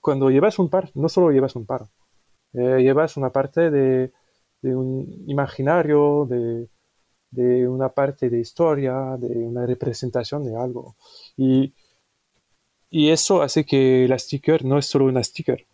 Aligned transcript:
cuando 0.00 0.30
llevas 0.30 0.58
un 0.58 0.68
par, 0.68 0.90
no 0.94 1.08
solo 1.08 1.30
llevas 1.30 1.56
un 1.56 1.66
par, 1.66 1.86
eh, 2.54 2.78
llevas 2.80 3.16
una 3.16 3.30
parte 3.30 3.70
de, 3.70 4.12
de 4.62 4.76
un 4.76 5.24
imaginario, 5.26 6.26
de, 6.28 6.68
de, 7.30 7.68
una 7.68 7.90
parte 7.90 8.30
de 8.30 8.40
historia, 8.40 9.16
de 9.18 9.28
una 9.28 9.66
representación 9.66 10.44
de 10.44 10.56
algo. 10.56 10.96
Y, 11.36 11.74
y 12.90 13.10
eso 13.10 13.42
hace 13.42 13.64
que 13.64 14.06
la 14.08 14.18
sticker 14.18 14.64
no 14.64 14.78
es 14.78 14.86
solo 14.86 15.04
una 15.04 15.22
sticker, 15.22 15.66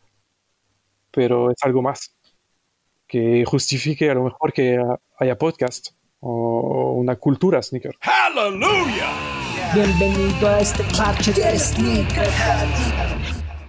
pero 1.10 1.50
es 1.50 1.58
algo 1.62 1.82
más 1.82 2.14
que 3.06 3.44
justifique 3.44 4.10
a 4.10 4.14
lo 4.14 4.24
mejor 4.24 4.52
que 4.52 4.78
haya 5.18 5.38
podcast 5.38 5.90
o 6.20 6.94
una 6.94 7.16
cultura 7.16 7.62
sneaker. 7.62 7.96
¡Hallelujah! 8.00 9.36
Bienvenido 9.72 10.48
a 10.48 10.60
este 10.60 10.82
parche 10.96 11.32
de 11.32 11.58
sneaker. 11.58 12.28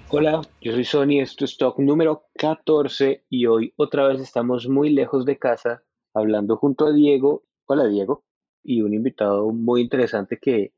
Hola, 0.09 0.41
yo 0.61 0.71
soy 0.71 0.85
Sony, 0.85 1.19
esto 1.19 1.43
es 1.43 1.57
Talk 1.57 1.79
número 1.79 2.29
14 2.35 3.25
y 3.29 3.45
hoy 3.45 3.73
otra 3.75 4.07
vez 4.07 4.21
estamos 4.21 4.69
muy 4.69 4.89
lejos 4.89 5.25
de 5.25 5.37
casa 5.37 5.83
hablando 6.13 6.55
junto 6.55 6.85
a 6.85 6.93
Diego. 6.93 7.43
Hola 7.65 7.85
Diego, 7.87 8.23
y 8.63 8.81
un 8.81 8.93
invitado 8.93 9.51
muy 9.51 9.81
interesante 9.81 10.39
que 10.41 10.71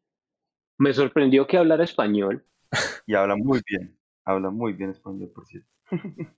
me 0.80 0.94
sorprendió 0.94 1.46
que 1.46 1.58
hablara 1.58 1.84
español. 1.84 2.44
Y 3.06 3.14
habla 3.14 3.36
muy 3.36 3.62
bien, 3.68 3.96
habla 4.26 4.50
muy 4.50 4.74
bien 4.74 4.90
español, 4.90 5.30
por 5.34 5.46
cierto. 5.46 5.70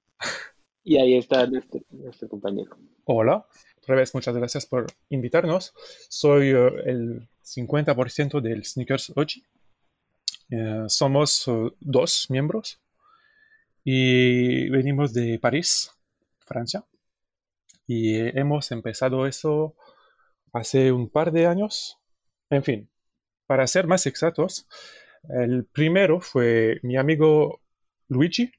Y 0.84 0.98
ahí 0.98 1.16
está 1.16 1.46
nuestro, 1.46 2.28
compañero. 2.28 2.76
Hola, 3.06 3.46
otra 3.78 3.96
vez 3.96 4.16
muchas 4.16 4.36
gracias 4.36 4.66
por 4.66 4.88
invitarnos. 5.10 5.74
Soy 6.10 6.50
eh, 6.50 6.72
el 6.86 7.30
50% 7.44 8.42
del 8.42 8.66
Sneakers 8.66 9.14
Ochi. 9.16 9.46
Eh, 10.50 10.86
somos 10.88 11.48
eh, 11.48 11.72
dos 11.80 12.26
miembros 12.30 12.81
y 13.84 14.70
venimos 14.70 15.14
de 15.14 15.40
París, 15.40 15.92
Francia. 16.40 16.86
Y 17.88 18.16
hemos 18.18 18.72
empezado 18.72 19.26
eso 19.28 19.76
hace 20.54 20.92
un 20.92 21.10
par 21.10 21.32
de 21.32 21.48
años. 21.48 21.98
En 22.50 22.64
fin, 22.64 22.90
para 23.48 23.68
ser 23.68 23.88
más 23.88 24.06
exactos, 24.06 24.68
el 25.30 25.66
primero 25.66 26.20
fue 26.22 26.80
mi 26.84 26.98
amigo 26.98 27.62
Luigi, 28.08 28.52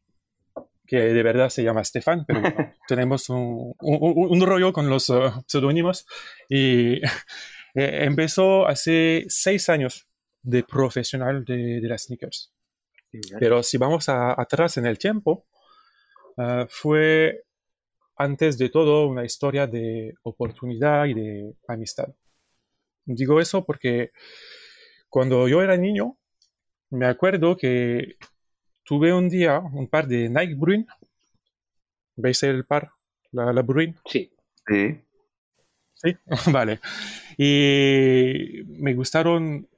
que 0.87 0.99
de 0.99 1.23
verdad 1.23 1.49
se 1.49 1.63
llama 1.63 1.85
Stefan, 1.85 2.25
pero 2.27 2.43
tenemos 2.89 3.29
un, 3.31 4.41
rollo 4.43 4.73
con 4.73 4.91
los 4.91 5.09
uh, 5.09 5.43
pseudónimos 5.47 6.07
y 6.49 6.97
eh, 7.75 8.05
empezó 8.05 8.67
hace 8.67 9.25
seis 9.29 9.69
años 9.69 10.07
de 10.43 10.63
profesional 10.65 11.45
de, 11.45 11.81
las 11.83 12.05
sneakers. 12.05 12.53
Pero 13.39 13.63
si 13.63 13.79
vamos 13.79 14.09
atrás 14.09 14.77
en 14.79 14.87
el 14.87 14.99
tiempo, 14.99 15.45
uh, 16.37 16.67
fue 16.69 17.45
antes 18.17 18.59
de 18.59 18.69
todo 18.69 19.07
una 19.07 19.25
historia 19.25 19.67
de 19.67 20.15
oportunidad 20.23 21.07
y 21.07 21.15
de 21.15 21.55
amistad. 21.69 22.09
Digo 23.05 23.41
eso 23.41 23.65
porque 23.65 24.13
cuando 25.09 25.49
yo 25.49 25.63
era 25.63 25.77
niño, 25.77 26.17
me 26.91 27.07
acuerdo 27.07 27.57
que 27.57 28.17
tuve 28.85 29.13
un 29.13 29.29
día 29.29 29.59
un 29.59 29.89
par 29.89 30.07
de 30.07 30.29
Nike 30.29 30.55
Bruin. 30.55 30.87
¿Veis 32.17 32.43
el 32.43 32.65
par? 32.65 32.93
La, 33.33 33.53
la 33.53 33.63
Bruin. 33.63 33.97
Sí. 34.07 34.33
Sí. 34.67 35.01
Sí, 35.95 36.17
vale. 36.53 36.81
Y 37.37 38.63
me 38.67 38.95
gustaron. 38.95 39.69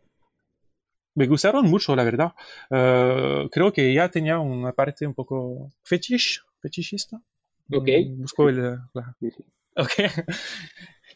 Me 1.14 1.26
gustaron 1.26 1.66
mucho, 1.66 1.94
la 1.94 2.04
verdad. 2.04 2.32
Eh, 2.70 3.48
creo 3.50 3.72
que 3.72 3.92
ya 3.94 4.08
tenía 4.08 4.38
una 4.38 4.72
parte 4.72 5.06
un 5.06 5.14
poco 5.14 5.72
fetish, 5.82 6.42
fetichista. 6.60 7.20
Ok. 7.70 7.88
Mm, 7.88 8.20
busco 8.22 8.48
el. 8.48 8.78
Ok. 9.76 9.92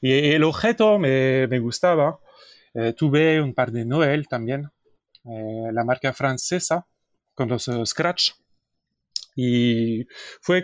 Y 0.00 0.12
el 0.12 0.44
objeto 0.44 0.96
me, 0.96 1.48
me 1.48 1.58
gustaba. 1.58 2.20
Eh, 2.72 2.92
tuve 2.92 3.40
un 3.42 3.52
par 3.52 3.72
de 3.72 3.84
Noel 3.84 4.28
también. 4.28 4.70
Eh, 5.24 5.70
la 5.72 5.82
marca 5.82 6.12
francesa 6.12 6.86
con 7.34 7.48
los 7.48 7.68
Scratch. 7.84 8.30
Y 9.34 10.06
fue 10.40 10.62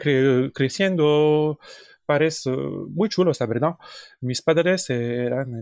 creciendo, 0.53 1.59
parece 2.07 2.51
muy 2.51 3.09
chulo, 3.09 3.33
la 3.39 3.47
verdad. 3.47 3.75
Mis 4.21 4.43
padres 4.43 4.89
eran, 4.91 5.53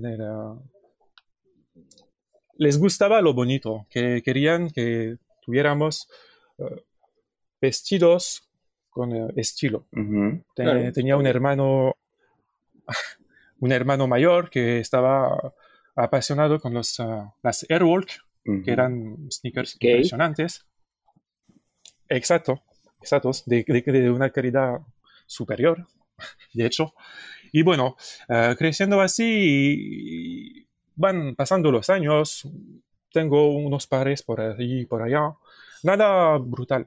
les 2.63 2.79
gustaba 2.79 3.21
lo 3.21 3.35
bonito, 3.35 3.87
que 3.91 4.23
querían 4.23 4.71
que 4.71 5.17
tuviéramos 5.45 6.09
eh, 6.59 6.83
vestidos 7.61 8.49
con 8.89 9.15
eh, 9.15 9.33
estilo. 9.37 9.87
Tenía 10.95 11.17
un 11.17 11.27
hermano, 11.27 11.97
un 13.61 13.73
hermano 13.73 14.07
mayor 14.07 14.49
que 14.49 14.79
estaba 14.79 15.53
apasionado 15.97 16.61
con 16.61 16.73
los, 16.73 17.03
las 17.43 17.67
Airwalk, 17.69 18.11
que 18.65 18.71
eran 18.71 19.29
sneakers 19.31 19.77
impresionantes. 19.81 20.65
Exacto, 22.09 22.63
exacto, 23.01 23.31
de, 23.47 23.65
de, 23.65 24.11
una 24.11 24.31
calidad 24.31 24.81
superior, 25.27 25.87
de 26.55 26.67
hecho. 26.67 26.95
Y 27.53 27.63
bueno, 27.63 27.97
eh, 28.29 28.55
creciendo 28.57 29.01
así, 29.01 30.67
van 30.97 31.35
pasando 31.35 31.71
los 31.71 31.91
años, 31.91 32.49
tengo 33.13 33.55
unos 33.55 33.87
pares 33.87 34.23
por 34.23 34.41
allí 34.41 34.81
y 34.81 34.87
por 34.87 35.03
allá, 35.03 35.35
nada 35.83 36.39
brutal. 36.39 36.87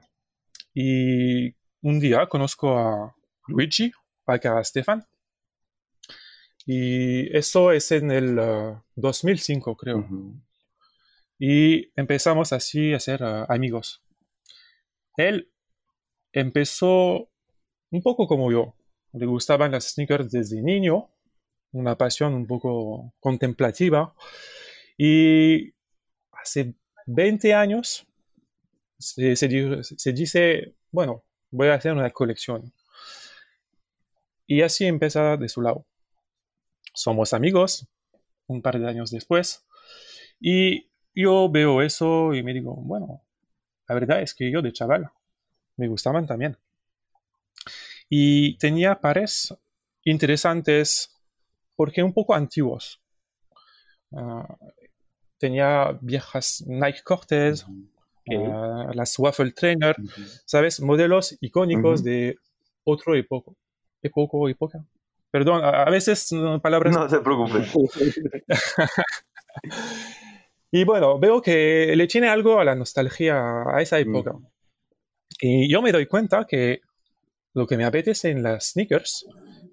Y 0.74 1.54
un 1.82 2.00
día 2.00 2.26
conozco 2.28 2.78
a 2.78 3.14
Luigi, 3.46 3.92
acá 4.26 4.58
a 4.58 4.64
Stefan, 4.64 5.06
y 6.66 7.34
eso 7.36 7.70
es 7.70 7.92
en 7.92 8.10
el 8.10 8.36
2005, 8.96 9.70
eh, 9.70 9.74
creo. 9.78 10.08
Y 11.38 11.92
empezamos 11.94 12.52
así 12.52 12.92
a 12.92 12.98
ser 12.98 13.22
eh, 13.22 13.44
amigos. 13.48 14.02
Él 15.16 15.48
empezó 16.32 17.30
un 17.90 18.02
poco 18.02 18.26
como 18.26 18.50
yo. 18.50 18.74
Le 19.12 19.26
gustaban 19.26 19.70
las 19.70 19.92
sneakers 19.92 20.30
desde 20.30 20.60
niño, 20.60 21.08
una 21.76 21.96
pasión 21.96 22.34
un 22.34 22.46
poco 22.46 23.12
contemplativa. 23.20 24.14
Y 24.96 25.74
hace 26.32 26.74
20 27.06 27.54
años 27.54 28.06
se, 28.98 29.34
dice, 30.12 30.74
bueno, 30.90 31.22
voy 31.50 31.68
a 31.68 31.74
hacer 31.74 31.92
una 31.92 32.10
colección. 32.10 32.72
Y 34.46 34.62
así 34.62 34.86
empieza 34.86 35.36
de 35.36 35.48
su 35.48 35.60
lado. 35.60 35.84
Somos 36.94 37.34
amigos 37.34 37.86
un 38.46 38.62
par 38.62 38.78
de 38.78 38.88
años 38.88 39.10
después. 39.10 39.64
Y 40.40 40.88
yo 41.14 41.50
veo 41.50 41.82
eso 41.82 42.32
y 42.34 42.42
me 42.42 42.54
digo, 42.54 42.74
bueno, 42.74 43.22
la 43.88 43.94
verdad 43.94 44.22
es 44.22 44.34
que 44.34 44.50
yo 44.50 44.62
de 44.62 44.72
chaval 44.72 45.10
me 45.76 45.88
gustaban 45.88 46.26
también. 46.26 46.56
Y 48.08 48.56
tenía 48.58 49.00
pares 49.00 49.54
interesantes 50.04 51.15
porque 51.76 52.02
un 52.02 52.12
poco 52.12 52.34
antiguos. 52.34 53.00
Ah, 54.12 54.56
tenía 55.38 55.98
viejas 56.00 56.64
Nike 56.66 57.02
Cortez, 57.04 57.66
ah, 58.32 58.90
las 58.94 59.18
Waffle 59.18 59.52
Trainer, 59.52 59.94
¿sabes? 60.44 60.80
Modelos 60.80 61.36
icónicos 61.40 62.02
de 62.02 62.36
otro 62.84 63.14
época. 63.14 63.52
Época, 64.02 64.50
época. 64.50 64.84
Perdón, 65.30 65.60
a, 65.62 65.90
veces 65.90 66.30
palabras... 66.62 66.94
No 66.94 67.08
se 67.08 67.20
preocupe. 67.20 67.66
Y 70.70 70.84
bueno, 70.84 71.18
veo 71.18 71.40
que 71.40 71.94
le 71.96 72.06
tiene 72.06 72.28
algo 72.28 72.60
a 72.60 72.64
la 72.64 72.74
nostalgia 72.74 73.62
a 73.72 73.80
esa 73.80 73.98
época. 73.98 74.34
Y 75.40 75.70
yo 75.70 75.80
me 75.80 75.92
doy 75.92 76.06
cuenta 76.06 76.46
que 76.46 76.80
lo 77.54 77.66
que 77.66 77.76
me 77.76 77.84
apetece 77.84 78.30
en 78.30 78.42
las 78.42 78.72
sneakers 78.72 79.26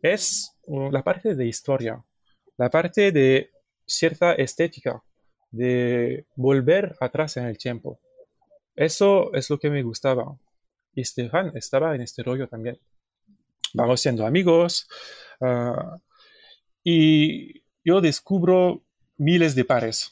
es 0.04 0.56
uh, 0.66 0.92
la 0.92 1.04
parte 1.04 1.34
de 1.34 1.48
historia, 1.48 2.04
la 2.58 2.70
parte 2.70 3.12
de 3.12 3.50
cierta 3.88 4.34
estética, 4.34 5.04
de 5.50 6.28
volver 6.36 6.96
atrás 7.00 7.38
en 7.38 7.46
el 7.46 7.58
tiempo. 7.58 8.00
Eso 8.76 9.34
es 9.34 9.50
lo 9.50 9.58
que 9.58 9.72
me 9.72 9.82
gustaba. 9.82 10.38
Y 10.94 11.04
Stefan 11.04 11.52
estaba 11.56 11.96
en 11.96 12.02
este 12.02 12.22
rollo 12.22 12.48
también. 12.48 12.78
Vamos 13.74 14.02
siendo 14.02 14.28
amigos. 14.28 14.88
Uh, 15.40 15.98
y 16.84 17.64
yo 17.84 18.02
descubro 18.02 18.84
miles 19.18 19.56
de 19.56 19.66
pares 19.66 20.12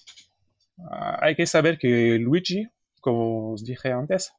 Ah, 0.89 1.19
hay 1.21 1.35
que 1.35 1.45
saber 1.45 1.77
que 1.77 2.17
Luigi, 2.19 2.67
como 3.01 3.53
os 3.53 3.63
dije 3.65 3.91
antes, 3.91 4.33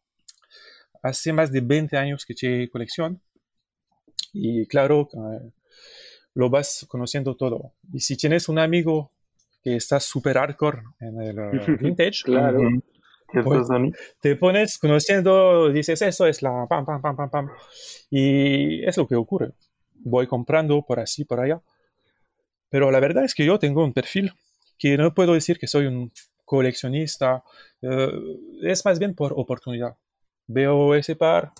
hace 1.02 1.32
más 1.32 1.52
de 1.52 1.60
20 1.60 1.96
años 1.96 2.24
que 2.26 2.34
tiene 2.34 2.68
colección 2.68 3.20
y 4.32 4.66
claro, 4.66 5.08
eh, 5.12 5.50
lo 6.34 6.50
vas 6.50 6.86
conociendo 6.88 7.34
todo. 7.36 7.72
Y 7.92 8.00
si 8.00 8.16
tienes 8.16 8.48
un 8.48 8.58
amigo 8.58 9.10
que 9.62 9.76
está 9.76 10.00
súper 10.00 10.36
hardcore 10.36 10.82
en 11.00 11.20
el 11.20 11.38
eh, 11.52 11.76
vintage, 11.78 12.22
claro. 12.24 12.60
¿Cierto, 13.30 13.48
Pues- 13.48 13.68
te 14.20 14.36
pones 14.36 14.78
conociendo, 14.78 15.70
dices, 15.70 16.02
eso 16.02 16.26
es 16.26 16.42
la 16.42 16.66
pam, 16.68 16.84
pam, 16.84 17.00
pam, 17.00 17.16
pam, 17.16 17.30
pam. 17.30 17.48
Y 18.10 18.84
es 18.84 18.96
lo 18.98 19.06
que 19.06 19.14
ocurre. 19.16 19.52
Voy 19.94 20.26
comprando 20.26 20.82
por 20.82 21.00
así, 21.00 21.24
por 21.24 21.40
allá. 21.40 21.60
Pero 22.68 22.90
la 22.90 23.00
verdad 23.00 23.24
es 23.24 23.34
que 23.34 23.44
yo 23.46 23.58
tengo 23.58 23.84
un 23.84 23.92
perfil 23.92 24.32
que 24.78 24.96
no 24.96 25.14
puedo 25.14 25.32
decir 25.34 25.58
que 25.58 25.66
soy 25.66 25.86
un 25.86 26.12
coleccionista. 26.44 27.42
eh, 27.80 28.12
es 28.62 28.84
más 28.84 28.98
bien 28.98 29.14
por 29.14 29.32
oportunidad. 29.34 29.96
Veo 30.46 30.94
ese 30.94 31.16
par, 31.16 31.52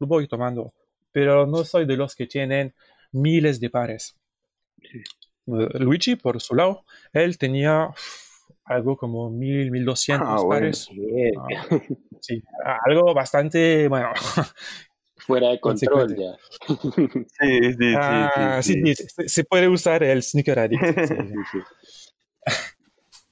lo 0.00 0.06
voy 0.06 0.26
tomando. 0.26 0.72
Pero 1.12 1.46
no 1.46 1.64
soy 1.64 1.86
de 1.86 1.96
los 1.96 2.14
que 2.14 2.26
tienen 2.26 2.74
miles 3.12 3.60
de 3.60 3.70
pares. 3.70 4.16
Eh, 4.82 5.02
Luigi, 5.46 6.16
por 6.16 6.40
su 6.40 6.54
lado, 6.54 6.84
él 7.12 7.38
tenía 7.38 7.90
algo 8.64 8.96
como 8.96 9.30
mil, 9.30 9.70
mil 9.70 9.84
doscientos 9.84 10.28
Ah, 10.28 10.42
bueno. 10.42 10.48
pares. 10.48 10.88
Ah, 11.38 11.68
sí, 12.20 12.42
algo 12.84 13.12
bastante, 13.14 13.88
bueno, 13.88 14.10
Fuera 15.16 15.50
de 15.50 15.60
control 15.60 16.16
ya. 16.16 16.36
Sí, 16.66 17.60
sí, 17.62 17.72
sí. 17.78 17.94
ah, 17.96 18.60
sí, 18.62 18.72
sí, 18.72 18.94
sí. 18.94 19.04
sí, 19.08 19.28
se, 19.28 19.44
puede 19.44 19.68
usar 19.68 20.02
el 20.02 20.22
sneaker 20.22 20.58
addict. 20.58 20.82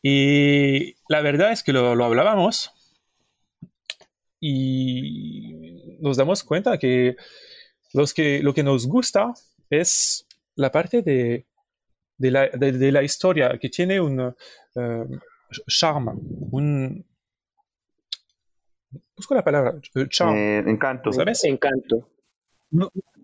Y 0.00 0.94
la 1.08 1.22
verdad 1.22 1.50
es 1.50 1.64
que 1.64 1.72
lo, 1.72 1.96
lo 1.96 2.04
hablábamos 2.04 2.72
y 4.40 5.98
nos 6.00 6.16
damos 6.16 6.44
cuenta 6.44 6.78
que, 6.78 7.16
los 7.94 8.12
que 8.14 8.40
lo 8.42 8.52
que 8.54 8.62
nos 8.62 8.86
gusta 8.86 9.32
es 9.70 10.26
la 10.56 10.70
parte 10.72 11.02
de, 11.02 11.46
de, 12.16 12.30
la, 12.30 12.48
de- 12.48 12.72
de 12.72 12.92
la 12.92 13.02
historia 13.02 13.58
que 13.58 13.68
tiene 13.68 14.00
un 14.00 14.20
eh, 14.74 15.04
charme, 15.68 16.12
un... 16.50 17.04
Busco 19.16 19.34
la 19.34 19.44
palabra, 19.44 19.74
charme, 20.08 20.58
Eh, 20.58 20.64
encanto. 20.66 21.12
¿sabes? 21.12 21.44
Encanto. 21.44 22.08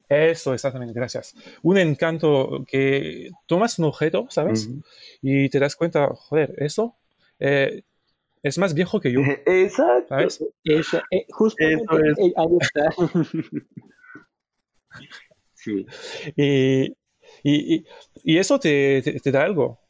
Eso, 0.08 0.52
exactamente, 0.52 0.92
gracias. 0.94 1.34
Un 1.62 1.78
encanto 1.78 2.64
que 2.66 3.30
tomas 3.46 3.78
un 3.78 3.86
objeto, 3.86 4.26
¿sabes? 4.28 4.68
Y 5.22 5.48
te 5.48 5.58
das 5.58 5.76
cuenta, 5.76 6.08
joder, 6.14 6.54
eso 6.58 6.96
eh, 7.38 7.82
es 8.42 8.58
más 8.58 8.74
viejo 8.74 9.00
que 9.00 9.12
yo, 9.12 9.20
Exacto. 9.46 10.08
¿sabes? 10.08 10.44
Eh, 10.64 11.26
justamente 11.30 11.84
Eso 11.84 11.98
es. 11.98 12.32
ahí 12.36 12.58
está. 12.60 12.90
sí. 15.54 15.86
Y, 16.36 16.84
y, 17.42 17.74
y- 17.76 17.84
y 18.24 18.38
eso 18.38 18.58
te, 18.58 19.02
te- 19.02 19.32
da 19.32 19.44
algo. 19.44 19.80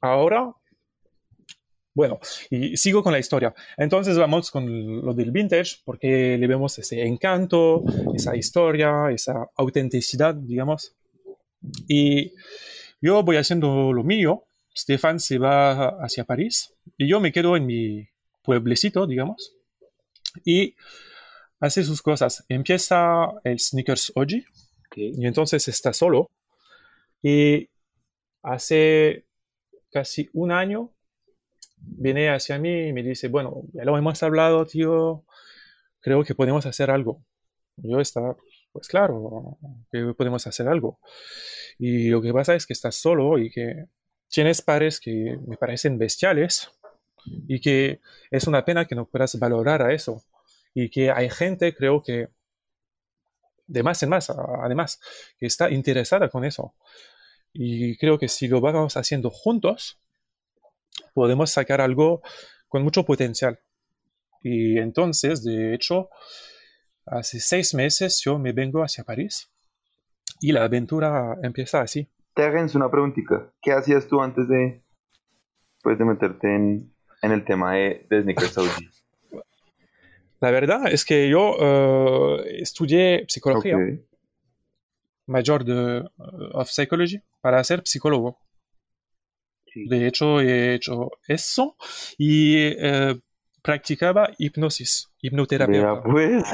Ahora, 0.00 0.54
bueno, 1.94 2.18
y 2.50 2.76
sigo 2.76 3.04
con 3.04 3.12
la 3.12 3.20
historia. 3.20 3.54
Entonces 3.76 4.18
vamos 4.18 4.50
con 4.50 5.00
lo 5.04 5.14
del 5.14 5.30
vintage, 5.30 5.76
porque 5.84 6.36
le 6.38 6.46
vemos 6.48 6.76
ese 6.78 7.04
encanto, 7.06 7.84
esa 8.14 8.34
historia, 8.36 9.10
esa 9.12 9.48
autenticidad, 9.56 10.34
digamos. 10.34 10.92
Y 11.88 12.32
yo 13.00 13.22
voy 13.22 13.36
haciendo 13.36 13.92
lo 13.92 14.04
mío. 14.04 14.44
Stefan 14.76 15.20
se 15.20 15.38
va 15.38 15.88
hacia 16.04 16.24
París 16.24 16.74
y 16.98 17.08
yo 17.08 17.20
me 17.20 17.32
quedo 17.32 17.56
en 17.56 17.66
mi 17.66 18.08
pueblecito, 18.42 19.06
digamos. 19.06 19.54
Y 20.44 20.74
hace 21.64 21.82
sus 21.82 22.02
cosas. 22.02 22.44
Empieza 22.48 23.26
el 23.42 23.58
Sneakers 23.58 24.12
OG, 24.14 24.44
ok. 24.86 24.96
y 24.96 25.26
entonces 25.26 25.66
está 25.68 25.92
solo. 25.92 26.30
Y 27.22 27.70
hace 28.42 29.24
casi 29.90 30.28
un 30.34 30.52
año 30.52 30.92
viene 31.78 32.28
hacia 32.30 32.58
mí 32.58 32.88
y 32.88 32.92
me 32.92 33.02
dice, 33.02 33.28
bueno, 33.28 33.62
ya 33.72 33.84
lo 33.84 33.96
hemos 33.96 34.22
hablado, 34.22 34.66
tío, 34.66 35.24
creo 36.00 36.22
que 36.24 36.34
podemos 36.34 36.66
hacer 36.66 36.90
algo. 36.90 37.22
Yo 37.76 38.00
estaba, 38.00 38.36
pues 38.72 38.88
claro, 38.88 39.58
que 39.90 40.14
podemos 40.14 40.46
hacer 40.46 40.68
algo. 40.68 40.98
Y 41.78 42.08
lo 42.08 42.20
que 42.20 42.32
pasa 42.32 42.54
es 42.54 42.66
que 42.66 42.74
estás 42.74 42.96
solo 42.96 43.38
y 43.38 43.50
que 43.50 43.86
tienes 44.28 44.62
pares 44.62 45.00
que 45.00 45.38
me 45.46 45.56
parecen 45.56 45.98
bestiales 45.98 46.70
y 47.48 47.60
que 47.60 48.00
es 48.30 48.46
una 48.46 48.64
pena 48.64 48.84
que 48.84 48.94
no 48.94 49.06
puedas 49.06 49.38
valorar 49.38 49.82
a 49.82 49.94
eso. 49.94 50.22
Y 50.74 50.90
que 50.90 51.10
hay 51.10 51.30
gente, 51.30 51.74
creo 51.74 52.02
que, 52.02 52.28
de 53.66 53.82
más 53.82 54.02
en 54.02 54.10
más, 54.10 54.28
además, 54.30 55.00
que 55.38 55.46
está 55.46 55.70
interesada 55.70 56.28
con 56.28 56.44
eso. 56.44 56.74
Y 57.52 57.96
creo 57.96 58.18
que 58.18 58.28
si 58.28 58.48
lo 58.48 58.60
vamos 58.60 58.96
haciendo 58.96 59.30
juntos, 59.30 60.00
podemos 61.14 61.50
sacar 61.50 61.80
algo 61.80 62.22
con 62.68 62.82
mucho 62.82 63.04
potencial. 63.04 63.60
Y 64.42 64.78
entonces, 64.78 65.42
de 65.44 65.74
hecho, 65.74 66.10
hace 67.06 67.40
seis 67.40 67.72
meses 67.74 68.20
yo 68.24 68.38
me 68.38 68.52
vengo 68.52 68.82
hacia 68.82 69.04
París 69.04 69.50
y 70.40 70.52
la 70.52 70.64
aventura 70.64 71.36
empieza 71.42 71.80
así. 71.80 72.10
Te 72.34 72.42
una 72.74 72.90
preguntita. 72.90 73.52
¿Qué 73.62 73.72
hacías 73.72 74.08
tú 74.08 74.20
antes 74.20 74.48
de, 74.48 74.82
pues, 75.82 75.96
de 75.98 76.04
meterte 76.04 76.54
en, 76.54 76.92
en 77.22 77.32
el 77.32 77.44
tema 77.44 77.74
de, 77.74 78.06
de 78.10 78.22
Sneakers 78.22 78.58
OG? 78.58 78.93
La 80.40 80.50
verdad 80.50 80.92
es 80.92 81.04
que 81.04 81.28
yo 81.28 81.56
eh, 81.58 82.58
estudié 82.60 83.24
psicología, 83.28 83.78
mayor 85.26 85.64
de 85.64 85.98
eh, 85.98 86.02
of 86.52 86.68
psychology, 86.68 87.20
para 87.40 87.62
ser 87.64 87.82
psicólogo. 87.84 88.38
Sí. 89.72 89.86
De 89.88 90.06
hecho, 90.06 90.40
he 90.40 90.74
hecho 90.74 91.10
eso 91.26 91.76
y 92.18 92.56
eh, 92.58 93.18
practicaba 93.62 94.30
hipnosis, 94.38 95.10
hipnoterapia. 95.20 95.80
Vea, 95.80 96.02
pues, 96.02 96.44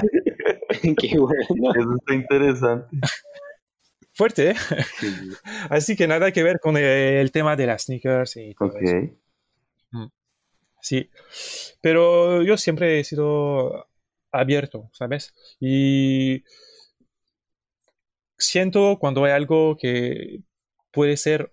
Qué 0.99 1.19
bueno. 1.19 1.73
eso 1.77 1.97
está 1.99 2.15
interesante. 2.15 2.97
Fuerte, 4.13 4.51
¿eh? 4.51 4.57
Sí. 4.99 5.15
Así 5.71 5.97
que 5.97 6.07
nada 6.07 6.31
que 6.31 6.43
ver 6.43 6.61
con 6.61 6.77
el 6.77 7.33
tema 7.33 7.57
de 7.57 7.67
las 7.67 7.85
sneakers 7.85 8.37
y 8.37 8.55
todo 8.55 8.69
Ok. 8.69 8.77
eso. 8.83 10.13
Sí, 10.83 11.11
pero 11.83 12.43
yo 12.43 12.57
siempre 12.57 13.01
he 13.01 13.05
sido 13.05 13.87
abierto, 14.33 14.91
¿sabes? 14.93 15.35
Y 15.61 16.43
siento 18.39 18.99
cuando 18.99 19.25
hay 19.25 19.33
algo 19.33 19.77
que 19.77 20.41
puede 20.91 21.17
ser 21.17 21.53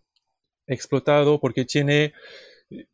explotado 0.68 1.40
porque 1.40 1.66
tiene, 1.66 2.14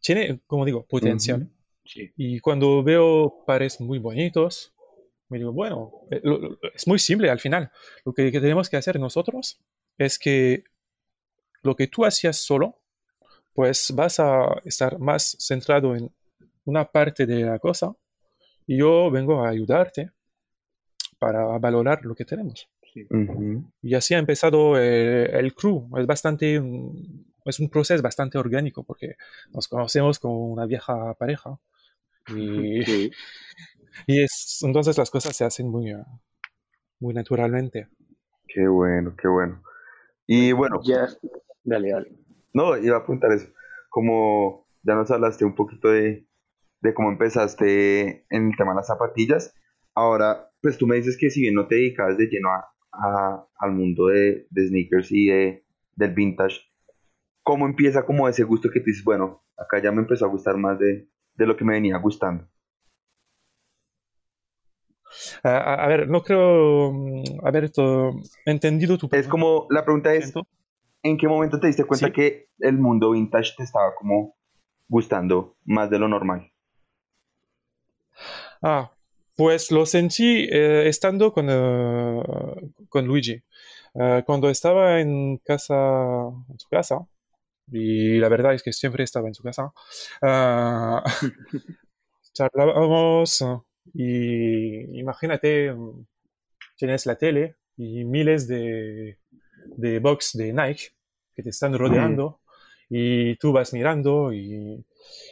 tiene, 0.02 0.40
como 0.48 0.66
digo, 0.66 0.86
potencial. 0.86 1.50
Sí. 1.86 2.12
Y 2.18 2.40
cuando 2.40 2.84
veo 2.84 3.44
pares 3.46 3.80
muy 3.82 4.00
bonitos, 4.00 4.74
me 5.30 5.38
digo, 5.40 5.52
bueno, 5.52 5.92
eh, 6.12 6.22
lo- 6.24 6.38
lo- 6.38 6.60
es 6.74 6.88
muy 6.88 7.00
simple 7.00 7.30
al 7.30 7.40
final. 7.40 7.72
Lo 8.06 8.13
que, 8.13 8.32
que 8.32 8.40
tenemos 8.40 8.70
que 8.70 8.78
hacer 8.78 9.00
nosotros 9.00 9.60
es 9.98 10.18
que 10.20 10.63
lo 11.62 11.75
que 11.75 11.88
tú 11.88 12.06
hacías 12.06 12.38
solo, 12.38 12.80
pues 13.54 13.92
vas 13.96 14.20
a 14.20 14.62
estar 14.66 15.00
más 15.00 15.38
centrado 15.40 15.96
en 15.96 16.12
una 16.65 16.86
parte 16.86 17.25
de 17.25 17.41
la 17.43 17.60
cosa 17.60 17.93
y 18.65 18.77
yo 18.77 19.12
vengo 19.12 19.43
a 19.43 19.50
ayudarte 19.50 20.12
para 21.20 21.58
valorar 21.58 22.03
lo 22.05 22.15
que 22.15 22.25
tenemos. 22.25 22.70
Sí. 22.93 23.08
Y 23.82 23.96
así 23.96 24.13
ha 24.13 24.20
empezado 24.20 24.77
eh, 24.77 25.25
el 25.39 25.53
crew. 25.55 25.89
Es 25.98 26.05
bastante, 26.05 26.60
mm, 26.60 27.25
es 27.46 27.60
un 27.60 27.70
proceso 27.70 28.03
bastante 28.03 28.38
orgánico 28.38 28.84
porque 28.84 29.15
nos 29.51 29.67
conocemos 29.67 30.20
como 30.20 30.48
una 30.48 30.65
vieja 30.65 31.13
pareja. 31.15 31.58
Y, 32.27 32.84
Sí. 32.86 33.12
y 34.08 34.24
es, 34.24 34.60
entonces 34.63 34.98
las 34.98 35.10
cosas 35.10 35.36
se 35.36 35.46
hacen 35.46 35.70
muy, 35.70 35.93
muy 37.00 37.13
naturalmente. 37.13 37.88
Qué 38.48 38.67
bueno, 38.67 39.15
qué 39.15 39.27
bueno. 39.27 39.62
Y 40.27 40.51
bueno, 40.51 40.79
Ya. 40.84 41.08
Dale, 41.63 41.91
dale. 41.91 42.12
no, 42.53 42.77
iba 42.77 42.98
a 42.98 43.00
apuntar 43.00 43.32
eso. 43.32 43.48
Como 43.89 44.67
ya 44.84 44.96
nos 44.96 45.10
hablaste 45.12 45.46
un 45.46 45.55
poquito 45.55 45.89
de, 45.89 46.27
de 46.84 46.94
cómo 46.94 47.10
empezaste 47.10 48.25
en 48.30 48.48
el 48.52 48.58
tema 48.58 48.72
de 48.72 48.75
las 48.78 48.88
zapatillas, 48.88 49.56
ahora, 49.96 50.52
pues 50.62 50.78
tú 50.78 50.86
me 50.86 50.98
dices 50.98 51.18
que 51.18 51.30
si 51.30 51.42
bien 51.42 51.56
no 51.56 51.68
te 51.68 51.75
dedicabas 51.75 52.18
de 52.18 52.28
lleno 52.28 52.50
a, 52.50 52.66
a- 52.92 53.48
al 53.58 53.72
mundo 53.72 54.08
de, 54.08 54.48
de 54.50 54.68
sneakers 54.68 55.12
y 55.12 55.28
de, 55.28 55.66
del 55.96 56.13
vintage, 56.13 56.60
¿cómo 57.42 57.66
empieza 57.66 58.06
como 58.06 58.28
ese 58.28 58.44
gusto 58.44 58.70
que 58.70 58.80
te 58.82 58.88
dices, 58.92 59.04
bueno, 59.06 59.44
acá 59.58 59.82
ya 59.82 59.92
me 59.92 60.02
empezó 60.02 60.25
a 60.25 60.30
gustar 60.30 60.58
más 60.58 60.78
de, 60.78 61.08
de 61.36 61.46
lo 61.48 61.56
que 61.56 61.63
me 61.66 61.74
venía 61.74 61.98
gustando? 61.98 62.48
A, 65.44 65.84
a- 65.86 65.88
ver, 65.88 66.08
no 66.10 66.22
creo 66.24 66.92
haber 67.44 67.70
to- 67.72 68.13
entendido 68.46 68.98
tu 68.98 69.06
Es 69.06 69.10
pregunta. 69.12 69.30
como, 69.32 69.68
la 69.70 69.84
pregunta 69.86 70.13
es. 70.13 70.34
¿en 71.04 71.18
qué 71.18 71.28
momento 71.28 71.60
te 71.60 71.68
diste 71.68 71.84
cuenta 71.86 72.08
Sí. 72.08 72.13
que 72.13 72.48
el 72.60 72.78
mundo 72.78 73.12
vintage 73.12 73.52
te 73.58 73.63
estaba 73.63 73.94
como 73.96 74.36
gustando 74.88 75.56
más 75.66 75.90
de 75.90 76.00
lo 76.00 76.08
normal? 76.08 76.52
Ah, 78.63 78.93
pues 79.36 79.72
lo 79.72 79.86
sentí 79.86 80.48
eh, 80.50 80.88
estando 80.88 81.34
con, 81.34 81.48
eh, 81.50 82.24
con 82.89 83.05
Luigi. 83.05 83.41
Eh, 83.96 84.24
cuando 84.25 84.50
estaba 84.50 85.01
en 85.01 85.38
casa, 85.39 85.75
en 86.50 86.60
su 86.60 86.70
casa, 86.70 87.05
y 87.72 88.20
la 88.20 88.29
verdad 88.29 88.53
es 88.53 88.63
que 88.63 88.74
siempre 88.74 89.03
estaba 89.03 89.27
en 89.27 89.36
su 89.36 89.43
casa, 89.43 89.74
ah, 90.22 91.03
charlábamos 92.34 93.43
y 93.93 95.00
imagínate, 95.00 95.75
tienes 96.77 97.05
la 97.05 97.15
tele 97.17 97.58
y 97.77 98.05
miles 98.05 98.48
de, 98.48 99.20
de 99.77 100.00
box 100.00 100.38
de 100.38 100.53
Nike 100.53 100.93
que 101.36 101.43
te 101.43 101.50
están 101.50 101.77
rodeando 101.77 102.39
y 102.89 103.36
tú 103.38 103.51
vas 103.51 103.74
mirando 103.74 104.32
y, 104.34 104.86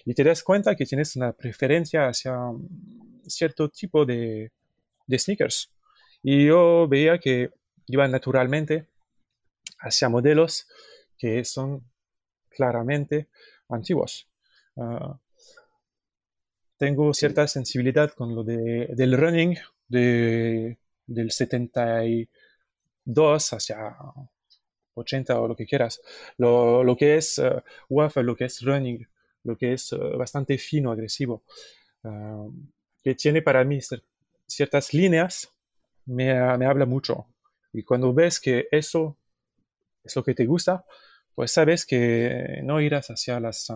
y, 0.06 0.14
te 0.14 0.24
das 0.24 0.44
cuenta 0.44 0.76
que 0.76 0.86
tienes 0.86 1.16
una 1.16 1.32
preferencia 1.34 2.08
hacia 2.08 2.36
cierto 3.28 3.70
tipo 3.70 4.06
de, 4.06 4.52
de 5.08 5.20
sneakers. 5.20 5.72
Y 6.24 6.48
yo 6.48 6.88
veía 6.88 7.20
que 7.20 7.52
iban 7.88 8.12
naturalmente 8.12 8.88
hacia 9.80 10.10
modelos 10.10 10.68
que 11.18 11.44
son 11.46 11.90
claramente 12.50 13.30
antiguos. 13.70 14.30
Ah, 14.78 15.20
tengo 16.78 17.14
cierta 17.14 17.48
sensibilidad 17.48 18.12
con 18.12 18.36
lo 18.36 18.44
de, 18.44 18.88
del 18.96 19.18
running 19.18 19.58
de, 19.88 20.78
del 21.06 21.32
72 21.32 23.54
hacia 23.54 23.96
80 24.96 25.40
o 25.40 25.48
lo 25.48 25.56
que 25.56 25.66
quieras. 25.66 26.02
Lo, 26.38 26.84
lo 26.84 26.96
que 26.96 27.18
es 27.18 27.38
uh, 27.38 27.62
lo 27.90 28.36
que 28.36 28.46
es 28.46 28.62
running, 28.62 29.08
lo 29.44 29.58
que 29.58 29.74
es 29.74 29.94
uh, 29.94 30.18
bastante 30.18 30.58
fino, 30.58 30.92
agresivo, 30.92 31.44
uh, 32.04 32.52
que 33.04 33.16
tiene 33.16 33.42
para 33.42 33.64
mí 33.64 33.80
ciertas 34.48 34.94
líneas, 34.94 35.54
me, 36.06 36.34
me, 36.58 36.66
habla 36.66 36.86
mucho. 36.86 37.28
Y 37.74 37.84
cuando 37.84 38.14
ves 38.14 38.40
que 38.40 38.68
eso 38.72 39.18
es 40.04 40.16
lo 40.16 40.24
que 40.24 40.34
te 40.34 40.46
gusta, 40.46 40.86
pues 41.36 41.52
sabes 41.52 41.86
que 41.86 42.62
no 42.64 42.82
irás 42.82 43.08
hacia 43.10 43.40
las, 43.40 43.68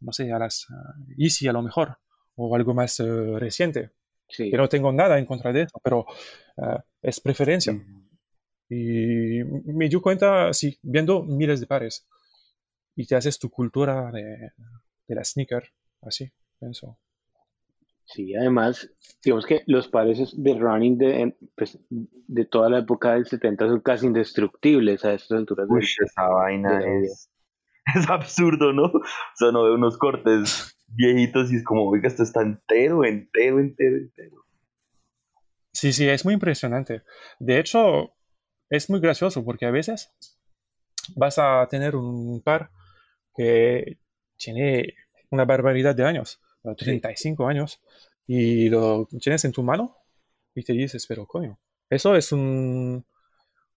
no 0.00 0.12
sé, 0.12 0.32
a 0.32 0.38
las 0.38 0.66
Easy 1.18 1.46
a 1.48 1.52
lo 1.52 1.62
mejor, 1.62 1.98
o 2.36 2.54
algo 2.56 2.74
más 2.74 2.98
reciente. 2.98 3.90
Sí. 4.28 4.50
Que 4.50 4.56
no 4.56 4.68
tengo 4.68 4.92
nada 4.92 5.18
en 5.18 5.26
contra 5.26 5.52
de 5.52 5.62
eso, 5.62 5.78
pero 5.82 6.06
es 7.02 7.20
preferencia. 7.20 7.72
Y 8.68 9.44
me 9.44 9.88
dio 9.88 10.00
cuenta, 10.00 10.52
sí, 10.52 10.78
viendo 10.82 11.22
miles 11.22 11.60
de 11.60 11.66
pares. 11.66 12.06
Y 12.96 13.06
te 13.06 13.16
haces 13.16 13.38
tu 13.38 13.50
cultura 13.50 14.10
de, 14.10 14.52
de 15.06 15.14
la 15.14 15.24
sneaker, 15.24 15.70
así, 16.02 16.30
pienso. 16.58 16.98
Sí, 18.06 18.34
además, 18.34 18.90
digamos 19.24 19.46
que 19.46 19.62
los 19.66 19.88
pares 19.88 20.34
de 20.36 20.54
running 20.54 20.98
de, 20.98 21.36
pues, 21.56 21.78
de 21.90 22.44
toda 22.44 22.68
la 22.68 22.80
época 22.80 23.14
del 23.14 23.26
70 23.26 23.66
son 23.66 23.80
casi 23.80 24.06
indestructibles 24.06 25.04
a 25.04 25.14
estas 25.14 25.38
alturas. 25.38 25.66
Uy, 25.70 25.82
esa 25.82 26.28
vaina 26.28 26.80
es, 27.02 27.30
es 27.94 28.08
absurdo, 28.10 28.72
¿no? 28.72 28.84
O 28.84 29.02
sea, 29.36 29.52
no 29.52 29.64
veo 29.64 29.74
unos 29.74 29.96
cortes 29.96 30.76
viejitos 30.88 31.50
y 31.52 31.56
es 31.56 31.64
como, 31.64 31.88
oiga, 31.88 32.08
esto 32.08 32.22
está 32.22 32.42
entero, 32.42 33.04
entero, 33.04 33.58
entero, 33.58 33.96
entero. 33.96 34.44
Sí, 35.72 35.92
sí, 35.92 36.08
es 36.08 36.24
muy 36.24 36.34
impresionante. 36.34 37.02
De 37.40 37.58
hecho, 37.58 38.14
es 38.70 38.90
muy 38.90 39.00
gracioso 39.00 39.44
porque 39.44 39.66
a 39.66 39.70
veces 39.70 40.12
vas 41.16 41.38
a 41.38 41.66
tener 41.68 41.96
un 41.96 42.42
par 42.42 42.70
que 43.36 43.98
tiene 44.36 44.94
una 45.30 45.44
barbaridad 45.44 45.94
de 45.94 46.04
años, 46.04 46.40
35 46.76 47.46
años, 47.46 47.80
y 48.26 48.68
lo 48.68 49.08
tienes 49.20 49.44
en 49.44 49.52
tu 49.52 49.62
mano 49.62 49.96
y 50.54 50.62
te 50.62 50.72
dices, 50.72 51.06
pero 51.06 51.26
coño, 51.26 51.58
eso 51.90 52.14
es 52.16 52.32
un, 52.32 53.04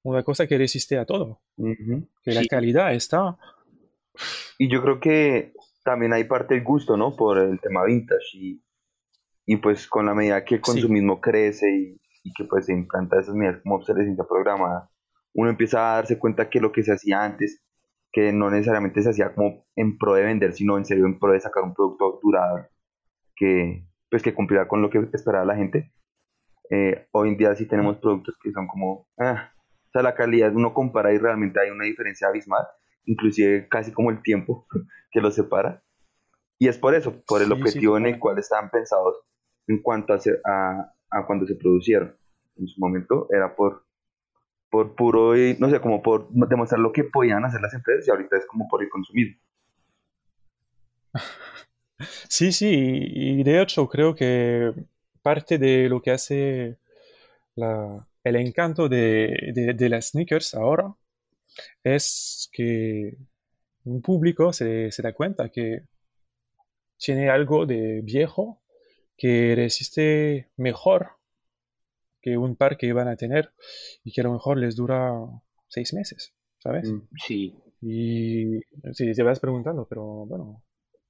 una 0.04 0.24
cosa 0.24 0.48
que 0.48 0.58
resiste 0.58 0.98
a 0.98 1.06
todo, 1.06 1.42
que 2.24 2.32
la 2.32 2.46
calidad 2.46 2.94
está... 2.94 3.38
Y 4.58 4.68
yo 4.70 4.82
creo 4.82 5.00
que 5.00 5.54
también 5.84 6.14
hay 6.14 6.24
parte 6.24 6.56
del 6.56 6.64
gusto, 6.64 6.98
¿no? 6.98 7.16
Por 7.16 7.38
el 7.38 7.60
tema 7.60 7.86
vintage 7.86 8.26
y, 8.34 8.64
y 9.46 9.58
pues 9.58 9.88
con 9.88 10.08
la 10.08 10.16
medida 10.16 10.44
que 10.44 10.56
el 10.56 10.62
consumismo 10.62 11.22
crece 11.22 11.70
y 11.70 12.02
y 12.28 12.34
que 12.34 12.44
pues 12.44 12.66
se 12.66 12.74
implanta 12.74 13.20
esas 13.20 13.36
medidas 13.36 13.62
como 13.64 13.76
obsolescencia 13.76 14.26
programada, 14.26 14.90
uno 15.34 15.50
empieza 15.50 15.80
a 15.80 15.96
darse 15.96 16.20
cuenta 16.20 16.50
que 16.50 16.60
lo 16.60 16.72
que 16.72 16.84
se 16.84 16.92
hacía 16.92 17.24
antes, 17.24 17.64
que 18.12 18.34
no 18.34 18.50
necesariamente 18.50 19.02
se 19.02 19.12
hacía 19.12 19.34
como 19.34 19.66
en 19.76 19.98
pro 19.98 20.14
de 20.16 20.24
vender, 20.24 20.54
sino 20.54 20.78
en 20.78 20.86
serio 20.86 21.06
en 21.06 21.20
pro 21.20 21.32
de 21.32 21.40
sacar 21.40 21.64
un 21.64 21.74
producto 21.74 22.20
durable 22.22 22.68
que 23.38 23.88
pues 24.10 24.24
que 24.24 24.34
cumpliera 24.34 24.68
con 24.68 24.82
lo 24.82 24.90
que 24.90 25.00
esperaba 25.14 25.46
la 25.46 25.56
gente. 25.56 25.92
Eh, 26.70 27.08
hoy 27.12 27.30
en 27.30 27.38
día 27.38 27.56
sí 27.56 27.66
tenemos 27.66 27.98
productos 27.98 28.38
que 28.42 28.52
son 28.52 28.68
como, 28.68 29.08
ah, 29.18 29.52
o 29.88 29.92
sea, 29.92 30.02
la 30.02 30.16
calidad 30.16 30.54
uno 30.54 30.74
compara 30.74 31.14
y 31.14 31.18
realmente 31.18 31.60
hay 31.60 31.70
una 31.70 31.86
diferencia 31.86 32.28
abismal, 32.28 32.66
inclusive 33.06 33.68
casi 33.70 33.92
como 33.92 34.12
el 34.12 34.22
tiempo 34.22 34.68
que 35.12 35.22
los 35.22 35.36
separa. 35.36 35.84
Y 36.60 36.68
es 36.68 36.78
por 36.78 36.96
eso, 36.96 37.22
por 37.28 37.42
el 37.42 37.52
objetivo 37.52 37.98
en 37.98 38.08
el 38.08 38.20
cual 38.20 38.40
estaban 38.40 38.72
pensados 38.72 39.18
en 39.68 39.82
cuanto 39.82 40.14
a, 40.14 40.20
a, 40.46 40.94
a 41.12 41.26
cuando 41.26 41.46
se 41.46 41.56
producieron. 41.56 42.16
En 42.56 42.68
su 42.68 42.80
momento 42.80 43.28
era 43.30 43.56
por, 43.56 43.86
por 44.72 44.96
puro, 44.96 45.34
no 45.60 45.70
sé, 45.70 45.80
como 45.80 46.02
por 46.02 46.30
demostrar 46.32 46.80
lo 46.80 46.92
que 46.92 47.04
podían 47.04 47.46
hacer 47.46 47.62
las 47.62 47.76
empresas 47.76 48.08
y 48.08 48.12
ahorita 48.12 48.38
es 48.38 48.48
como 48.48 48.68
por 48.68 48.82
el 48.82 48.90
consumismo. 48.90 49.40
Sí, 52.30 52.52
sí, 52.52 52.68
y 52.70 53.44
de 53.44 53.62
hecho 53.62 53.88
creo 53.88 54.14
que 54.14 54.72
parte 55.22 55.58
de 55.58 55.90
lo 55.90 56.02
que 56.02 56.12
hace 56.12 56.78
el 58.24 58.36
encanto 58.36 58.88
de, 58.88 59.74
de, 59.76 59.90
las 59.90 60.10
sneakers 60.10 60.54
ahora 60.54 60.96
es 61.84 62.50
que 62.52 63.18
un 63.86 64.02
público 64.02 64.54
se, 64.54 64.92
se 64.92 65.02
da 65.02 65.14
cuenta 65.14 65.50
que 65.50 65.84
tiene 66.98 67.30
algo 67.30 67.66
de 67.66 68.02
viejo 68.02 68.62
que 69.16 69.54
resiste 69.56 70.50
mejor 70.58 71.18
que 72.22 72.38
un 72.38 72.56
par 72.56 72.78
que 72.78 72.94
van 72.94 73.08
a 73.08 73.16
tener 73.16 73.54
y 74.04 74.12
que 74.12 74.22
a 74.22 74.26
lo 74.26 74.34
mejor 74.34 74.58
les 74.58 74.76
dura 74.76 75.14
seis 75.68 75.94
meses, 75.94 76.34
¿sabes? 76.60 76.92
Mm, 76.92 77.02
sí. 77.26 77.56
Y 77.82 78.60
sí, 78.94 79.14
te 79.14 79.24
vas 79.24 79.40
preguntando, 79.40 79.88
pero 79.88 80.26
bueno, 80.26 80.64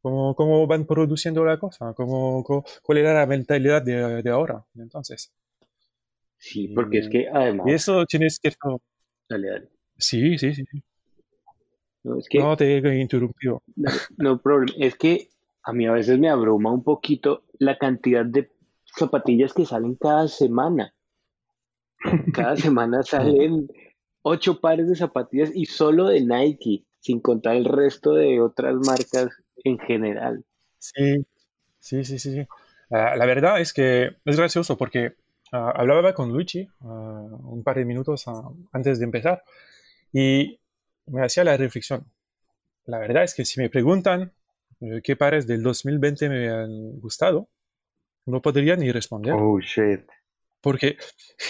¿cómo, 0.09 0.35
cómo 0.35 0.67
van 0.67 0.85
produciendo 0.85 1.43
la 1.43 1.59
cosa? 1.59 1.93
¿Cómo, 1.93 2.43
cuál 2.81 2.97
era 2.97 3.13
la 3.13 3.25
mentalidad 3.25 3.81
de, 3.81 4.21
de, 4.21 4.29
ahora? 4.29 4.65
Entonces. 4.75 5.31
Sí, 6.37 6.69
porque 6.69 6.99
es 6.99 7.09
que 7.09 7.27
además... 7.27 7.67
Y 7.67 7.71
eso 7.73 8.05
tienes 8.05 8.39
que... 8.39 8.51
Dale, 9.29 9.47
dale. 9.49 9.69
Sí, 9.97 10.37
sí, 10.37 10.53
sí. 10.53 10.63
No, 12.03 12.17
es 12.17 12.29
que, 12.29 12.39
no 12.39 12.55
te 12.55 12.77
interrumpió. 12.99 13.61
No, 13.75 13.91
no 14.17 14.41
problema. 14.41 14.77
Es 14.85 14.95
que 14.95 15.29
a 15.63 15.73
mí 15.73 15.85
a 15.85 15.91
veces 15.91 16.17
me 16.19 16.29
abruma 16.29 16.71
un 16.71 16.83
poquito 16.83 17.43
la 17.59 17.77
cantidad 17.77 18.23
de 18.23 18.51
zapatillas 18.97 19.53
que 19.53 19.65
salen 19.65 19.95
cada 19.95 20.27
semana. 20.27 20.93
Cada 22.33 22.55
semana 22.55 23.03
salen 23.03 23.67
ocho 24.21 24.61
pares 24.61 24.87
de 24.87 24.95
zapatillas 24.95 25.51
y 25.53 25.65
solo 25.65 26.07
de 26.07 26.21
Nike, 26.21 26.85
sin 26.99 27.19
contar 27.19 27.55
el 27.55 27.65
resto 27.65 28.13
de 28.13 28.39
otras 28.39 28.75
marcas 28.75 29.29
en 29.67 29.79
general. 29.79 30.45
Sí, 30.79 31.25
sí, 31.79 32.03
sí, 32.03 32.19
sí. 32.19 32.47
Ah, 32.89 33.15
la 33.15 33.25
verdad 33.25 33.59
es 33.59 33.73
que 33.73 34.15
es 34.23 34.37
gracioso 34.37 34.77
porque 34.77 35.15
ah, 35.51 35.73
hablaba 35.75 36.13
con 36.13 36.31
Luigi 36.31 36.67
ah, 36.81 37.27
un 37.43 37.63
par 37.63 37.77
de 37.77 37.85
minutos 37.85 38.25
antes 38.71 38.99
de 38.99 39.05
empezar 39.05 39.43
y 40.13 40.59
me 41.07 41.23
hacía 41.23 41.43
la 41.43 41.57
reflexión. 41.57 42.05
La 42.85 42.99
verdad 42.99 43.23
es 43.23 43.33
que 43.35 43.45
si 43.45 43.59
me 43.59 43.69
preguntan 43.69 44.31
eh, 44.79 45.01
qué 45.03 45.15
pares 45.15 45.47
del 45.47 45.63
2020 45.63 46.29
me 46.29 46.49
han 46.49 46.99
gustado, 46.99 47.49
no 48.25 48.41
podría 48.41 48.75
ni 48.75 48.91
responder. 48.91 49.33
Oh, 49.33 49.59
shit. 49.59 50.05
Porque 50.61 50.97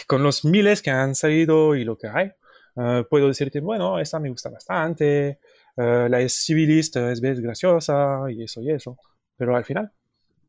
con 0.08 0.24
los 0.24 0.46
miles 0.46 0.82
que 0.82 0.90
han 0.90 1.16
salido 1.16 1.76
y 1.76 1.84
lo 1.84 1.98
que 1.98 2.08
hay, 2.08 2.32
eh, 2.76 3.04
puedo 3.10 3.28
decirte, 3.28 3.60
bueno, 3.60 4.00
esta 4.00 4.20
me 4.20 4.30
gusta 4.30 4.50
bastante, 4.50 5.40
uh, 5.78 6.10
la 6.10 6.22
es, 6.22 6.50
es 6.50 7.40
graciosa 7.42 8.22
y 8.30 8.44
eso 8.44 8.62
y 8.62 8.72
eso. 8.72 8.98
Pero 9.38 9.56
al 9.56 9.66
final, 9.66 9.92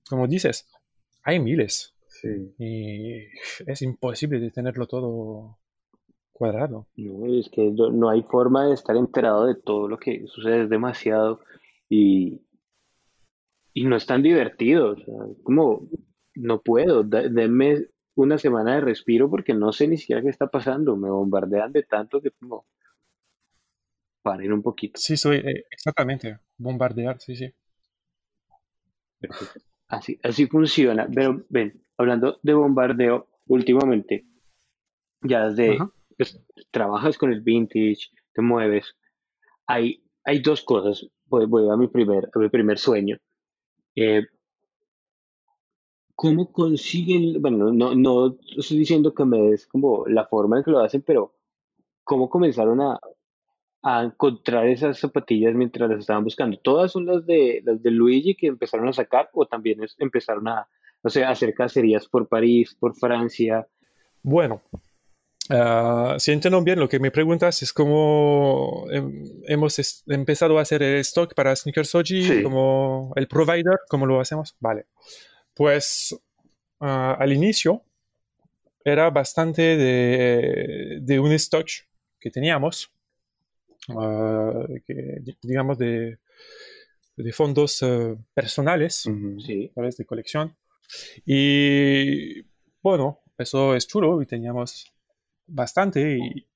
como 0.08 0.26
dices, 0.26 0.66
hay 1.22 1.38
miles. 1.38 1.94
Sí. 2.06 2.54
Y 2.58 3.26
es 3.70 3.82
imposible 3.82 4.40
de 4.40 4.50
tenerlo 4.50 4.86
todo 4.86 5.58
cuadrado. 6.32 6.86
No, 6.96 7.26
es 7.26 7.48
que 7.50 7.70
no 7.70 8.08
hay 8.08 8.22
forma 8.22 8.66
de 8.66 8.74
estar 8.74 8.96
enterado 8.96 9.46
de 9.46 9.54
todo 9.54 9.88
lo 9.88 9.98
que 9.98 10.26
sucede, 10.26 10.64
es 10.64 10.70
demasiado. 10.70 11.40
Y, 11.88 12.40
y 13.74 13.84
no 13.84 13.96
es 13.96 14.06
tan 14.06 14.22
divertido. 14.22 14.92
O 14.92 14.96
sea, 14.96 15.14
como 15.42 15.88
no 16.34 16.62
puedo, 16.62 17.02
denme 17.02 17.86
una 18.14 18.38
semana 18.38 18.76
de 18.76 18.80
respiro 18.80 19.30
porque 19.30 19.54
no 19.54 19.72
sé 19.72 19.86
ni 19.86 19.96
siquiera 19.96 20.22
qué 20.22 20.28
está 20.28 20.48
pasando. 20.48 20.96
Me 20.96 21.10
bombardean 21.10 21.72
de 21.72 21.82
tanto 21.82 22.20
que 22.20 22.30
como 22.30 22.66
paren 24.28 24.52
un 24.52 24.62
poquito. 24.62 25.00
Sí, 25.00 25.16
soy 25.16 25.38
eh, 25.38 25.64
exactamente 25.70 26.38
bombardear, 26.58 27.18
sí, 27.18 27.34
sí. 27.34 27.50
Así, 29.88 30.18
así 30.22 30.46
funciona. 30.46 31.08
Pero 31.14 31.46
ven, 31.48 31.82
hablando 31.96 32.38
de 32.42 32.52
bombardeo, 32.52 33.26
últimamente, 33.46 34.26
ya 35.22 35.48
desde 35.48 35.78
pues, 36.16 36.38
trabajas 36.70 37.16
con 37.16 37.32
el 37.32 37.40
vintage, 37.40 38.10
te 38.34 38.42
mueves. 38.42 38.94
Hay, 39.66 40.04
hay 40.24 40.40
dos 40.40 40.62
cosas. 40.62 41.08
Voy, 41.24 41.46
voy 41.46 41.70
a 41.70 41.76
mi 41.76 41.88
primer, 41.88 42.28
a 42.34 42.38
mi 42.38 42.50
primer 42.50 42.76
sueño. 42.78 43.16
Eh, 43.96 44.26
¿cómo 46.14 46.52
consiguen? 46.52 47.40
Bueno, 47.40 47.72
no, 47.72 47.94
no 47.94 48.36
estoy 48.58 48.78
diciendo 48.78 49.14
que 49.14 49.24
me 49.24 49.40
des 49.40 49.66
como 49.66 50.06
la 50.06 50.26
forma 50.26 50.58
en 50.58 50.64
que 50.64 50.70
lo 50.70 50.80
hacen, 50.80 51.00
pero 51.00 51.32
¿cómo 52.04 52.28
comenzaron 52.28 52.80
a, 52.82 53.00
a 53.82 54.02
encontrar 54.04 54.66
esas 54.66 54.98
zapatillas 54.98 55.54
mientras 55.54 55.88
las 55.88 56.00
estaban 56.00 56.24
buscando? 56.24 56.58
¿Todas 56.58 56.92
son 56.92 57.06
las 57.06 57.24
de, 57.26 57.62
las 57.64 57.82
de 57.82 57.90
Luigi 57.90 58.34
que 58.34 58.46
empezaron 58.48 58.88
a 58.88 58.92
sacar 58.92 59.30
o 59.32 59.46
también 59.46 59.82
es- 59.82 59.94
empezaron 59.98 60.48
a, 60.48 60.68
o 61.02 61.08
sea, 61.08 61.30
hacer 61.30 61.54
cacerías 61.54 62.06
por 62.08 62.28
París, 62.28 62.76
por 62.78 62.94
Francia? 62.96 63.66
Bueno, 64.22 64.60
ah, 65.50 66.16
si 66.18 66.32
entiendo 66.32 66.60
bien 66.62 66.80
lo 66.80 66.88
que 66.88 66.98
me 66.98 67.10
preguntas 67.10 67.62
es 67.62 67.72
cómo 67.72 68.84
hem- 68.88 69.42
hemos 69.46 69.78
es- 69.78 70.02
empezado 70.08 70.58
a 70.58 70.62
hacer 70.62 70.82
el 70.82 70.96
stock 71.00 71.34
para 71.34 71.54
Sneakersoji, 71.54 72.22
Sí. 72.22 72.42
como 72.42 73.12
el 73.16 73.28
provider, 73.28 73.78
cómo 73.88 74.06
lo 74.06 74.20
hacemos. 74.20 74.56
Vale. 74.60 74.86
Pues 75.54 76.18
ah, 76.80 77.16
al 77.18 77.32
inicio 77.32 77.82
era 78.84 79.10
bastante 79.10 79.62
de, 79.76 80.98
de 81.00 81.20
un 81.20 81.32
stock 81.32 81.66
que 82.20 82.30
teníamos, 82.30 82.90
que, 84.86 85.18
di- 85.20 85.38
digamos, 85.42 85.78
de, 85.78 86.18
de 87.16 87.32
fondos 87.32 87.82
eh, 87.82 88.16
personales. 88.34 89.04
Sí, 89.44 89.70
¿sabes? 89.74 89.96
De 89.96 90.04
colección. 90.06 90.56
Y 91.26 92.42
bueno, 92.82 93.20
eso 93.38 93.74
es 93.74 93.86
chulo 93.86 94.22
y 94.22 94.26
teníamos 94.26 94.92
bastante 95.46 96.18
y 96.18 96.46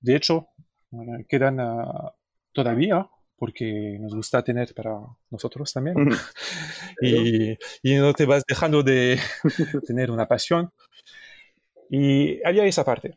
de 0.00 0.16
hecho 0.16 0.48
eh, 0.92 1.24
quedan 1.28 1.60
ah, 1.60 2.14
todavía 2.52 3.08
porque 3.36 3.98
nos 4.00 4.14
gusta 4.14 4.42
tener 4.44 4.72
para 4.74 4.92
nosotros 5.30 5.72
también 5.72 5.96
y, 7.02 7.52
y 7.82 7.94
no 7.96 8.12
te 8.14 8.26
vas 8.26 8.44
dejando 8.48 8.82
de 8.82 9.18
tener 9.86 10.10
una 10.10 10.28
pasión. 10.28 10.72
Y 11.90 12.42
había 12.46 12.64
esa 12.64 12.84
parte. 12.84 13.16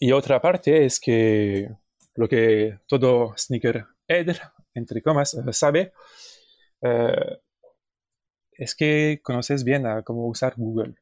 Y 0.00 0.12
otra 0.12 0.40
parte 0.40 0.84
es 0.84 1.00
que 1.00 1.70
lo 2.20 2.28
que 2.28 2.78
todo 2.86 3.34
sneaker 3.34 3.86
head, 4.06 4.36
entre 4.74 5.00
comas, 5.00 5.32
eh, 5.32 5.52
sabe, 5.54 5.94
eh, 6.82 7.38
es 8.52 8.74
que 8.74 9.20
conoces 9.22 9.64
bien 9.64 9.86
a 9.86 10.02
cómo 10.02 10.28
usar 10.28 10.52
Google, 10.58 10.96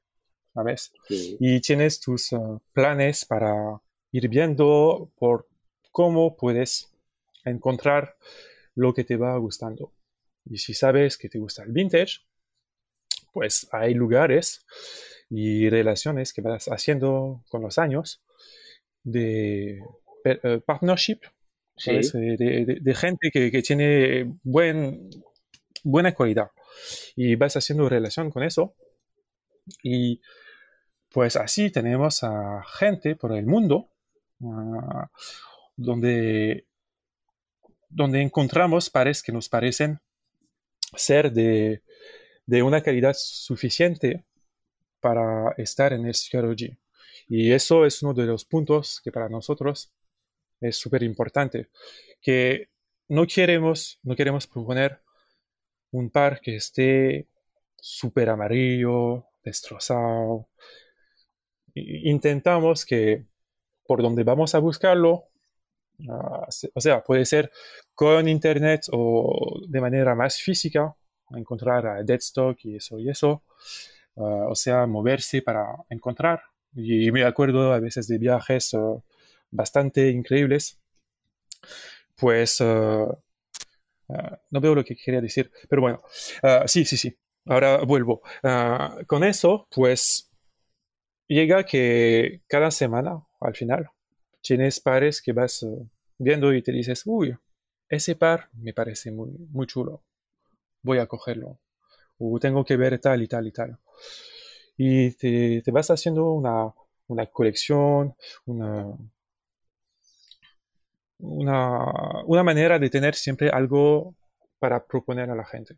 ¿sabes? 0.54 0.92
sí, 1.08 1.37
Y 1.40 1.60
tienes 1.60 1.98
tus 1.98 2.32
eh, 2.32 2.38
planes 2.72 3.25
para 3.25 3.52
ir 4.12 4.28
viendo 4.28 5.10
por 5.18 5.48
cómo 5.90 6.37
puedes 6.37 6.92
encontrar 7.44 8.16
lo 8.76 8.94
que 8.94 9.02
te 9.02 9.16
va 9.16 9.37
gustando. 9.38 9.92
Y 10.44 10.58
si 10.58 10.72
sabes 10.72 11.18
que 11.18 11.28
te 11.28 11.40
gusta 11.40 11.64
el 11.64 11.72
vintage, 11.72 12.20
pues 13.32 13.66
hay 13.72 13.92
lugares 13.92 14.64
y 15.28 15.68
relaciones 15.68 16.32
que 16.32 16.42
vas 16.42 16.66
haciendo 16.66 17.42
con 17.48 17.62
los 17.62 17.76
años 17.76 18.22
de 19.02 19.80
eh, 20.25 20.60
partnership, 20.64 21.20
sí, 21.76 21.92
De, 22.12 22.37
de- 22.37 22.78
de 22.80 22.94
gente 22.94 23.30
que, 23.32 23.50
que 23.50 23.62
tiene 23.62 24.38
buen, 24.42 25.10
buena 25.84 26.14
calidad. 26.14 26.50
Y 27.16 27.37
vas 27.37 27.56
haciendo 27.56 27.88
relación 27.88 28.30
con 28.30 28.42
eso. 28.42 28.75
Y 29.82 30.20
pues 31.10 31.37
así 31.37 31.70
tenemos 31.70 32.22
a 32.22 32.62
gente 32.78 33.16
por 33.16 33.32
el 33.37 33.46
mundo 33.46 33.90
ah, 34.44 35.10
donde, 35.76 36.66
donde 37.88 38.20
encontramos 38.22 38.90
pares 38.90 39.22
que 39.22 39.32
nos 39.32 39.48
parecen 39.48 40.00
ser 40.96 41.32
de, 41.32 41.82
de 42.46 42.62
una 42.62 42.82
calidad 42.82 43.14
suficiente 43.16 44.25
para 45.00 45.52
estar 45.58 45.92
en 45.92 46.06
el 46.06 46.14
Psychology. 46.14 46.76
Y 47.28 47.52
eso 47.52 47.84
es 47.84 48.02
uno 48.02 48.14
de 48.14 48.26
los 48.26 48.44
puntos 48.44 49.00
que 49.02 49.12
para 49.12 49.28
nosotros 49.28 49.92
es 50.60 50.76
súper 50.76 51.02
importante, 51.02 51.68
que 52.21 52.68
no 53.08 53.26
queremos, 53.26 53.99
no 54.02 54.16
queremos 54.16 54.47
proponer 54.47 55.00
un 55.92 56.10
par 56.10 56.40
que 56.40 56.56
esté 56.56 57.28
súper 57.76 58.30
amarillo, 58.30 59.26
destrozado. 59.44 60.49
Intentamos 62.14 62.84
que 62.84 63.25
por 63.86 64.02
donde 64.02 64.25
vamos 64.25 64.54
a 64.54 64.58
buscarlo, 64.60 65.28
se- 66.49 66.71
o 66.75 66.80
sea, 66.80 67.02
puede 67.02 67.25
ser 67.25 67.50
con 67.94 68.28
internet 68.28 68.82
o 68.92 69.60
de 69.68 69.80
manera 69.80 70.14
más 70.14 70.40
física, 70.40 70.94
encontrar 71.30 71.86
a 71.86 72.02
Deadstock 72.02 72.58
y 72.64 72.76
eso 72.76 72.99
y 72.99 73.08
eso, 73.10 73.42
ah, 74.16 74.47
o 74.50 74.54
sea, 74.54 74.86
moverse 74.86 75.42
para 75.42 75.66
encontrar. 75.90 76.40
Y 76.75 77.10
me 77.12 77.25
acuerdo 77.25 77.73
a 77.73 77.80
veces 77.80 78.08
de 78.08 78.18
viajes 78.18 78.75
bastante 79.50 80.11
increíbles, 80.11 80.78
pues 82.17 82.61
ah, 82.61 83.19
no 84.50 84.61
veo 84.61 84.75
lo 84.75 84.84
que 84.84 84.97
quería 84.97 85.21
decir, 85.21 85.50
pero 85.69 85.82
bueno, 85.82 86.02
ah, 86.43 86.65
sí, 86.67 86.84
sí, 86.84 86.97
sí, 86.97 87.17
ahora 87.47 87.78
vuelvo. 87.84 88.23
Con 89.06 89.25
eso, 89.25 89.69
pues 89.75 90.30
llega 91.26 91.65
que 91.65 92.43
cada 92.47 92.71
semana, 92.71 93.23
al 93.41 93.54
final, 93.54 93.91
tienes 94.41 94.80
pares 94.80 95.23
que 95.23 95.32
vas 95.32 95.67
viendo 96.19 96.52
y 96.52 96.63
te 96.63 96.73
dices, 96.73 97.02
uy, 97.06 97.37
ese 97.89 98.17
par 98.17 98.49
me 98.54 98.73
parece 98.73 99.11
muy, 99.11 99.30
muy 99.50 99.67
chulo, 99.67 100.02
voy 100.82 100.99
a 100.99 101.06
cogerlo, 101.06 101.58
o 102.19 102.39
tengo 102.39 102.65
que 102.65 102.76
ver 102.76 102.99
tal 102.99 103.23
y 103.23 103.28
tal 103.28 103.47
y 103.47 103.52
tal. 103.52 103.78
Y 104.76 105.13
te, 105.13 105.63
te 105.63 105.71
vas 105.71 105.91
haciendo 105.91 106.32
una, 106.32 106.73
una 107.08 107.26
colección, 107.26 108.15
una, 108.47 108.87
una, 111.19 111.85
una 112.26 112.43
manera 112.43 112.78
de 112.78 112.91
tener 112.91 113.15
siempre 113.15 113.50
algo 113.50 114.15
para 114.59 114.85
proponer 114.85 115.31
a 115.31 115.37
la 115.37 115.45
gente. 115.45 115.76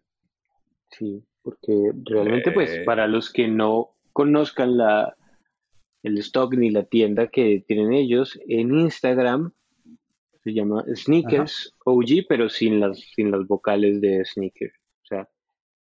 sí, 0.90 1.24
porque 1.42 1.92
realmente 2.04 2.52
pues 2.52 2.70
Eh, 2.70 2.84
para 2.84 3.06
los 3.06 3.32
que 3.32 3.48
no 3.48 3.96
conozcan 4.12 4.76
la, 4.76 5.16
el 6.02 6.18
stock 6.18 6.54
ni 6.54 6.70
la 6.70 6.84
tienda 6.84 7.28
que 7.28 7.64
tienen 7.66 7.92
ellos, 7.92 8.38
en 8.48 8.74
Instagram 8.74 9.52
se 10.42 10.52
llama 10.52 10.84
Sneakers 10.94 11.74
OG, 11.84 12.26
pero 12.28 12.48
sin 12.48 12.80
las, 12.80 12.98
sin 13.14 13.30
las 13.30 13.46
vocales 13.46 14.00
de 14.00 14.24
sneaker. 14.24 14.72
O 15.02 15.06
sea, 15.06 15.28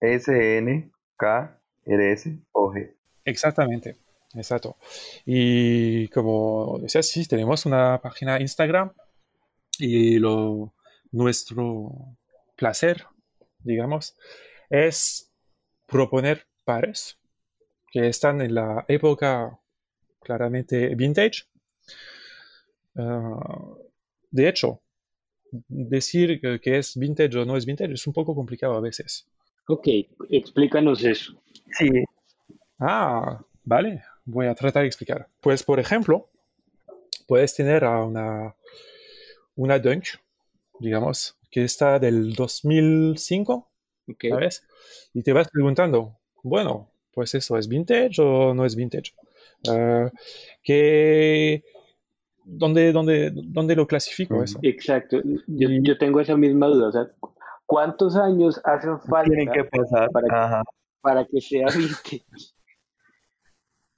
S-N-K-R-S-O-G. 0.00 0.90
Exactamente, 3.24 3.96
exacto. 4.34 4.76
Y 5.24 6.08
como 6.08 6.78
decías, 6.80 7.08
sí, 7.08 7.26
tenemos 7.26 7.66
una 7.66 8.00
página 8.00 8.40
Instagram 8.40 8.92
y 9.78 10.18
lo, 10.18 10.74
nuestro 11.12 12.16
placer, 12.56 13.04
digamos, 13.58 14.16
es 14.70 15.32
proponer 15.86 16.46
pares 16.64 17.18
que 17.90 18.08
están 18.08 18.40
en 18.40 18.54
la 18.54 18.84
época 18.88 19.58
claramente 20.20 20.94
vintage. 20.94 21.44
Ah, 22.96 23.74
de 24.30 24.48
hecho, 24.48 24.80
decir 25.68 26.40
que, 26.40 26.60
que 26.60 26.78
es 26.78 26.96
vintage 26.96 27.38
o 27.38 27.44
no 27.44 27.56
es 27.56 27.66
vintage 27.66 27.92
es 27.92 28.06
un 28.06 28.12
poco 28.12 28.34
complicado 28.34 28.74
a 28.74 28.80
veces. 28.80 29.26
ok, 29.68 29.88
explícanos 30.30 31.04
eso. 31.04 31.34
Sí, 31.70 31.88
Ah, 32.78 33.40
vale, 33.64 34.02
voy 34.24 34.46
a 34.46 34.54
tratar 34.54 34.82
de 34.82 34.88
explicar. 34.88 35.28
Pues, 35.40 35.62
por 35.62 35.78
ejemplo, 35.80 36.28
puedes 37.26 37.54
tener 37.54 37.84
a 37.84 38.04
una, 38.04 38.54
una 39.56 39.78
Dunk, 39.78 40.04
digamos, 40.80 41.36
que 41.50 41.64
está 41.64 41.98
del 41.98 42.34
2005, 42.34 43.70
Ok, 44.08 44.24
¿sabes? 44.28 44.62
Y 45.14 45.22
te 45.22 45.32
vas 45.32 45.48
preguntando, 45.48 46.18
bueno, 46.42 46.90
pues 47.12 47.34
eso, 47.34 47.56
¿es 47.56 47.68
vintage 47.68 48.20
o 48.20 48.52
no 48.54 48.64
es 48.66 48.74
vintage? 48.76 49.12
Ah, 49.68 50.10
¿qué- 50.62 51.62
dónde, 52.44 52.92
dónde, 52.92 53.30
dónde 53.32 53.76
lo 53.76 53.86
clasifico 53.86 54.42
eso? 54.42 54.58
exacto. 54.62 55.20
Yo, 55.46 55.68
Y- 55.70 55.82
yo 55.86 55.96
tengo 55.96 56.20
esa 56.20 56.36
misma 56.36 56.66
duda. 56.66 56.88
O 56.88 56.92
sea, 56.92 57.06
¿cuántos 57.64 58.16
años 58.16 58.60
hacen 58.64 59.00
falta 59.00 59.30
tienen 59.30 59.52
que 59.52 59.64
pasar. 59.64 60.10
para, 60.10 60.44
Ajá. 60.44 60.62
para 61.00 61.24
que 61.24 61.40
sea 61.40 61.66
vintage? 61.68 62.24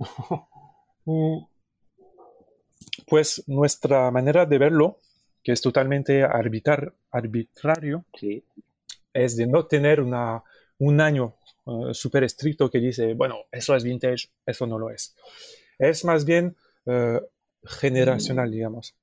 Mm, 1.08 1.38
Pues 3.06 3.44
nuestra 3.46 4.10
manera 4.10 4.44
de 4.44 4.58
verlo, 4.58 4.98
que 5.46 5.52
es 5.52 5.62
totalmente 5.62 6.24
arbitrar- 6.24 6.92
arbitrario, 7.12 8.04
Sí, 8.18 8.42
es 9.14 9.36
de 9.36 9.46
no 9.46 9.66
tener 9.66 10.00
una, 10.00 10.42
un 10.78 11.00
año 11.00 11.36
eh, 11.66 11.94
súper 11.94 12.24
estricto 12.24 12.68
que 12.68 12.80
dice, 12.80 13.14
bueno, 13.14 13.36
eso 13.52 13.76
es 13.76 13.84
vintage, 13.84 14.28
eso 14.44 14.66
no 14.66 14.76
lo 14.76 14.90
es. 14.90 15.14
Es 15.78 16.04
más 16.04 16.24
bien 16.24 16.56
eh, 16.86 17.20
generacional, 17.64 18.50
digamos. 18.50 18.96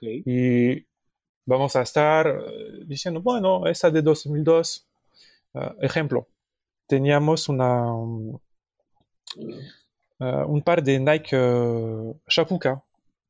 Y 0.00 0.86
vamos 1.46 1.76
a 1.76 1.82
estar 1.82 2.28
eh, 2.28 2.84
diciendo, 2.86 3.22
bueno, 3.22 3.66
esa 3.66 3.90
de 3.90 4.02
2002, 4.02 4.88
eh, 5.54 5.72
ejemplo, 5.82 6.28
teníamos 6.88 7.48
una, 7.50 7.92
um, 7.94 8.38
uh, 10.20 10.44
un 10.48 10.60
par 10.62 10.82
de 10.82 10.98
Nike 10.98 11.36
uh, 11.36 12.14
Shapuka. 12.28 12.82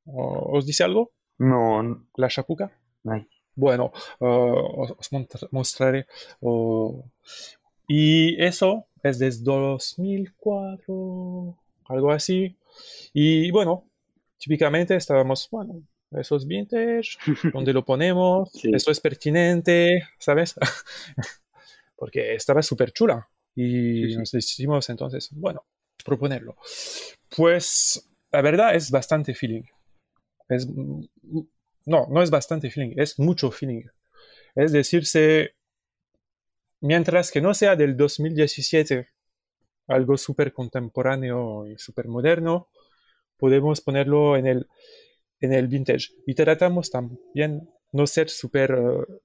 Uh, 0.06 0.56
¿Os 0.56 0.66
dice 0.66 0.84
algo? 0.84 1.12
No, 1.40 2.06
La 2.16 2.28
Shapuka. 2.28 2.70
Nike. 3.02 3.28
Bueno, 3.54 3.92
uh, 4.20 4.86
os, 4.98 5.10
mostraré. 5.50 6.06
uh, 6.40 7.02
y 7.88 8.42
eso 8.42 8.86
es 9.02 9.18
desde 9.18 9.42
2004, 9.42 11.58
algo 11.88 12.12
así. 12.12 12.56
Y 13.12 13.50
bueno, 13.50 13.84
típicamente 14.38 14.94
estábamos, 14.96 15.48
bueno, 15.50 15.82
esos 16.12 16.46
vintage, 16.46 17.16
¿dónde 17.54 17.72
lo 17.72 17.84
ponemos? 17.84 18.50
Sí. 18.52 18.70
Esto 18.72 18.90
es 18.90 19.00
pertinente, 19.00 20.04
¿sabes? 20.18 20.54
Porque 21.96 22.34
estaba 22.34 22.62
súper 22.62 22.92
chula. 22.92 23.28
Y 23.54 24.04
Sí, 24.04 24.10
sí. 24.12 24.16
nos 24.18 24.30
decidimos 24.30 24.88
entonces, 24.90 25.28
bueno, 25.32 25.64
proponerlo. 26.04 26.56
Pues 27.34 28.08
la 28.30 28.42
verdad 28.42 28.74
es 28.74 28.90
bastante 28.90 29.34
feeling. 29.34 29.62
Es, 30.50 30.68
no, 30.68 32.06
no 32.08 32.22
es 32.22 32.30
bastante 32.30 32.70
feeling, 32.70 32.94
es 32.96 33.18
mucho 33.18 33.50
feeling. 33.50 33.84
Es 34.54 34.72
decirse, 34.72 35.54
mientras 36.80 37.30
que 37.30 37.40
no 37.40 37.54
sea 37.54 37.76
del 37.76 37.96
2017, 37.96 39.08
algo 39.86 40.16
súper 40.16 40.52
contemporáneo 40.52 41.66
y 41.66 41.78
súper 41.78 42.08
moderno, 42.08 42.68
podemos 43.36 43.80
ponerlo 43.80 44.36
en 44.36 44.46
el, 44.46 44.68
en 45.40 45.52
el 45.52 45.68
vintage. 45.68 46.10
Y 46.26 46.34
tratamos 46.34 46.90
también 46.90 47.68
no 47.92 48.06
ser 48.06 48.28
súper 48.28 48.72
eh, 48.72 49.20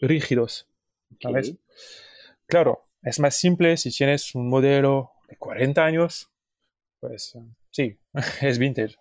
rígidos. 0.00 0.68
Claro, 2.46 2.86
es 3.02 3.20
más 3.20 3.36
simple 3.36 3.76
si 3.76 3.90
tienes 3.90 4.34
un 4.34 4.48
modelo 4.48 5.12
de 5.28 5.36
40 5.36 5.84
años, 5.84 6.28
pues 6.98 7.34
eh, 7.36 7.42
sí, 7.70 7.98
es 8.42 8.58
vintage. 8.58 8.96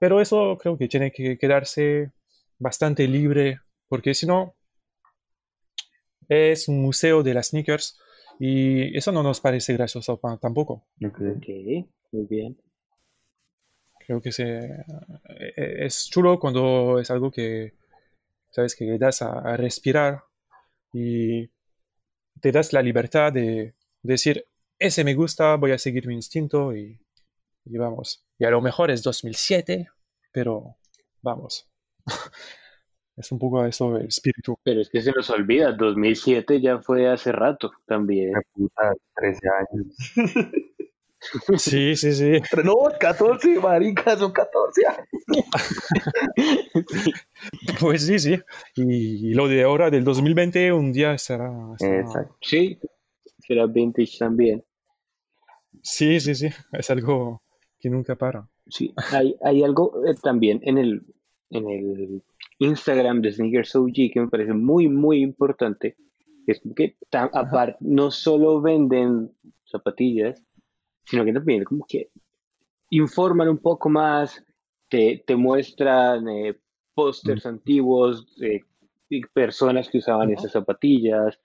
Pero 0.00 0.20
eso 0.20 0.56
creo 0.60 0.76
que 0.76 0.88
tiene 0.88 1.10
que 1.10 1.38
quedarse 1.38 2.12
bastante 2.58 3.06
libre, 3.08 3.60
porque 3.88 4.14
si 4.14 4.26
no, 4.26 4.54
es 6.28 6.68
un 6.68 6.82
museo 6.82 7.22
de 7.22 7.34
las 7.34 7.48
sneakers 7.48 7.98
y 8.38 8.96
eso 8.96 9.12
no 9.12 9.22
nos 9.22 9.40
parece 9.40 9.72
gracioso 9.74 10.20
tampoco. 10.40 10.86
Ok. 11.04 11.20
Ok, 11.36 11.48
muy 12.12 12.26
bien. 12.28 12.58
Creo 14.06 14.20
que 14.20 14.30
se, 14.30 14.44
eh, 14.44 15.84
es 15.84 16.08
chulo 16.08 16.38
cuando 16.38 16.98
es 17.00 17.10
algo 17.10 17.30
que, 17.30 17.74
sabes, 18.50 18.76
que 18.76 18.84
le 18.84 18.98
das 18.98 19.22
a, 19.22 19.40
a 19.40 19.56
respirar 19.56 20.22
y 20.92 21.50
te 22.40 22.52
das 22.52 22.72
la 22.72 22.82
libertad 22.82 23.32
de 23.32 23.74
decir, 24.02 24.46
ese 24.78 25.04
me 25.04 25.14
gusta, 25.14 25.56
voy 25.56 25.72
a 25.72 25.78
seguir 25.78 26.06
mi 26.06 26.14
instinto 26.14 26.76
y, 26.76 27.00
y 27.64 27.78
vamos. 27.78 28.25
Y 28.38 28.44
a 28.44 28.50
lo 28.50 28.60
mejor 28.60 28.90
es 28.90 29.02
2007, 29.02 29.88
pero 30.32 30.76
vamos. 31.22 31.68
Es 33.18 33.32
un 33.32 33.38
poco 33.38 33.64
eso 33.64 33.96
el 33.96 34.08
espíritu. 34.08 34.56
Pero 34.62 34.82
es 34.82 34.90
que 34.90 35.00
se 35.00 35.10
nos 35.10 35.30
olvida, 35.30 35.72
2007 35.72 36.60
ya 36.60 36.80
fue 36.80 37.08
hace 37.10 37.32
rato 37.32 37.70
también. 37.86 38.34
Qué 38.34 38.40
puta, 38.52 38.92
13 39.14 39.40
años. 39.48 39.96
Sí, 41.56 41.96
sí, 41.96 42.12
sí. 42.12 42.32
No, 42.62 42.74
14, 43.00 43.58
marica, 43.58 44.16
son 44.16 44.30
14 44.32 44.82
años. 44.86 45.08
Pues 47.80 48.06
sí, 48.06 48.18
sí. 48.18 48.38
Y, 48.76 49.30
y 49.30 49.34
lo 49.34 49.48
de 49.48 49.62
ahora 49.64 49.90
del 49.90 50.04
2020 50.04 50.72
un 50.72 50.92
día 50.92 51.16
será... 51.18 51.50
será- 51.78 52.00
Exacto. 52.00 52.36
Sí, 52.42 52.78
será 53.38 53.66
vintage 53.66 54.18
también. 54.18 54.62
Sí, 55.82 56.20
sí, 56.20 56.34
sí. 56.34 56.48
Es 56.72 56.90
algo 56.90 57.42
que 57.86 57.90
nunca 57.90 58.16
para. 58.16 58.48
Sí, 58.66 58.92
hay, 59.12 59.36
hay 59.44 59.62
algo 59.62 60.04
eh, 60.04 60.16
también 60.20 60.58
en 60.64 60.78
el, 60.78 61.02
en 61.50 61.70
el 61.70 62.22
Instagram 62.58 63.22
de 63.22 63.30
Sneakers 63.30 63.76
OG 63.76 63.94
que 64.12 64.20
me 64.20 64.28
parece 64.28 64.54
muy, 64.54 64.88
muy 64.88 65.22
importante. 65.22 65.96
Es 66.48 66.60
que 66.74 66.96
aparte, 67.12 67.76
no 67.80 68.10
solo 68.10 68.60
venden 68.60 69.30
zapatillas, 69.64 70.42
sino 71.04 71.24
que 71.24 71.32
también 71.32 71.62
como 71.62 71.86
que 71.88 72.10
informan 72.90 73.48
un 73.48 73.58
poco 73.58 73.88
más, 73.88 74.44
te, 74.88 75.22
te 75.24 75.36
muestran 75.36 76.28
eh, 76.28 76.58
pósters 76.94 77.46
antiguos 77.46 78.36
de 78.36 78.64
de 79.08 79.22
personas 79.32 79.88
que 79.88 79.98
usaban 79.98 80.32
esas 80.32 80.52
zapatillas 80.52 81.38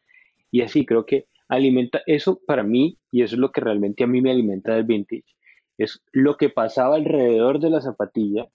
y 0.49 0.61
así 0.61 0.85
creo 0.85 1.05
que 1.05 1.27
alimenta 1.47 2.01
eso 2.05 2.39
para 2.45 2.63
mí 2.63 2.97
y 3.11 3.21
eso 3.21 3.35
es 3.35 3.39
lo 3.39 3.51
que 3.51 3.61
realmente 3.61 4.03
a 4.03 4.07
mí 4.07 4.21
me 4.21 4.31
alimenta 4.31 4.73
del 4.73 4.85
vintage 4.85 5.35
es 5.83 6.01
lo 6.11 6.37
que 6.37 6.49
pasaba 6.49 6.95
alrededor 6.95 7.59
de 7.59 7.69
la 7.69 7.81
zapatilla, 7.81 8.47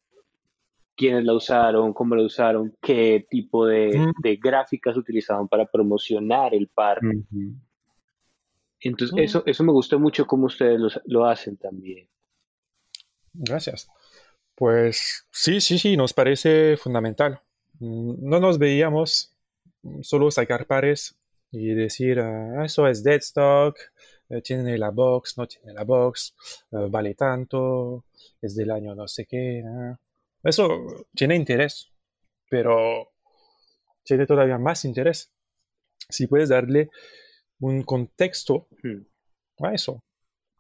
quiénes 0.97 1.25
la 1.25 1.35
usaron, 1.35 1.93
cómo 1.93 2.15
la 2.17 2.23
usaron, 2.25 2.75
qué 2.81 3.27
tipo 3.29 3.67
de, 3.67 3.99
Mm. 3.99 4.13
de 4.23 4.37
gráficas 4.37 4.97
utilizaban 4.97 5.47
para 5.49 5.67
promocionar 5.67 6.55
el 6.55 6.69
par. 6.69 7.01
Entonces, 8.81 9.15
Mm. 9.17 9.21
eso, 9.21 9.43
eso 9.47 9.65
me 9.65 9.73
gusta 9.73 9.99
mucho 9.99 10.27
cómo 10.27 10.47
ustedes 10.47 10.79
lo, 10.81 10.89
lo 11.07 11.27
hacen 11.27 11.57
también. 11.57 12.09
Gracias. 13.33 13.89
Pues 14.55 15.27
sí, 15.31 15.61
sí, 15.61 15.79
sí, 15.79 15.97
nos 15.97 16.13
parece 16.15 16.77
fundamental. 16.77 17.41
Mm, 17.79 18.29
No 18.29 18.41
nos 18.41 18.59
veíamos 18.59 19.35
mm, 19.83 20.03
solo 20.03 20.31
sacar 20.31 20.67
pares 20.67 21.15
y 21.51 21.69
decir, 21.75 22.21
ah, 22.21 22.65
eso 22.65 22.87
es 22.89 23.03
dead 23.05 23.19
stock, 23.19 23.77
eh, 24.29 24.43
tiene 24.43 24.77
la 24.79 24.91
box, 24.91 25.39
no 25.39 25.47
tiene 25.47 25.73
la 25.73 25.85
box, 25.85 26.35
eh, 26.73 26.87
vale 26.91 27.15
tanto, 27.15 28.05
es 28.41 28.55
del 28.57 28.71
año 28.71 28.95
no 28.95 29.09
sé 29.09 29.27
qué. 29.27 29.63
ah. 29.67 29.99
Eso 30.43 30.69
tiene 31.15 31.35
interés, 31.37 31.91
pero 32.49 33.11
tiene 34.05 34.27
todavía 34.27 34.59
más 34.59 34.85
interés 34.85 35.33
si 36.09 36.27
puedes 36.29 36.49
darle 36.51 36.91
un 37.61 37.83
contexto 37.83 38.69
Hmm. 38.83 39.03
a 39.65 39.75
eso. 39.75 40.03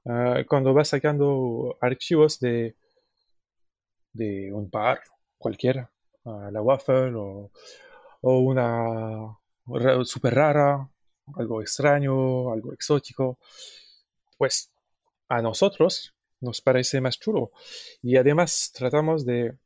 Ah, 0.07 0.42
cuando 0.48 0.74
vas 0.74 0.88
sacando 0.88 1.76
archivos 1.81 2.38
de, 2.40 2.76
de 4.12 4.52
un 4.52 4.70
par, 4.70 5.00
cualquiera, 5.38 5.90
la 6.24 6.61
waffle 6.62 7.12
o, 7.14 7.50
o 8.22 8.38
una 8.40 9.37
super 10.05 10.35
rara, 10.35 10.88
algo 11.35 11.61
extraño, 11.61 12.53
algo 12.53 12.73
exótico, 12.73 13.39
pues 14.39 14.71
a 15.29 15.43
nosotros 15.43 16.15
nos 16.41 16.61
parece 16.61 17.01
más 17.01 17.19
chulo. 17.19 17.51
Y 18.03 18.17
además 18.17 18.73
tratamos 18.75 19.25
de, 19.27 19.57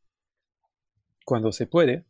cuando 1.25 1.53
se 1.53 1.67
puede, 1.67 2.05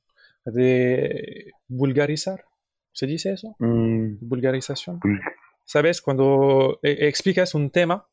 de 0.45 1.53
vulgarizar. 1.69 2.45
¿Se 2.93 3.07
dice 3.07 3.33
eso? 3.33 3.55
Mm, 3.59 4.17
Vulgarización. 4.21 5.01
vulga- 5.01 5.33
¿Sabes? 5.65 6.03
Cuando 6.03 6.81
eh, 6.83 6.99
explicas 7.09 7.55
un 7.55 7.71
tema, 7.71 8.07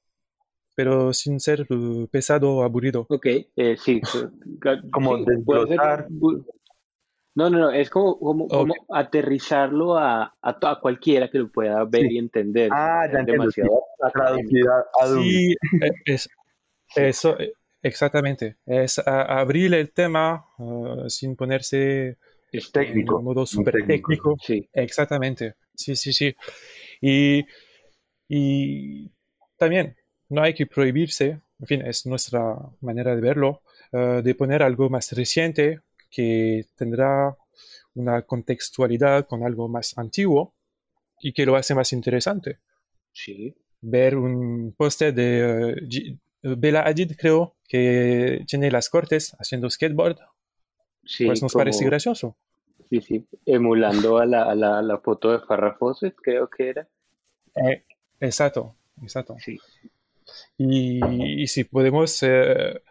pero 0.76 1.12
sin 1.14 1.40
ser 1.40 1.66
eh, 1.70 2.08
pesado 2.12 2.58
o 2.58 2.64
aburrido. 2.64 3.08
Ok, 3.10 3.26
eh, 3.56 3.76
sí. 3.78 4.00
Como 4.92 5.18
sí, 5.18 5.24
puede 5.46 5.68
ser- 5.68 5.70
desglosar. 5.70 6.08
No, 7.38 7.52
no, 7.52 7.60
no, 7.60 7.70
es 7.72 7.92
como, 7.92 8.18
como, 8.18 8.46
Ok. 8.46 8.52
como 8.52 8.74
aterrizarlo 8.90 9.96
a, 9.96 10.24
a, 10.42 10.72
a 10.72 10.80
cualquiera 10.82 11.30
que 11.30 11.38
lo 11.38 11.52
pueda 11.52 11.84
ver 11.86 12.08
Sí. 12.08 12.16
y 12.16 12.18
entender. 12.18 12.72
Ah, 12.74 13.06
ya 13.06 13.14
Es 13.14 13.20
entiendo, 13.20 13.52
sí. 13.52 13.62
demasiado. 13.62 15.24
Sí, 15.24 15.52
eh, 15.82 15.92
es, 16.06 16.30
eso, 16.96 17.40
eh, 17.40 17.54
exactamente. 17.84 18.58
Es 18.66 18.98
a- 19.00 19.40
abrir 19.40 19.72
el 19.76 19.92
tema 19.92 20.48
eh, 20.58 21.10
sin 21.10 21.36
ponerse 21.36 22.18
Es 22.52 22.72
Técnico, 22.72 23.14
en 23.14 23.20
un 23.20 23.26
modo 23.26 23.46
súper 23.46 23.74
técnico. 23.76 24.08
técnico. 24.10 24.38
Sí, 24.42 24.68
Exactamente. 24.74 25.54
Sí, 25.76 25.96
sí, 25.96 26.14
sí. 26.14 26.36
Y, 27.02 27.46
y 28.28 29.12
también 29.58 29.96
no 30.30 30.42
hay 30.42 30.56
que 30.56 30.66
prohibirse, 30.66 31.40
en 31.60 31.68
fin, 31.68 31.82
es 31.86 32.06
nuestra 32.08 32.56
manera 32.82 33.16
de 33.16 33.22
verlo, 33.22 33.62
eh, 33.92 34.22
de 34.24 34.34
poner 34.34 34.64
algo 34.64 34.90
más 34.90 35.12
reciente 35.12 35.82
que 36.10 36.66
tendrá 36.76 37.36
una 37.96 38.22
contextualidad 38.22 39.26
con 39.28 39.44
algo 39.44 39.68
más 39.68 39.98
antiguo 39.98 40.54
y 41.20 41.34
que 41.34 41.46
lo 41.46 41.56
hace 41.56 41.74
más 41.76 41.94
interesante. 41.94 42.60
sí. 43.12 43.56
Ver 43.80 44.18
un 44.18 44.74
póster 44.76 45.14
de 45.14 45.40
eh, 45.70 45.76
G- 45.84 46.18
Bella 46.42 46.82
Hadid, 46.82 47.12
creo, 47.16 47.56
que 47.68 48.44
tiene 48.48 48.72
las 48.72 48.90
cortes 48.90 49.36
haciendo 49.40 49.70
skateboard, 49.70 50.18
Sí, 51.06 51.28
pues 51.28 51.44
nos 51.44 51.54
como- 51.54 51.62
parece 51.62 51.86
gracioso. 51.86 52.36
Sí, 52.90 53.02
sí, 53.02 53.28
emulando 53.46 54.18
a 54.18 54.26
la, 54.26 54.44
a 54.50 54.56
la, 54.56 54.80
a 54.80 54.82
la 54.82 54.98
foto 54.98 55.32
de 55.32 55.40
Farrah 55.46 55.76
Fawcett, 55.78 56.16
creo 56.16 56.50
que 56.50 56.70
era. 56.70 56.88
Eh, 57.56 57.84
exacto, 58.20 58.76
exacto. 59.04 59.36
Sí. 59.40 59.60
Y, 60.58 61.44
y 61.44 61.48
si 61.48 61.64
podemos 61.66 62.22
eh, 62.24 62.82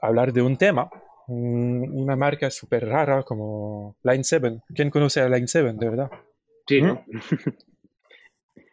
hablar 0.00 0.32
de 0.32 0.42
un 0.42 0.56
tema, 0.56 0.88
una 1.28 2.16
marca 2.16 2.50
súper 2.50 2.86
rara 2.86 3.22
como 3.22 3.96
Line 4.02 4.24
7. 4.24 4.62
¿Quién 4.74 4.90
conoce 4.90 5.20
a 5.20 5.28
Line 5.28 5.46
7, 5.46 5.72
de 5.74 5.88
verdad? 5.88 6.10
Sí, 6.66 6.80
¿no? 6.82 7.04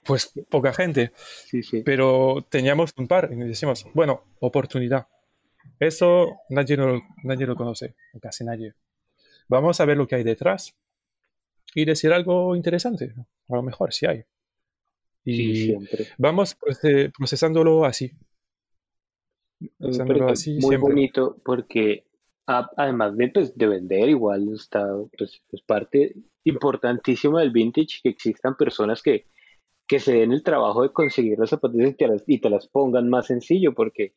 pues 0.03 0.31
poca 0.49 0.73
gente. 0.73 1.11
Sí, 1.15 1.63
sí. 1.63 1.81
Pero 1.83 2.45
teníamos 2.49 2.93
un 2.97 3.07
par 3.07 3.29
y 3.31 3.35
decimos, 3.35 3.85
bueno, 3.93 4.23
oportunidad. 4.39 5.07
Eso 5.79 6.41
nadie 6.49 6.77
lo, 6.77 7.01
nadie 7.23 7.45
lo 7.47 7.55
conoce, 7.55 7.95
casi 8.21 8.43
nadie. 8.43 8.73
Vamos 9.47 9.79
a 9.79 9.85
ver 9.85 9.97
lo 9.97 10.07
que 10.07 10.15
hay 10.15 10.23
detrás 10.23 10.75
y 11.73 11.85
decir 11.85 12.13
algo 12.13 12.55
interesante. 12.55 13.13
A 13.49 13.55
lo 13.55 13.63
mejor 13.63 13.93
sí 13.93 14.05
hay. 14.05 14.23
Y 15.23 15.35
Sí, 15.37 15.65
siempre. 15.65 16.07
vamos 16.17 16.57
proce- 16.57 17.11
procesándolo 17.17 17.83
así. 17.85 18.11
Procesándolo 19.79 20.29
así 20.29 20.51
muy 20.53 20.61
siempre. 20.61 20.77
bonito 20.79 21.37
porque 21.43 22.05
a- 22.47 22.69
además 22.77 23.15
de, 23.17 23.29
pues, 23.29 23.57
de 23.57 23.67
vender, 23.67 24.09
igual 24.09 24.53
está 24.53 24.87
pues, 25.17 25.41
es 25.51 25.61
parte 25.61 26.15
importantísima 26.43 27.39
del 27.41 27.51
vintage 27.51 27.99
que 28.03 28.09
existan 28.09 28.55
personas 28.57 29.01
que, 29.01 29.25
que 29.87 29.99
se 29.99 30.13
den 30.15 30.33
el 30.33 30.43
trabajo 30.43 30.83
de 30.83 30.93
conseguir 30.93 31.39
las 31.39 31.51
zapatillas 31.51 31.91
y 31.91 31.95
te 31.95 32.07
las, 32.07 32.23
y 32.27 32.39
te 32.41 32.49
las 32.51 32.67
pongan 32.67 33.09
más 33.09 33.27
sencillo 33.27 33.73
porque 33.75 34.13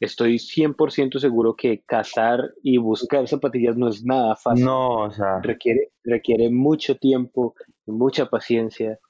estoy 0.00 0.38
100% 0.38 1.18
seguro 1.18 1.56
que 1.56 1.82
cazar 1.82 2.52
y 2.62 2.78
buscar 2.78 3.26
zapatillas 3.28 3.76
no 3.76 3.88
es 3.88 4.04
nada 4.04 4.36
fácil. 4.36 4.68
No, 4.68 5.02
o 5.04 5.10
sea, 5.10 5.34
Requiere, 5.42 5.92
requiere 6.04 6.50
mucho 6.50 6.96
tiempo, 6.96 7.54
mucha 7.86 8.26
paciencia 8.30 9.00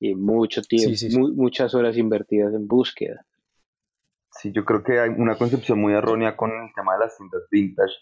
y 0.00 0.14
mucho 0.14 0.62
tiempo, 0.62 0.96
sí, 0.96 1.10
sí. 1.10 1.18
mu- 1.18 1.34
muchas 1.34 1.74
horas 1.74 1.96
invertidas 1.98 2.54
en 2.54 2.68
búsqueda. 2.68 3.26
Sí, 4.32 4.52
yo 4.52 4.64
creo 4.64 4.82
que 4.82 5.00
hay 5.00 5.10
una 5.10 5.36
concepción 5.36 5.80
muy 5.80 5.92
errónea 5.92 6.36
con 6.36 6.50
el 6.50 6.72
tema 6.74 6.94
de 6.94 7.00
las 7.00 7.16
tiendas 7.16 7.42
vintage 7.50 7.94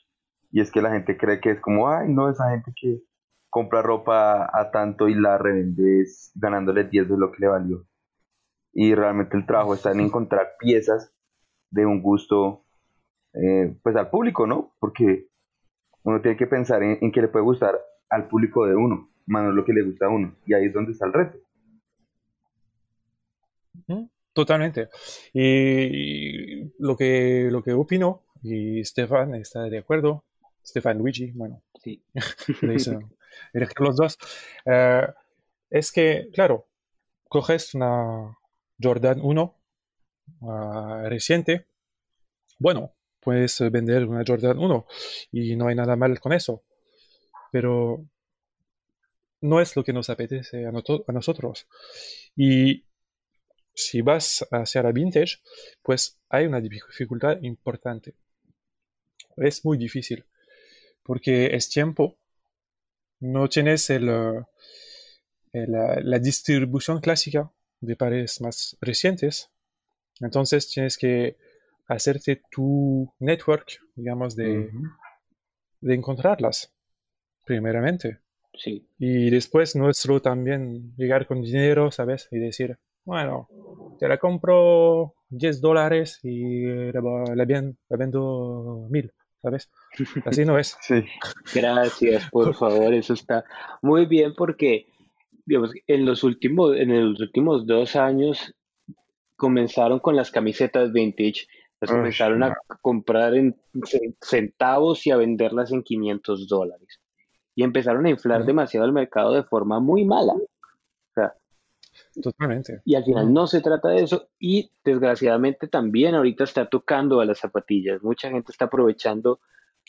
y 0.52 0.60
es 0.60 0.70
que 0.70 0.82
la 0.82 0.90
gente 0.90 1.16
cree 1.16 1.40
que 1.40 1.50
es 1.50 1.60
como, 1.60 1.88
ay, 1.88 2.08
no, 2.08 2.28
esa 2.28 2.50
gente 2.50 2.72
que 2.74 3.02
compra 3.48 3.82
ropa 3.82 4.50
a 4.52 4.70
tanto 4.70 5.08
y 5.08 5.14
la 5.14 5.38
revende 5.38 6.04
ganándole 6.34 6.84
10 6.84 7.08
de 7.08 7.18
lo 7.18 7.32
que 7.32 7.38
le 7.40 7.48
valió. 7.48 7.86
Y 8.72 8.94
realmente 8.94 9.36
el 9.36 9.46
trabajo 9.46 9.74
está 9.74 9.92
en 9.92 10.00
encontrar 10.00 10.54
piezas 10.58 11.12
de 11.70 11.86
un 11.86 12.02
gusto, 12.02 12.64
eh, 13.34 13.76
pues 13.82 13.96
al 13.96 14.10
público, 14.10 14.46
¿no? 14.46 14.74
Porque 14.78 15.28
uno 16.02 16.20
tiene 16.20 16.36
que 16.36 16.46
pensar 16.46 16.82
en, 16.82 16.98
en 17.00 17.12
qué 17.12 17.20
le 17.20 17.28
puede 17.28 17.44
gustar 17.44 17.78
al 18.08 18.28
público 18.28 18.66
de 18.66 18.74
uno, 18.74 19.10
más 19.26 19.44
no 19.44 19.52
lo 19.52 19.64
que 19.64 19.72
le 19.72 19.82
gusta 19.82 20.06
a 20.06 20.10
uno. 20.10 20.34
Y 20.46 20.54
ahí 20.54 20.66
es 20.66 20.72
donde 20.72 20.92
está 20.92 21.06
el 21.06 21.12
reto. 21.12 21.38
¿Mm? 23.86 24.04
Totalmente. 24.32 24.88
Y 25.32 26.64
lo 26.82 26.96
que, 26.96 27.48
lo 27.50 27.62
que 27.62 27.72
opino, 27.72 28.24
y 28.42 28.84
Stefan 28.84 29.34
está 29.34 29.62
de 29.64 29.78
acuerdo, 29.78 30.24
Stefan 30.64 30.98
Luigi, 30.98 31.30
bueno, 31.32 31.62
Sí. 31.82 32.02
le 32.62 32.74
dicen 32.74 33.16
elegir 33.52 33.80
los 33.80 33.96
dos, 33.96 34.18
eh, 34.66 35.06
es 35.70 35.92
que, 35.92 36.28
claro, 36.32 36.68
coges 37.28 37.74
una 37.74 38.36
Jordan 38.82 39.20
1 39.22 39.56
ah, 40.42 41.02
reciente, 41.08 41.66
bueno, 42.58 42.92
puedes 43.20 43.58
vender 43.70 44.04
una 44.06 44.24
Jordan 44.26 44.58
1 44.58 44.86
y 45.32 45.56
no 45.56 45.68
hay 45.68 45.74
nada 45.74 45.96
mal 45.96 46.20
con 46.20 46.32
eso, 46.32 46.64
pero 47.50 48.04
no 49.40 49.60
es 49.60 49.74
lo 49.76 49.84
que 49.84 49.92
nos 49.92 50.10
apetece 50.10 50.66
a, 50.66 50.68
a 50.68 51.12
nosotros. 51.12 51.66
Y 52.36 52.84
si 53.74 54.00
vas 54.00 54.46
hacia 54.50 54.82
la 54.82 54.92
vintage, 54.92 55.38
pues 55.82 56.18
hay 56.28 56.46
una 56.46 56.60
dificultad 56.60 57.40
importante. 57.42 58.14
Es 59.36 59.64
muy 59.64 59.78
difícil, 59.78 60.24
porque 61.02 61.54
es 61.54 61.68
tiempo, 61.70 62.18
no 63.20 63.48
tienes 63.48 63.90
el, 63.90 64.08
eh, 64.08 64.42
el, 65.52 65.72
la 65.72 66.18
distribución 66.18 67.00
clásica 67.00 67.50
de 67.80 67.96
pares 67.96 68.40
más 68.40 68.76
recientes, 68.80 69.50
entonces 70.20 70.68
tienes 70.68 70.98
que 70.98 71.36
hacerte 71.86 72.42
tu 72.50 73.12
network, 73.18 73.80
digamos, 73.94 74.36
de, 74.36 74.70
de 75.80 75.94
encontrarlas, 75.94 76.72
primeramente. 77.44 78.18
Sí. 78.54 78.86
Y 78.98 79.30
después 79.30 79.74
nuestro 79.74 80.20
también 80.20 80.94
llegar 80.96 81.26
con 81.26 81.42
dinero, 81.42 81.90
¿sabes? 81.90 82.28
Y 82.30 82.38
decir, 82.38 82.78
bueno, 83.04 83.48
te 83.98 84.08
la 84.08 84.18
compro 84.18 85.14
10 85.28 85.60
dólares 85.60 86.18
y 86.22 86.64
la, 86.92 87.00
la, 87.34 87.44
ven- 87.44 87.76
la 87.88 87.96
vendo 87.96 88.86
1000, 88.90 89.12
¿sabes? 89.42 89.70
Así 90.26 90.44
no 90.44 90.58
es. 90.58 90.76
Sí. 90.82 91.04
Gracias, 91.54 92.28
por 92.30 92.54
favor, 92.58 92.92
eso 92.94 93.14
está 93.14 93.44
muy 93.82 94.06
bien 94.06 94.34
porque, 94.36 94.86
digamos, 95.46 95.72
en 95.86 96.04
los 96.04 96.22
últimos, 96.24 96.76
en 96.76 97.10
los 97.12 97.20
últimos 97.20 97.66
dos 97.66 97.96
años 97.96 98.54
comenzaron 99.36 99.98
con 100.00 100.16
las 100.16 100.30
camisetas 100.30 100.92
vintage, 100.92 101.46
las 101.80 101.90
comenzaron 101.98 102.42
a 102.42 102.54
comprar 102.82 103.34
en 103.34 103.56
ce- 103.84 104.14
centavos 104.20 105.06
y 105.06 105.10
a 105.10 105.16
venderlas 105.16 105.72
en 105.72 105.82
500 105.82 106.46
dólares. 106.46 107.00
Y 107.54 107.62
empezaron 107.62 108.06
a 108.06 108.10
inflar 108.10 108.40
demasiado 108.46 108.86
el 108.86 108.92
mercado 108.92 109.32
de 109.32 109.42
forma 109.44 109.80
muy 109.80 110.04
mala. 110.04 110.34
Totalmente. 112.22 112.80
y 112.84 112.94
al 112.94 113.04
final 113.04 113.32
no 113.32 113.46
se 113.46 113.60
trata 113.60 113.88
de 113.88 114.02
eso 114.04 114.28
y 114.38 114.70
desgraciadamente 114.84 115.66
también 115.68 116.14
ahorita 116.14 116.44
está 116.44 116.68
tocando 116.68 117.20
a 117.20 117.24
las 117.24 117.38
zapatillas. 117.38 118.02
Mucha 118.02 118.30
gente 118.30 118.52
está 118.52 118.66
aprovechando 118.66 119.40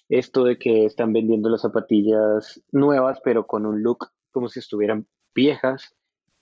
esto 0.10 0.44
de 0.44 0.58
que 0.58 0.86
están 0.86 1.14
vendiendo 1.14 1.50
las 1.50 1.62
zapatillas 1.62 2.62
nuevas 2.72 3.20
pero 3.24 3.46
con 3.48 3.66
un 3.66 3.82
look 3.84 4.10
como 4.32 4.50
si 4.50 4.60
estuvieran 4.60 5.08
viejas, 5.36 5.96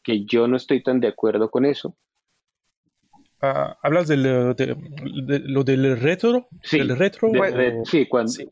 que 0.04 0.26
yo 0.26 0.48
no 0.48 0.56
estoy 0.58 0.82
tan 0.84 1.00
de 1.00 1.08
acuerdo 1.10 1.50
con 1.52 1.66
eso. 1.66 1.96
Ah, 3.42 3.78
¿hablas 3.82 4.08
del, 4.08 4.24
de, 4.24 4.54
de- 4.56 5.40
lo 5.40 5.64
del 5.64 5.98
retro? 6.00 6.48
Sí, 6.64 6.78
¿Del 6.80 6.98
retro? 6.98 7.30
De- 7.32 7.52
de- 7.52 7.86
sí, 7.86 8.08
cuando, 8.08 8.32
Sí. 8.32 8.48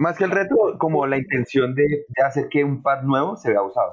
Más 0.00 0.16
que 0.16 0.24
el 0.24 0.30
reto, 0.30 0.54
como 0.78 1.06
la 1.08 1.18
intención 1.18 1.74
de, 1.74 1.82
de 2.08 2.22
hacer 2.24 2.48
que 2.48 2.62
un 2.62 2.82
par 2.82 3.02
nuevo 3.04 3.36
se 3.36 3.50
vea 3.50 3.62
usado. 3.62 3.92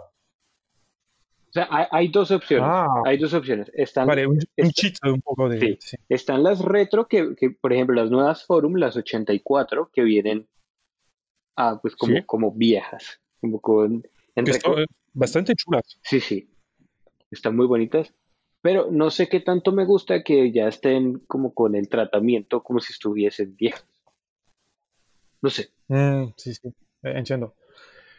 Sea, 1.56 1.68
hay, 1.72 1.86
hay 1.91 2.08
dos 2.10 2.32
opciones. 2.32 2.68
Ah. 2.70 3.02
Hay 3.06 3.18
dos 3.18 3.34
opciones. 3.34 3.72
Están, 3.74 4.08
Vale, 4.08 4.28
un, 4.28 4.39
poco 5.24 5.50
de... 5.50 5.60
Sí. 5.60 5.78
sí. 5.80 5.98
están 6.10 6.44
las 6.44 6.60
retro 6.60 7.08
que, 7.08 7.36
que, 7.36 7.50
por 7.50 7.74
ejemplo, 7.74 7.96
las 7.96 8.12
nuevas 8.12 8.46
Forum, 8.46 8.76
las 8.76 8.96
84, 8.96 9.89
que 9.94 10.04
vienen 10.04 10.48
ah, 11.56 11.80
pues 11.82 11.96
como, 11.96 12.15
Sí. 12.15 12.24
como 12.26 12.52
viejas, 12.52 13.20
como 13.39 13.60
con 13.60 14.04
eh, 14.36 14.86
bastante 15.13 15.56
chulas. 15.56 15.98
Sí, 16.02 16.20
sí, 16.20 16.50
están 17.32 17.56
muy 17.56 17.68
bonitas, 17.68 18.13
pero 18.62 18.89
no 18.91 19.10
sé 19.10 19.30
qué 19.30 19.39
tanto 19.39 19.72
me 19.72 19.86
gusta 19.86 20.24
que 20.24 20.52
ya 20.52 20.68
estén 20.68 21.20
como 21.28 21.54
con 21.54 21.76
el 21.76 21.88
tratamiento 21.88 22.63
como 22.63 22.80
si 22.80 22.94
estuviesen 22.94 23.56
viejas. 23.56 23.86
No 25.41 25.50
sé. 25.50 25.70
Mm, 25.88 26.34
sí, 26.36 26.54
sí, 26.54 26.68
eh, 27.04 27.13
entiendo. 27.15 27.54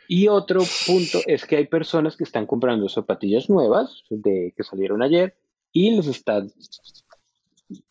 Y 0.09 0.29
otro 0.29 0.61
punto 0.87 1.21
es 1.27 1.45
que 1.47 1.57
hay 1.57 1.67
personas 1.67 2.17
que 2.17 2.25
están 2.25 2.47
comprando 2.47 2.89
zapatillas 2.89 3.51
nuevas 3.51 4.05
de 4.11 4.53
que 4.57 4.63
salieron 4.63 5.03
ayer 5.03 5.37
y 5.73 5.97
les 5.97 6.07
están 6.07 6.51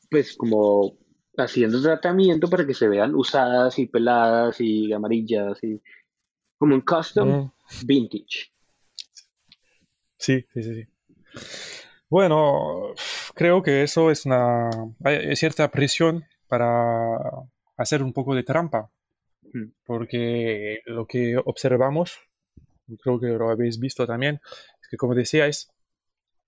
pues 0.10 0.36
como 0.36 0.97
haciendo 1.38 1.82
tratamiento 1.82 2.49
para 2.49 2.65
que 2.65 2.73
se 2.73 2.88
vean 2.88 3.15
usadas 3.15 3.78
y 3.80 3.88
peladas 3.88 4.62
y 4.62 4.93
amarillas 4.93 5.62
y 5.63 5.82
como 6.58 6.75
un 6.75 6.82
custom 6.82 7.30
Mm. 7.30 7.51
vintage. 7.86 8.51
Sí, 10.17 10.45
sí, 10.54 10.63
sí, 10.63 10.73
sí. 10.75 10.88
Bueno, 12.10 12.93
creo 13.34 13.62
que 13.62 13.84
eso 13.84 14.12
es 14.12 14.25
una 14.25 14.69
hay 15.04 15.36
cierta 15.36 15.69
presión 15.69 16.23
para 16.47 17.17
hacer 17.78 18.01
un 18.04 18.13
poco 18.13 18.36
de 18.36 18.43
trampa. 18.43 18.89
Porque 19.85 20.79
lo 20.85 21.05
que 21.05 21.37
observamos, 21.37 22.19
creo 23.01 23.19
que 23.19 23.27
lo 23.27 23.49
habéis 23.49 23.79
visto 23.79 24.05
también, 24.05 24.39
es 24.81 24.87
que 24.89 24.97
como 24.97 25.15
decíais, 25.15 25.69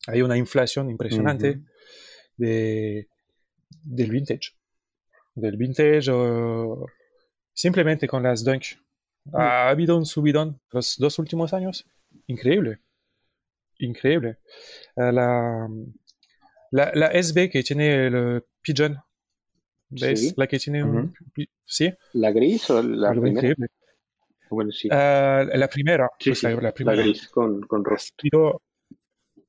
hay 0.07 0.21
una 0.21 0.37
inflación 0.37 0.89
impresionante 0.89 1.51
Ujú. 1.51 1.65
de, 2.37 3.07
del 3.83 4.11
vintage, 4.11 4.53
del 5.35 5.57
vintage 5.57 6.09
eh, 6.11 6.75
simplemente 7.53 8.07
con 8.07 8.23
las 8.23 8.43
Dunk. 8.43 8.63
Ha 9.33 9.69
habido 9.69 9.97
un 9.97 10.05
subidón 10.05 10.61
los 10.71 10.95
dos 10.97 11.19
últimos 11.19 11.53
años, 11.53 11.85
increíble, 12.27 12.79
increíble. 13.79 14.37
Eh, 14.95 15.11
la, 15.11 15.67
la, 16.71 16.91
la 16.93 17.07
SB 17.07 17.49
que 17.49 17.63
tiene 17.63 18.07
el 18.07 18.45
Pigeon, 18.61 18.97
¿ves? 19.89 20.19
Sí. 20.19 20.34
La 20.38 20.47
que 20.47 20.60
tiene 20.60 20.84
un... 20.84 21.10
Ujú. 21.10 21.13
pi- 21.34 21.50
Sí, 21.65 21.93
¿La 22.13 22.32
gris 22.32 22.69
o 22.69 22.82
la 22.84 23.10
algo 23.12 23.21
primera? 23.21 23.47
increíble. 23.47 23.67
Bueno, 24.50 24.71
sí, 24.71 24.89
Eh, 24.89 25.45
la 25.56 25.67
primera, 25.67 26.10
sí, 26.19 26.30
pues, 26.30 26.39
sí, 26.39 26.47
la, 26.47 26.56
la 26.56 26.62
la 26.62 26.73
primera. 26.73 27.02
gris 27.04 27.28
con, 27.30 27.62
con 27.62 27.84
subido, 28.19 28.62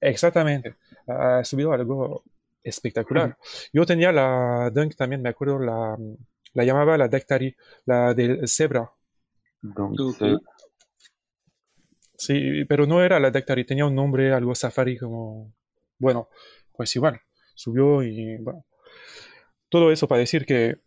exactamente, 0.01 0.77
ha 1.09 1.45
subido 1.45 1.73
algo 1.73 2.25
espectacular. 2.63 3.37
Yo 3.73 3.87
tenía 3.87 4.13
la 4.13 4.71
Dunk 4.75 4.97
también, 4.97 5.23
me 5.23 5.31
acuerdo, 5.31 5.59
la, 5.61 5.97
la 6.55 6.65
llamaba 6.65 6.99
la 6.99 7.09
Dactari, 7.09 7.55
la 7.87 8.15
del 8.15 8.49
Zebra. 8.49 8.91
Entonces. 9.63 10.39
Sí, 12.17 12.65
pero 12.69 12.87
no 12.87 13.03
era 13.03 13.21
la 13.21 13.31
Dactari, 13.31 13.65
tenía 13.65 13.87
un 13.87 13.95
nombre, 13.95 14.33
algo 14.33 14.55
safari 14.55 14.99
como... 14.99 15.55
Bueno, 15.99 16.29
pues 16.73 16.95
igual, 16.97 17.21
subió 17.55 18.03
y 18.03 18.37
bueno. 18.39 18.65
Todo 19.69 19.93
eso 19.93 20.09
para 20.09 20.21
decir 20.21 20.47
que 20.47 20.81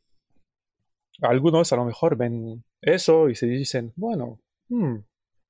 algunos 1.21 1.71
a 1.71 1.75
lo 1.75 1.85
mejor 1.85 2.15
ven 2.17 2.63
eso 2.81 3.29
y 3.29 3.35
se 3.35 3.45
dicen, 3.45 3.93
bueno, 3.95 4.39
hmm, 4.69 4.97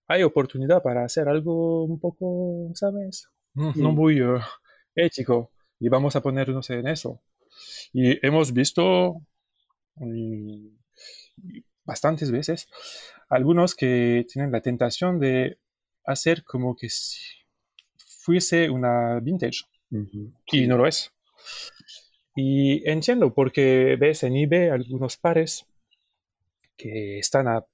hay 0.07 0.23
oportunidad 0.23 0.83
para 0.83 1.05
hacer 1.05 1.29
algo 1.29 1.85
un 1.85 1.99
poco, 1.99 2.71
¿sabes? 2.75 3.29
Mm, 3.53 3.71
no 3.75 3.91
muy 3.91 4.21
uh, 4.21 4.39
ético 4.95 5.51
y 5.79 5.89
vamos 5.89 6.15
a 6.15 6.21
ponernos 6.21 6.69
en 6.69 6.87
eso. 6.87 7.21
Y 7.93 8.25
hemos 8.25 8.53
visto 8.53 9.21
bastantes 11.83 12.31
veces 12.31 12.69
algunos 13.29 13.75
que 13.75 14.25
tienen 14.31 14.51
la 14.51 14.61
tentación 14.61 15.19
de 15.19 15.59
hacer 16.05 16.43
como 16.43 16.75
que 16.75 16.89
si 16.89 17.19
fuese 18.23 18.69
una 18.69 19.19
vintage 19.19 19.65
y 20.51 20.67
no 20.67 20.77
lo 20.77 20.87
es. 20.87 21.11
Y 22.35 22.87
entiendo 22.89 23.33
porque 23.33 23.97
ves 23.99 24.23
en 24.23 24.35
eBay 24.35 24.69
algunos 24.69 25.17
pares 25.17 25.65
que 26.77 27.19
están 27.19 27.47
a, 27.47 27.65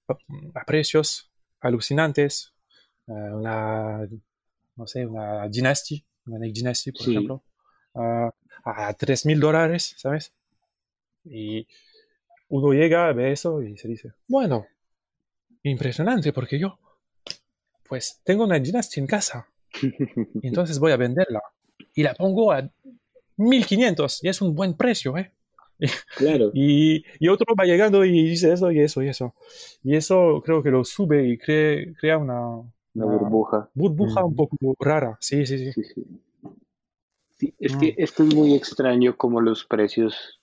precios 0.65 1.32
alucinantes, 1.62 2.54
eh, 3.08 3.12
una, 3.12 4.08
no 4.76 4.88
sé, 4.88 5.06
una 5.06 5.48
Dynasty, 5.48 6.04
una 6.26 6.39
Nick 6.39 6.56
Dynasty, 6.56 6.91
por 6.91 7.10
ejemplo, 7.10 7.43
a 7.93 8.93
3 8.93 9.26
mil 9.28 9.39
dólares, 9.39 9.96
¿sabes? 9.98 10.34
Y 11.24 11.67
uno 12.50 12.74
llega, 12.74 13.12
ve 13.13 13.32
eso 13.32 13.62
y 13.62 13.78
se 13.78 13.88
dice, 13.88 14.13
bueno, 14.28 14.65
impresionante 15.63 16.34
porque 16.34 16.60
yo, 16.60 16.80
pues 17.88 18.22
tengo 18.24 18.43
una 18.43 18.60
Dynasty 18.60 19.00
en 19.00 19.08
casa, 19.08 19.48
y 19.82 19.91
entonces 20.48 20.80
voy 20.80 20.91
a 20.91 20.98
venderla 20.98 21.41
y 21.93 22.04
la 22.04 22.13
pongo 22.13 22.52
a 22.52 22.70
1500 23.38 24.23
y 24.23 24.30
es 24.30 24.41
un 24.41 24.56
buen 24.56 24.76
precio, 24.76 25.17
¿eh? 25.17 25.32
Claro. 26.15 26.52
Y, 26.54 27.04
y, 27.19 27.28
otro 27.28 27.54
va 27.60 27.65
llegando 27.65 28.04
y 28.04 28.12
dice 28.12 28.52
eso 28.52 28.71
y 28.71 28.80
eso 28.80 29.04
y 29.04 29.10
eso. 29.10 29.36
Y 29.84 29.95
eso 29.95 30.41
creo 30.43 30.63
que 30.63 30.71
lo 30.71 30.84
sube 30.84 31.28
y 31.28 31.38
crea 31.38 32.17
una, 32.17 32.58
una, 32.95 33.06
burbuja. 33.06 33.69
Burbuja 33.73 34.26
un 34.26 34.36
poco 34.36 34.58
rara, 34.80 35.17
sí, 35.21 35.45
sí, 35.45 35.71
sí. 35.71 35.84
sí, 37.36 37.54
es 37.60 37.76
que 37.76 37.91
mm. 37.91 37.95
esto 37.97 38.23
es 38.23 38.36
muy 38.36 38.56
extraño 38.56 39.15
como 39.15 39.39
los 39.39 39.65
precios 39.65 40.39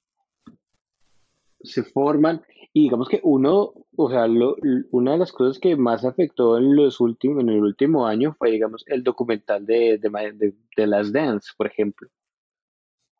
se 1.64 1.82
forman 1.82 2.42
y 2.76 2.82
digamos 2.82 3.08
que 3.08 3.20
uno, 3.22 3.72
o 3.96 4.10
sea, 4.10 4.26
una 4.90 5.12
de 5.12 5.18
las 5.18 5.30
cosas 5.30 5.60
que 5.60 5.76
más 5.76 6.04
afectó 6.04 6.58
en 6.58 6.74
los 6.74 7.00
últimos, 7.00 7.42
en 7.44 7.50
el 7.50 7.62
último 7.62 8.04
año 8.04 8.34
fue, 8.36 8.50
digamos, 8.50 8.82
el 8.88 9.04
documental 9.04 9.64
de, 9.64 9.98
de, 9.98 10.54
de, 10.76 10.86
Las 10.88 11.12
Dance, 11.12 11.52
por 11.56 11.68
ejemplo. 11.68 12.08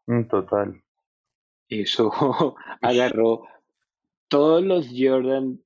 Mm, 0.07 0.25
total. 0.25 0.83
Eso 1.69 2.11
agarró 2.83 3.47
todos 4.29 4.65
los 4.65 4.89
Jordan 4.97 5.61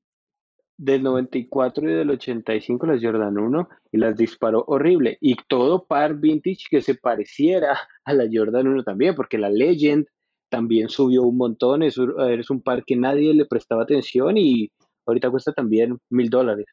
del 0.76 1.02
94 1.02 1.90
y 1.90 1.94
del 1.94 2.10
85, 2.10 2.86
las 2.86 3.02
Jordan 3.02 3.36
1, 3.36 3.68
y 3.90 3.98
las 3.98 4.16
disparó 4.16 4.64
horrible. 4.68 5.18
Y 5.20 5.36
todo 5.48 5.84
par 5.86 6.14
vintage 6.14 6.66
que 6.70 6.80
se 6.82 6.94
pareciera 6.94 7.78
a 8.04 8.14
la 8.14 8.28
Jordan 8.32 8.68
1 8.68 8.84
también, 8.84 9.14
porque 9.14 9.38
la 9.38 9.50
Legend 9.50 10.06
también 10.48 10.88
subió 10.88 11.24
un 11.24 11.36
montón. 11.36 11.82
Es, 11.82 11.98
es 11.98 12.50
un 12.50 12.62
par 12.62 12.84
que 12.84 12.96
nadie 12.96 13.34
le 13.34 13.44
prestaba 13.46 13.82
atención 13.82 14.36
y 14.38 14.70
ahorita 15.06 15.30
cuesta 15.30 15.52
también 15.52 15.98
mil 16.10 16.30
dólares. 16.30 16.66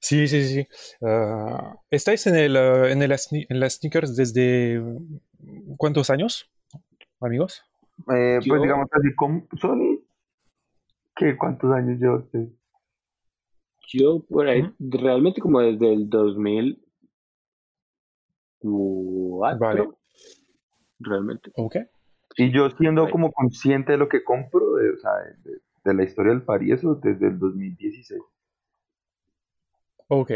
Sí, 0.00 0.26
sí, 0.28 0.44
sí. 0.44 0.66
Ah, 1.02 1.76
¿Estáis 1.90 2.26
en, 2.26 2.36
el, 2.36 2.56
ah, 2.56 2.90
en, 2.90 3.02
el, 3.02 3.12
en 3.12 3.60
las 3.60 3.74
sneakers 3.74 4.16
desde 4.16 4.82
cuántos 5.76 6.10
años, 6.10 6.50
amigos? 7.20 7.62
Eh, 8.14 8.40
pues 8.46 8.62
digamos 8.62 8.88
así, 8.90 9.14
con 9.14 9.46
Sony, 9.60 10.00
¿qué, 11.14 11.36
¿cuántos 11.36 11.70
años 11.72 12.00
llevo 12.00 12.16
usted? 12.16 12.48
Yo 13.92 14.24
por 14.28 14.48
ahí, 14.48 14.62
realmente 14.78 15.40
como 15.40 15.60
desde 15.60 15.92
el 15.92 16.08
2000. 16.08 16.82
Vale 18.62 19.88
realmente. 21.00 21.50
Ok. 21.56 21.76
Y 22.36 22.52
yo 22.52 22.70
siendo 22.70 23.10
como 23.10 23.32
consciente 23.32 23.92
de 23.92 23.98
lo 23.98 24.08
que 24.08 24.22
compro, 24.22 24.76
de, 24.76 24.90
o 24.90 24.98
sea, 24.98 25.12
de, 25.84 25.94
la 25.94 26.04
historia 26.04 26.32
del 26.32 26.42
par 26.42 26.62
y 26.62 26.72
eso, 26.72 26.94
desde 26.94 27.26
el 27.26 27.38
2016. 27.38 28.20
Ok. 30.10 30.32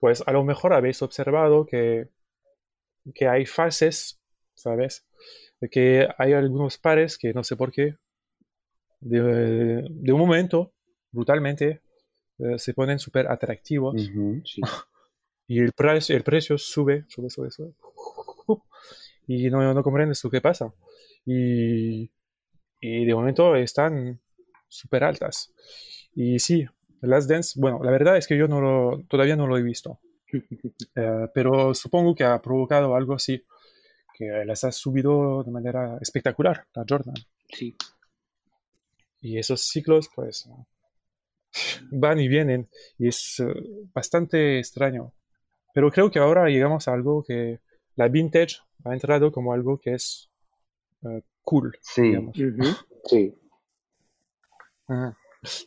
Pues 0.00 0.22
a 0.26 0.32
lo 0.32 0.44
mejor 0.44 0.72
habéis 0.72 1.02
observado 1.02 1.66
que, 1.66 2.08
que 3.14 3.28
hay 3.28 3.44
fases, 3.44 4.18
¿sabes? 4.54 5.06
De 5.60 5.68
que 5.68 6.08
hay 6.16 6.32
algunos 6.32 6.78
pares 6.78 7.18
que 7.18 7.34
no 7.34 7.44
sé 7.44 7.54
por 7.54 7.70
qué, 7.70 7.96
de, 9.00 9.86
de 9.90 10.12
un 10.12 10.18
momento, 10.18 10.72
brutalmente, 11.10 11.82
eh, 12.38 12.58
se 12.58 12.72
ponen 12.72 12.98
súper 12.98 13.30
atractivos. 13.30 13.94
y 15.46 15.58
el, 15.58 15.72
precio, 15.72 16.16
el 16.16 16.22
precio 16.22 16.56
sube, 16.56 17.04
sube, 17.08 17.28
sube, 17.28 17.50
sube 17.50 17.74
y 19.26 19.50
no, 19.50 19.74
no 19.74 19.82
comprendes 19.82 20.20
tú 20.22 20.30
qué 20.30 20.40
pasa. 20.40 20.72
Y, 21.26 22.10
y 22.80 23.04
de 23.04 23.14
momento 23.14 23.54
están 23.54 24.18
súper 24.66 25.04
altas. 25.04 25.52
Y 26.14 26.38
sí, 26.38 26.66
las 27.00 27.28
Dance, 27.28 27.58
bueno, 27.60 27.80
la 27.82 27.90
verdad 27.90 28.16
es 28.16 28.26
que 28.26 28.36
yo 28.36 28.48
no 28.48 28.60
lo, 28.60 29.02
todavía 29.08 29.36
no 29.36 29.46
lo 29.46 29.56
he 29.56 29.62
visto. 29.62 30.00
Eh, 30.94 31.28
pero 31.32 31.74
supongo 31.74 32.14
que 32.14 32.24
ha 32.24 32.40
provocado 32.42 32.94
algo 32.94 33.14
así, 33.14 33.44
que 34.14 34.26
las 34.44 34.64
ha 34.64 34.72
subido 34.72 35.42
de 35.42 35.50
manera 35.50 35.96
espectacular, 36.00 36.66
la 36.74 36.84
Jordan. 36.88 37.14
Sí. 37.48 37.76
Y 39.20 39.38
esos 39.38 39.62
ciclos, 39.62 40.10
pues, 40.14 40.48
van 41.90 42.20
y 42.20 42.28
vienen. 42.28 42.68
Y 42.98 43.08
es 43.08 43.40
eh, 43.40 43.54
bastante 43.94 44.58
extraño. 44.58 45.12
Pero 45.72 45.90
creo 45.90 46.10
que 46.10 46.18
ahora 46.18 46.48
llegamos 46.48 46.88
a 46.88 46.94
algo 46.94 47.22
que 47.22 47.60
la 47.94 48.08
vintage 48.08 48.56
ha 48.84 48.92
entrado 48.92 49.32
como 49.32 49.52
algo 49.52 49.78
que 49.78 49.94
es 49.94 50.30
eh, 51.02 51.22
cool. 51.42 51.78
Sí. 51.80 52.14
Sí. 53.04 53.34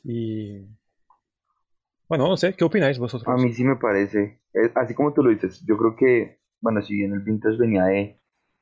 Y 0.04 0.67
bueno, 2.12 2.28
no 2.28 2.36
sé, 2.36 2.54
¿qué 2.54 2.65
opináis 2.65 3.00
vosotros? 3.00 3.26
A 3.34 3.41
mí 3.41 3.54
sí 3.54 3.63
me 3.63 3.78
parece, 3.78 4.41
así 4.76 4.93
como 4.93 5.13
tú 5.13 5.24
lo 5.24 5.30
dices, 5.30 5.65
yo 5.65 5.78
creo 5.78 5.95
que, 5.95 6.41
bueno, 6.60 6.82
si 6.82 6.93
bien 6.93 7.13
el 7.13 7.21
vintage 7.21 7.56
venía 7.58 7.86
de, 7.86 8.19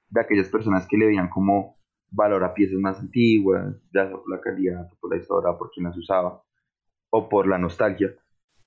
de 0.08 0.22
aquellas 0.22 0.50
personas 0.50 0.86
que 0.88 0.98
le 0.98 1.08
veían 1.08 1.30
como 1.30 1.80
valor 2.12 2.44
a 2.44 2.54
piezas 2.54 2.78
más 2.78 3.00
antiguas, 3.00 3.76
ya 3.92 4.06
sea 4.06 4.18
por 4.18 4.30
la 4.30 4.40
calidad, 4.40 4.88
por 5.02 5.10
la 5.10 5.20
historia, 5.20 5.58
por 5.58 5.72
quien 5.72 5.88
las 5.88 5.98
usaba, 5.98 6.44
o 7.10 7.28
por 7.28 7.48
la 7.48 7.58
nostalgia, 7.58 8.14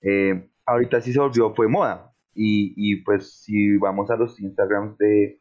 eh, 0.01 0.51
ahorita 0.67 1.01
sí 1.01 1.13
se 1.13 1.21
volvió, 1.21 1.55
fue 1.55 1.69
moda, 1.69 2.13
y, 2.35 2.75
y 2.77 3.05
pues 3.05 3.41
si 3.41 3.77
vamos 3.77 4.11
a 4.11 4.17
los 4.17 4.41
Instagrams 4.41 4.99
de 4.99 5.41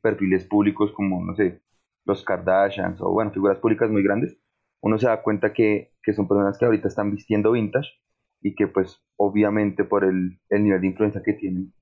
perfiles 0.00 0.46
públicos 0.46 0.92
como, 0.92 1.22
no 1.22 1.34
sé, 1.34 1.60
los 2.06 2.24
Kardashians 2.24 3.02
o, 3.02 3.10
bueno, 3.10 3.32
figuras 3.32 3.58
públicas 3.58 3.90
muy 3.90 4.02
grandes, 4.02 4.38
uno 4.80 4.98
se 4.98 5.08
da 5.08 5.20
cuenta 5.20 5.52
que, 5.52 5.92
que 6.02 6.14
son 6.14 6.26
personas 6.26 6.56
que 6.56 6.64
ahorita 6.64 6.88
están 6.88 7.10
vistiendo 7.10 7.52
vintage 7.52 7.90
y 8.46 8.54
que 8.54 8.68
pues 8.68 9.02
obviamente 9.16 9.82
por 9.82 10.04
el, 10.04 10.38
el 10.50 10.62
nivel 10.62 10.80
de 10.80 10.86
influencia 10.86 11.20
que 11.20 11.32
tienen, 11.32 11.74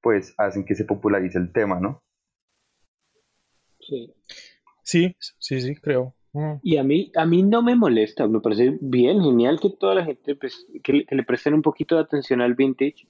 pues 0.00 0.34
hacen 0.38 0.64
que 0.64 0.74
se 0.74 0.86
popularice 0.86 1.38
el 1.38 1.52
tema, 1.52 1.80
¿no? 1.80 2.02
Sí. 3.78 4.14
Sí, 4.82 5.14
sí, 5.38 5.60
sí, 5.60 5.76
creo. 5.76 6.14
Mm. 6.32 6.54
Y 6.62 6.78
a 6.78 6.82
mí, 6.82 7.12
a 7.14 7.26
mí 7.26 7.42
no 7.42 7.62
me 7.62 7.76
molesta, 7.76 8.26
me 8.26 8.40
parece 8.40 8.78
bien, 8.80 9.22
genial 9.22 9.60
que 9.60 9.68
toda 9.68 9.96
la 9.96 10.04
gente, 10.06 10.34
pues, 10.34 10.66
que, 10.82 11.04
que 11.04 11.14
le 11.14 11.24
presten 11.24 11.52
un 11.52 11.60
poquito 11.60 11.96
de 11.96 12.02
atención 12.02 12.40
al 12.40 12.54
vintage. 12.54 13.06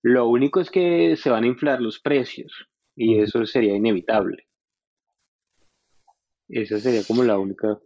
Lo 0.00 0.26
único 0.26 0.60
es 0.60 0.70
que 0.70 1.16
se 1.16 1.28
van 1.28 1.44
a 1.44 1.48
inflar 1.48 1.82
los 1.82 2.00
precios 2.00 2.70
y 2.96 3.18
eso 3.18 3.44
sería 3.44 3.76
inevitable. 3.76 4.48
Esa 6.48 6.78
sería 6.80 7.02
como 7.06 7.22
la 7.22 7.38
única. 7.38 7.78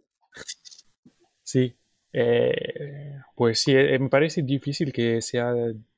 Sí, 1.43 1.75
eh, 2.13 3.21
pues 3.35 3.61
sí, 3.61 3.75
eh, 3.75 3.97
me 3.99 4.09
parece 4.09 4.41
difícil 4.43 4.91
que 4.91 5.21
sea 5.21 5.53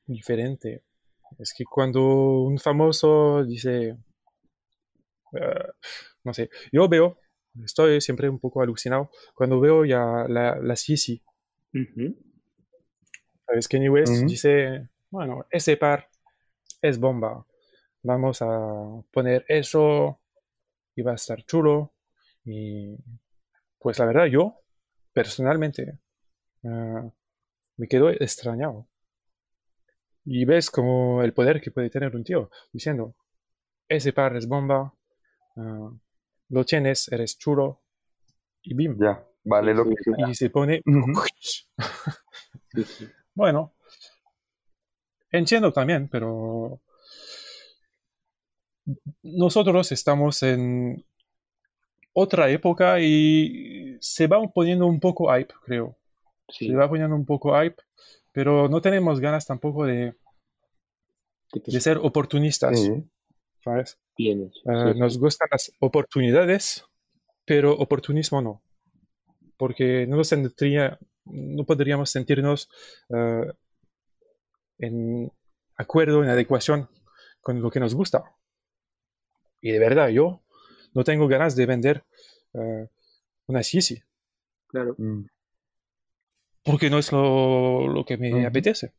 diferente. 0.06 0.82
Es 1.38 1.54
que 1.54 1.64
cuando 1.64 2.42
un 2.42 2.58
famoso 2.58 3.44
dice, 3.44 3.96
eh, 5.32 5.66
no 6.24 6.34
sé, 6.34 6.50
yo 6.70 6.88
veo, 6.88 7.18
estoy 7.64 8.00
siempre 8.00 8.28
un 8.28 8.38
poco 8.38 8.62
alucinado, 8.62 9.10
cuando 9.34 9.60
veo 9.60 9.84
ya 9.84 10.26
la, 10.28 10.56
la 10.56 10.76
Sisi. 10.76 11.22
¿Sabes? 13.46 13.68
Kenny 13.68 13.88
West 13.88 14.24
dice, 14.26 14.88
bueno, 15.10 15.46
ese 15.50 15.76
par 15.76 16.08
es 16.82 16.98
bomba 16.98 17.46
vamos 18.02 18.42
a 18.42 19.02
poner 19.12 19.44
eso 19.48 20.20
y 20.94 21.02
va 21.02 21.12
a 21.12 21.16
estar 21.16 21.44
chulo. 21.44 21.92
Y 22.44 22.96
pues 23.78 23.98
la 23.98 24.06
verdad 24.06 24.26
yo 24.26 24.56
personalmente 25.12 25.98
ah, 26.64 27.10
me 27.76 27.88
quedo 27.88 28.10
extrañado. 28.10 28.86
y 30.24 30.44
ves 30.44 30.70
como 30.70 31.22
el 31.22 31.32
poder 31.32 31.60
que 31.60 31.70
puede 31.70 31.90
tener 31.90 32.14
un 32.14 32.24
tío 32.24 32.50
diciendo, 32.72 33.14
ese 33.88 34.12
par 34.12 34.36
es 34.36 34.46
bomba, 34.46 34.94
ah, 35.56 35.90
lo 36.48 36.64
tienes, 36.64 37.08
eres 37.10 37.38
chulo, 37.38 37.82
y 38.62 38.74
bim. 38.74 38.96
Ya, 38.98 39.26
vale 39.44 39.74
lo 39.74 39.84
que 39.84 39.94
Y 40.28 40.34
se 40.34 40.50
pone... 40.50 40.82
Bueno, 43.34 43.74
entiendo 45.30 45.72
también, 45.72 46.08
pero 46.08 46.82
nosotros 49.22 49.90
estamos 49.92 50.42
en 50.42 51.04
otra 52.12 52.50
época 52.50 53.00
y 53.00 53.71
se 54.02 54.26
va 54.26 54.42
poniendo 54.52 54.86
un 54.86 54.98
poco 54.98 55.32
hype, 55.32 55.54
creo. 55.64 55.96
Sí, 56.48 56.66
Se 56.68 56.74
va 56.74 56.88
poniendo 56.88 57.14
un 57.14 57.24
poco 57.24 57.58
hype, 57.58 57.76
pero 58.32 58.68
no 58.68 58.80
tenemos 58.80 59.20
ganas 59.20 59.46
tampoco 59.46 59.86
de, 59.86 60.14
de 61.52 61.80
ser 61.80 61.98
oportunistas, 61.98 62.78
Sí. 62.80 62.90
¿sabes? 63.64 63.98
tienes. 64.16 64.52
Sí. 64.54 64.98
Nos 64.98 65.18
gustan 65.18 65.48
las 65.50 65.72
oportunidades, 65.78 66.84
pero 67.46 67.72
oportunismo 67.72 68.42
no, 68.42 68.62
porque 69.56 70.06
no, 70.06 70.16
nos 70.16 70.28
sentiría- 70.28 70.98
no 71.24 71.64
podríamos 71.64 72.10
sentirnos 72.10 72.68
eh, 73.08 73.52
en 74.78 75.30
acuerdo, 75.76 76.22
en 76.24 76.30
adecuación 76.30 76.88
con 77.40 77.62
lo 77.62 77.70
que 77.70 77.80
nos 77.80 77.94
gusta. 77.94 78.24
Y 79.60 79.70
de 79.70 79.78
verdad, 79.78 80.08
yo 80.08 80.42
no 80.92 81.04
tengo 81.04 81.28
ganas 81.28 81.54
de 81.56 81.66
vender 81.66 82.04
eh, 82.54 82.88
una 83.46 83.62
Sisi, 83.62 84.00
Claro. 84.68 84.94
Mm. 84.98 85.26
porque 86.64 86.88
no 86.90 86.98
es 86.98 87.12
lo, 87.12 87.88
lo 87.88 88.04
que 88.04 88.16
me 88.16 88.46
apetece. 88.46 88.94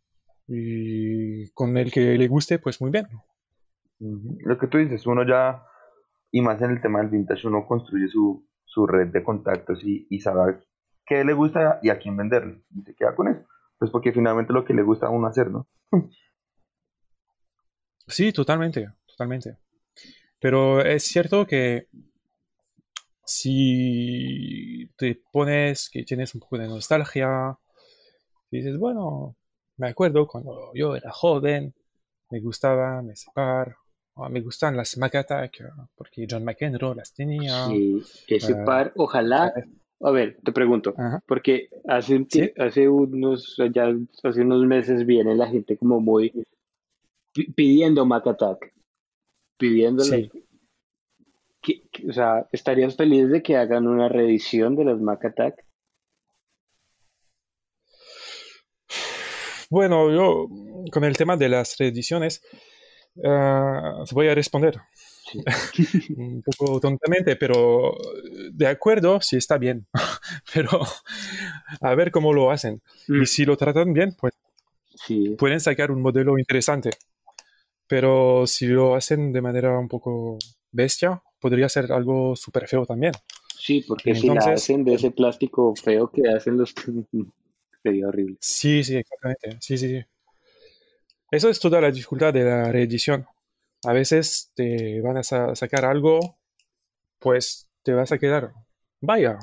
Y 0.47 1.49
con 1.51 1.77
el 1.77 1.91
que 1.91 2.17
le 2.17 2.27
guste, 2.27 2.59
pues 2.59 2.79
muy 2.81 2.91
bien. 2.91 3.07
Lo 3.99 4.57
que 4.57 4.67
tú 4.67 4.77
dices, 4.77 5.07
uno 5.07 5.25
ya, 5.25 5.63
y 6.31 6.41
más 6.41 6.61
en 6.61 6.71
el 6.71 6.81
tema 6.81 6.99
del 6.99 7.09
vintage, 7.09 7.47
uno 7.47 7.65
construye 7.65 8.07
su, 8.09 8.45
su 8.65 8.85
red 8.85 9.07
de 9.07 9.23
contactos 9.23 9.83
y, 9.83 10.05
y 10.09 10.19
sabe 10.19 10.59
qué 11.05 11.23
le 11.23 11.33
gusta 11.33 11.79
y 11.81 11.89
a 11.89 11.97
quién 11.97 12.17
venderle. 12.17 12.61
Y 12.75 12.81
se 12.83 12.93
queda 12.93 13.15
con 13.15 13.29
eso. 13.29 13.45
Pues 13.79 13.89
porque 13.91 14.11
finalmente 14.11 14.53
lo 14.53 14.65
que 14.65 14.73
le 14.73 14.83
gusta 14.83 15.07
a 15.07 15.09
uno 15.09 15.27
hacer, 15.27 15.49
¿no? 15.49 15.67
Sí, 18.07 18.33
totalmente, 18.33 18.89
totalmente. 19.07 19.57
Pero 20.39 20.81
es 20.81 21.03
cierto 21.03 21.45
que 21.47 21.87
si 23.25 24.89
te 24.97 25.21
pones 25.31 25.89
que 25.89 26.03
tienes 26.03 26.33
un 26.35 26.41
poco 26.41 26.57
de 26.57 26.67
nostalgia, 26.67 27.57
dices, 28.51 28.77
bueno, 28.77 29.35
me 29.77 29.89
acuerdo 29.89 30.27
cuando 30.27 30.71
yo 30.73 30.95
era 30.95 31.11
joven, 31.11 31.73
me 32.29 32.39
gustaba 32.39 33.01
me 33.01 33.15
Separ, 33.15 33.75
o 34.15 34.29
me 34.29 34.41
gustan 34.41 34.77
las 34.77 34.97
Mac 34.97 35.15
Attack, 35.15 35.61
eh, 35.61 35.65
porque 35.95 36.27
John 36.29 36.43
McEnroe 36.43 36.95
las 36.95 37.13
tenía. 37.13 37.65
Sí, 37.67 38.03
ese 38.27 38.53
Ah, 38.53 38.65
par, 38.65 38.93
ojalá. 38.95 39.51
A 40.01 40.11
ver, 40.11 40.37
te 40.43 40.51
pregunto, 40.51 40.93
Ajá. 40.97 41.23
porque 41.25 41.69
hace, 41.87 42.15
un 42.15 42.27
tie- 42.27 42.53
Sí. 42.53 42.61
hace 42.61 42.89
unos, 42.89 43.55
ya 43.73 43.87
hace 44.23 44.41
unos 44.41 44.65
meses 44.65 45.05
viene 45.05 45.33
la 45.33 45.47
gente 45.47 45.77
como 45.77 46.01
muy 46.01 46.45
pi- 47.33 47.51
pidiendo 47.53 48.05
Mac 48.05 48.27
Attack, 48.27 48.73
pidiéndole, 49.57 50.29
Sí. 50.29 50.43
Que- 51.63 51.81
que- 51.91 52.07
o 52.09 52.13
sea, 52.13 52.47
¿estarías 52.51 52.95
feliz 52.95 53.29
de 53.29 53.41
que 53.41 53.57
hagan 53.57 53.87
una 53.87 54.09
reedición 54.09 54.75
de 54.75 54.85
las 54.85 54.99
Mac 54.99 55.25
Attack? 55.25 55.65
Bueno, 59.69 60.11
yo 60.11 60.47
con 60.91 61.03
el 61.03 61.17
tema 61.17 61.35
de 61.37 61.49
las 61.49 61.77
reediciones, 61.77 62.41
ah, 63.25 64.03
voy 64.11 64.27
a 64.27 64.35
responder 64.35 64.79
Sí. 65.25 65.39
un 66.17 66.43
poco 66.43 66.79
tontamente, 66.79 67.35
pero 67.37 67.95
de 68.51 68.67
acuerdo 68.67 69.19
si 69.21 69.37
está 69.37 69.57
bien. 69.57 69.87
Pero 70.53 70.69
a 71.81 71.95
ver 71.95 72.11
cómo 72.11 72.33
lo 72.33 72.51
hacen. 72.51 72.81
Mm. 73.07 73.23
Y 73.23 73.25
si 73.25 73.45
lo 73.45 73.57
tratan 73.57 73.93
bien, 73.93 74.15
pues 74.19 74.33
Sí, 74.95 75.35
pueden 75.39 75.59
sacar 75.59 75.91
un 75.91 76.01
modelo 76.01 76.37
interesante. 76.37 76.91
Pero 77.87 78.45
si 78.47 78.67
lo 78.67 78.95
hacen 78.95 79.31
de 79.33 79.41
manera 79.41 79.77
un 79.79 79.87
poco 79.87 80.37
bestia, 80.71 81.21
podría 81.43 81.69
ser 81.69 81.91
algo 81.91 82.35
súper 82.35 82.67
feo 82.67 82.85
también. 82.85 83.13
sí, 83.59 83.83
porque 83.87 84.15
si 84.15 84.27
la 84.27 84.33
Entonces- 84.33 84.53
hacen 84.63 84.83
de 84.83 84.93
ese 84.95 85.11
plástico 85.11 85.75
feo 85.75 86.09
que 86.09 86.21
hacen 86.35 86.57
los... 86.57 86.73
Sería 87.83 88.07
horrible. 88.07 88.37
Sí, 88.39 88.81
sí, 88.83 88.95
exactamente. 88.95 89.57
Sí, 89.59 89.77
sí, 89.77 89.89
sí. 89.89 90.05
Eso 91.31 91.49
es 91.49 91.59
toda 91.59 91.81
la 91.81 91.91
dificultad 91.91 92.33
de 92.33 92.43
la 92.45 92.71
reedición. 92.71 93.25
A 93.85 93.91
veces 93.93 94.51
te 94.55 95.01
van 95.01 95.17
a 95.17 95.23
sa- 95.23 95.53
sacar 95.55 95.83
algo, 95.83 96.37
pues 97.19 97.67
te 97.83 97.91
vas 97.93 98.11
a 98.13 98.17
quedar. 98.17 98.53
Vaya, 99.01 99.37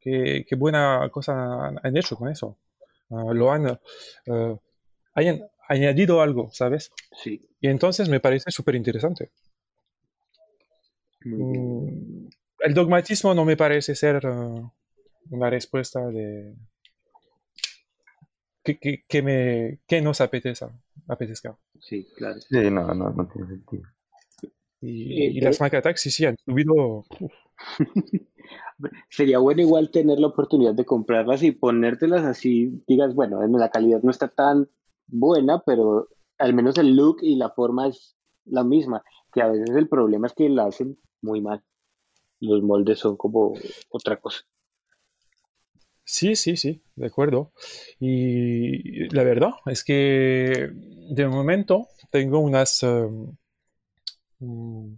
qué, 0.00 0.44
qué 0.48 0.56
buena 0.56 1.08
cosa 1.12 1.66
han, 1.68 1.78
han 1.82 1.96
hecho 1.96 2.16
con 2.16 2.28
eso. 2.28 2.56
Ah, 3.10 3.24
lo 3.32 3.52
han, 3.52 3.78
eh, 4.26 4.56
hayan 5.14 5.42
añadido 5.68 6.20
algo, 6.22 6.50
¿sabes? 6.52 6.90
Sí, 7.22 7.40
Y 7.60 7.68
entonces 7.68 8.08
me 8.08 8.18
parece 8.18 8.50
súper 8.50 8.74
interesante. 8.74 9.30
Mm, 11.24 12.28
el 12.60 12.74
dogmatismo 12.74 13.34
no 13.34 13.44
me 13.44 13.56
parece 13.56 13.94
ser 13.94 14.22
eh, 14.24 14.62
una 15.30 15.50
respuesta 15.50 16.06
de 16.08 16.54
que, 18.62 18.78
que, 18.78 19.04
que 19.06 19.22
me, 19.22 19.80
que 19.86 20.00
nos 20.00 20.20
apetezca, 20.20 20.70
apetezca. 21.08 21.56
Sí, 21.80 22.06
claro. 22.16 22.40
Sí, 22.40 22.70
no, 22.70 22.94
no, 22.94 23.10
no 23.10 23.28
tiene 23.28 23.48
sentido. 23.48 23.82
Y, 24.82 25.38
y 25.38 25.40
las 25.40 25.60
Mac 25.60 25.74
Attacks 25.74 26.00
sí, 26.00 26.10
sí 26.10 26.24
han 26.24 26.36
subido. 26.38 27.04
uf, 27.20 27.32
Sería 29.10 29.38
bueno 29.38 29.60
igual 29.60 29.90
tener 29.90 30.18
la 30.18 30.28
oportunidad 30.28 30.74
de 30.74 30.86
comprarlas 30.86 31.42
y 31.42 31.52
ponértelas 31.52 32.24
así, 32.24 32.82
digas, 32.86 33.14
bueno, 33.14 33.42
en 33.42 33.52
la 33.52 33.70
calidad 33.70 34.00
no 34.02 34.10
está 34.10 34.28
tan 34.28 34.70
buena, 35.06 35.62
pero 35.64 36.08
al 36.38 36.54
menos 36.54 36.78
el 36.78 36.96
look 36.96 37.18
y 37.20 37.36
la 37.36 37.50
forma 37.50 37.88
es 37.88 38.16
la 38.46 38.64
misma, 38.64 39.02
que 39.32 39.42
a 39.42 39.48
veces 39.48 39.76
el 39.76 39.88
problema 39.88 40.26
es 40.26 40.32
que 40.32 40.48
la 40.48 40.66
hacen 40.66 40.98
muy 41.22 41.40
mal. 41.40 41.62
Los 42.40 42.62
moldes 42.62 42.98
son 42.98 43.16
como 43.16 43.54
otra 43.90 44.16
cosa. 44.20 44.40
Sí, 46.04 46.34
sí, 46.34 46.56
sí, 46.56 46.82
de 46.96 47.06
acuerdo. 47.06 47.52
Y 48.00 49.08
la 49.14 49.22
verdad 49.22 49.50
es 49.66 49.84
que 49.84 50.70
de 50.72 51.28
momento 51.28 51.88
tengo 52.10 52.40
unas. 52.40 52.84
mm, 54.40 54.94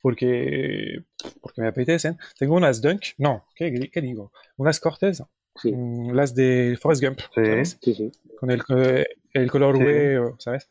porque, 0.00 1.04
porque 1.40 1.60
me 1.62 1.68
apetecen. 1.68 2.18
Tengo 2.38 2.56
unas 2.56 2.80
Dunk. 2.82 3.02
No, 3.18 3.44
¿qué, 3.54 3.90
qué 3.92 4.00
digo? 4.00 4.32
Unas 4.56 4.80
Cortez. 4.80 5.22
Sí, 5.54 5.72
mm, 5.72 6.12
las 6.12 6.34
de 6.34 6.76
Forrest 6.80 7.04
Gump, 7.04 7.18
Sí. 7.34 7.44
¿sabes? 7.44 7.78
sí, 7.80 7.94
sí. 7.94 8.12
Con 8.38 8.50
el, 8.50 8.62
el 9.34 9.50
color 9.50 9.76
Sí. 9.76 9.82
huevo, 9.84 10.36
¿sabes? 10.40 10.68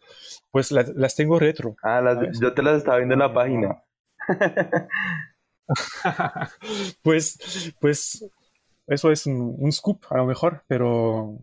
Pues 0.51 0.71
las, 0.71 0.89
las 0.89 1.15
tengo 1.15 1.39
retro. 1.39 1.77
Ah, 1.83 2.01
las- 2.01 2.37
yo 2.39 2.53
te 2.53 2.61
las 2.61 2.77
estaba 2.79 2.97
viendo 2.97 3.13
en 3.13 3.19
la 3.19 3.33
página. 3.33 3.81
pues, 7.01 7.73
pues 7.79 8.25
eso 8.87 9.11
es 9.11 9.25
un, 9.25 9.55
un 9.57 9.71
scoop 9.71 10.05
a 10.09 10.17
lo 10.17 10.25
mejor, 10.25 10.63
pero 10.67 11.39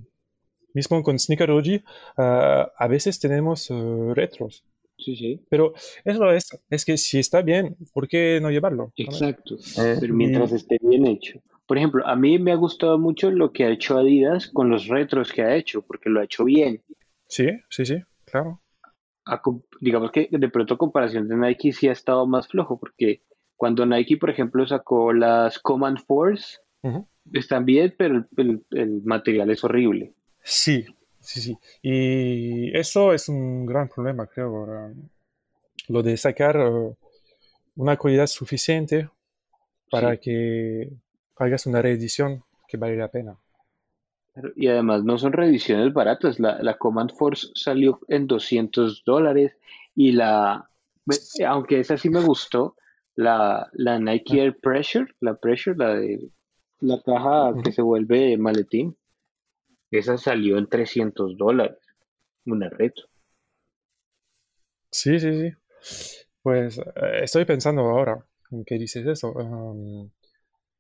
mismo 0.75 1.03
con 1.03 1.19
Sneakerology 1.19 1.83
ah, 2.17 2.71
a 2.77 2.89
veces 2.89 3.19
tenemos 3.19 3.71
eh, 3.71 4.13
retros. 4.15 4.65
Sí, 4.97 5.17
sí. 5.17 5.41
Pero 5.49 5.75
eso 6.05 6.31
es, 6.33 6.49
es 6.71 6.85
que 6.85 6.97
si 6.97 7.21
está 7.21 7.43
bien, 7.43 7.77
¿por 7.93 8.09
qué 8.09 8.41
no 8.43 8.51
llevarlo? 8.51 8.93
Exacto. 8.97 9.55
Eh, 9.55 9.97
Pero 10.01 10.15
mientras 10.15 10.53
esté 10.53 10.79
bien 10.83 11.07
hecho. 11.07 11.41
Por 11.67 11.79
ejemplo, 11.79 12.05
a 12.07 12.17
mí 12.17 12.39
me 12.39 12.51
ha 12.51 12.57
gustado 12.57 12.99
mucho 12.99 13.31
lo 13.31 13.53
que 13.53 13.65
ha 13.65 13.71
hecho 13.71 13.97
Adidas 13.97 14.49
con 14.49 14.71
los 14.71 14.89
retros 14.89 15.33
que 15.33 15.43
ha 15.43 15.55
hecho, 15.55 15.83
porque 15.83 16.11
lo 16.11 16.21
ha 16.21 16.25
hecho 16.25 16.45
bien. 16.45 16.83
Sí, 17.29 17.47
sí, 17.69 17.87
sí, 17.87 18.03
claro. 18.25 18.61
A 19.29 19.41
digamos 19.81 20.11
que 20.11 20.29
de 20.31 20.49
pronto 20.49 20.75
a 20.75 20.79
comparación 20.79 21.29
de 21.29 21.37
Nike 21.37 21.73
sí 21.73 21.89
ha 21.89 21.93
estado 21.93 22.27
más 22.27 22.49
flojo, 22.49 22.79
porque 22.79 23.23
cuando 23.57 23.85
Nike, 23.87 24.17
por 24.17 24.31
ejemplo, 24.31 24.67
sacó 24.67 25.13
las 25.13 25.59
Command 25.59 25.99
Force, 26.07 26.59
están 27.33 27.65
bien, 27.65 27.95
pero 27.99 28.17
el, 28.17 28.27
el- 28.37 28.65
el 28.71 29.03
material 29.05 29.51
es 29.51 29.63
horrible. 29.65 30.15
Sí, 30.43 30.87
sí, 31.21 31.41
sí. 31.41 31.59
Y 31.83 32.77
eso 32.77 33.13
es 33.13 33.29
un 33.29 33.67
gran 33.67 33.89
problema, 33.89 34.27
creo. 34.27 34.49
ahora. 34.57 34.93
Lo 35.89 36.03
de 36.03 36.17
sacar 36.17 36.57
eh, 36.57 36.95
una 37.77 37.97
calidad 37.97 38.27
suficiente 38.27 39.09
para 39.91 40.13
Sí. 40.15 40.21
que 40.23 40.91
hagas 41.37 41.67
una 41.67 41.83
reedición 41.83 42.45
que 42.67 42.77
vale 42.77 42.97
la 42.97 43.09
pena. 43.09 43.37
Y 44.57 44.69
además 44.69 45.05
no 45.05 45.19
son 45.19 45.33
reediciones 45.33 45.93
baratas. 45.93 46.39
La, 46.39 46.63
la 46.63 46.79
Command 46.79 47.13
Force 47.13 47.49
salió 47.55 48.01
en 48.09 48.27
200 48.27 49.03
dólares 49.05 49.57
y 49.95 50.13
la, 50.13 50.69
aunque 51.47 51.81
esa 51.81 51.97
sí 51.97 52.09
me 52.11 52.21
gustó, 52.21 52.77
la, 53.17 53.69
la 53.73 53.99
Nike 53.99 54.41
Air 54.41 54.59
Pressure, 54.61 55.07
la 55.21 55.35
Pressure, 55.35 55.77
la 55.77 55.95
de 55.95 56.31
la 56.81 57.01
caja 57.03 57.53
que 57.65 57.73
se 57.73 57.83
vuelve 57.83 58.37
maletín, 58.39 58.97
esa 59.91 60.17
salió 60.19 60.59
en 60.59 60.69
300 60.69 61.37
dólares. 61.37 61.79
un 62.47 62.61
reto. 62.61 63.03
Sí, 64.91 65.19
sí, 65.19 65.33
sí. 65.33 65.53
Pues 66.43 66.79
eh, 66.79 66.85
estoy 67.23 67.45
pensando 67.45 67.83
ahora 67.83 68.25
en 68.51 68.65
que 68.65 68.79
dices 68.79 69.07
eso. 69.07 69.33
um, 69.33 70.09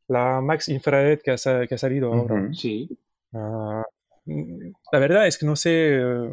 la 0.07 0.41
Max 0.41 0.69
Infrared 0.69 1.21
que 1.21 1.33
ha, 1.33 1.67
que 1.67 1.75
ha 1.75 1.79
salido 1.79 2.13
ahora. 2.13 2.53
Sí, 2.55 2.89
Mm, 3.33 4.73
la 4.93 4.99
verdad 4.99 5.27
es 5.27 5.39
que 5.39 5.47
no 5.47 5.57
sé 5.57 5.97
eh, 5.97 6.31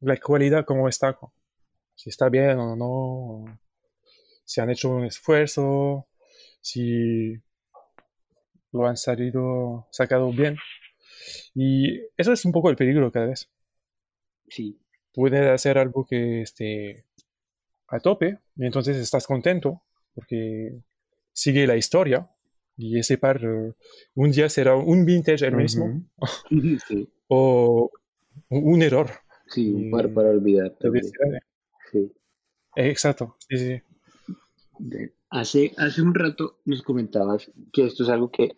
la 0.00 0.16
calidad 0.16 0.64
cómo 0.64 0.88
está. 0.88 1.18
Si 1.94 2.10
está 2.10 2.28
bien 2.28 2.58
o 2.58 2.76
no. 2.76 3.58
Si 4.44 4.60
han 4.60 4.70
hecho 4.70 4.90
un 4.90 5.04
esfuerzo. 5.04 6.06
Si 6.60 7.34
lo 8.72 8.86
han 8.86 8.96
salido, 8.96 9.88
sacado 9.90 10.30
bien. 10.32 10.56
Y 11.54 12.00
eso 12.16 12.32
es 12.32 12.44
un 12.44 12.52
poco 12.52 12.70
el 12.70 12.76
peligro 12.76 13.10
cada 13.12 13.26
vez. 13.26 13.48
sí, 14.48 14.78
Puedes 15.12 15.46
hacer 15.48 15.78
algo 15.78 16.06
que 16.06 16.42
esté 16.42 17.04
a 17.88 17.98
tope 17.98 18.38
y 18.56 18.66
entonces 18.66 18.96
estás 18.96 19.26
contento 19.26 19.82
porque 20.14 20.82
sigue 21.32 21.66
la 21.66 21.76
historia 21.76 22.30
y 22.78 22.98
ese 22.98 23.18
par 23.18 23.44
eh, 23.44 23.74
un 24.14 24.30
día 24.30 24.48
será 24.48 24.76
un 24.76 25.04
vintage 25.04 25.44
el 25.44 25.56
mismo 25.56 26.00
sí, 26.86 27.08
o 27.26 27.90
un 28.48 28.82
error. 28.82 29.10
sí, 29.48 29.70
un 29.74 29.90
par 29.90 30.14
para 30.14 30.30
olvidar 30.30 30.74
vecindad. 30.80 31.40
Sí. 31.90 32.12
Exacto, 32.76 33.36
sí, 33.48 33.58
sí. 33.58 33.82
Hace, 35.30 35.72
hace 35.76 36.00
un 36.00 36.14
rato 36.14 36.60
nos 36.64 36.82
comentabas 36.82 37.50
que 37.72 37.84
esto 37.86 38.04
es 38.04 38.08
algo 38.08 38.30
que 38.30 38.54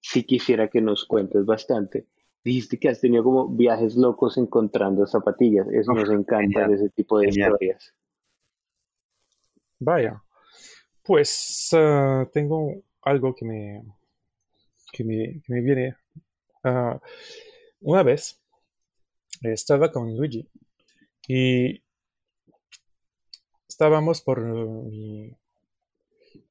sí 0.00 0.22
quisiera 0.22 0.68
que 0.68 0.80
nos 0.80 1.04
cuentes 1.04 1.44
bastante. 1.44 2.06
Dijiste 2.44 2.78
que 2.78 2.88
has 2.88 3.00
tenido 3.00 3.24
como 3.24 3.48
viajes 3.48 3.96
locos 3.96 4.38
encontrando 4.38 5.06
zapatillas. 5.06 5.66
Eso 5.72 5.92
nos 5.92 6.08
encanta 6.08 6.60
genial, 6.60 6.70
de 6.70 6.76
ese 6.76 6.88
tipo 6.90 7.18
de 7.18 7.26
genial. 7.26 7.52
historias. 7.52 7.94
Vaya. 9.80 10.22
Pues 11.02 11.70
ah, 11.72 12.26
tengo 12.32 12.84
algo 13.08 13.34
que 13.34 13.44
me, 13.44 13.82
que 14.92 15.04
me, 15.04 15.40
que 15.42 15.52
me 15.52 15.60
viene. 15.60 15.96
Ah, 16.64 17.00
una 17.80 18.02
vez 18.02 18.40
estaba 19.42 19.90
con 19.92 20.16
Luigi 20.16 20.48
y 21.28 21.82
estábamos 23.68 24.20
por 24.20 24.40
mi, 24.40 25.32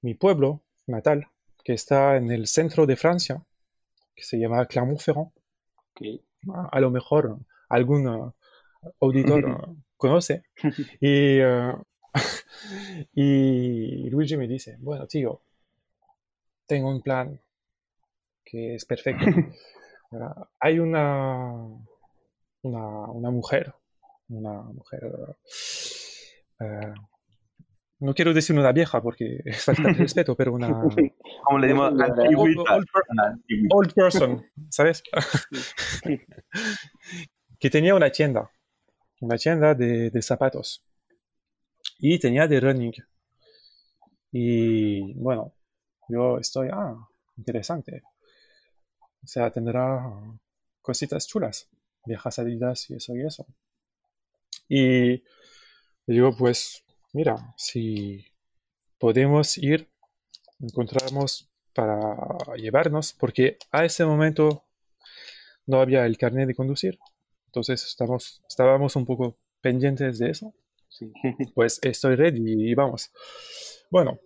mi 0.01 0.13
pueblo 0.13 0.61
natal, 0.87 1.27
que 1.63 1.73
está 1.73 2.17
en 2.17 2.31
el 2.31 2.47
centro 2.47 2.85
de 2.85 2.95
Francia, 2.95 3.43
que 4.15 4.23
se 4.23 4.37
llama 4.37 4.65
Clermont-Ferrand. 4.65 5.31
Ok. 5.91 6.01
A, 6.53 6.69
a 6.71 6.79
lo 6.79 6.91
mejor 6.91 7.39
algún 7.69 8.07
eh, 8.07 8.31
auditor 9.01 9.75
conoce. 9.97 10.43
Y, 11.01 11.39
eh, 11.41 11.73
y 13.13 14.09
Luigi 14.09 14.37
me 14.37 14.47
dice, 14.47 14.77
bueno, 14.79 15.07
tío, 15.07 15.41
tengo 16.67 16.89
un 16.89 17.01
plan 17.01 17.39
que 18.45 18.75
es 18.75 18.85
perfecto. 18.85 19.25
Hay 20.59 20.79
una, 20.79 21.53
una, 22.61 22.87
una 23.11 23.29
mujer, 23.31 23.73
una 24.29 24.61
mujer, 24.61 25.01
eh, 26.59 26.93
no 27.99 28.13
quiero 28.13 28.33
decir 28.33 28.57
una 28.57 28.71
vieja 28.71 29.01
porque 29.01 29.41
es 29.45 29.65
falta 29.65 29.83
de 29.83 29.93
respeto, 29.93 30.35
pero 30.35 30.53
una 30.53 30.67
Como 31.43 31.59
le 31.59 31.67
dimos 31.67 31.91
Old- 32.69 32.89
old 33.69 33.93
person, 33.93 34.45
¿sabes? 34.69 35.03
que 37.59 37.69
tenía 37.69 37.95
una 37.95 38.11
tienda, 38.11 38.49
una 39.21 39.35
tienda 39.37 39.73
de, 39.75 40.09
de 40.09 40.21
zapatos 40.21 40.83
y 41.99 42.19
tenía 42.19 42.47
de 42.47 42.59
running. 42.59 42.93
Y 44.31 45.13
bueno, 45.15 45.53
yo 46.07 46.37
estoy, 46.37 46.69
ah, 46.71 46.95
interesante. 47.37 48.03
O 49.23 49.27
sea, 49.27 49.51
tendrá 49.51 50.11
cositas 50.81 51.27
chulas, 51.27 51.69
viejas 52.05 52.35
salidas 52.35 52.89
y 52.89 52.95
eso 52.95 53.15
y 53.15 53.25
eso. 53.25 53.45
Y 54.69 55.23
digo, 56.05 56.35
pues, 56.37 56.83
mira, 57.13 57.53
si 57.57 58.25
podemos 58.97 59.57
ir, 59.57 59.89
encontramos 60.59 61.49
para 61.73 62.15
llevarnos, 62.55 63.13
porque 63.13 63.57
a 63.71 63.85
ese 63.85 64.05
momento 64.05 64.63
no 65.65 65.79
había 65.79 66.05
el 66.05 66.17
carnet 66.17 66.47
de 66.47 66.55
conducir. 66.55 66.97
Entonces 67.47 67.83
estamos, 67.85 68.41
estábamos 68.47 68.95
un 68.95 69.05
poco 69.05 69.37
pendientes 69.61 70.19
de 70.19 70.31
eso. 70.31 70.53
Sí. 70.89 71.11
Pues 71.53 71.79
estoy 71.83 72.15
ready 72.15 72.71
y 72.71 72.73
vamos. 72.73 73.11
Bueno, 73.91 74.19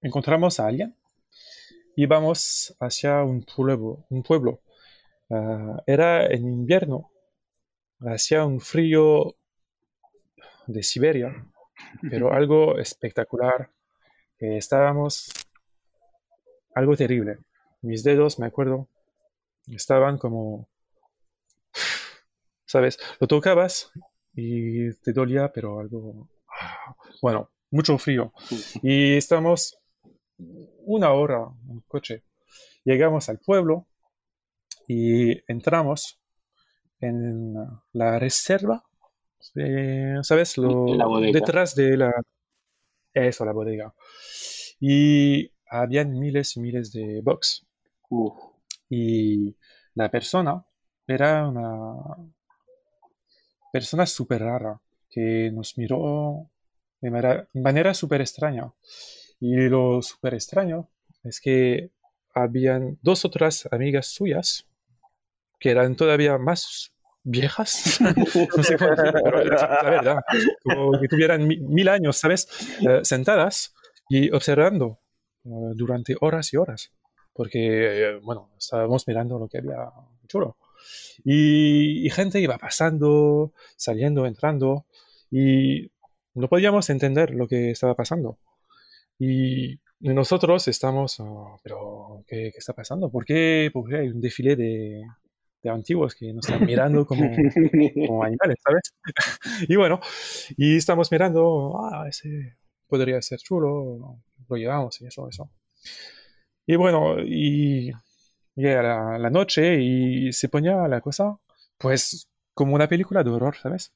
encontramos 0.00 0.60
a 0.60 0.66
alguien 0.66 0.94
y 1.96 2.06
vamos 2.06 2.76
hacia 2.80 3.22
un 3.24 3.42
pueblo. 3.42 4.04
Un 4.10 4.22
pueblo. 4.22 4.60
Ah, 5.30 5.82
era 5.86 6.26
en 6.26 6.46
invierno, 6.46 7.10
hacía 8.00 8.44
un 8.44 8.60
frío 8.60 9.36
de 10.66 10.82
Siberia, 10.82 11.44
pero 12.10 12.32
algo 12.32 12.78
espectacular. 12.78 13.70
estábamos 14.38 15.28
algo 16.74 16.96
terrible. 16.96 17.38
Mis 17.82 18.04
dedos, 18.04 18.38
me 18.38 18.46
acuerdo, 18.46 18.88
estaban 19.66 20.18
como, 20.18 20.68
¿sabes? 22.64 22.98
Lo 23.20 23.26
tocabas 23.26 23.90
y 24.34 24.92
te 24.94 25.12
dolía, 25.12 25.52
pero 25.52 25.80
algo, 25.80 26.28
ah, 26.48 26.94
bueno, 27.20 27.50
mucho 27.70 27.98
frío. 27.98 28.32
Y 28.82 29.16
estamos 29.16 29.77
una 30.38 31.12
hora 31.12 31.48
en 31.68 31.80
coche. 31.80 32.24
Llegamos 32.84 33.28
al 33.28 33.38
pueblo 33.38 33.86
y 34.86 35.32
entramos 35.50 36.18
en 37.00 37.54
la 37.92 38.18
reserva, 38.18 38.84
eh, 39.54 40.16
¿sabes? 40.22 40.58
Lo, 40.58 40.94
La 40.94 41.06
bodega. 41.06 41.32
detrás 41.38 41.74
de 41.74 41.96
la... 41.96 42.12
Eso, 43.12 43.44
la 43.44 43.52
bodega. 43.52 43.94
Y 44.80 45.50
habían 45.68 46.18
miles 46.18 46.56
y 46.56 46.60
miles 46.60 46.92
de 46.92 47.20
box. 47.22 47.66
Y 48.88 49.54
la 49.94 50.10
persona 50.10 50.64
era 51.06 51.48
una 51.48 52.16
persona 53.72 54.06
súper 54.06 54.42
rara 54.42 54.80
que 55.10 55.50
nos 55.52 55.76
miró 55.76 56.50
de 57.00 57.10
manera, 57.10 57.48
manera 57.54 57.94
súper 57.94 58.20
extraña. 58.20 58.72
Y 59.40 59.54
lo 59.68 60.02
súper 60.02 60.34
extraño 60.34 60.88
es 61.24 61.40
que 61.40 61.90
habían 62.34 62.98
dos 63.02 63.24
otras 63.24 63.68
amigas 63.70 64.06
suyas 64.06 64.66
que 65.60 65.70
eran 65.70 65.96
todavía 65.96 66.38
más 66.38 66.92
viejas, 67.24 67.98
como 70.62 71.00
que 71.00 71.08
tuvieran 71.08 71.46
mi- 71.46 71.58
mil 71.58 71.88
años, 71.88 72.16
¿sabes? 72.18 72.48
Eh, 72.88 73.00
sentadas 73.02 73.74
y 74.08 74.30
observando 74.30 75.00
eh, 75.44 75.48
durante 75.74 76.16
horas 76.20 76.52
y 76.52 76.56
horas, 76.56 76.92
porque, 77.32 77.58
eh, 78.12 78.20
bueno, 78.22 78.50
estábamos 78.58 79.06
mirando 79.08 79.38
lo 79.38 79.48
que 79.48 79.58
había 79.58 79.90
chulo. 80.26 80.56
Y, 81.24 82.06
y 82.06 82.10
gente 82.10 82.40
iba 82.40 82.56
pasando, 82.58 83.52
saliendo, 83.76 84.26
entrando, 84.26 84.86
y 85.30 85.90
no 86.34 86.48
podíamos 86.48 86.88
entender 86.90 87.34
lo 87.34 87.48
que 87.48 87.70
estaba 87.72 87.94
pasando. 87.94 88.38
Y 89.18 89.78
nosotros 90.00 90.68
estamos, 90.68 91.18
"Oh, 91.20 91.58
pero 91.62 92.24
¿qué, 92.26 92.50
qué 92.52 92.58
está 92.58 92.72
pasando? 92.74 93.10
¿Por 93.10 93.24
qué, 93.24 93.70
por 93.72 93.88
qué 93.88 93.96
hay 93.98 94.08
un 94.08 94.20
desfile 94.20 94.56
de, 94.56 95.02
de 95.62 95.70
antiguos 95.70 96.14
que 96.14 96.32
nos 96.32 96.48
están 96.48 96.66
mirando 96.66 97.04
como, 97.06 97.22
como 97.94 98.24
animales, 98.24 98.58
¿sabes? 98.64 98.94
y 99.68 99.76
bueno, 99.76 100.00
y 100.56 100.76
estamos 100.76 101.10
mirando, 101.10 101.78
ah, 101.80 102.06
ese 102.08 102.56
podría 102.86 103.20
ser 103.22 103.38
chulo, 103.40 104.18
lo 104.48 104.56
llevamos 104.56 105.00
y 105.00 105.06
eso, 105.06 105.28
eso. 105.28 105.50
Y 106.66 106.76
bueno, 106.76 107.16
y 107.20 107.90
llega 108.54 108.82
la, 108.82 109.18
la 109.18 109.30
noche 109.30 109.80
y 109.80 110.32
se 110.32 110.48
ponía 110.48 110.86
la 110.88 111.00
cosa, 111.00 111.38
pues, 111.78 112.28
como 112.54 112.74
una 112.74 112.88
película 112.88 113.22
de 113.24 113.30
horror, 113.30 113.56
¿sabes? 113.56 113.92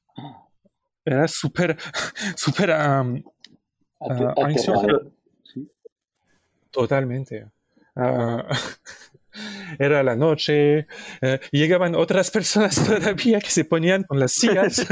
Era 1.05 1.27
súper, 1.27 1.77
súper 2.37 2.71
am, 2.71 3.23
Ah, 4.09 4.33
ansioso. 4.37 4.79
aterrador. 4.79 5.11
Sí. 5.43 5.69
Totalmente. 6.71 7.47
Ah, 7.95 8.47
era 9.79 10.03
la 10.03 10.15
noche, 10.15 10.87
eh, 11.21 11.39
llegaban 11.51 11.95
otras 11.95 12.29
personas 12.31 12.75
todavía 12.85 13.39
que 13.39 13.49
se 13.49 13.65
ponían 13.65 14.03
con 14.03 14.19
las 14.19 14.31
sillas. 14.39 14.85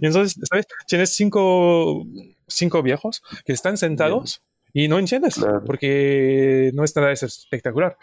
y 0.00 0.06
entonces, 0.06 0.40
¿sabes? 0.48 0.66
Tienes 0.86 1.14
cinco, 1.14 2.06
cinco 2.46 2.82
viejos 2.82 3.22
que 3.44 3.52
están 3.52 3.76
sentados 3.76 4.42
y 4.72 4.86
no 4.86 4.98
entiendes 5.00 5.34
Claro. 5.34 5.64
porque 5.64 6.70
no 6.74 6.84
es 6.84 6.94
nada 6.94 7.10
espectacular. 7.12 7.96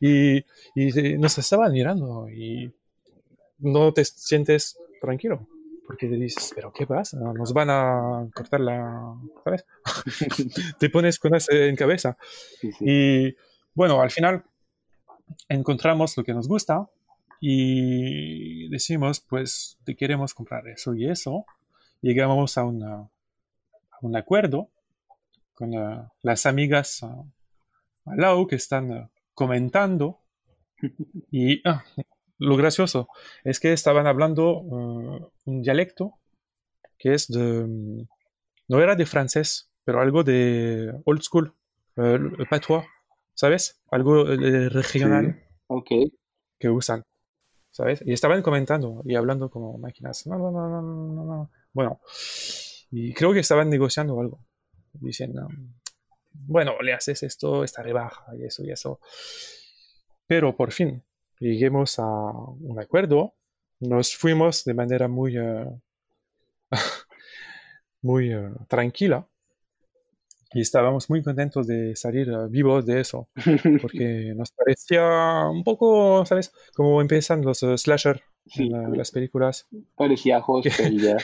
Y, 0.00 0.38
y 0.76 0.98
eh, 0.98 1.18
nos 1.18 1.36
estaban 1.38 1.72
mirando 1.72 2.28
y 2.28 2.72
no 3.58 3.92
te 3.92 4.04
sientes 4.04 4.76
tranquilo, 5.00 5.46
porque 5.86 6.08
te 6.08 6.16
dices, 6.16 6.52
pero 6.54 6.72
¿qué 6.72 6.86
pasa? 6.86 7.18
Nos 7.18 7.52
van 7.52 7.70
a 7.70 8.26
cortar 8.34 8.60
la... 8.60 9.14
¿Sabes? 9.44 9.64
te 10.78 10.90
pones 10.90 11.18
con 11.18 11.34
eso 11.34 11.52
en 11.52 11.76
cabeza. 11.76 12.16
Y 12.80 13.34
bueno, 13.74 14.00
al 14.00 14.10
final 14.10 14.44
encontramos 15.48 16.16
lo 16.16 16.24
que 16.24 16.34
nos 16.34 16.48
gusta 16.48 16.88
y 17.40 18.68
decimos, 18.70 19.20
pues, 19.20 19.78
te 19.84 19.96
queremos 19.96 20.32
comprar 20.32 20.66
eso 20.68 20.94
y 20.94 21.08
eso. 21.08 21.44
Llegamos 22.00 22.56
a, 22.56 22.64
una, 22.64 22.94
a 22.94 23.98
un 24.00 24.16
acuerdo 24.16 24.70
con 25.54 25.72
las 26.22 26.46
amigas 26.46 27.02
uh, 27.02 27.26
al 28.06 28.16
lado 28.18 28.46
que 28.46 28.56
están 28.56 28.92
eh, 28.92 29.08
comentando. 29.34 30.20
Y 31.30 31.66
ah, 31.66 31.82
lo 32.38 32.56
gracioso 32.56 33.08
es 33.44 33.60
que 33.60 33.72
estaban 33.72 34.06
hablando 34.06 34.60
un 34.60 35.62
dialecto 35.62 36.14
que 36.98 37.14
es 37.14 37.28
de, 37.28 37.64
mm, 37.64 38.06
no 38.68 38.80
era 38.80 38.94
de 38.96 39.06
francés, 39.06 39.70
pero 39.84 40.00
algo 40.00 40.24
de 40.24 40.92
old 41.04 41.22
school, 41.22 41.54
el 41.96 42.46
patois, 42.48 42.84
¿sabes? 43.34 43.80
Algo 43.90 44.24
regional 44.24 45.42
que 46.58 46.70
usan. 46.70 47.04
¿sabes? 47.74 48.02
Y 48.06 48.12
estaban 48.12 48.40
comentando 48.40 49.02
y 49.04 49.16
hablando 49.16 49.50
como 49.50 49.76
máquinas. 49.78 50.28
No, 50.28 50.38
no, 50.38 50.52
no, 50.52 50.68
no, 50.68 50.82
no, 50.82 51.24
no. 51.24 51.50
Bueno, 51.72 52.00
y 52.92 53.12
creo 53.12 53.32
que 53.32 53.40
estaban 53.40 53.68
negociando 53.68 54.20
algo. 54.20 54.38
Diciendo, 54.92 55.48
bueno, 56.32 56.80
le 56.80 56.92
haces 56.92 57.24
esto, 57.24 57.64
esta 57.64 57.82
rebaja 57.82 58.26
y 58.36 58.44
eso 58.44 58.62
y 58.62 58.70
eso. 58.70 59.00
Pero 60.28 60.56
por 60.56 60.70
fin, 60.70 61.02
lleguemos 61.48 61.98
a 61.98 62.04
un 62.04 62.78
acuerdo. 62.80 63.34
Nos 63.80 64.16
fuimos 64.16 64.64
de 64.64 64.74
manera 64.74 65.08
muy, 65.08 65.38
uh, 65.38 65.80
muy 68.02 68.34
uh, 68.34 68.54
tranquila 68.68 69.28
y 70.54 70.60
estábamos 70.60 71.10
muy 71.10 71.20
contentos 71.22 71.66
de 71.66 71.96
salir 71.96 72.30
uh, 72.30 72.48
vivos 72.48 72.86
de 72.86 73.00
eso, 73.00 73.28
porque 73.82 74.32
nos 74.36 74.52
parecía 74.52 75.48
un 75.50 75.64
poco, 75.64 76.24
¿sabes? 76.24 76.52
Como 76.74 77.00
empiezan 77.00 77.42
los 77.42 77.62
uh, 77.64 77.76
slasher 77.76 78.22
en 78.56 78.96
las 78.96 79.10
películas. 79.10 79.66
Parecía 79.96 80.38
hostel 80.46 81.00
ya. 81.00 81.16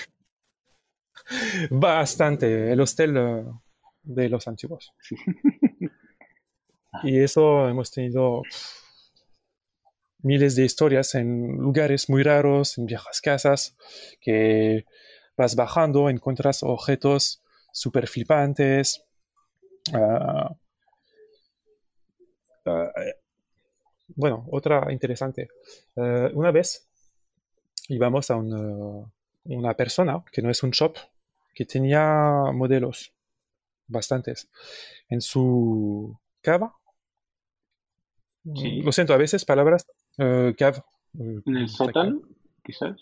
Bastante, 1.70 2.72
el 2.72 2.80
hostel 2.80 3.16
uh, 3.16 3.60
de 4.02 4.28
los 4.28 4.48
antiguos. 4.48 4.92
y 7.04 7.20
eso 7.20 7.68
hemos 7.68 7.92
tenido 7.92 8.42
miles 10.22 10.56
de 10.56 10.64
historias 10.64 11.14
en 11.14 11.56
lugares 11.56 12.08
muy 12.08 12.22
raros, 12.22 12.78
en 12.78 12.86
viejas 12.86 13.20
casas, 13.20 13.76
que 14.20 14.84
vas 15.36 15.56
bajando, 15.56 16.10
encuentras 16.10 16.62
objetos 16.62 17.42
súper 17.72 18.06
flipantes, 18.06 19.04
Ah, 19.94 20.54
ah, 22.66 22.92
bueno, 24.08 24.46
otra 24.50 24.92
interesante. 24.92 25.48
Eh, 25.96 26.30
una 26.34 26.50
vez 26.50 26.88
íbamos 27.88 28.30
a 28.30 28.36
una 28.36 29.74
persona 29.74 30.22
que 30.30 30.42
no 30.42 30.50
es 30.50 30.62
un 30.62 30.70
shop, 30.70 30.96
que 31.54 31.64
tenía 31.64 32.02
modelos, 32.52 33.12
bastantes, 33.86 34.48
en 35.08 35.20
su 35.20 36.16
cava. 36.40 36.76
Lo 38.44 38.92
siento, 38.92 39.12
a 39.12 39.18
veces 39.18 39.44
palabras 39.44 39.86
uh, 40.20 40.54
¿En 41.18 41.56
el 41.56 41.68
sótano, 41.68 42.22
quizás? 42.64 42.96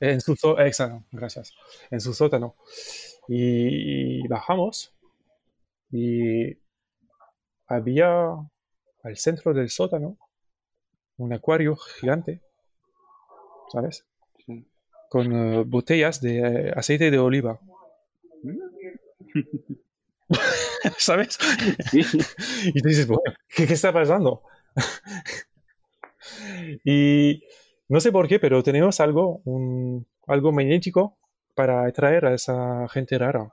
En 0.00 0.20
su 0.20 0.34
sótano, 0.36 1.04
gracias. 1.12 1.54
En 1.90 2.00
su 2.00 2.12
sótano. 2.12 2.56
y 3.28 4.26
bajamos 4.28 4.92
y 5.90 6.56
había 7.66 8.34
al 9.02 9.16
centro 9.16 9.54
del 9.54 9.70
sótano 9.70 10.18
un 11.18 11.32
acuario 11.32 11.76
gigante, 11.76 12.42
¿sabes? 13.72 14.04
Con 15.08 15.32
eh, 15.32 15.64
botellas 15.66 16.20
de 16.20 16.38
eh, 16.38 16.72
aceite 16.74 17.10
de 17.10 17.18
oliva. 17.18 17.58
¿Sabes? 20.98 21.38
y 21.92 22.80
te 22.80 22.88
dices, 22.88 23.08
¿qué, 23.48 23.64
está 23.64 23.92
pasando? 23.92 24.42
Y 26.84 27.42
no 27.88 28.00
sé 28.00 28.12
por 28.12 28.28
qué, 28.28 28.38
pero 28.38 28.62
tenemos 28.62 29.00
algo, 29.00 29.40
un, 29.44 30.06
algo 30.26 30.52
magnético 30.52 31.18
para 31.54 31.86
atraer 31.86 32.26
a 32.26 32.34
esa 32.34 32.86
gente 32.88 33.18
rara. 33.18 33.50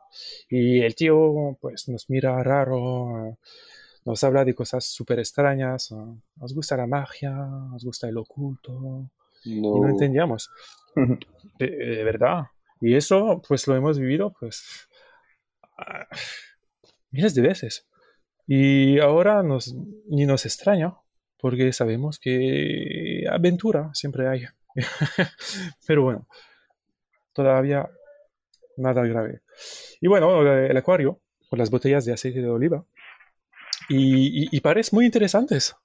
Y 0.50 0.82
el 0.82 0.96
tío 0.96 1.58
pues 1.62 1.88
nos 1.88 2.10
mira 2.10 2.44
raro, 2.44 3.38
nos 4.06 4.24
habla 4.24 4.44
de 4.44 4.54
cosas 4.54 4.86
súper 4.86 5.20
extrañas, 5.20 5.92
nos 6.36 6.54
gusta 6.54 6.76
la 6.78 6.88
magia, 6.88 7.32
nos 7.32 7.84
gusta 7.84 8.10
el 8.10 8.18
oculto, 8.18 9.10
y 9.46 9.62
no 9.62 9.88
entendíamos, 9.88 10.50
de, 11.60 12.04
verdad. 12.04 12.44
Y 12.82 12.96
eso 12.96 13.42
pues 13.48 13.68
lo 13.68 13.76
hemos 13.76 13.98
vivido 13.98 14.34
pues 14.38 14.90
miles 17.12 17.34
de 17.36 17.42
veces. 17.42 17.88
Y 18.46 19.00
ahora 19.00 19.42
nos, 19.44 19.74
ni 20.10 20.26
nos 20.26 20.46
extraña, 20.46 20.94
porque 21.40 21.72
sabemos 21.72 22.20
que 22.20 23.03
aventura 23.28 23.92
siempre 23.94 24.28
hay. 24.28 24.46
Pero 25.88 26.04
bueno, 26.04 26.28
todavía 27.34 27.90
nada 28.78 29.04
grave. 29.04 29.42
Y 30.02 30.08
bueno, 30.08 30.42
el 30.42 30.76
acuario, 30.76 31.22
con 31.50 31.60
las 31.60 31.70
botellas 31.70 32.06
de 32.06 32.14
aceite 32.14 32.42
de 32.42 32.50
oliva, 32.50 32.86
y, 33.90 34.56
y, 34.56 34.60
parecen 34.62 34.98
muy 34.98 35.06
interesantes. 35.06 35.76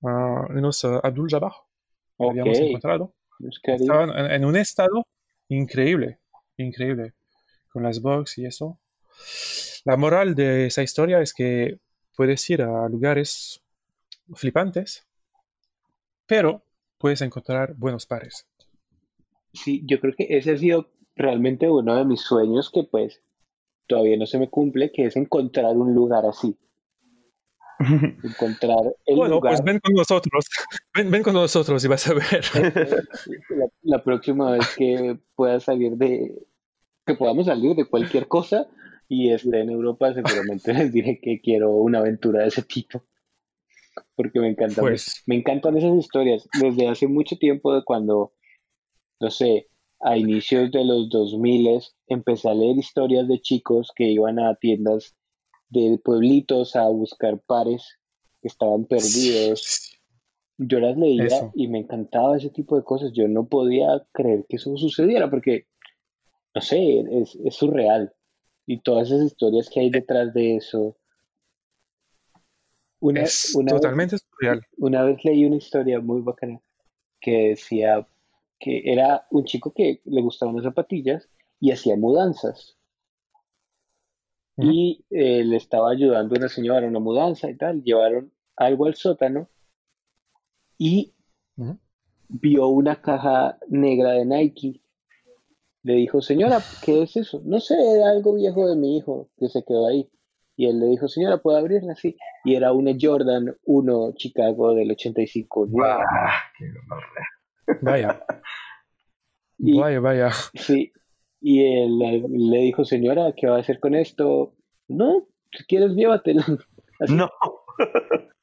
Uh, 0.00 0.52
uh, 0.52 1.00
Abdul 1.02 1.28
Jabbar 1.30 1.52
habíamos 2.18 2.58
encontrado. 2.58 3.14
Estaban 3.62 4.10
en, 4.30 4.44
un 4.44 4.56
estado 4.56 5.06
increíble, 5.48 6.18
increíble, 6.56 7.14
con 7.72 7.82
las 7.82 8.00
box 8.00 8.38
y 8.38 8.46
eso. 8.46 8.78
La 9.84 9.96
moral 9.96 10.34
de 10.34 10.66
esa 10.66 10.82
historia 10.82 11.20
es 11.20 11.32
que 11.32 11.78
puedes 12.16 12.48
ir 12.50 12.62
a 12.62 12.88
lugares 12.88 13.62
flipantes, 14.34 15.06
pero 16.26 16.64
puedes 16.98 17.22
encontrar 17.22 17.74
buenos 17.76 18.06
pares. 18.06 18.46
Sí, 19.52 19.82
yo 19.86 20.00
creo 20.00 20.14
que 20.16 20.26
ese 20.30 20.52
ha 20.52 20.56
sido 20.58 20.90
realmente 21.16 21.70
uno 21.70 21.96
de 21.96 22.04
mis 22.04 22.20
sueños 22.20 22.70
que 22.72 22.84
pues 22.84 23.22
todavía 23.86 24.16
no 24.16 24.26
se 24.26 24.38
me 24.38 24.48
cumple, 24.48 24.92
que 24.92 25.06
es 25.06 25.16
encontrar 25.16 25.76
un 25.76 25.94
lugar 25.94 26.26
así. 26.26 26.56
encontrar 28.24 28.92
el 29.06 29.16
bueno, 29.16 29.40
pues 29.40 29.62
ven 29.62 29.78
con 29.78 29.94
nosotros, 29.94 30.46
ven, 30.94 31.10
ven, 31.10 31.22
con 31.22 31.32
nosotros 31.32 31.84
y 31.84 31.88
vas 31.88 32.08
a 32.08 32.14
ver. 32.14 32.44
la, 33.82 34.02
próxima 34.02 34.50
vez 34.50 34.74
que 34.76 35.18
pueda 35.36 35.60
salir 35.60 35.92
de, 35.92 36.46
que 37.06 37.14
podamos 37.14 37.46
salir 37.46 37.76
de 37.76 37.84
cualquier 37.84 38.26
cosa 38.26 38.66
y 39.08 39.30
esté 39.30 39.60
en 39.60 39.70
Europa, 39.70 40.12
seguramente 40.12 40.74
les 40.74 40.92
diré 40.92 41.20
que 41.20 41.40
quiero 41.40 41.70
una 41.70 42.00
aventura 42.00 42.42
de 42.42 42.48
ese 42.48 42.62
tipo. 42.62 43.04
Porque 44.14 44.40
me 44.40 44.48
encantan, 44.48 44.84
pues, 44.84 45.22
me 45.26 45.36
encantan 45.36 45.76
esas 45.76 45.96
historias. 45.96 46.48
Desde 46.60 46.88
hace 46.88 47.06
mucho 47.06 47.36
tiempo, 47.36 47.74
de 47.74 47.82
cuando, 47.84 48.32
no 49.20 49.30
sé, 49.30 49.68
a 50.00 50.16
inicios 50.16 50.70
de 50.70 50.84
los 50.84 51.08
2000 51.08 51.80
empecé 52.06 52.48
a 52.48 52.54
leer 52.54 52.76
historias 52.76 53.26
de 53.26 53.40
chicos 53.40 53.90
que 53.94 54.04
iban 54.04 54.38
a 54.38 54.54
tiendas 54.54 55.16
de 55.68 56.00
pueblitos 56.02 56.76
a 56.76 56.88
buscar 56.88 57.40
pares 57.46 57.98
que 58.40 58.48
estaban 58.48 58.84
perdidos. 58.84 60.00
Yo 60.58 60.80
las 60.80 60.96
leía 60.96 61.50
y 61.54 61.68
me 61.68 61.80
encantaba 61.80 62.36
ese 62.36 62.50
tipo 62.50 62.76
de 62.76 62.82
cosas. 62.82 63.12
Yo 63.12 63.28
no 63.28 63.46
podía 63.46 64.04
creer 64.12 64.44
que 64.48 64.56
eso 64.56 64.76
sucediera 64.76 65.30
porque, 65.30 65.66
no 66.54 66.60
sé, 66.60 67.04
es, 67.10 67.38
surreal. 67.54 68.12
Y 68.66 68.80
todas 68.80 69.08
esas 69.10 69.26
historias 69.26 69.68
que 69.70 69.80
hay 69.80 69.90
detrás 69.90 70.34
de 70.34 70.56
eso. 70.56 70.96
Una, 73.00 73.22
es 73.22 73.56
totalmente 73.68 74.16
surreal. 74.18 74.66
Una 74.76 75.04
vez 75.04 75.24
leí 75.24 75.44
una 75.44 75.56
historia 75.56 76.00
muy 76.00 76.20
bacana 76.20 76.60
que 77.20 77.50
decía 77.50 78.06
que 78.58 78.82
era 78.84 79.26
un 79.30 79.44
chico 79.44 79.72
que 79.72 80.00
le 80.04 80.20
gustaban 80.20 80.56
las 80.56 80.64
zapatillas 80.64 81.28
y 81.60 81.70
hacía 81.70 81.96
mudanzas. 81.96 82.76
Y 84.56 85.04
eh, 85.10 85.44
le 85.44 85.56
estaba 85.56 85.90
ayudando 85.90 86.34
a 86.34 86.38
una 86.38 86.48
señora 86.48 86.84
a 86.84 86.90
una 86.90 86.98
mudanza 86.98 87.48
y 87.48 87.56
tal. 87.56 87.84
Llevaron 87.84 88.32
algo 88.56 88.86
al 88.86 88.96
sótano 88.96 89.48
y 90.76 91.14
vio 92.28 92.68
una 92.68 93.00
caja 93.00 93.58
negra 93.68 94.12
de 94.12 94.24
Nike. 94.24 94.80
Le 95.84 95.94
dijo, 95.94 96.20
señora, 96.20 96.60
¿qué 96.84 97.02
es 97.02 97.16
eso? 97.16 97.40
No 97.44 97.60
sé, 97.60 97.74
era 97.74 98.10
algo 98.10 98.34
viejo 98.34 98.68
de 98.68 98.74
mi 98.74 98.96
hijo 98.96 99.28
que 99.38 99.48
se 99.48 99.62
quedó 99.64 99.86
ahí. 99.86 100.10
Y 100.60 100.66
él 100.66 100.80
le 100.80 100.86
dijo, 100.86 101.06
señora, 101.06 101.38
¿puedo 101.38 101.56
abrirla? 101.56 101.94
Sí. 101.94 102.16
Y 102.44 102.56
era 102.56 102.72
una 102.72 102.90
Jordan 103.00 103.54
1 103.64 104.12
Chicago 104.16 104.74
del 104.74 104.90
85. 104.90 105.68
Vaya. 107.82 108.24
Y, 109.58 109.78
Vaya, 109.78 110.00
vaya. 110.00 110.30
sí, 110.54 110.92
y 111.40 111.62
él, 111.64 111.98
le- 111.98 112.58
dijo, 112.60 112.84
señora, 112.84 113.32
¿qué 113.36 113.46
va 113.46 113.56
a 113.56 113.60
hacer 113.60 113.80
con 113.80 113.94
esto? 113.94 114.54
No, 114.88 115.26
si 115.52 115.64
quieres, 115.64 115.92
llévatelo. 115.92 116.42
Así. 117.00 117.14
No. 117.14 117.30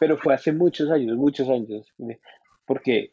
Pero 0.00 0.18
fue 0.18 0.34
hace 0.34 0.52
muchos 0.52 0.90
años, 0.90 1.16
muchos 1.16 1.48
años. 1.48 1.86
Porque, 2.66 3.12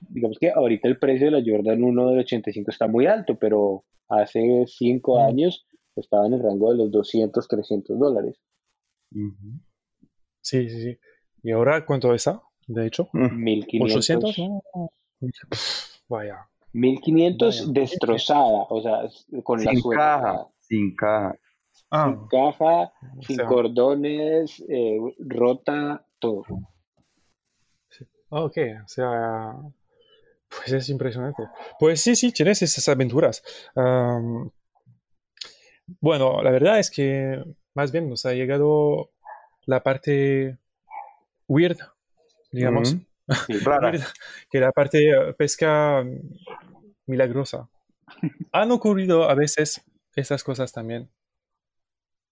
digamos 0.00 0.38
que 0.40 0.50
ahorita 0.50 0.88
el 0.88 0.98
precio 0.98 1.26
de 1.30 1.40
la 1.40 1.44
Jordan 1.44 1.82
1 1.82 2.10
del 2.10 2.18
85 2.20 2.70
está 2.70 2.86
muy 2.86 3.06
alto, 3.06 3.36
pero 3.38 3.84
hace 4.08 4.64
5 4.66 5.18
Mm. 5.18 5.26
años 5.28 5.66
estaba 6.00 6.26
en 6.26 6.34
el 6.34 6.42
rango 6.42 6.70
de 6.72 6.78
los 6.78 6.90
200, 6.90 7.46
300 7.48 7.98
dólares. 7.98 8.36
Sí, 10.40 10.68
sí, 10.68 10.82
sí. 10.82 10.98
¿Y 11.42 11.52
ahora 11.52 11.84
cuánto 11.86 12.12
está? 12.14 12.42
De 12.66 12.86
hecho, 12.86 13.08
1500. 13.12 13.96
800, 13.96 14.38
¿no? 14.38 14.90
Pff, 15.50 16.00
Vaya. 16.08 16.48
1500 16.72 17.60
Vaya. 17.68 17.80
destrozada, 17.80 18.66
o 18.68 18.80
sea, 18.82 19.42
con 19.42 19.64
la 19.64 19.70
Sin 19.70 19.80
suela. 19.80 20.00
caja, 20.02 20.46
sin 20.60 20.94
caja. 20.96 21.34
Ah, 21.90 22.08
Sin 22.10 22.26
caja, 22.28 22.92
o 23.18 23.22
sin 23.22 23.36
sea, 23.36 23.46
cordones, 23.46 24.62
eh, 24.68 24.98
rota, 25.20 26.04
todo. 26.18 26.42
ok, 28.30 28.56
o 28.84 28.88
sea, 28.88 29.54
pues 30.50 30.72
es 30.72 30.88
impresionante. 30.90 31.44
Pues 31.78 32.00
sí, 32.02 32.14
sí, 32.16 32.32
tienes 32.32 32.60
esas 32.62 32.86
aventuras. 32.88 33.42
Am, 33.74 34.50
bueno, 36.00 36.42
la 36.42 36.50
verdad 36.50 36.78
es 36.78 36.90
que 36.90 37.42
más 37.74 37.92
bien 37.92 38.08
nos 38.08 38.26
ha 38.26 38.34
llegado 38.34 39.10
la 39.66 39.82
parte 39.82 40.58
weird, 41.46 41.78
digamos. 42.50 42.90
Sí. 42.90 43.58
Rara. 43.64 43.92
Que 44.50 44.60
la 44.60 44.72
parte 44.72 45.10
eh, 45.10 45.34
pesca 45.34 46.02
mm, 46.02 46.20
milagrosa. 47.06 47.68
Han 48.52 48.70
ocurrido 48.70 49.28
a 49.28 49.34
veces 49.34 49.82
esas 50.14 50.42
cosas 50.42 50.72
también. 50.72 51.10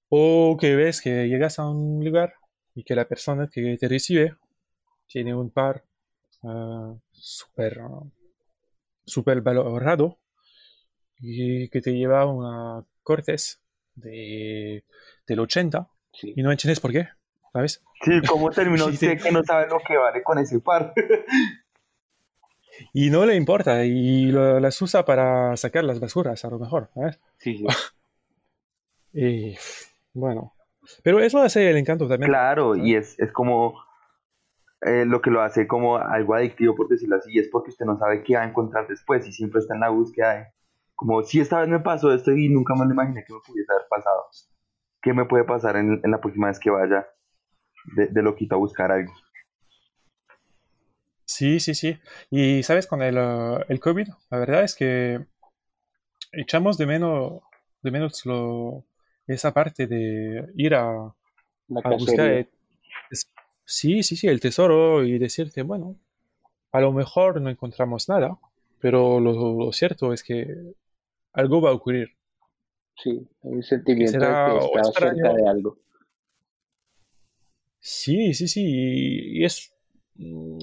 O 0.08 0.56
que 0.58 0.74
ves 0.76 1.02
que 1.02 1.28
llegas 1.28 1.58
a 1.58 1.68
un 1.68 2.04
lugar 2.04 2.34
y 2.74 2.84
que 2.84 2.94
la 2.94 3.08
persona 3.08 3.50
que 3.52 3.76
te 3.76 3.88
recibe 3.88 4.36
tiene 5.06 5.34
un 5.34 5.50
par 5.50 5.84
ah, 6.44 6.94
súper 7.12 7.80
súper 9.04 9.40
valorado 9.40 10.18
y 11.18 11.68
que 11.68 11.80
te 11.80 11.92
lleva 11.92 12.22
a 12.22 12.26
una 12.26 12.84
Cortés 13.06 13.60
de, 13.94 14.84
del 15.28 15.38
80 15.38 15.88
Sí. 16.12 16.32
y 16.34 16.42
no 16.42 16.50
entiendes 16.50 16.80
por 16.80 16.90
qué, 16.92 17.08
¿sabes? 17.52 17.82
Sí, 18.02 18.20
¿cómo 18.28 18.50
terminó 18.50 18.86
usted 18.88 19.22
que 19.22 19.30
no 19.30 19.44
sabe 19.44 19.68
lo 19.68 19.78
que 19.86 19.96
vale 19.96 20.22
con 20.24 20.38
ese 20.38 20.58
par? 20.58 20.92
Y 22.92 23.10
no 23.10 23.24
le 23.24 23.36
importa 23.36 23.84
y 23.84 24.26
lo- 24.32 24.58
las 24.60 24.80
usa 24.82 25.04
para 25.04 25.56
sacar 25.56 25.84
las 25.84 26.00
basuras 26.00 26.44
a 26.44 26.50
lo 26.50 26.58
mejor, 26.58 26.90
¿sabes? 26.94 27.20
Sí, 27.38 27.56
sí. 27.58 27.66
Y 29.12 29.56
bueno, 30.12 30.52
pero 31.02 31.20
eso 31.20 31.38
hace 31.40 31.70
el 31.70 31.76
encanto 31.78 32.06
también. 32.08 32.30
Claro, 32.30 32.76
y 32.76 32.94
es, 32.96 33.18
es 33.18 33.32
como 33.32 33.80
eh, 34.82 35.04
lo 35.06 35.22
que 35.22 35.30
lo 35.30 35.40
hace 35.40 35.66
como 35.66 35.96
algo 35.96 36.34
adictivo, 36.34 36.74
por 36.74 36.88
decirlo 36.88 37.16
así, 37.16 37.38
es 37.38 37.48
porque 37.50 37.70
usted 37.70 37.86
no 37.86 37.98
sabe 37.98 38.22
qué 38.22 38.34
va 38.36 38.42
a 38.42 38.48
encontrar 38.48 38.86
después 38.88 39.26
y 39.26 39.32
siempre 39.32 39.60
está 39.60 39.72
en 39.74 39.80
la 39.80 39.88
búsqueda 39.88 40.34
de, 40.34 40.46
como 40.96 41.22
si 41.24 41.40
esta 41.40 41.60
vez 41.60 41.68
me 41.70 41.80
pasó 41.80 42.12
esto 42.12 42.32
y 42.32 42.48
nunca 42.50 42.74
me 42.76 42.86
lo 42.86 42.92
imaginé 42.92 43.24
que 43.26 43.34
me 43.34 43.40
pudiese 43.46 43.72
haber 43.72 43.86
pasado. 43.90 44.24
¿Qué 45.02 45.12
me 45.14 45.26
puede 45.26 45.44
pasar 45.44 45.76
en, 45.76 46.00
en 46.04 46.10
la 46.12 46.20
próxima 46.20 46.48
vez 46.48 46.60
que 46.60 46.70
vaya 46.70 47.06
de, 47.96 48.08
de 48.08 48.22
loquito 48.22 48.56
a 48.56 48.58
buscar 48.58 48.92
algo? 48.92 49.12
Sí, 51.24 51.60
sí, 51.60 51.74
sí. 51.74 51.98
Y 52.30 52.62
sabes, 52.62 52.86
con 52.86 53.02
el, 53.02 53.16
eh, 53.18 53.64
el 53.68 53.80
COVID, 53.80 54.08
la 54.30 54.38
verdad 54.38 54.64
es 54.64 54.74
que 54.74 55.26
echamos 56.32 56.78
de 56.78 56.86
menos, 56.86 57.40
de 57.82 57.90
menos 57.90 58.24
lo, 58.26 58.84
esa 59.26 59.52
parte 59.52 59.86
de 59.86 60.46
ir 60.56 60.74
a, 60.74 61.14
La 61.68 61.82
a 61.82 61.90
buscar. 61.92 62.28
cacería. 62.28 62.40
el- 62.40 62.48
es- 63.10 63.30
sí, 63.64 64.02
sí, 64.02 64.16
sí, 64.16 64.28
el 64.28 64.40
tesoro 64.40 65.04
y 65.04 65.18
decirte, 65.18 65.62
bueno, 65.62 65.96
a 66.72 66.80
lo 66.80 66.92
mejor 66.92 67.40
no 67.40 67.50
encontramos 67.50 68.08
nada, 68.08 68.38
pero 68.80 69.20
lo, 69.20 69.54
lo 69.66 69.72
cierto 69.72 70.12
es 70.12 70.22
que 70.24 70.74
algo 71.36 71.60
va 71.60 71.70
a 71.70 71.74
ocurrir. 71.74 72.08
Sí, 73.02 73.10
hay 73.44 73.50
un 73.52 73.62
sentimiento 73.62 74.12
de 74.18 74.24
será 74.26 74.46
que 74.50 74.66
está 74.66 75.00
cerca 75.00 75.32
de 75.34 75.48
algo. 75.48 75.78
Sí, 77.78 78.34
sí, 78.34 78.48
sí, 78.48 78.62
y, 78.66 79.44
es, 79.44 79.72
mm, 80.16 80.58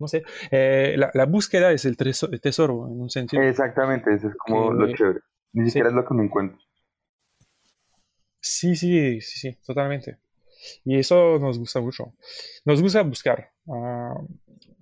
no 0.00 0.08
sé, 0.08 0.22
eh, 0.50 0.94
la, 0.98 1.10
la 1.14 1.24
búsqueda 1.24 1.72
es 1.72 1.84
el, 1.86 1.96
treso- 1.96 2.28
el 2.30 2.40
tesoro 2.40 2.86
en 2.88 3.00
un 3.00 3.08
sentido. 3.10 3.42
Exactamente, 3.42 4.12
eso 4.14 4.28
es 4.28 4.34
como 4.36 4.70
Que- 4.70 4.74
lo 4.76 4.94
chévere. 4.94 5.20
Ni 5.54 5.64
sí. 5.64 5.70
siquiera 5.70 5.88
es 5.88 5.94
lo 5.94 6.04
que 6.04 6.14
me 6.14 6.24
encuentro. 6.24 6.58
Sí, 8.40 8.76
sí, 8.76 9.20
sí, 9.22 9.38
sí, 9.40 9.58
totalmente. 9.64 10.18
Y 10.84 10.98
eso 10.98 11.38
nos 11.38 11.58
gusta 11.58 11.80
mucho. 11.80 12.12
Nos 12.64 12.82
gusta 12.82 13.02
buscar. 13.02 13.52
Ah, 13.68 14.14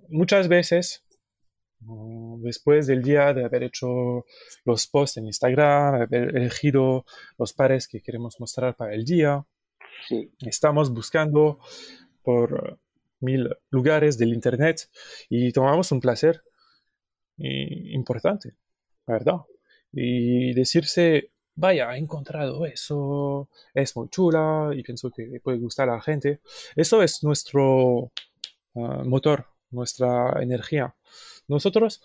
muchas 0.09 0.47
veces, 0.47 1.04
después 1.79 2.87
del 2.87 3.03
día 3.03 3.33
de 3.33 3.45
haber 3.45 3.63
hecho 3.63 4.25
los 4.63 4.87
posts 4.87 5.17
en 5.17 5.27
Instagram, 5.27 5.95
haber 6.01 6.35
elegido 6.35 7.05
los 7.37 7.53
pares 7.53 7.87
que 7.87 8.01
queremos 8.01 8.39
mostrar 8.39 8.75
para 8.75 8.93
el 8.93 9.05
día, 9.05 9.45
Sí, 10.07 10.31
estamos 10.41 10.93
buscando 10.93 11.59
por 12.21 12.79
mil 13.21 13.49
lugares 13.69 14.17
del 14.17 14.33
internet 14.33 14.89
y 15.29 15.51
tomamos 15.51 15.91
un 15.91 15.99
placer 15.99 16.43
eh, 17.37 17.91
importante, 17.91 18.55
verdad. 19.07 19.41
Y 19.91 20.53
decirse, 20.53 21.31
vaya, 21.55 21.95
he 21.95 21.99
encontrado 21.99 22.65
eso, 22.65 23.49
es 23.73 23.95
muy 23.95 24.09
chula 24.09 24.71
y 24.75 24.83
pienso 24.83 25.09
que 25.09 25.25
le 25.25 25.39
puede 25.39 25.57
gustar 25.57 25.89
a 25.89 25.95
la 25.95 26.01
gente. 26.01 26.41
Eso 26.75 27.01
es 27.01 27.23
nuestro 27.23 28.11
ah, 28.75 29.03
motor, 29.05 29.47
nuestra 29.71 30.41
energía. 30.41 30.93
Nosotros, 31.47 32.01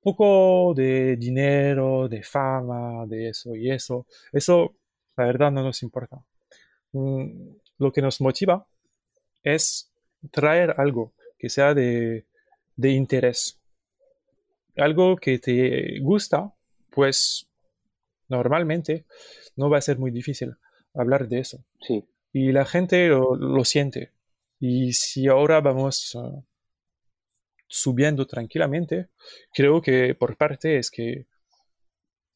poco 0.00 0.74
de 0.74 1.16
dinero, 1.16 2.08
de 2.08 2.22
fama, 2.22 3.06
de 3.06 3.30
eso 3.30 3.54
y 3.56 3.70
eso, 3.70 4.06
eso, 4.32 4.74
la 5.16 5.24
verdad, 5.24 5.50
no 5.50 5.62
nos 5.62 5.82
importa 5.82 6.22
mm, 6.92 7.56
lo 7.78 7.92
que 7.92 8.02
nos 8.02 8.20
motiva 8.20 8.66
es 9.42 9.90
traer 10.30 10.74
algo 10.78 11.12
que 11.38 11.48
sea 11.48 11.74
de, 11.74 12.26
de 12.76 12.90
interés. 12.90 13.60
Algo 14.76 15.16
que 15.16 15.38
te 15.38 16.00
gusta, 16.00 16.52
pues 16.90 17.46
normalmente 18.28 19.04
no 19.56 19.70
va 19.70 19.78
a 19.78 19.82
ser 19.82 19.98
muy 19.98 20.10
difícil 20.10 20.56
hablar 20.94 21.28
de 21.28 21.40
eso. 21.40 21.64
sí, 21.80 22.04
Y 22.32 22.52
la 22.52 22.64
gente 22.64 23.08
lo, 23.08 23.36
lo 23.36 23.64
siente. 23.64 24.12
Y 24.58 24.94
si 24.94 25.28
ahora 25.28 25.60
vamos 25.60 26.16
subiendo 27.66 28.26
tranquilamente, 28.26 29.08
creo 29.52 29.80
que 29.80 30.14
por 30.14 30.36
parte 30.36 30.78
es 30.78 30.90
que 30.90 31.26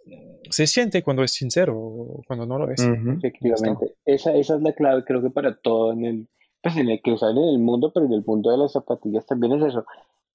mm, 0.05 0.51
se 0.51 0.67
siente 0.67 1.03
cuando 1.03 1.23
es 1.23 1.33
sincero 1.33 1.77
o 1.77 2.23
cuando 2.27 2.47
no 2.47 2.59
lo 2.59 2.71
es. 2.71 2.81
Efectivamente. 2.81 3.95
Esa, 4.05 4.35
esa 4.35 4.57
es 4.57 4.63
la 4.63 4.73
clave, 4.73 5.05
creo 5.05 5.23
que 5.23 5.31
para 5.31 5.57
todo 5.57 5.93
en 5.93 6.05
el, 6.05 6.29
pues 6.63 6.77
en 6.77 6.89
el 6.89 7.01
que 7.03 7.17
sale 7.17 7.41
en 7.41 7.49
el 7.49 7.59
mundo, 7.59 7.93
pero 7.93 8.07
en 8.07 8.13
el 8.13 8.25
mundo 8.27 8.51
de 8.51 8.59
las 8.59 8.73
zapatillas 8.73 9.27
también 9.27 9.53
es 9.55 9.69
eso. 9.69 9.85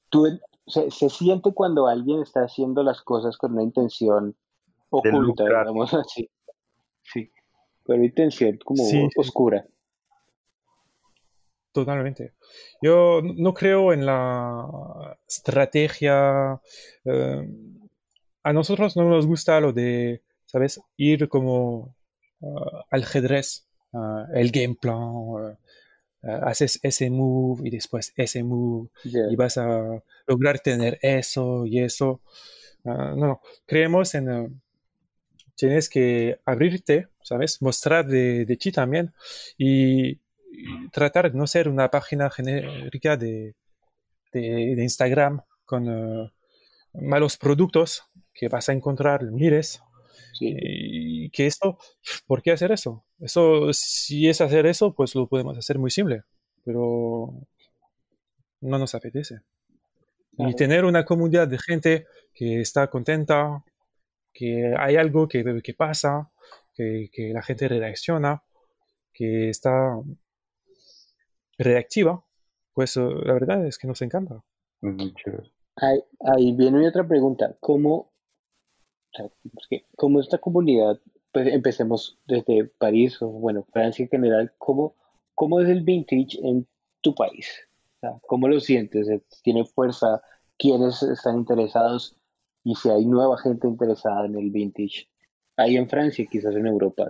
Tú, 0.10 0.28
se, 0.68 0.90
se 0.92 1.10
siente 1.10 1.52
cuando 1.54 1.88
alguien 1.88 2.22
está 2.22 2.42
haciendo 2.42 2.84
las 2.84 3.02
cosas 3.02 3.38
con 3.38 3.54
una 3.54 3.64
intención 3.64 4.36
oculta, 4.90 5.44
digamos 5.44 5.94
así. 5.94 6.30
Sí, 7.02 7.32
con 7.84 7.98
una 7.98 8.06
intención 8.06 8.58
como 8.64 8.84
sí. 8.84 9.08
oscura. 9.18 9.66
Totalmente. 11.74 12.34
Yo 12.82 13.22
no 13.24 13.54
creo 13.54 13.94
en 13.94 14.06
la 14.06 15.18
estrategia. 15.28 16.62
eh, 17.06 17.48
a 18.44 18.54
nosotros 18.54 18.96
no 18.98 19.10
nos 19.10 19.26
gusta 19.26 19.60
lo 19.60 19.74
de, 19.74 20.22
¿sabes? 20.46 20.82
Ir 20.98 21.28
como 21.30 21.96
al 22.92 23.04
ajedrez, 23.04 23.68
ah, 23.94 24.28
el 24.34 24.52
game 24.52 24.76
plan, 24.76 25.00
eh, 25.40 25.58
ah, 26.24 26.42
haces 26.50 26.80
ese 26.84 27.10
move 27.10 27.68
y 27.68 27.72
después 27.72 28.14
ese 28.18 28.44
move 28.44 28.90
y 29.04 29.36
vas 29.36 29.58
a 29.58 30.02
lograr 30.28 30.60
tener 30.60 31.00
eso 31.02 31.66
y 31.66 31.80
eso. 31.80 32.22
No, 32.84 33.16
no. 33.16 33.42
Creemos 33.68 34.16
en... 34.16 34.30
eh, 34.32 34.50
tienes 35.56 35.90
que 35.90 36.40
abrirte, 36.46 37.08
¿sabes? 37.22 37.62
Mostrar 37.62 38.06
de, 38.08 38.46
de 38.46 38.58
ti 38.58 38.72
también 38.72 39.14
y 39.58 40.20
tratar 40.92 41.32
de 41.32 41.38
no 41.38 41.48
ser 41.48 41.68
una 41.70 41.90
página 41.90 42.30
genérica 42.30 43.18
de, 43.18 43.56
de, 44.32 44.76
de 44.76 44.84
Instagram 44.84 45.42
con 45.66 45.88
eh, 45.90 46.32
malos 46.94 47.38
productos 47.38 48.04
que 48.34 48.50
vas 48.50 48.70
a 48.70 48.74
encontrar 48.74 49.24
miles 49.32 49.82
Sí, 50.34 50.56
y 50.60 51.30
que 51.30 51.46
esto, 51.46 51.78
¿por 52.26 52.42
qué 52.42 52.52
hacer 52.52 52.72
eso? 52.72 53.06
Eso, 53.20 53.72
si 53.72 54.28
es 54.28 54.42
hacer 54.42 54.66
eso, 54.66 54.94
pues 54.94 55.14
lo 55.16 55.28
podemos 55.28 55.58
hacer 55.58 55.78
muy 55.78 55.92
simple, 55.92 56.24
pero 56.66 57.34
no 58.62 58.80
nos 58.80 58.96
apetece. 58.96 59.42
Y 60.38 60.56
tener 60.56 60.86
una 60.86 61.06
comunidad 61.06 61.48
de 61.48 61.60
gente 61.60 62.08
que 62.34 62.62
está 62.62 62.90
contenta, 62.90 63.64
que 64.34 64.74
hay 64.78 64.96
algo 64.96 65.28
que, 65.28 65.62
que 65.64 65.74
pasa, 65.76 66.32
que, 66.74 67.10
que, 67.12 67.30
la 67.34 67.44
gente 67.44 67.68
reacciona, 67.68 68.44
que 69.14 69.50
está 69.50 70.00
reactiva, 71.58 72.24
pues 72.74 72.98
eh, 72.98 73.02
la 73.02 73.34
verdad 73.34 73.66
es 73.66 73.78
que 73.78 73.88
nos 73.88 74.02
encanta. 74.02 74.44
Ahí, 75.76 76.04
ahí 76.20 76.56
viene 76.56 76.88
otra 76.88 77.08
pregunta. 77.08 77.56
¿Cómo, 77.60 78.12
¿Cómo 79.96 80.20
esta 80.20 80.38
comunidad, 80.38 81.00
pues 81.32 81.48
empecemos 81.48 82.20
desde 82.26 82.66
París 82.66 83.22
o 83.22 83.28
bueno, 83.28 83.66
Francia 83.72 84.04
en 84.04 84.10
general, 84.10 84.54
¿cómo, 84.58 84.96
cómo 85.36 85.60
es 85.62 85.70
el 85.70 85.82
vintage 85.82 86.40
en 86.44 86.68
tu 87.02 87.14
país? 87.16 87.48
¿Cómo 88.28 88.48
lo 88.48 88.60
sientes? 88.60 89.08
¿Tiene 89.44 89.66
fuerza? 89.66 90.22
¿Quiénes 90.58 91.02
están 91.04 91.38
interesados? 91.38 92.18
Y 92.64 92.76
si 92.76 92.90
hay 92.90 93.06
nueva 93.06 93.38
gente 93.38 93.68
interesada 93.68 94.26
en 94.26 94.36
el 94.36 94.52
vintage. 94.52 95.10
Ahí 95.56 95.78
en 95.78 95.88
Francia, 95.88 96.26
quizás 96.30 96.56
en 96.56 96.68
Europa. 96.68 97.08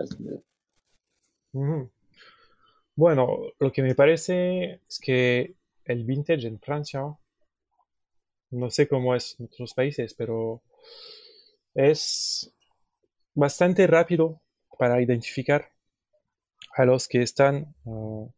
Bueno, 2.96 3.40
lo 3.60 3.72
que 3.72 3.82
me 3.82 3.96
parece 3.96 4.82
es 4.88 5.00
que 5.00 5.56
el 5.86 6.06
vintage 6.06 6.48
en 6.48 6.60
Francia, 6.60 7.02
no 8.52 8.70
sé 8.70 8.88
cómo 8.88 9.16
es 9.16 9.36
en 9.40 9.48
otros 9.48 9.74
países, 9.74 10.14
pero 10.14 10.62
es 11.74 12.54
bastante 13.34 13.88
rápido 13.88 14.42
para 14.78 15.02
identificar 15.02 15.72
a 16.76 16.86
los 16.86 17.08
que 17.08 17.22
están 17.22 17.76
uh, 17.86 18.30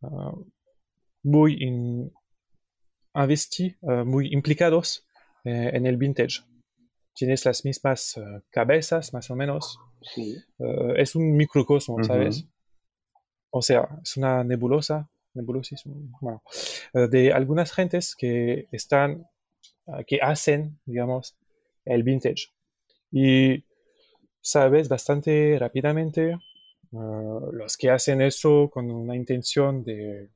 uh, 0.00 0.46
muy 1.22 1.62
in, 1.62 2.12
investi, 3.14 3.76
uh, 3.80 4.04
muy 4.04 4.32
implicados 4.32 5.06
eh, 5.44 5.70
en 5.74 5.86
el 5.86 5.96
vintage. 5.96 6.42
Tienes 7.14 7.44
las 7.44 7.64
mismas 7.64 8.20
cabezas, 8.50 9.12
más 9.12 9.28
o 9.30 9.34
menos. 9.34 9.80
Sí. 10.14 10.36
es 10.96 11.16
un 11.16 11.36
microcosmo, 11.36 12.02
¿sabes? 12.04 12.46
O 13.50 13.62
sea, 13.62 13.88
es 14.02 14.16
una 14.16 14.44
nebulosa, 14.44 15.08
nebulosis, 15.34 15.82
bueno, 16.20 16.42
de 16.92 17.32
algunas 17.32 17.72
gentes 17.72 18.14
que 18.16 18.68
están, 18.72 19.26
que 20.06 20.20
hacen, 20.20 20.78
digamos, 20.84 21.36
el 21.84 22.02
vintage. 22.02 22.48
Y 23.10 23.64
sabes 24.40 24.88
bastante 24.88 25.56
rápidamente 25.58 26.36
los 26.90 27.76
que 27.76 27.90
hacen 27.90 28.22
eso 28.22 28.70
con 28.70 28.90
una 28.90 29.16
intención 29.16 29.84
de 29.84 30.30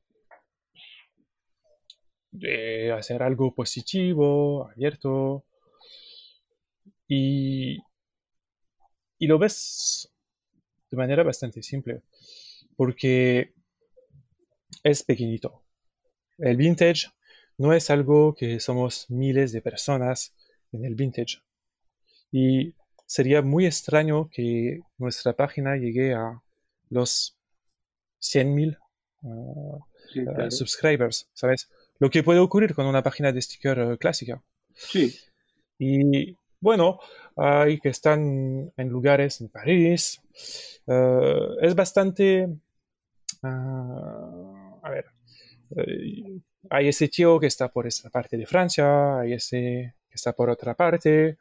de 2.32 2.90
hacer 2.92 3.22
algo 3.22 3.54
positivo, 3.54 4.68
abierto, 4.68 5.44
y, 7.06 7.78
y 9.18 9.26
lo 9.26 9.38
ves 9.38 10.10
de 10.90 10.96
manera 10.96 11.22
bastante 11.22 11.62
simple, 11.62 12.02
porque 12.76 13.54
es 14.82 15.02
pequeñito. 15.02 15.62
El 16.38 16.56
vintage 16.56 17.08
no 17.58 17.72
es 17.72 17.90
algo 17.90 18.34
que 18.34 18.60
somos 18.60 19.08
miles 19.10 19.52
de 19.52 19.62
personas 19.62 20.34
en 20.72 20.84
el 20.84 20.94
vintage. 20.94 21.38
Y 22.30 22.74
sería 23.06 23.42
muy 23.42 23.66
extraño 23.66 24.28
que 24.30 24.80
nuestra 24.98 25.34
página 25.34 25.76
llegue 25.76 26.14
a 26.14 26.42
los 26.88 27.36
100.000 28.20 28.78
uh, 29.22 29.76
uh, 29.76 30.50
subscribers, 30.50 31.28
¿sabes? 31.34 31.68
lo 32.02 32.10
que 32.10 32.24
puede 32.24 32.40
ocurrir 32.40 32.74
con 32.74 32.86
una 32.86 33.04
página 33.04 33.30
de 33.30 33.40
sticker 33.40 33.78
eh, 33.78 33.96
clásica. 33.96 34.42
Sí. 34.74 35.16
Y 35.78 36.36
bueno, 36.62 36.98
hay 37.36 37.78
que 37.78 37.90
están 37.90 38.72
en 38.76 38.88
lugares 38.88 39.40
en 39.42 39.50
París. 39.50 40.22
Eh, 40.86 41.48
es 41.60 41.74
bastante... 41.74 42.48
Ah, 43.42 44.78
a 44.82 44.90
ver. 44.90 45.06
Eh, 45.76 46.40
hay 46.70 46.88
ese 46.88 47.08
tío 47.08 47.38
que 47.38 47.48
está 47.48 47.68
por 47.68 47.86
esta 47.86 48.08
parte 48.08 48.36
de 48.38 48.46
Francia, 48.46 49.18
hay 49.18 49.34
ese 49.34 49.96
que 50.08 50.14
está 50.14 50.32
por 50.32 50.48
otra 50.48 50.74
parte. 50.74 51.36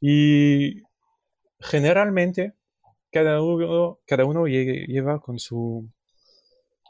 Y 0.00 0.82
generalmente 1.60 2.52
cada 3.10 3.40
uno, 3.40 4.00
cada 4.06 4.26
uno 4.26 4.46
lleva 4.46 5.20
con 5.20 5.38
su, 5.38 5.88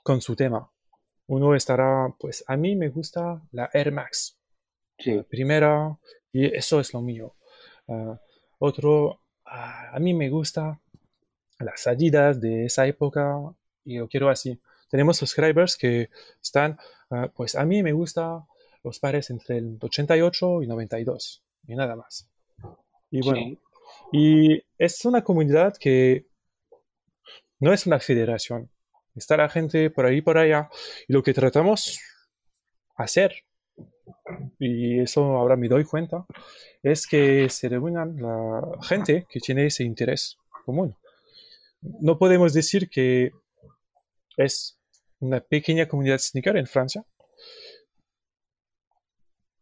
con 0.03 0.21
su 0.21 0.35
tema 0.35 0.69
uno 1.29 1.55
estará, 1.55 2.15
pues 2.19 2.45
a 2.47 2.57
mí 2.57 2.77
me 2.77 2.89
gusta 2.89 3.43
la 3.53 3.69
Air 3.73 3.93
Max. 3.93 4.39
Sí. 4.99 5.23
primera, 5.29 5.99
y 6.33 6.47
eso 6.47 6.81
es 6.81 6.95
lo 6.95 7.03
mío. 7.03 7.35
Otro, 8.59 9.21
a 9.45 9.99
mí 10.01 10.15
me 10.15 10.29
gusta 10.29 10.81
las 11.59 11.87
Adidas 11.87 12.41
de 12.41 12.67
esa 12.67 12.87
época 12.87 13.39
y 13.85 13.99
lo 13.99 14.09
quiero 14.09 14.29
así. 14.29 14.59
Tenemos 14.91 15.17
subscribers 15.17 15.77
que 15.77 16.11
están, 16.43 16.79
ah, 17.11 17.31
pues 17.35 17.55
a 17.55 17.65
mí 17.65 17.83
me 17.83 17.93
gusta 17.93 18.47
los 18.83 18.99
pares 19.01 19.31
entre 19.31 19.59
el 19.59 19.79
88 19.81 20.63
y 20.63 20.67
92 20.67 21.43
y 21.67 21.75
nada 21.75 21.97
más. 21.97 22.29
Y 23.11 23.21
bueno, 23.21 23.59
y 24.13 24.63
es 24.79 25.05
una 25.05 25.25
comunidad 25.25 25.77
que 25.77 26.27
no 27.59 27.73
es 27.73 27.87
una 27.87 27.99
federación, 27.99 28.71
está 29.15 29.37
la 29.37 29.49
gente 29.49 29.91
por 29.91 30.07
ahí, 30.07 30.21
por 30.21 30.39
allá, 30.39 30.69
y 31.09 31.13
lo 31.13 31.23
que 31.23 31.33
tratamos 31.33 32.01
hacer, 32.97 33.45
y 34.59 35.01
eso 35.01 35.23
ahora 35.37 35.57
me 35.57 35.69
doy 35.69 35.85
cuenta, 35.85 36.27
es 36.83 37.07
que 37.07 37.49
se 37.49 37.69
reúnan 37.69 38.17
la 38.21 38.63
gente 38.83 39.27
que 39.29 39.41
tiene 39.41 39.67
ese 39.67 39.85
interés 39.85 40.39
común. 40.65 40.97
No 41.81 42.19
podemos 42.19 42.53
decir 42.53 42.89
que 42.89 43.33
es 44.37 44.79
una 45.21 45.41
pequeña 45.41 45.87
comunidad 45.87 46.19
sneaker 46.19 46.57
en 46.57 46.67
Francia, 46.67 47.05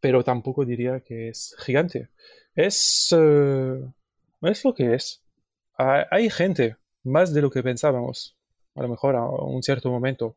pero 0.01 0.23
tampoco 0.23 0.65
diría 0.65 1.01
que 1.01 1.29
es 1.29 1.57
gigante. 1.59 2.09
Es, 2.55 3.09
eh, 3.17 3.81
es 4.43 4.65
lo 4.65 4.75
que 4.75 4.95
es. 4.95 5.23
Hay 5.77 6.31
gente, 6.31 6.77
más 7.03 7.33
de 7.35 7.43
lo 7.43 7.51
que 7.51 7.63
pensábamos 7.63 8.37
a 8.75 8.83
lo 8.83 8.89
mejor 8.89 9.17
a 9.17 9.25
un 9.27 9.63
cierto 9.63 9.91
momento. 9.91 10.37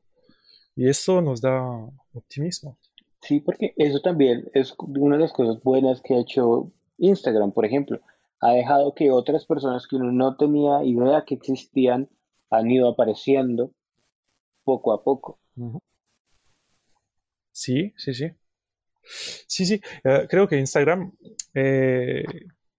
Y 0.76 0.88
eso 0.88 1.22
nos 1.22 1.42
da 1.42 1.62
optimismo. 2.14 2.78
Sí, 3.22 3.40
porque 3.40 3.74
eso 3.78 4.00
también 4.02 4.50
es 4.54 4.74
una 4.78 5.16
de 5.16 5.24
las 5.24 5.34
cosas 5.34 5.62
buenas 5.64 6.02
que 6.02 6.16
ha 6.16 6.20
hecho 6.20 6.72
Instagram, 6.98 7.52
por 7.52 7.66
ejemplo. 7.66 8.00
Ha 8.40 8.52
dejado 8.52 8.94
que 8.94 9.12
otras 9.12 9.46
personas 9.46 9.88
que 9.88 9.96
uno 9.96 10.12
no 10.12 10.38
tenía 10.38 10.84
idea 10.84 11.24
que 11.26 11.36
existían 11.36 12.10
han 12.50 12.70
ido 12.70 12.90
apareciendo 12.90 13.72
poco 14.64 14.94
a 14.94 15.04
poco. 15.04 15.40
Sí, 17.52 17.94
sí, 17.98 18.14
sí. 18.14 18.32
Sí, 19.48 19.66
sí. 19.66 19.82
Eh, 20.04 20.28
creo 20.30 20.48
que 20.48 20.60
Instagram 20.60 21.12
eh, 21.54 22.24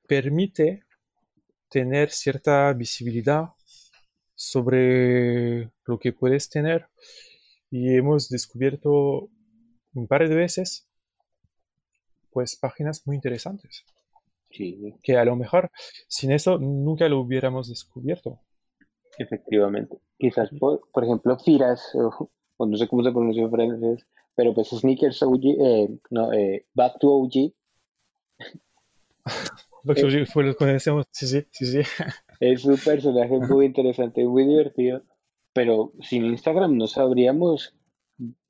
permite 0.06 0.84
tener 1.68 2.10
cierta 2.10 2.72
visibilidad 2.72 3.48
sobre 4.34 5.70
lo 5.84 5.98
que 5.98 6.12
puedes 6.12 6.48
tener 6.48 6.86
y 7.70 7.96
hemos 7.96 8.28
descubierto 8.28 9.30
un 9.94 10.06
par 10.06 10.28
de 10.28 10.34
veces 10.34 10.86
pues 12.30 12.56
páginas 12.56 13.06
muy 13.06 13.16
interesantes. 13.16 13.84
Sí. 14.50 14.94
que 15.02 15.18
a 15.18 15.26
lo 15.26 15.36
mejor 15.36 15.70
sin 16.08 16.32
eso 16.32 16.58
nunca 16.58 17.06
lo 17.08 17.20
hubiéramos 17.20 17.68
descubierto. 17.68 18.40
Efectivamente. 19.18 19.98
Quizás 20.16 20.48
por, 20.58 20.88
por 20.90 21.04
ejemplo 21.04 21.38
Firas 21.38 21.94
o, 22.56 22.66
no 22.66 22.76
sé 22.76 22.88
cómo 22.88 23.02
se 23.02 23.12
pronuncia 23.12 23.42
en 23.42 23.50
francés 23.50 24.06
pero 24.34 24.54
pues 24.54 24.68
Sneakers 24.68 25.22
OG 25.22 25.44
eh, 25.44 25.88
no, 26.10 26.32
eh, 26.32 26.66
Back 26.72 26.98
to 27.00 27.08
OG 27.10 27.52
Back 29.84 30.00
to 30.00 30.06
OG 30.06 30.26
fue 30.26 30.44
lo 30.44 30.52
que 30.52 30.56
conocemos 30.56 31.06
sí 31.10 31.26
sí 31.26 31.46
sí 31.50 31.66
sí. 31.66 31.80
Es 32.40 32.64
un 32.64 32.76
personaje 32.76 33.36
muy 33.38 33.66
interesante, 33.66 34.24
muy 34.24 34.44
divertido, 34.44 35.02
pero 35.52 35.92
sin 36.00 36.24
Instagram 36.26 36.76
no 36.76 36.86
sabríamos, 36.86 37.74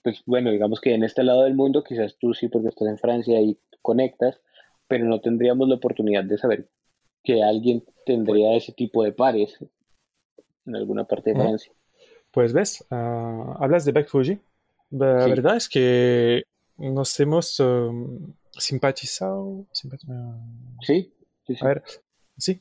pues 0.03 0.23
bueno, 0.27 0.51
digamos 0.51 0.81
que 0.81 0.95
en 0.95 1.05
este 1.05 1.23
lado 1.23 1.45
del 1.45 1.55
mundo, 1.55 1.85
quizás 1.85 2.17
tú 2.19 2.35
sí 2.35 2.49
porque 2.49 2.69
estás 2.69 2.89
en 2.89 2.99
Francia 2.99 3.41
y 3.41 3.59
conectas, 3.83 4.41
pero 4.87 5.05
no 5.05 5.21
tendríamos 5.21 5.69
la 5.69 5.77
oportunidad 5.77 6.25
de 6.25 6.39
saber 6.39 6.69
que 7.23 7.43
alguien 7.43 7.85
tendría 8.07 8.57
ese 8.57 8.73
tipo 8.73 9.05
de 9.05 9.13
pares 9.13 9.59
en 10.67 10.77
alguna 10.77 11.05
parte 11.05 11.31
de 11.31 11.37
Francia. 11.37 11.73
Pues 12.31 12.53
ves, 12.53 12.85
uh, 12.91 13.55
hablas 13.59 13.85
de 13.85 13.93
Back 13.93 14.09
Fuji. 14.09 14.39
La 14.91 15.25
sí. 15.25 15.31
verdad 15.31 15.57
es 15.57 15.69
que 15.69 16.45
nos 16.79 17.19
hemos 17.21 17.61
um, 17.61 18.33
simpatizado. 18.53 19.67
Simpat 19.73 20.01
sí, 20.83 21.13
sí, 21.47 21.55
sí. 21.55 21.65
A 21.65 21.69
ver, 21.69 21.83
sí, 22.37 22.61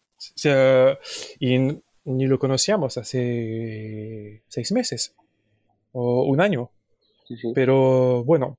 y 1.39 1.57
ni 2.05 2.25
lo 2.25 2.39
conocíamos 2.39 2.97
hace 2.97 4.41
seis 4.47 4.71
meses 4.71 5.15
o 5.91 6.23
un 6.23 6.41
año. 6.41 6.69
Pero 7.53 8.23
bueno, 8.23 8.57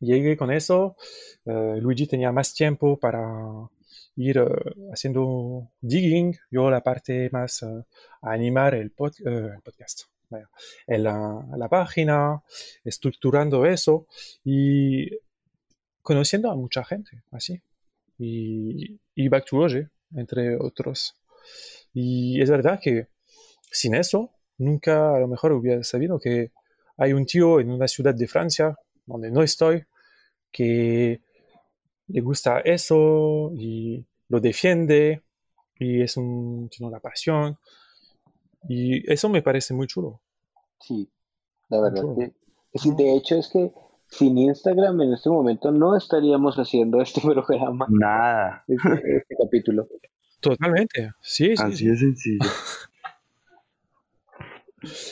llegué 0.00 0.36
con 0.36 0.50
eso. 0.50 0.96
Eh, 1.44 1.78
Luigi 1.80 2.06
tenía 2.06 2.32
más 2.32 2.54
tiempo 2.54 2.98
para 2.98 3.22
ir 4.16 4.38
eh, 4.38 4.46
haciendo 4.92 5.70
digging, 5.80 6.36
yo 6.50 6.70
la 6.70 6.82
parte 6.82 7.28
más 7.30 7.62
eh, 7.62 7.84
animar 8.22 8.74
el, 8.74 8.90
podcast, 8.90 10.02
la, 10.86 11.46
la, 11.56 11.68
página, 11.68 12.42
estructurando 12.84 13.66
eso 13.66 14.06
y 14.44 15.10
conociendo 16.02 16.50
a 16.50 16.56
mucha 16.56 16.84
gente, 16.84 17.22
así. 17.30 17.60
Y, 18.18 18.98
y 19.14 19.28
Back 19.28 19.44
to 19.46 19.58
Roger, 19.58 19.90
entre 20.14 20.56
otros. 20.56 21.14
Y 21.92 22.40
es 22.40 22.50
verdad 22.50 22.80
que 22.82 23.08
sin 23.70 23.94
eso, 23.94 24.32
nunca 24.58 25.14
a 25.14 25.20
lo 25.20 25.28
mejor 25.28 25.52
hubiera 25.52 25.82
sabido 25.84 26.18
que 26.18 26.52
hay 26.96 27.12
un 27.12 27.26
tío 27.26 27.60
en 27.60 27.70
una 27.70 27.88
ciudad 27.88 28.14
de 28.14 28.26
Francia, 28.26 28.76
donde 29.04 29.30
no 29.30 29.42
estoy, 29.42 29.84
que 30.50 31.20
le 32.08 32.20
gusta 32.20 32.60
eso 32.60 33.52
y 33.54 34.06
lo 34.28 34.40
defiende 34.40 35.22
y 35.78 36.02
es 36.02 36.16
un, 36.16 36.68
tiene 36.68 36.88
una 36.88 37.00
pasión. 37.00 37.58
Y 38.68 39.10
eso 39.10 39.28
me 39.28 39.42
parece 39.42 39.74
muy 39.74 39.86
chulo. 39.86 40.20
Sí, 40.80 41.08
la 41.68 41.80
verdad 41.80 42.02
que, 42.16 42.32
sí, 42.78 42.92
de 42.96 43.16
hecho 43.16 43.36
es 43.36 43.48
que 43.48 43.72
sin 44.08 44.38
Instagram 44.38 45.00
en 45.02 45.12
este 45.12 45.28
momento 45.30 45.70
no 45.70 45.96
estaríamos 45.96 46.56
haciendo 46.56 47.00
este 47.00 47.20
programa. 47.22 47.86
Nada. 47.88 48.64
Este, 48.66 49.16
este 49.18 49.36
capítulo. 49.42 49.88
Totalmente, 50.40 51.12
sí, 51.20 51.56
sí. 51.56 51.62
Así 51.62 51.86
de 51.86 51.96
sencillo. 51.96 52.38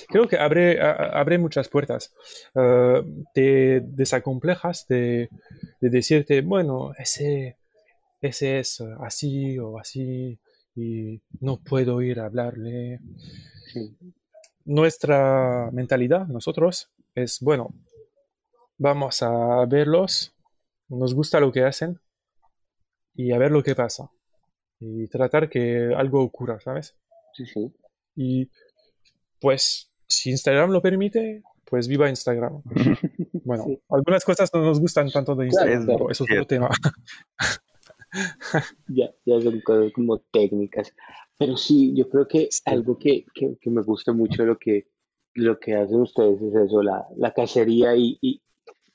Creo 0.08 0.28
que 0.28 0.36
abre, 0.36 0.80
abre 0.80 1.38
muchas 1.38 1.68
puertas. 1.68 2.14
Uh, 2.54 3.24
te 3.32 3.80
desacomplejas 3.80 4.86
de, 4.88 5.28
de, 5.80 5.90
decirte, 5.90 6.40
bueno, 6.42 6.92
ese, 6.98 7.56
ese 8.20 8.58
es 8.58 8.80
así 9.00 9.58
o 9.58 9.78
así 9.78 10.38
y 10.74 11.20
no 11.40 11.60
puedo 11.62 12.02
ir 12.02 12.20
a 12.20 12.26
hablarle. 12.26 13.00
Nuestra 14.64 15.70
mentalidad, 15.72 16.26
nosotros, 16.26 16.90
es, 17.14 17.40
bueno, 17.40 17.74
vamos 18.78 19.22
a 19.22 19.64
verlos, 19.66 20.34
nos 20.88 21.14
gusta 21.14 21.40
lo 21.40 21.52
que 21.52 21.64
hacen 21.64 22.00
y 23.14 23.32
a 23.32 23.38
ver 23.38 23.50
lo 23.50 23.62
que 23.62 23.74
pasa. 23.74 24.10
Y 24.80 25.06
tratar 25.08 25.48
que 25.48 25.92
algo 25.96 26.22
ocurra, 26.22 26.60
¿sabes? 26.60 26.96
Sí, 27.34 27.46
sí. 27.46 27.72
Y 28.16 28.50
pues 29.44 29.92
si 30.06 30.30
Instagram 30.30 30.70
lo 30.70 30.80
permite, 30.80 31.42
pues 31.66 31.86
viva 31.86 32.08
Instagram. 32.08 32.62
Bueno, 33.46 33.66
algunas 33.90 34.24
cosas 34.24 34.48
no 34.54 34.62
nos 34.62 34.80
gustan 34.80 35.10
tanto 35.10 35.34
de 35.34 35.44
Instagram, 35.44 35.84
pero 35.84 36.10
eso 36.10 36.24
es 36.24 36.30
otro 36.30 36.46
tema. 36.46 36.70
ya, 38.88 39.10
ya 39.26 39.40
son 39.42 39.60
cosas 39.60 39.92
como 39.92 40.18
técnicas. 40.32 40.94
Pero 41.36 41.58
sí, 41.58 41.92
yo 41.94 42.08
creo 42.08 42.26
que 42.26 42.48
algo 42.64 42.98
que, 42.98 43.26
que, 43.34 43.68
me 43.68 43.82
gusta 43.82 44.14
mucho 44.14 44.44
de 44.44 44.48
lo 44.48 44.58
que, 44.58 44.86
lo 45.34 45.60
que 45.60 45.74
hacen 45.74 46.00
ustedes 46.00 46.40
es 46.40 46.54
eso, 46.54 46.82
la, 46.82 47.06
la 47.18 47.34
cacería 47.34 47.94
y, 47.94 48.16
y, 48.22 48.40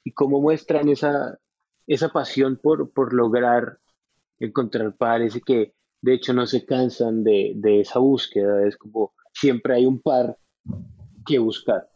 y, 0.03 0.11
cómo 0.13 0.41
muestran 0.41 0.89
esa, 0.89 1.37
esa 1.85 2.09
pasión 2.09 2.57
por, 2.57 2.91
por 2.91 3.13
lograr 3.13 3.77
encontrar 4.39 4.97
pares 4.97 5.35
y 5.35 5.41
que 5.41 5.75
de 6.01 6.15
hecho 6.15 6.33
no 6.33 6.47
se 6.47 6.65
cansan 6.65 7.23
de, 7.23 7.53
de 7.55 7.81
esa 7.81 7.99
búsqueda. 7.99 8.67
Es 8.67 8.77
como 8.77 9.13
siempre 9.33 9.75
hay 9.75 9.85
un 9.85 10.01
par 10.01 10.37
que 11.25 11.39
buscar. 11.39 11.89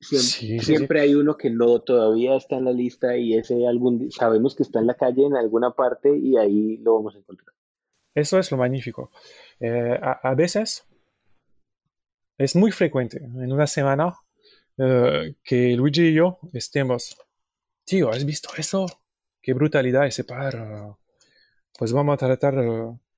Siempre, 0.00 1.00
hay 1.00 1.14
uno 1.14 1.36
que 1.36 1.50
no 1.50 1.80
todavía 1.80 2.36
está 2.36 2.56
en 2.56 2.66
la 2.66 2.72
lista 2.72 3.16
y 3.16 3.34
ese 3.34 3.66
algún 3.66 4.10
sabemos 4.12 4.54
que 4.54 4.62
está 4.62 4.78
en 4.78 4.86
la 4.86 4.94
calle 4.94 5.26
en 5.26 5.34
alguna 5.34 5.72
parte 5.72 6.16
y 6.16 6.36
ahí 6.36 6.76
lo 6.78 6.94
vamos 6.94 7.14
a 7.16 7.18
encontrar. 7.18 7.54
Eso 8.14 8.38
es 8.38 8.50
lo 8.50 8.56
magnífico. 8.56 9.10
Eh, 9.58 9.98
a, 10.00 10.34
veces 10.34 10.86
es 12.38 12.54
muy 12.54 12.70
frecuente 12.70 13.18
en 13.18 13.52
una 13.52 13.66
semana 13.66 14.14
eh, 14.78 15.34
que 15.42 15.74
Luigi 15.76 16.08
y 16.08 16.14
yo 16.14 16.38
estemos, 16.52 17.16
tío, 17.84 18.10
¿has 18.10 18.24
visto 18.24 18.50
eso? 18.56 18.86
Qué 19.42 19.54
brutalidad 19.54 20.06
ese 20.06 20.24
par. 20.24 20.96
Pues 21.78 21.92
vamos 21.92 22.14
a 22.14 22.26
tratar 22.26 22.54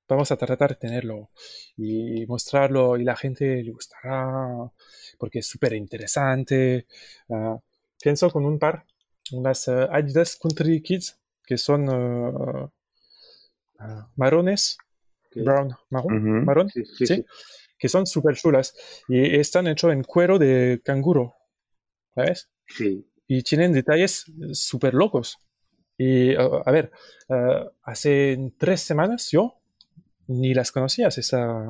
vamos 0.09 0.33
a 0.33 0.37
tratar 0.37 0.71
de 0.71 0.77
tenerlo 0.77 1.31
y 1.77 2.25
mostrarlo 2.27 2.97
y 2.97 3.05
la 3.05 3.15
gente 3.15 3.63
le 3.63 3.71
gustará 3.71 4.73
porque 5.19 5.41
es 5.41 5.47
súper 5.47 5.75
interesante. 5.75 6.87
Ah, 7.29 7.59
pienso 8.03 8.31
con 8.31 8.45
un 8.47 8.59
par, 8.59 8.87
unas 9.33 9.69
uh, 9.69 9.89
Adidas 9.91 10.37
Country 10.37 10.83
Kids 10.83 11.19
que 11.45 11.59
son 11.59 11.89
uh, 11.89 12.71
marrones, 14.17 14.79
brown, 15.35 15.77
marrón, 15.91 16.45
marrón, 16.45 16.71
sí, 16.71 17.25
que 17.79 17.89
son 17.89 18.07
súper 18.07 18.37
chulas 18.37 18.75
y 19.09 19.37
están 19.37 19.67
hechos 19.67 19.93
en 19.93 20.03
cuero 20.03 20.39
de 20.39 20.81
canguro, 20.85 21.35
¿sabes? 22.15 22.51
Sí. 22.67 23.07
Y 23.27 23.43
tienen 23.43 23.73
detalles 23.73 24.25
súper 24.53 24.95
locos. 24.95 25.39
Y 25.97 26.35
a 26.35 26.71
ver, 26.71 26.91
hace 27.83 28.53
tres 28.59 28.81
semanas 28.81 29.31
yo 29.31 29.58
ni 30.29 30.55
las 30.55 30.71
conocías, 30.71 31.19
esa, 31.19 31.65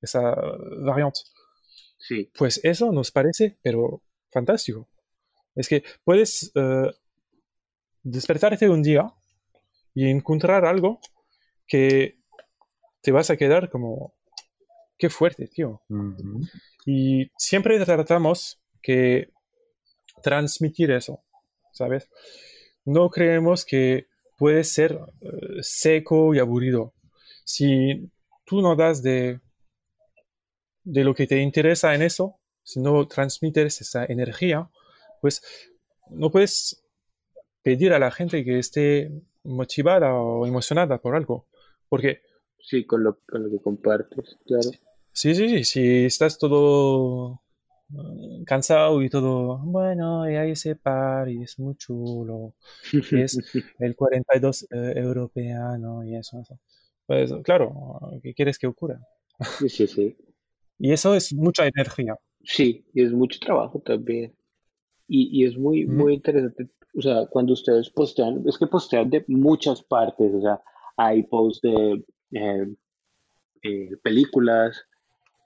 esa 0.00 0.34
variante. 0.84 1.20
Sí. 1.98 2.30
Pues 2.36 2.60
eso 2.64 2.90
nos 2.90 3.10
parece, 3.10 3.58
pero 3.62 4.02
fantástico. 4.30 4.88
Es 5.54 5.68
que 5.68 5.84
puedes 6.04 6.52
uh, 6.54 6.90
despertarte 8.02 8.68
un 8.68 8.82
día 8.82 9.12
y 9.94 10.08
encontrar 10.08 10.64
algo 10.64 11.00
que 11.66 12.18
te 13.02 13.12
vas 13.12 13.30
a 13.30 13.36
quedar 13.36 13.68
como, 13.68 14.14
qué 14.96 15.10
fuerte, 15.10 15.48
tío. 15.48 15.82
Y 16.86 17.30
siempre 17.36 17.84
tratamos 17.84 18.60
que 18.80 19.30
transmitir 20.22 20.90
eso, 20.90 21.22
¿sabes? 21.72 22.08
No 22.84 23.10
creemos 23.10 23.64
que 23.64 24.06
puede 24.38 24.64
ser 24.64 24.94
uh, 24.94 25.60
seco 25.60 26.34
y 26.34 26.38
aburrido 26.38 26.94
si 27.48 28.10
tú 28.44 28.60
no 28.60 28.76
das 28.76 29.02
de, 29.02 29.40
de 30.84 31.02
lo 31.02 31.14
que 31.14 31.26
te 31.26 31.40
interesa 31.40 31.94
en 31.94 32.02
eso, 32.02 32.38
si 32.62 32.78
no 32.78 33.08
transmites 33.08 33.80
esa 33.80 34.04
energía, 34.04 34.68
pues 35.22 35.42
no 36.10 36.30
puedes 36.30 36.84
pedir 37.62 37.94
a 37.94 37.98
la 37.98 38.10
gente 38.10 38.44
que 38.44 38.58
esté 38.58 39.10
motivada 39.44 40.12
o 40.12 40.44
emocionada 40.46 41.00
por 41.00 41.16
algo. 41.16 41.48
Porque... 41.88 42.20
Sí, 42.60 42.84
con 42.84 43.02
lo, 43.02 43.20
con 43.26 43.44
lo 43.44 43.50
que 43.50 43.62
compartes, 43.62 44.36
claro. 44.44 44.70
Sí, 45.12 45.34
sí, 45.34 45.48
sí. 45.48 45.64
Si 45.64 46.04
estás 46.04 46.36
todo 46.36 47.40
mm, 47.88 48.44
cansado 48.44 49.00
y 49.02 49.08
todo, 49.08 49.56
bueno, 49.64 50.30
y 50.30 50.36
hay 50.36 50.50
ese 50.50 50.76
par 50.76 51.30
y 51.30 51.44
es 51.44 51.58
muy 51.58 51.76
chulo, 51.76 52.56
y 52.92 53.22
es 53.22 53.38
el 53.78 53.96
42 53.96 54.64
eh, 54.70 54.92
europeano 54.96 56.04
y 56.04 56.14
eso, 56.14 56.38
eso. 56.42 56.60
Pues 57.08 57.32
claro, 57.42 57.72
¿qué 58.22 58.34
quieres 58.34 58.58
que 58.58 58.66
ocurra? 58.66 59.00
Sí, 59.58 59.70
sí, 59.70 59.86
sí. 59.86 60.14
y 60.78 60.92
eso 60.92 61.14
es 61.14 61.32
mucha 61.32 61.66
energía. 61.66 62.14
Sí, 62.44 62.84
y 62.92 63.02
es 63.02 63.12
mucho 63.12 63.40
trabajo 63.40 63.80
también. 63.80 64.36
Y, 65.08 65.40
y 65.40 65.46
es 65.46 65.56
muy, 65.56 65.86
muy 65.86 66.12
interesante. 66.12 66.68
O 66.94 67.00
sea, 67.00 67.24
cuando 67.30 67.54
ustedes 67.54 67.88
postean, 67.88 68.44
es 68.46 68.58
que 68.58 68.66
postean 68.66 69.08
de 69.08 69.24
muchas 69.26 69.82
partes. 69.82 70.34
O 70.34 70.42
sea, 70.42 70.60
hay 70.98 71.22
posts 71.22 71.62
de 71.62 72.04
eh, 72.32 72.74
eh, 73.62 73.96
películas, 74.02 74.84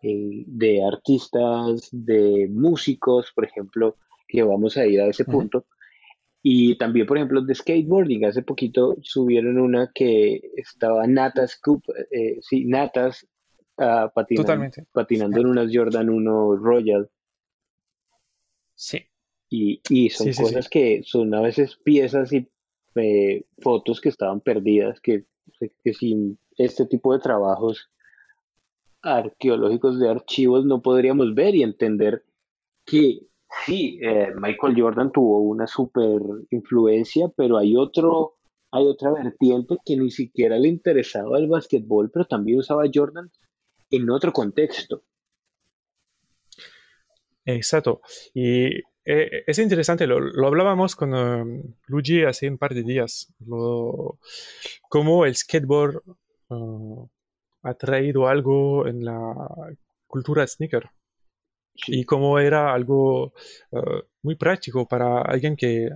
eh, 0.02 0.42
de 0.48 0.84
artistas, 0.84 1.90
de 1.92 2.48
músicos, 2.50 3.30
por 3.32 3.44
ejemplo, 3.44 3.98
que 4.26 4.42
vamos 4.42 4.76
a 4.76 4.84
ir 4.84 5.00
a 5.00 5.06
ese 5.06 5.24
punto. 5.24 5.64
Y 6.42 6.76
también, 6.76 7.06
por 7.06 7.16
ejemplo, 7.16 7.40
de 7.40 7.54
skateboarding. 7.54 8.24
Hace 8.24 8.42
poquito 8.42 8.96
subieron 9.02 9.58
una 9.58 9.92
que 9.94 10.40
estaba 10.56 11.06
Natas, 11.06 11.56
Coop, 11.56 11.84
eh, 12.10 12.38
sí, 12.40 12.64
Natas 12.64 13.26
uh, 13.76 14.10
patinando, 14.12 14.70
patinando 14.90 15.40
en 15.40 15.46
unas 15.46 15.70
Jordan 15.72 16.10
1 16.10 16.56
Royal. 16.56 17.08
Sí. 18.74 19.06
Y, 19.50 19.80
y 19.88 20.10
son 20.10 20.32
cosas 20.32 20.68
que 20.68 21.02
son 21.04 21.32
a 21.34 21.40
veces 21.42 21.76
piezas 21.76 22.32
y 22.32 22.48
eh, 22.96 23.44
fotos 23.58 24.00
que 24.00 24.08
estaban 24.08 24.40
perdidas, 24.40 25.00
que, 25.00 25.26
que 25.84 25.94
sin 25.94 26.38
este 26.56 26.86
tipo 26.86 27.12
de 27.12 27.20
trabajos 27.20 27.88
arqueológicos 29.02 29.98
de 29.98 30.08
archivos 30.08 30.64
no 30.64 30.80
podríamos 30.80 31.34
ver 31.34 31.54
y 31.54 31.62
entender 31.62 32.24
que 32.84 33.26
Sí, 33.66 33.98
eh, 34.02 34.32
Michael 34.34 34.74
Jordan 34.76 35.12
tuvo 35.12 35.40
una 35.40 35.66
super 35.66 36.20
influencia, 36.50 37.28
pero 37.36 37.58
hay 37.58 37.76
otro, 37.76 38.36
hay 38.70 38.86
otra 38.86 39.12
vertiente 39.12 39.76
que 39.84 39.96
ni 39.96 40.10
siquiera 40.10 40.58
le 40.58 40.68
interesaba 40.68 41.38
el 41.38 41.48
básquetbol, 41.48 42.10
pero 42.10 42.24
también 42.24 42.58
usaba 42.58 42.84
Jordan 42.92 43.30
en 43.90 44.10
otro 44.10 44.32
contexto. 44.32 45.02
Exacto. 47.44 48.00
Y 48.34 48.78
eh, 49.04 49.44
es 49.46 49.58
interesante, 49.58 50.06
lo, 50.06 50.46
hablábamos 50.46 50.96
con 50.96 51.12
um, 51.14 51.62
Luigi 51.86 52.24
hace 52.24 52.48
un 52.48 52.58
par 52.58 52.74
de 52.74 52.82
días, 52.82 53.32
lo, 53.46 54.18
cómo 54.88 55.24
el 55.24 55.36
skateboard 55.36 56.02
uh, 56.48 57.08
ha 57.62 57.74
traído 57.74 58.28
algo 58.28 58.86
en 58.86 59.04
la 59.04 59.34
cultura 60.06 60.46
sneaker 60.46 60.90
y 61.86 62.04
cómo 62.04 62.38
era 62.38 62.72
algo 62.72 63.32
uh, 63.70 64.00
muy 64.22 64.36
práctico 64.36 64.86
para 64.86 65.22
alguien 65.22 65.56
que 65.56 65.90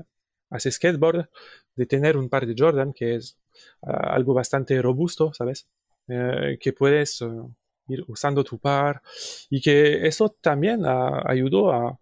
hace 0.50 0.70
skateboard 0.70 1.28
de 1.74 1.86
tener 1.86 2.16
un 2.16 2.28
par 2.28 2.46
de 2.46 2.54
Jordan 2.56 2.92
que 2.92 3.16
es 3.16 3.38
uh, 3.82 3.90
algo 3.90 4.34
bastante 4.34 4.80
robusto, 4.80 5.32
¿sabes? 5.32 5.68
Eh, 6.08 6.58
que 6.60 6.72
puedes 6.72 7.20
uh, 7.20 7.52
ir 7.88 8.04
usando 8.06 8.44
tu 8.44 8.58
par 8.58 9.02
y 9.50 9.60
que 9.60 10.06
eso 10.06 10.30
también 10.40 10.82
ayudó 10.84 11.72
a, 11.72 11.98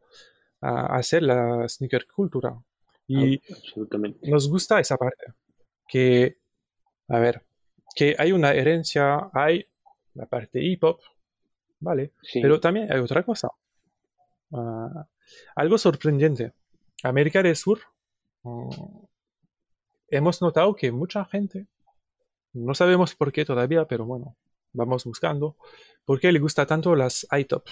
a, 0.61 0.97
hacer 0.97 1.23
la 1.23 1.67
sneaker 1.69 2.07
cultura. 2.07 2.55
Y 3.07 3.41
Absolutamente. 3.53 4.31
nos 4.31 4.49
gusta 4.49 4.81
esa 4.81 4.97
parte, 4.97 5.27
que, 5.87 6.39
a 7.09 7.19
ver, 7.19 7.43
que 7.95 8.17
hay 8.19 8.33
una 8.33 8.53
herencia, 8.53 9.31
hay 9.33 9.67
la 10.15 10.27
parte 10.27 10.63
hip 10.63 10.85
hop, 10.85 11.01
¿vale? 11.81 12.13
Sí. 12.23 12.41
Pero 12.41 12.61
también 12.61 12.91
hay 12.91 13.01
otra 13.01 13.23
cosa. 13.23 13.49
Ah, 14.55 15.07
algo 15.57 15.77
sorprendente. 15.79 16.53
América 17.03 17.43
del 17.43 17.57
Sur, 17.57 17.81
mm, 18.45 18.69
hemos 20.09 20.41
notado 20.41 20.75
que 20.75 20.91
mucha 20.93 21.25
gente, 21.25 21.67
no 22.53 22.75
sabemos 22.75 23.15
por 23.15 23.33
qué 23.33 23.45
todavía, 23.45 23.85
pero 23.87 24.05
bueno, 24.07 24.37
vamos 24.73 25.05
buscando, 25.05 25.57
por 26.05 26.21
qué 26.21 26.31
le 26.33 26.39
gusta 26.39 26.67
tanto 26.67 26.95
las 26.95 27.27
iTop. 27.37 27.67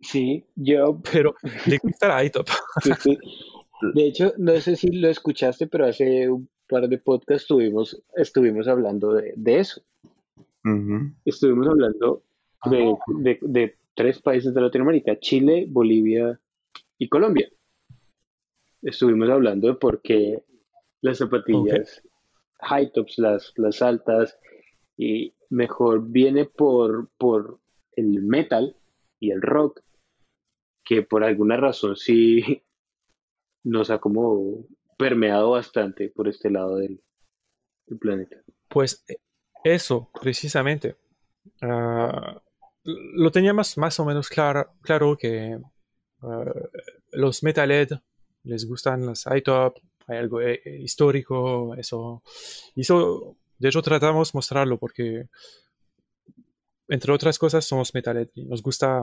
Sí, 0.00 0.46
yo 0.54 1.00
Pero 1.12 1.34
le 1.66 1.78
gusta 1.82 2.08
la 2.08 2.24
iTop. 2.24 2.48
Sí, 2.82 2.92
sí. 3.00 3.18
De 3.94 4.06
hecho, 4.06 4.32
no 4.38 4.58
sé 4.60 4.76
si 4.76 4.88
lo 4.92 5.08
escuchaste, 5.08 5.66
pero 5.66 5.86
hace 5.86 6.28
un 6.28 6.48
par 6.68 6.88
de 6.88 6.98
podcasts 6.98 7.42
estuvimos, 7.42 8.00
estuvimos 8.16 8.66
hablando 8.68 9.12
de, 9.14 9.32
de 9.36 9.58
eso. 9.60 9.82
Estuvimos 11.24 11.66
hablando 11.68 12.22
de, 12.64 12.94
de- 13.22 13.38
de 13.42 13.76
tres 13.98 14.22
países 14.22 14.54
de 14.54 14.60
Latinoamérica, 14.60 15.18
Chile, 15.18 15.66
Bolivia 15.68 16.40
y 16.98 17.08
Colombia. 17.08 17.50
Estuvimos 18.80 19.28
hablando 19.28 19.66
de 19.66 19.74
por 19.74 20.00
qué 20.02 20.44
las 21.00 21.18
zapatillas 21.18 22.00
high 22.60 22.92
tops, 22.92 23.18
las, 23.18 23.52
las 23.56 23.82
altas, 23.82 24.38
y 24.96 25.34
mejor 25.50 26.08
viene 26.08 26.44
por, 26.44 27.10
por 27.18 27.58
el 27.96 28.22
metal 28.22 28.76
y 29.18 29.32
el 29.32 29.42
rock, 29.42 29.82
que 30.84 31.02
por 31.02 31.24
alguna 31.24 31.56
razón 31.56 31.96
sí 31.96 32.62
nos 33.64 33.90
ha 33.90 33.98
como 33.98 34.64
permeado 34.96 35.50
bastante 35.50 36.08
por 36.08 36.28
este 36.28 36.50
lado 36.50 36.76
del, 36.76 37.02
planeta. 37.98 38.36
Pues 38.68 39.04
eh, 39.08 39.16
eso, 39.64 40.08
precisamente. 40.20 40.94
Ah, 41.62 42.40
lo 42.88 43.30
teníamos 43.30 43.76
más 43.76 43.98
o 44.00 44.04
menos 44.04 44.28
claro, 44.28 44.72
claro 44.80 45.16
que 45.16 45.58
ah, 46.22 46.44
los 47.12 47.42
metalhead 47.42 47.90
les 48.44 48.66
gustan 48.66 49.04
las 49.06 49.26
iTop, 49.34 49.76
hay 50.06 50.18
algo 50.18 50.40
eh, 50.40 50.60
histórico, 50.80 51.74
eso. 51.76 52.22
Y 52.74 52.80
eso, 52.80 53.36
de 53.58 53.68
hecho, 53.68 53.82
tratamos 53.82 54.34
mostrarlo 54.34 54.78
porque, 54.78 55.28
entre 56.88 57.12
otras 57.12 57.38
cosas, 57.38 57.64
somos 57.64 57.92
metalhead 57.94 58.28
y 58.34 58.46
nos 58.46 58.62
gusta, 58.62 59.00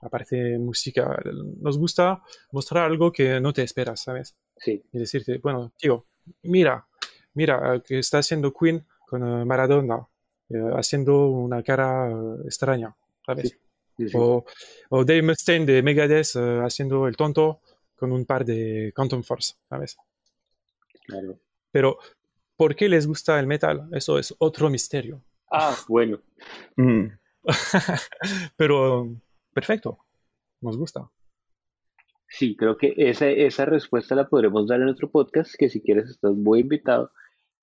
aparte 0.00 0.36
de 0.36 0.58
música, 0.58 1.18
nos 1.60 1.78
gusta 1.78 2.22
mostrar 2.52 2.84
algo 2.84 3.10
que 3.10 3.40
no 3.40 3.52
te 3.52 3.62
esperas, 3.62 4.02
¿sabes? 4.02 4.36
Sí, 4.56 4.84
y 4.92 4.98
decirte, 4.98 5.38
bueno, 5.38 5.72
tío, 5.78 6.06
mira, 6.42 6.86
mira, 7.32 7.82
que 7.84 7.98
está 7.98 8.18
haciendo 8.18 8.52
Queen 8.52 8.86
con 9.06 9.22
eh, 9.26 9.44
Maradona, 9.46 10.06
eh, 10.50 10.60
haciendo 10.74 11.28
una 11.28 11.62
cara 11.62 12.10
extraña, 12.44 12.94
¿sabes? 13.26 13.50
Sí. 13.50 13.56
sí, 13.96 14.08
sí. 14.08 14.16
O, 14.18 14.44
o 14.90 15.04
Dave 15.04 15.22
Mustaine 15.22 15.66
de 15.66 15.82
Megadeth 15.82 16.36
eh, 16.36 16.60
haciendo 16.64 17.06
el 17.08 17.16
tonto 17.16 17.60
con 17.96 18.12
un 18.12 18.24
par 18.26 18.44
de 18.44 18.92
Quantum 18.94 19.22
Force, 19.22 19.54
¿sabes? 19.68 19.96
claro. 21.06 21.38
Pero, 21.70 21.98
¿por 22.56 22.76
qué 22.76 22.88
les 22.88 23.06
gusta 23.06 23.38
el 23.40 23.46
metal? 23.48 23.88
Eso 23.92 24.18
es 24.18 24.34
otro 24.38 24.70
misterio. 24.70 25.22
Ah, 25.50 25.76
bueno, 25.88 26.20
Mm. 26.76 27.06
Pero, 28.56 29.08
perfecto, 29.52 29.98
nos 30.60 30.76
gusta. 30.76 31.10
sí, 32.28 32.56
creo 32.56 32.76
que 32.76 32.94
esa, 32.96 33.28
esa 33.28 33.64
respuesta 33.64 34.14
la 34.14 34.28
podremos 34.28 34.66
dar 34.66 34.80
en 34.80 34.88
otro 34.88 35.10
podcast, 35.10 35.54
que 35.58 35.68
si 35.68 35.80
quieres 35.80 36.10
estás 36.10 36.32
muy 36.34 36.60
invitado, 36.60 37.10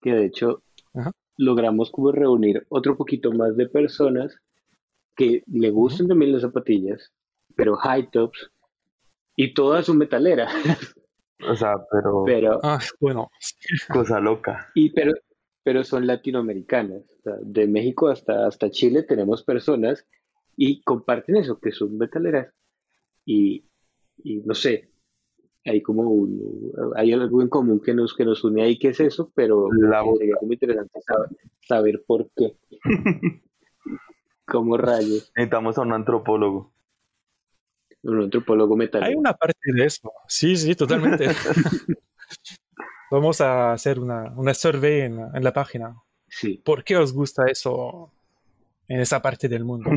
que 0.01 0.11
de 0.13 0.25
hecho 0.25 0.63
Ajá. 0.93 1.11
logramos 1.37 1.91
como 1.91 2.11
reunir 2.11 2.65
otro 2.69 2.95
poquito 2.97 3.31
más 3.31 3.55
de 3.57 3.67
personas 3.67 4.37
que 5.15 5.43
le 5.47 5.69
gusten 5.71 6.07
también 6.07 6.31
las 6.31 6.41
zapatillas, 6.41 7.11
pero 7.55 7.75
high 7.77 8.09
tops, 8.11 8.51
y 9.35 9.53
todas 9.53 9.85
son 9.85 9.97
metaleras, 9.97 10.51
O 11.49 11.55
sea, 11.55 11.73
pero 11.91 12.23
pero, 12.23 12.59
Ah, 12.61 12.79
bueno, 12.99 13.27
cosa 13.91 14.19
loca. 14.19 14.69
y, 14.75 14.91
pero, 14.91 15.13
pero 15.63 15.83
son 15.83 16.05
latinoamericanas. 16.05 17.01
O 17.17 17.21
sea, 17.23 17.33
de 17.41 17.65
México 17.67 18.09
hasta, 18.09 18.45
hasta 18.45 18.69
Chile 18.69 19.01
tenemos 19.01 19.43
personas 19.43 20.05
y 20.55 20.83
comparten 20.83 21.37
eso, 21.37 21.59
que 21.59 21.71
son 21.71 21.97
metaleras. 21.97 22.53
Y, 23.25 23.65
y 24.23 24.37
no 24.41 24.53
sé, 24.53 24.91
hay 25.65 25.81
como 25.81 26.03
un, 26.11 26.71
hay 26.95 27.11
algo 27.11 27.41
en 27.41 27.49
común 27.49 27.81
que 27.81 27.95
nos, 27.95 28.13
que 28.13 28.23
nos 28.25 28.43
une 28.43 28.61
ahí, 28.61 28.77
que 28.77 28.89
es 28.89 28.99
eso, 28.99 29.31
pero 29.33 29.67
La 29.71 30.03
sería 30.17 30.35
como 30.39 30.53
interesante 30.53 30.99
saber, 31.01 31.29
saber 31.67 32.03
por 32.05 32.29
qué. 32.35 32.55
¿Cómo 34.51 34.77
rayos? 34.77 35.31
Necesitamos 35.35 35.77
a 35.77 35.81
un 35.81 35.93
antropólogo. 35.93 36.71
Un 38.03 38.23
antropólogo 38.23 38.73
hay 38.73 38.79
metalero. 38.79 39.19
una 39.19 39.33
parte 39.33 39.59
de 39.73 39.85
eso. 39.85 40.11
Sí, 40.27 40.55
sí, 40.57 40.75
totalmente. 40.75 41.27
Vamos 43.11 43.41
a 43.41 43.73
hacer 43.73 43.99
una, 43.99 44.31
una 44.35 44.53
survey 44.53 45.01
en, 45.01 45.19
en 45.33 45.43
la 45.43 45.51
página. 45.53 45.95
Sí, 46.27 46.61
¿Por 46.63 46.83
qué 46.83 46.95
os 46.97 47.11
gusta 47.13 47.43
eso 47.47 48.11
en 48.87 49.01
esa 49.01 49.21
parte 49.21 49.49
del 49.49 49.65
mundo? 49.65 49.89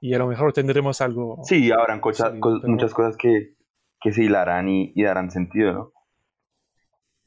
Y 0.00 0.14
a 0.14 0.18
lo 0.18 0.26
mejor 0.26 0.52
tendremos 0.52 1.00
algo. 1.00 1.38
Sí, 1.44 1.70
habrán 1.70 2.00
cosa- 2.00 2.32
Sí, 2.32 2.40
co- 2.40 2.58
pero- 2.60 2.72
muchas 2.72 2.92
cosas 2.92 3.16
que, 3.16 3.54
que 4.00 4.12
se 4.12 4.24
hilarán 4.24 4.68
y, 4.68 4.92
y 4.96 5.02
darán 5.04 5.30
sentido, 5.30 5.72
¿no? 5.72 5.92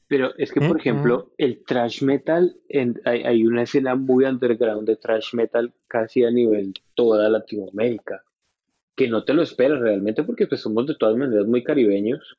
Pero 0.08 0.34
es 0.38 0.52
que, 0.52 0.60
por 0.62 0.78
ejemplo, 0.78 1.32
el 1.38 1.64
thrash 1.64 2.02
metal, 2.02 2.56
en- 2.68 3.00
hay, 3.04 3.22
hay 3.22 3.46
una 3.46 3.62
escena 3.62 3.94
muy 3.94 4.24
underground 4.24 4.86
de 4.86 4.96
thrash 4.96 5.34
metal 5.34 5.72
casi 5.88 6.24
a 6.24 6.30
nivel 6.30 6.74
toda 6.94 7.28
Latinoamérica, 7.28 8.22
que 8.96 9.08
no 9.08 9.24
te 9.24 9.34
lo 9.34 9.42
esperas 9.42 9.80
realmente 9.80 10.24
porque 10.24 10.46
pues 10.46 10.60
somos 10.62 10.86
de 10.86 10.96
todas 10.96 11.16
maneras 11.16 11.46
muy 11.46 11.64
caribeños. 11.64 12.36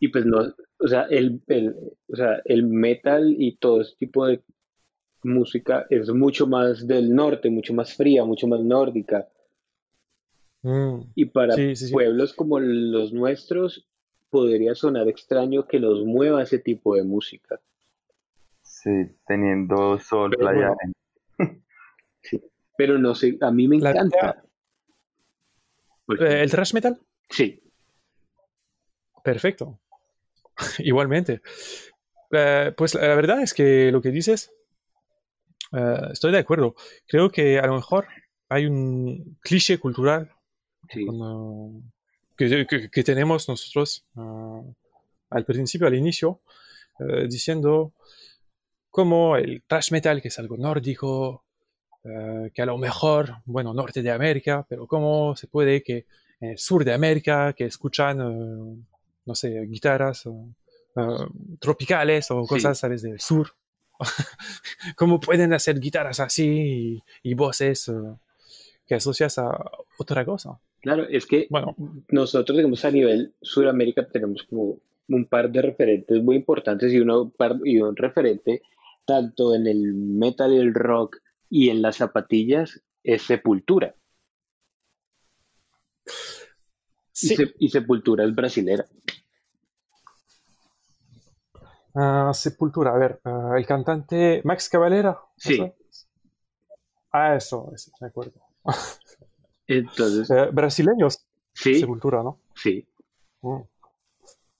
Y 0.00 0.08
pues 0.08 0.24
no, 0.26 0.54
o 0.78 0.88
sea, 0.88 1.02
el, 1.10 1.40
el, 1.48 1.74
o 2.08 2.16
sea, 2.16 2.40
el 2.44 2.64
metal 2.64 3.34
y 3.36 3.56
todo 3.56 3.80
ese 3.80 3.96
tipo 3.98 4.26
de 4.26 4.40
música 5.24 5.86
es 5.90 6.08
mucho 6.10 6.46
más 6.46 6.86
del 6.86 7.14
norte, 7.14 7.50
mucho 7.50 7.74
más 7.74 7.94
fría, 7.94 8.24
mucho 8.24 8.46
más 8.46 8.60
nórdica. 8.60 9.28
Mm, 10.62 11.02
y 11.14 11.26
para 11.26 11.54
Sí, 11.56 11.74
sí, 11.76 11.86
sí. 11.88 11.92
pueblos 11.92 12.32
como 12.34 12.60
los 12.60 13.12
nuestros 13.12 13.86
podría 14.30 14.74
sonar 14.74 15.08
extraño 15.08 15.66
que 15.66 15.80
nos 15.80 16.04
mueva 16.04 16.42
ese 16.42 16.58
tipo 16.58 16.94
de 16.94 17.04
música. 17.04 17.60
Sí, 18.62 18.90
teniendo 19.26 19.98
sol, 19.98 20.30
Pero 20.30 20.40
playa, 20.40 20.68
bueno. 20.68 20.76
arena. 21.38 21.64
Pero 22.76 22.98
no 22.98 23.14
sé, 23.14 23.36
a 23.40 23.50
mí 23.50 23.66
me 23.66 23.78
La 23.78 23.90
encanta. 23.90 24.44
eh. 26.20 26.42
¿El 26.42 26.50
thrash 26.50 26.74
metal? 26.74 27.00
Sí, 27.28 27.62
Perfecto. 29.22 29.78
Igualmente. 30.78 31.42
Eh, 32.30 32.72
pues 32.76 32.94
la 32.94 33.14
verdad 33.14 33.42
es 33.42 33.52
que 33.52 33.90
lo 33.92 34.00
que 34.00 34.10
dices, 34.10 34.50
eh, 35.72 36.00
estoy 36.12 36.32
de 36.32 36.38
acuerdo. 36.38 36.74
Creo 37.06 37.30
que 37.30 37.58
a 37.58 37.66
lo 37.66 37.74
mejor 37.74 38.06
hay 38.48 38.66
un 38.66 39.38
cliché 39.42 39.78
cultural 39.78 40.32
sí, 40.88 41.04
con, 41.04 41.92
que, 42.38 42.66
que- 42.66 42.88
que 42.90 43.02
tenemos 43.04 43.48
nosotros 43.48 44.06
ah, 44.16 44.62
al 45.30 45.44
principio, 45.44 45.86
al 45.86 45.94
inicio, 45.94 46.40
eh, 47.00 47.26
diciendo 47.28 47.92
como 48.90 49.36
el 49.36 49.62
thrash 49.66 49.92
metal, 49.92 50.22
que 50.22 50.28
es 50.28 50.38
algo 50.38 50.56
nórdico, 50.56 51.44
eh, 52.04 52.50
que 52.54 52.62
a 52.62 52.66
lo 52.66 52.78
mejor, 52.78 53.36
bueno, 53.44 53.74
norte 53.74 54.02
de 54.02 54.10
América, 54.10 54.64
pero 54.68 54.86
cómo 54.86 55.36
se 55.36 55.46
puede 55.48 55.82
que 55.82 56.06
en 56.40 56.50
el 56.52 56.58
sur 56.58 56.84
de 56.84 56.94
América, 56.94 57.52
que 57.52 57.64
escuchan, 57.66 58.20
eh, 58.20 58.84
no 59.26 59.34
sé, 59.34 59.60
guitarras 59.66 60.24
tropicales 61.60 62.30
o 62.30 62.42
Sí. 62.42 62.48
cosas, 62.48 62.78
¿sabes?, 62.78 63.02
del 63.02 63.20
sur. 63.20 63.54
¿Cómo 64.96 65.20
pueden 65.20 65.52
hacer 65.52 65.78
guitarras 65.80 66.20
así 66.20 66.46
y, 67.22 67.30
y 67.30 67.34
voces 67.34 67.90
que 68.86 68.94
asocias 68.94 69.38
a 69.38 69.50
otra 69.98 70.24
cosa? 70.24 70.58
Claro, 70.80 71.06
es 71.08 71.26
que 71.26 71.46
Bueno, 71.50 71.74
nosotros, 72.08 72.56
digamos, 72.56 72.84
a 72.84 72.90
nivel 72.90 73.34
Sudamérica 73.40 74.06
tenemos 74.08 74.42
como 74.44 74.78
un 75.08 75.24
par 75.26 75.50
de 75.50 75.62
referentes 75.62 76.22
muy 76.22 76.36
importantes 76.36 76.92
y, 76.92 77.00
uno, 77.00 77.30
par- 77.30 77.60
y 77.64 77.80
un 77.80 77.96
referente 77.96 78.62
tanto 79.06 79.54
en 79.54 79.66
el 79.66 79.94
metal 79.94 80.52
y 80.52 80.58
el 80.58 80.74
rock 80.74 81.16
y 81.50 81.70
en 81.70 81.82
las 81.82 81.96
zapatillas 81.96 82.82
es 83.02 83.22
Sepultura. 83.22 83.94
Y, 87.20 87.28
sí. 87.28 87.36
Se- 87.36 87.54
y 87.58 87.68
Sepultura 87.68 88.24
es 88.24 88.34
brasilera. 88.34 88.86
Ah, 91.94 92.30
Sepultura, 92.34 92.92
a 92.94 92.98
ver, 92.98 93.20
ah, 93.24 93.54
el 93.56 93.66
cantante 93.66 94.40
Max 94.44 94.68
Cavalera. 94.68 95.18
Sí. 95.36 95.60
Ah, 97.12 97.34
eso, 97.36 97.70
eso, 97.74 97.90
me 98.00 98.06
acuerdo. 98.08 98.40
Entonces, 99.68 100.30
Eh, 100.30 100.48
brasileños, 100.52 101.24
sí, 101.52 101.76
Sepultura, 101.76 102.22
¿no? 102.22 102.38
sí. 102.54 102.84
Mm. 103.42 103.58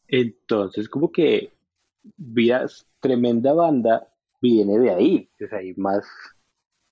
Entonces, 0.09 0.89
como 0.89 1.11
que 1.11 1.53
Vías, 2.17 2.87
tremenda 3.01 3.53
banda, 3.53 4.09
viene 4.41 4.79
de 4.79 4.91
ahí. 4.91 5.29
Hay 5.53 5.75
más, 5.75 6.07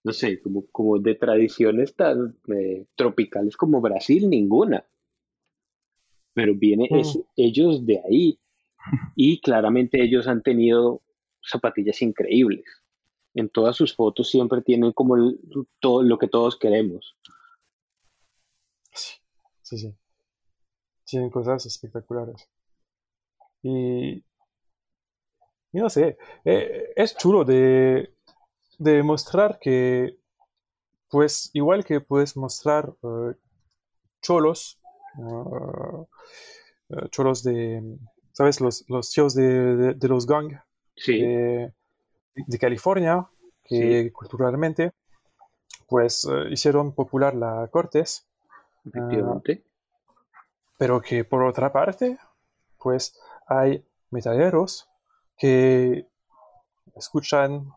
no 0.05 0.13
sé, 0.13 0.41
como, 0.43 0.67
como 0.67 0.99
de 0.99 1.15
tradiciones 1.15 1.95
tan 1.95 2.37
eh, 2.49 2.85
tropicales 2.97 3.57
como 3.57 3.81
Brasil, 3.81 4.29
ninguna. 4.29 4.85
Pero 6.35 6.55
viene 6.55 6.89
Mm. 6.91 6.97
es- 6.97 7.19
ellos 7.37 7.87
de 7.87 8.03
ahí. 8.07 8.39
Y 9.15 9.41
claramente 9.41 10.03
ellos 10.03 10.27
han 10.27 10.43
tenido 10.43 11.01
zapatillas 11.43 12.03
increíbles. 12.03 12.65
En 13.35 13.49
todas 13.49 13.77
sus 13.77 13.95
fotos 13.95 14.29
siempre 14.29 14.61
tienen 14.61 14.93
como 14.93 15.17
el- 15.17 15.39
todo 15.81 16.03
lo 16.03 16.19
que 16.19 16.29
todos 16.29 16.57
queremos. 16.59 17.17
Sí, 19.71 19.79
sí. 19.79 19.95
Tienen 21.07 21.31
cosas 21.31 21.65
espectaculares. 21.65 22.51
Y, 23.63 24.25
y 25.73 25.79
no 25.79 25.91
sé, 25.91 26.17
eh, 26.45 26.93
es 26.97 27.17
chulo 27.17 27.45
de, 27.45 28.15
de 28.79 29.03
mostrar 29.03 29.59
que, 29.61 30.19
pues, 31.11 31.51
igual 31.55 31.85
que 31.85 32.01
puedes 32.01 32.37
mostrar 32.37 32.95
eh, 33.05 33.35
cholos, 34.23 34.81
eh, 36.91 37.09
cholos 37.11 37.43
de, 37.43 37.83
¿sabes? 38.33 38.61
Los, 38.61 38.85
los 38.89 39.11
tíos 39.11 39.35
de, 39.35 39.77
de- 39.77 39.95
de 39.95 40.09
los 40.09 40.27
gang 40.27 40.53
Sí, 40.97 41.15
de, 41.17 41.73
de 42.37 42.59
California, 42.61 43.29
que 43.65 44.13
culturalmente, 44.13 44.93
pues, 45.89 46.29
hicieron 46.51 46.95
popular 46.95 47.35
la 47.37 47.69
Cortés. 47.73 48.26
Efectivamente. 48.87 49.65
Pero 50.79 51.03
que 51.03 51.25
por 51.25 51.43
otra 51.45 51.71
parte, 51.73 52.19
pues 52.79 53.19
hay 53.47 53.85
metaleros 54.11 54.89
que 55.39 56.07
escuchan 56.97 57.69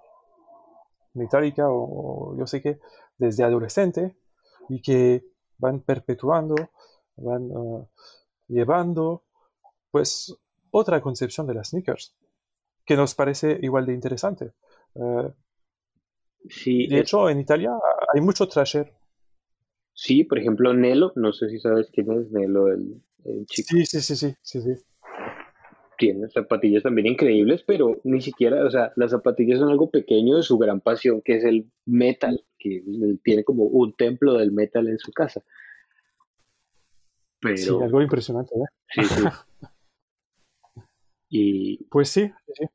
Metallica 1.14 1.68
o, 1.69 2.31
o 2.31 2.38
yo 2.38 2.45
sé 2.48 2.61
qué 2.61 2.80
desde 3.18 3.44
adolescente 3.44 4.15
y 4.69 4.81
que 4.81 5.23
van 5.57 5.81
perpetuando, 5.81 6.56
van 7.18 7.49
eh, 7.52 7.88
llevando 8.48 9.23
pues 9.91 10.36
otra 10.72 11.02
concepción 11.02 11.48
de 11.48 11.56
las 11.56 11.69
sneakers 11.69 12.15
que 12.86 12.98
nos 12.98 13.15
parece 13.15 13.60
igual 13.61 13.86
de 13.88 13.94
interesante. 13.94 14.53
Eh, 14.95 15.34
Sí, 16.49 16.88
de 16.88 16.99
es- 16.99 17.03
hecho, 17.03 17.30
en 17.30 17.40
Italia 17.40 17.72
hay 18.14 18.19
mucho 18.22 18.48
trasher. 18.48 18.94
Sí, 19.99 20.23
por 20.23 20.39
ejemplo, 20.39 20.73
Nelo, 20.73 21.11
no 21.15 21.34
sé 21.34 21.49
si 21.49 21.59
sabes 21.59 21.89
quién 21.91 22.11
es 22.11 22.31
Nelo, 22.31 22.67
el, 22.69 23.01
el 23.26 23.45
chico. 23.47 23.67
Sí, 23.71 23.85
sí, 23.85 24.01
sí, 24.01 24.15
sí, 24.15 24.35
sí, 24.41 24.61
sí. 24.61 24.73
Tiene 25.97 26.30
zapatillas 26.30 26.84
también 26.84 27.07
increíbles, 27.07 27.63
pero 27.67 27.99
ni 28.05 28.21
siquiera, 28.21 28.63
o 28.65 28.69
sea, 28.71 28.93
las 28.95 29.11
zapatillas 29.11 29.59
son 29.59 29.69
algo 29.69 29.89
pequeño 29.91 30.38
de 30.38 30.43
su 30.43 30.57
gran 30.57 30.80
pasión, 30.80 31.21
que 31.21 31.35
es 31.35 31.43
el 31.43 31.69
metal, 31.85 32.45
que 32.57 32.81
tiene 33.23 33.43
como 33.43 33.65
un 33.65 33.93
templo 33.93 34.34
del 34.35 34.53
metal 34.53 34.88
en 34.88 34.97
su 34.97 35.11
casa. 35.11 35.41
Sí, 37.41 37.65
Pero, 37.65 37.84
algo 37.84 38.01
impresionante, 38.01 38.55
¿eh? 38.55 38.65
sí, 38.95 39.03
sí. 39.03 39.23
Y 41.31 41.84
Pues 41.91 42.09
sí, 42.09 42.31
sí, 42.47 42.53
sí. 42.55 42.65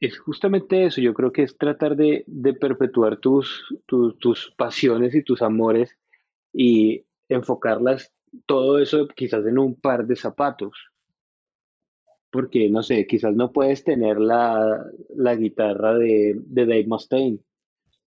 es 0.00 0.18
justamente 0.18 0.84
eso, 0.84 1.00
yo 1.00 1.12
creo 1.12 1.32
que 1.32 1.42
es 1.42 1.56
tratar 1.58 1.96
de, 1.96 2.22
de 2.28 2.54
perpetuar 2.54 3.16
tus, 3.16 3.64
tus, 3.86 4.16
tus 4.18 4.54
pasiones 4.56 5.12
y 5.14 5.24
tus 5.24 5.42
amores 5.42 5.96
y 6.54 7.04
enfocarlas, 7.28 8.12
todo 8.46 8.78
eso 8.78 9.08
quizás 9.08 9.44
en 9.46 9.58
un 9.58 9.74
par 9.74 10.06
de 10.06 10.16
zapatos. 10.16 10.90
Porque, 12.30 12.68
no 12.70 12.82
sé, 12.82 13.06
quizás 13.06 13.34
no 13.34 13.52
puedes 13.52 13.84
tener 13.84 14.18
la, 14.18 14.84
la 15.14 15.34
guitarra 15.36 15.94
de, 15.94 16.34
de 16.36 16.66
Dave 16.66 16.86
Mustaine, 16.86 17.38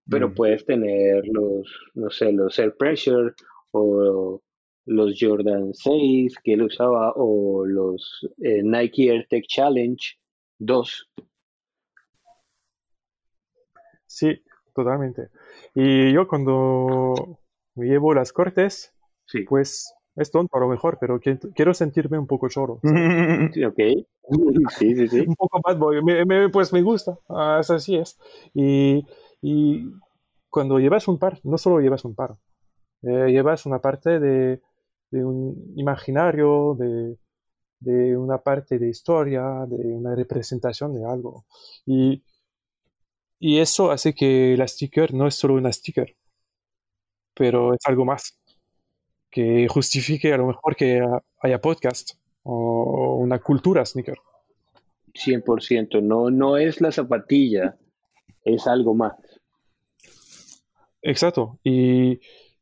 pero 0.09 0.29
Mm. 0.29 0.33
puedes 0.33 0.65
tener 0.65 1.27
los, 1.27 1.67
no 1.93 2.09
sé, 2.09 2.31
los 2.31 2.57
Air 2.59 2.75
Pressure 2.77 3.33
o 3.71 4.41
los 4.85 5.17
Jordan 5.19 5.73
6 5.73 6.35
que 6.43 6.53
él 6.53 6.63
usaba 6.63 7.11
o 7.15 7.65
los 7.65 8.27
eh, 8.41 8.63
Nike 8.63 9.09
Air 9.09 9.27
Tech 9.29 9.45
Challenge 9.47 10.17
2. 10.59 11.09
Sí, 14.07 14.41
totalmente. 14.73 15.29
Y 15.75 16.11
yo 16.13 16.27
cuando 16.27 17.37
me 17.77 17.87
llevo 17.87 18.13
las 18.13 18.33
cortes, 18.33 18.93
Sí, 19.25 19.43
pues 19.43 19.93
es 20.15 20.31
tonto 20.31 20.57
a 20.57 20.59
lo 20.61 20.67
mejor, 20.69 20.97
pero 20.99 21.19
quiero 21.55 21.73
sentirme 21.73 22.17
un 22.17 22.27
poco 22.27 22.49
choro, 22.49 22.79
sí, 23.53 23.63
ok. 23.63 23.79
Sí, 24.77 24.93
sí, 24.95 25.07
sí. 25.07 25.19
un 25.27 25.35
poco 25.35 25.61
bad 25.65 25.77
boy, 25.77 26.03
me- 26.03 26.25
me- 26.25 26.49
pues 26.49 26.73
me 26.73 26.81
gusta, 26.81 27.17
ah, 27.29 27.59
es 27.61 27.69
así 27.69 27.95
es. 27.95 28.17
Y, 28.53 29.05
y 29.41 29.85
cuando 30.49 30.79
llevas 30.79 31.07
un 31.07 31.17
par, 31.19 31.39
no 31.43 31.57
solo 31.57 31.79
llevas 31.79 32.03
un 32.05 32.15
par, 32.15 32.35
eh, 33.03 33.27
llevas 33.31 33.65
una 33.65 33.79
parte 33.81 34.19
de, 34.19 34.61
de 35.11 35.25
un 35.25 35.73
imaginario, 35.77 36.75
de, 36.79 37.17
de 37.79 38.17
una 38.17 38.39
parte 38.39 38.79
de 38.79 38.89
historia, 38.89 39.65
de 39.67 39.77
una 39.95 40.15
representación 40.15 40.93
de 40.95 41.05
algo. 41.05 41.45
Y, 41.85 42.23
y 43.39 43.59
eso 43.59 43.91
hace 43.91 44.13
que 44.13 44.55
la 44.57 44.67
sticker 44.67 45.13
no 45.13 45.27
es 45.27 45.35
solo 45.35 45.55
una 45.55 45.71
sticker, 45.71 46.15
pero 47.37 47.73
es 47.73 47.79
algo 47.85 48.05
más 48.05 48.37
que 49.29 49.67
justifique 49.67 50.33
a 50.33 50.37
lo 50.37 50.47
mejor 50.47 50.75
que 50.75 51.01
haya 51.41 51.61
podcast 51.61 52.13
o 52.43 53.17
una 53.17 53.39
cultura 53.39 53.85
sneaker. 53.85 54.17
100%. 55.13 56.01
No, 56.01 56.29
no 56.29 56.57
es 56.57 56.81
la 56.81 56.91
zapatilla, 56.91 57.77
es 58.43 58.67
algo 58.67 58.93
más. 58.93 59.13
Exacto. 61.01 61.59
Y 61.63 62.19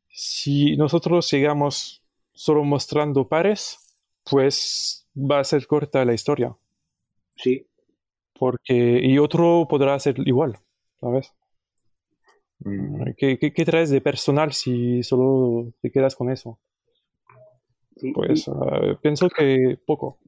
si 0.09 0.75
nosotros 0.77 1.29
llegamos 1.31 2.01
solo 2.33 2.63
mostrando 2.63 3.27
pares, 3.27 3.79
pues 4.29 5.07
va 5.15 5.39
a 5.39 5.43
ser 5.43 5.67
corta 5.67 6.05
la 6.05 6.13
historia. 6.13 6.55
Sí, 7.35 7.65
Porque, 8.37 8.99
y 9.03 9.17
otro 9.17 9.67
podrá 9.69 9.93
hacer 9.93 10.15
igual, 10.25 10.57
¿sabes? 10.99 11.33
¿Qué, 13.17 13.37
qué, 13.37 13.53
qué 13.53 13.65
traes 13.65 13.89
de 13.89 14.01
personal 14.01 14.51
si 14.53 15.03
solo 15.03 15.71
te 15.81 15.91
quedas 15.91 16.15
con 16.15 16.31
eso? 16.31 16.59
sí. 17.95 18.11
Pues 18.13 18.47
ah, 18.47 18.97
pienso 19.01 19.29
que 19.29 19.77
poco. 19.85 20.19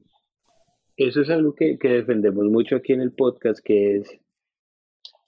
Eso 0.96 1.20
es 1.20 1.30
algo 1.30 1.54
que, 1.54 1.78
que 1.78 1.88
defendemos 1.88 2.46
mucho 2.46 2.76
aquí 2.76 2.92
en 2.92 3.00
el 3.00 3.12
podcast, 3.12 3.60
que 3.64 3.98
es, 3.98 4.18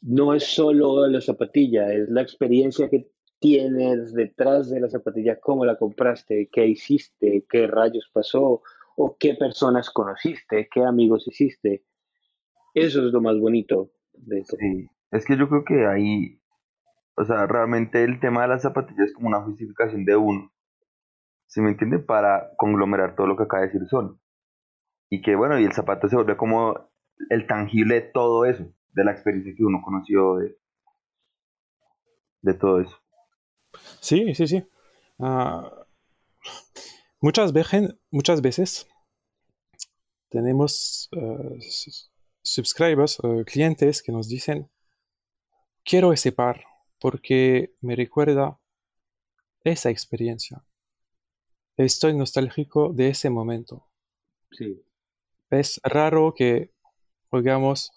no 0.00 0.34
es 0.34 0.44
solo 0.44 1.06
la 1.06 1.20
zapatilla, 1.20 1.92
es 1.92 2.08
la 2.08 2.22
experiencia 2.22 2.88
que 2.88 3.08
tienes 3.38 4.12
detrás 4.12 4.68
de 4.68 4.80
la 4.80 4.88
zapatilla, 4.88 5.38
cómo 5.38 5.64
la 5.64 5.76
compraste, 5.76 6.48
qué 6.50 6.66
hiciste, 6.66 7.44
qué 7.48 7.66
rayos 7.66 8.10
pasó, 8.12 8.62
o 8.96 9.16
qué 9.18 9.34
personas 9.34 9.90
conociste, 9.90 10.68
qué 10.72 10.82
amigos 10.82 11.26
hiciste. 11.28 11.84
Eso 12.74 13.06
es 13.06 13.12
lo 13.12 13.20
más 13.20 13.38
bonito 13.38 13.92
de 14.12 14.40
esto. 14.40 14.56
Sí, 14.58 14.88
es 15.12 15.24
que 15.24 15.36
yo 15.38 15.48
creo 15.48 15.64
que 15.64 15.86
ahí, 15.86 16.39
o 17.20 17.24
sea, 17.26 17.46
realmente 17.46 18.02
el 18.02 18.18
tema 18.18 18.42
de 18.42 18.48
las 18.48 18.62
zapatillas 18.62 19.08
es 19.08 19.14
como 19.14 19.28
una 19.28 19.42
justificación 19.42 20.06
de 20.06 20.16
uno, 20.16 20.50
¿sí 21.46 21.60
me 21.60 21.70
entiende? 21.70 21.98
Para 21.98 22.50
conglomerar 22.56 23.14
todo 23.14 23.26
lo 23.26 23.36
que 23.36 23.42
acaba 23.42 23.60
de 23.60 23.68
decir 23.68 23.86
Sol. 23.88 24.18
Y 25.10 25.20
que 25.20 25.36
bueno, 25.36 25.58
y 25.58 25.64
el 25.64 25.72
zapato 25.72 26.08
se 26.08 26.16
vuelve 26.16 26.38
como 26.38 26.90
el 27.28 27.46
tangible 27.46 27.96
de 27.96 28.00
todo 28.00 28.46
eso, 28.46 28.64
de 28.94 29.04
la 29.04 29.12
experiencia 29.12 29.52
que 29.54 29.64
uno 29.64 29.82
conoció 29.84 30.36
de, 30.36 30.56
de 32.40 32.54
todo 32.54 32.80
eso. 32.80 32.96
Sí, 34.00 34.34
sí, 34.34 34.46
sí. 34.46 34.66
Ah, 35.18 35.70
muchas, 37.20 37.52
veces, 37.52 37.96
muchas 38.10 38.40
veces 38.40 38.88
tenemos 40.30 41.10
eh, 41.12 41.58
subscribers, 42.40 43.18
eh, 43.22 43.44
clientes 43.44 44.02
que 44.02 44.10
nos 44.10 44.26
dicen, 44.26 44.70
quiero 45.84 46.14
ese 46.14 46.32
par 46.32 46.69
porque 47.00 47.74
me 47.80 47.96
recuerda 47.96 48.58
esa 49.64 49.90
experiencia. 49.90 50.62
estoy 51.76 52.14
nostálgico 52.14 52.92
de 52.92 53.08
ese 53.08 53.30
momento. 53.30 53.86
Sí. 54.50 54.82
Es 55.48 55.80
raro 55.82 56.34
que, 56.34 56.72
digamos, 57.32 57.92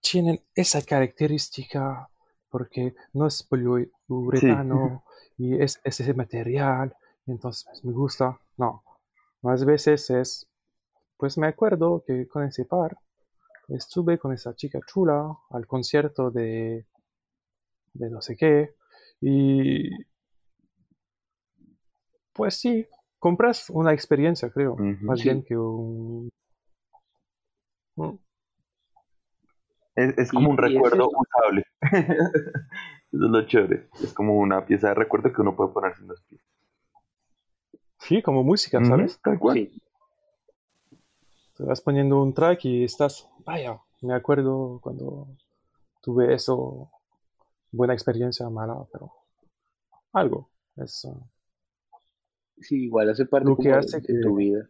tienen 0.00 0.40
esa 0.54 0.82
característica 0.82 2.08
porque 2.48 2.94
no 3.12 3.26
es 3.26 3.42
poliuretano 3.42 5.04
y 5.36 5.60
es, 5.60 5.80
es 5.84 6.00
ese 6.00 6.14
material, 6.14 6.96
entonces 7.26 7.84
me 7.84 7.92
gusta. 7.92 8.40
No, 8.56 8.82
más 9.42 9.64
veces 9.64 10.08
es, 10.10 10.48
pues 11.18 11.36
me 11.36 11.46
acuerdo 11.46 12.02
que 12.06 12.26
con 12.26 12.44
ese 12.44 12.64
par 12.64 12.96
estuve 13.68 14.18
con 14.18 14.32
esa 14.32 14.54
chica 14.54 14.80
chula 14.86 15.36
al 15.50 15.66
concierto 15.66 16.30
de, 16.30 16.86
de 17.94 18.10
no 18.10 18.20
sé 18.20 18.36
qué 18.36 18.74
y 19.20 19.90
pues 22.32 22.54
sí, 22.54 22.86
compras 23.18 23.68
una 23.68 23.92
experiencia, 23.92 24.48
creo, 24.50 24.76
más 24.76 25.22
bien 25.22 25.42
que 25.42 25.56
un... 25.56 26.30
Es, 29.96 30.30
como 30.30 30.50
un 30.50 30.56
recuerdo 30.56 31.10
usable. 31.10 31.64
Eso 31.82 33.24
es 33.24 33.30
lo 33.30 33.46
chévere. 33.46 33.88
Es 34.00 34.12
como 34.12 34.36
una 34.38 34.64
pieza 34.64 34.88
de 34.90 34.94
recuerdo 34.94 35.32
que 35.32 35.40
uno 35.40 35.56
puede 35.56 35.72
ponerse 35.72 36.02
en 36.02 36.08
los 36.08 36.22
pies. 36.22 36.40
Sí, 37.98 38.22
como 38.22 38.44
música, 38.44 38.84
¿sabes? 38.84 39.18
tal 39.20 39.40
cual. 39.40 39.56
Sí. 39.56 39.82
Te 41.56 41.64
vas 41.64 41.80
poniendo 41.80 42.22
un 42.22 42.32
track 42.32 42.64
y 42.66 42.84
estás, 42.84 43.28
vaya, 43.44 43.80
me 44.00 44.14
acuerdo 44.14 44.78
cuando 44.80 45.26
tuve 46.00 46.32
eso, 46.32 46.92
buena 47.70 47.94
experiencia, 47.94 48.48
mala, 48.48 48.86
pero 48.92 49.12
algo. 50.12 50.50
Es, 50.76 51.04
uh, 51.04 51.20
sí, 52.60 52.84
igual 52.84 53.10
hace 53.10 53.26
parte 53.26 53.50
que 53.60 53.72
hace 53.72 54.00
de, 54.00 54.20
tu 54.20 54.36
vida. 54.36 54.68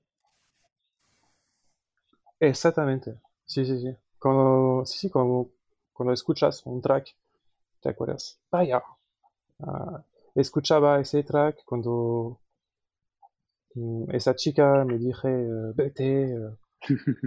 Exactamente, 2.41 3.21
sí, 3.45 3.65
sí, 3.65 3.79
sí. 3.81 3.97
Cuando, 4.19 4.85
sí, 4.85 4.99
sí, 4.99 5.11
como, 5.11 5.51
cuando 5.93 6.13
escuchas 6.13 6.65
un 6.67 6.81
track, 6.81 7.15
te 7.81 7.91
acuerdas, 7.91 8.41
vaya, 8.51 8.83
uh, 9.59 9.99
escuchaba 10.35 11.01
ese 11.01 11.23
track 11.23 11.65
cuando 11.65 12.41
mm, 13.75 14.15
esa 14.15 14.35
chica 14.35 14.85
me 14.85 14.99
dije, 14.99 15.29
vete, 15.75 16.35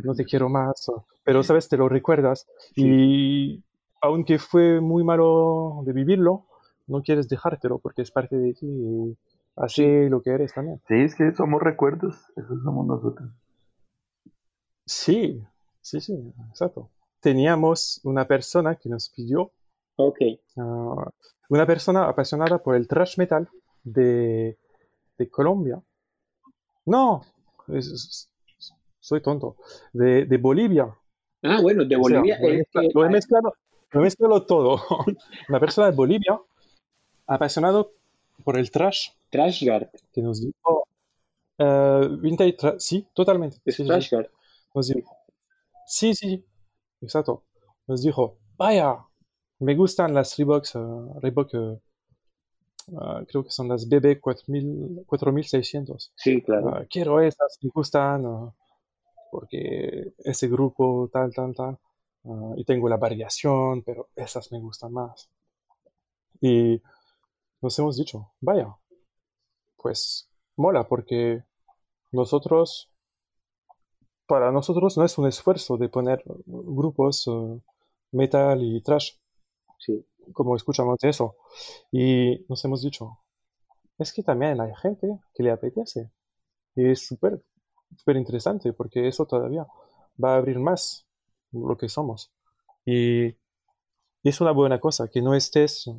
no 0.04 0.14
te 0.16 0.26
quiero 0.26 0.50
más, 0.50 0.92
pero 1.24 1.44
sabes, 1.44 1.70
te 1.70 1.78
lo 1.78 1.88
recuerdas 1.88 2.48
y 2.76 3.64
aunque 4.02 4.40
fue 4.40 4.82
muy 4.82 5.04
malo 5.04 5.82
de 5.86 5.94
vivirlo, 5.94 6.46
no 6.88 7.02
quieres 7.02 7.30
dejártelo 7.30 7.80
porque 7.80 8.02
es 8.02 8.12
parte 8.12 8.36
de 8.36 8.54
ti 8.54 8.66
y 8.68 9.18
así 9.56 10.10
lo 10.10 10.22
que 10.22 10.32
eres 10.32 10.54
también. 10.54 10.82
Sí, 10.88 10.96
es 10.96 11.16
que 11.16 11.32
somos 11.34 11.62
recuerdos, 11.62 12.16
esos 12.36 12.62
somos 12.64 12.86
nosotros. 12.86 13.30
Sí, 14.86 15.44
sí, 15.82 16.02
sí, 16.02 16.34
exacto. 16.50 16.90
Teníamos 17.20 18.02
una 18.04 18.26
persona 18.26 18.76
que 18.76 18.90
nos 18.90 19.10
pidió, 19.10 19.52
okay. 19.96 20.42
Ah, 20.58 21.10
una 21.50 21.66
persona 21.66 22.08
apasionada 22.08 22.58
por 22.58 22.76
el 22.76 22.88
thrash 22.88 23.18
metal 23.18 23.48
de, 23.84 24.58
de 25.18 25.30
Colombia. 25.30 25.82
No, 26.86 27.22
es, 27.68 28.30
soy 29.00 29.22
tonto, 29.22 29.58
de, 29.94 30.26
de 30.26 30.38
Bolivia. 30.38 30.96
Ah, 31.44 31.60
bueno, 31.62 31.86
de 31.86 31.96
Bolivia. 31.96 32.38
lo, 32.94 33.06
he 33.06 33.10
mezclado, 33.10 33.54
lo, 33.92 34.00
he 34.00 34.04
mezclado, 34.04 34.46
todo. 34.46 34.82
Una 35.50 35.60
persona 35.60 35.90
de 35.90 35.96
Bolivia, 35.96 36.40
apasionado 37.28 37.94
por 38.44 38.58
el 38.58 38.72
trash. 38.72 39.10
Trashguard. 39.30 39.90
Que 40.14 40.22
nos 40.22 40.42
dijo. 40.42 40.88
Uh, 41.58 42.18
vintage, 42.18 42.80
sí, 42.80 43.08
totalmente. 43.14 43.58
Es 43.66 43.76
sí, 43.76 43.86
Trashguard. 43.86 44.28
Sí. 44.82 45.04
sí, 45.86 46.16
sí, 46.16 46.46
exacto. 47.02 47.44
Nos 47.88 48.02
dijo, 48.02 48.38
vaya, 48.58 48.98
me 49.60 49.76
gustan 49.76 50.14
las 50.14 50.38
Reeboks, 50.38 50.76
uh, 50.76 51.20
Reebok, 51.20 51.54
uh, 51.54 51.80
creo 53.28 53.44
que 53.44 53.52
son 53.52 53.68
las 53.68 53.88
BB 53.88 54.20
4000, 54.20 55.04
4600. 55.06 56.14
Sí, 56.16 56.42
claro. 56.42 56.86
quiero 56.90 57.22
esas, 57.22 57.60
me 57.62 57.70
gustan 57.74 58.54
porque 59.32 60.14
ese 60.20 60.48
grupo 60.48 61.10
tal, 61.12 61.34
tal, 61.34 61.56
tal, 61.56 61.78
ah, 62.26 62.54
y 62.58 62.66
tengo 62.66 62.90
la 62.90 62.98
variación, 62.98 63.84
pero 63.84 64.10
esas 64.16 64.52
me 64.52 64.60
gustan 64.60 64.94
más. 64.94 65.30
Y 66.42 66.82
nos 67.62 67.78
hemos 67.80 67.98
dicho, 67.98 68.34
vaya, 68.42 68.76
pues 69.78 70.30
mola, 70.58 70.88
porque 70.88 71.44
nosotros, 72.12 72.92
para 74.28 74.52
nosotros 74.52 74.98
no 74.98 75.06
es 75.06 75.18
un 75.18 75.28
esfuerzo 75.28 75.78
de 75.78 75.90
poner 75.90 76.24
grupos 76.46 77.28
ah, 77.28 77.58
metal 78.12 78.64
y 78.64 78.82
trash, 78.82 79.14
sí. 79.80 80.06
como 80.34 80.56
escuchamos 80.56 80.98
eso. 81.04 81.36
Y 81.92 82.46
nos 82.50 82.64
hemos 82.66 82.82
dicho, 82.84 83.20
es 83.98 84.14
que 84.14 84.24
también 84.24 84.60
hay 84.62 84.74
gente 84.82 85.20
que 85.34 85.44
le 85.44 85.52
apetece. 85.52 86.12
Y 86.76 86.90
es 86.92 87.08
súper 87.08 87.44
súper 87.98 88.18
interesante 88.18 88.74
porque 88.74 89.08
eso 89.08 89.26
todavía 89.26 89.66
va 90.24 90.34
a 90.34 90.38
abrir 90.38 90.60
más 90.60 91.06
lo 91.52 91.78
que 91.78 91.90
somos. 91.90 92.32
Y, 92.86 93.36
es 94.24 94.40
una 94.40 94.52
buena 94.52 94.80
cosa 94.80 95.08
que 95.08 95.20
no 95.20 95.34
estés 95.34 95.90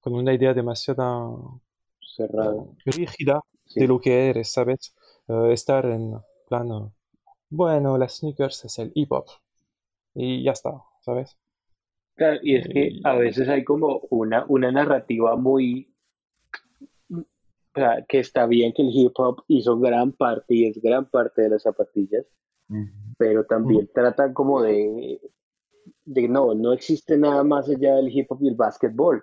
con 0.00 0.14
una 0.14 0.32
idea 0.32 0.54
demasiado 0.54 1.60
cerrada, 2.00 2.64
rígida 2.84 3.40
de 3.74 3.88
lo 3.88 4.00
que 4.00 4.30
eres, 4.30 4.52
¿sabes? 4.52 4.94
Eh, 5.26 5.52
estar 5.52 5.86
en 5.86 6.14
plano, 6.48 6.94
bueno, 7.50 7.98
las 7.98 8.18
sneakers 8.18 8.64
es 8.64 8.78
el 8.78 8.92
hip 8.94 9.10
hop 9.10 9.26
y 10.14 10.44
ya 10.44 10.52
está, 10.52 10.82
¿sabes? 11.00 11.36
Claro, 12.14 12.38
y 12.42 12.56
es 12.56 12.68
que 12.68 13.00
a 13.04 13.14
veces 13.14 13.48
hay 13.48 13.64
como 13.64 14.02
una, 14.10 14.44
una 14.48 14.70
narrativa 14.70 15.36
muy 15.36 15.92
que 18.08 18.18
está 18.18 18.46
bien 18.46 18.72
que 18.72 18.82
el 18.82 18.90
hip 18.92 19.12
hop 19.16 19.44
hizo 19.46 19.78
gran 19.78 20.12
parte 20.12 20.54
y 20.54 20.66
es 20.66 20.80
gran 20.82 21.06
parte 21.06 21.42
de 21.42 21.50
las 21.50 21.62
zapatillas, 21.62 22.26
pero 23.18 23.44
también 23.44 23.90
tratan 23.92 24.32
como 24.32 24.62
de, 24.62 25.20
de 26.04 26.28
no, 26.28 26.54
no 26.54 26.72
existe 26.72 27.18
nada 27.18 27.44
más 27.44 27.68
allá 27.68 27.96
del 27.96 28.16
hip 28.16 28.30
hop 28.30 28.38
y 28.42 28.48
el 28.48 28.54
básquetbol, 28.54 29.22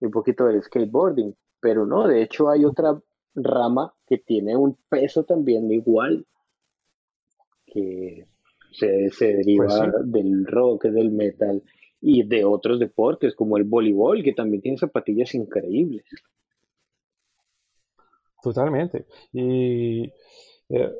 un 0.00 0.10
poquito 0.10 0.44
del 0.46 0.62
skateboarding, 0.62 1.34
pero 1.60 1.86
no, 1.86 2.06
de 2.06 2.22
hecho 2.22 2.50
hay 2.50 2.64
otra 2.64 3.00
rama 3.34 3.94
que 4.06 4.18
tiene 4.18 4.56
un 4.56 4.76
peso 4.88 5.24
también 5.24 5.70
igual, 5.70 6.26
que 7.66 8.26
se, 8.72 9.10
se 9.10 9.34
deriva 9.36 9.66
pues 9.66 10.12
del 10.12 10.44
rock, 10.46 10.84
del 10.86 11.12
metal 11.12 11.62
y 12.00 12.24
de 12.26 12.44
otros 12.44 12.80
deportes 12.80 13.34
como 13.34 13.56
el 13.56 13.64
voleibol, 13.64 14.24
que 14.24 14.32
también 14.32 14.62
tiene 14.62 14.78
zapatillas 14.78 15.34
increíbles. 15.34 16.04
Totalmente. 18.42 19.06
Y 19.32 20.10
eh, 20.70 20.92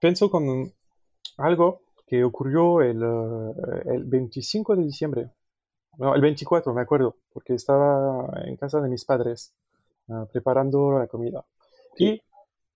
pienso 0.00 0.30
con 0.30 0.72
algo 1.36 1.82
que 2.06 2.24
ocurrió 2.24 2.80
el, 2.82 3.02
eh, 3.02 3.82
el 3.86 4.04
25 4.04 4.76
de 4.76 4.82
diciembre. 4.82 5.30
No, 5.98 6.14
el 6.14 6.20
24, 6.20 6.74
me 6.74 6.82
acuerdo, 6.82 7.16
porque 7.32 7.54
estaba 7.54 8.28
en 8.44 8.56
casa 8.56 8.80
de 8.80 8.88
mis 8.88 9.04
padres 9.04 9.54
ah, 10.08 10.26
preparando 10.30 10.98
la 10.98 11.06
comida. 11.06 11.44
Y 11.96 12.20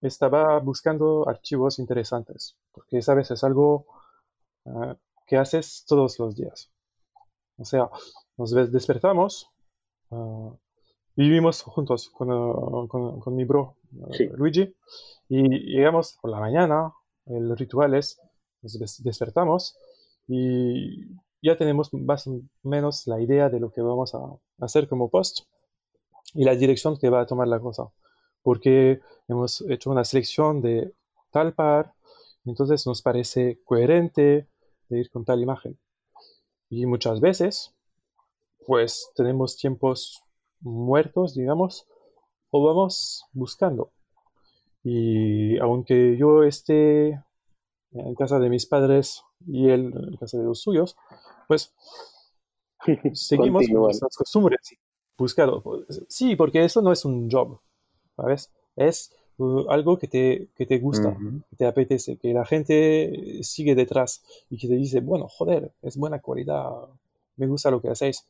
estaba 0.01 0.59
buscando 0.61 1.29
archivos 1.29 1.79
interesantes, 1.79 2.57
porque 2.73 3.03
sabes, 3.03 3.31
es 3.31 3.43
algo 3.43 3.87
ah, 4.67 4.97
que 5.27 5.37
haces 5.37 5.85
todos 5.87 6.19
los 6.19 6.37
días. 6.37 6.71
O 7.59 7.65
sea, 7.65 7.91
nos 8.37 8.53
despertamos, 8.53 9.51
uh, 10.11 10.53
vivimos 11.17 11.63
juntos 11.63 12.09
con, 12.11 12.87
con, 12.87 13.19
con 13.19 13.35
mi 13.35 13.45
bro 13.45 13.77
Luigi, 14.37 14.75
y 15.29 15.75
llegamos 15.75 16.17
por 16.21 16.31
la 16.31 16.39
mañana, 16.39 16.93
el 17.27 17.57
ritual 17.57 17.95
es, 17.95 18.21
nos 18.63 19.03
despertamos 19.03 19.77
y 20.27 21.07
ya 21.43 21.57
tenemos 21.57 21.93
más 21.95 22.27
o 22.27 22.41
menos 22.63 23.07
la 23.07 23.21
idea 23.21 23.49
de 23.49 23.61
lo 23.61 23.71
que 23.71 23.81
vamos 23.81 24.15
a 24.15 24.21
hacer 24.61 24.89
como 24.89 25.09
post 25.09 25.41
y 26.35 26.45
la 26.45 26.55
dirección 26.55 26.99
que 26.99 27.11
va 27.11 27.23
a 27.23 27.27
tomar 27.27 27.49
la 27.49 27.61
cosa, 27.61 27.85
porque 28.43 29.01
hemos 29.29 29.63
hecho 29.69 29.91
una 29.91 30.05
selección 30.05 30.61
de 30.61 30.93
tal 31.31 31.55
par, 31.55 31.95
entonces 32.45 32.87
nos 32.87 33.03
parece 33.03 33.61
coherente 33.65 34.49
de 34.89 34.99
ir 34.99 35.11
con 35.11 35.25
tal 35.25 35.43
imagen. 35.43 35.79
Y 36.71 36.87
muchas 36.87 37.21
veces, 37.21 37.75
pues 38.67 39.11
tenemos 39.15 39.57
tiempos 39.57 40.23
muertos, 40.61 41.35
digamos, 41.35 41.87
o 42.51 42.63
vamos 42.63 43.25
buscando. 43.33 43.91
Y 44.83 45.59
aunque 45.59 46.17
yo 46.19 46.43
esté 46.43 47.23
en 47.93 48.15
casa 48.15 48.39
de 48.39 48.49
mis 48.49 48.67
padres 48.67 49.23
y 49.47 49.69
él 49.69 49.93
en 49.95 50.17
casa 50.17 50.39
de 50.39 50.45
los 50.45 50.61
suyos, 50.61 50.97
pues 51.47 51.75
seguimos 53.13 53.67
con 53.67 53.83
nuestras 53.83 54.17
costumbres. 54.17 54.61
Buscado. 55.17 55.63
Sí, 56.09 56.37
porque 56.37 56.65
eso 56.65 56.81
no 56.81 56.93
es 56.93 57.05
un 57.05 57.29
job, 57.29 57.61
¿sabes? 58.15 58.53
Es 58.77 59.13
uh, 59.39 59.69
algo 59.69 59.99
que 59.99 60.07
te, 60.07 60.49
que 60.55 60.65
te 60.65 60.79
gusta, 60.79 61.17
que 61.51 61.57
te 61.57 61.67
apetece, 61.67 62.19
que 62.19 62.33
la 62.33 62.45
gente 62.45 63.43
sigue 63.43 63.75
detrás 63.75 64.23
y 64.49 64.59
que 64.59 64.69
te 64.69 64.75
dice, 64.75 65.01
bueno, 65.01 65.27
joder, 65.29 65.73
es 65.83 65.97
buena 65.97 66.21
cualidad, 66.21 66.71
me 67.37 67.49
gusta 67.49 67.71
lo 67.71 67.81
que 67.81 67.91
hacéis, 67.91 68.27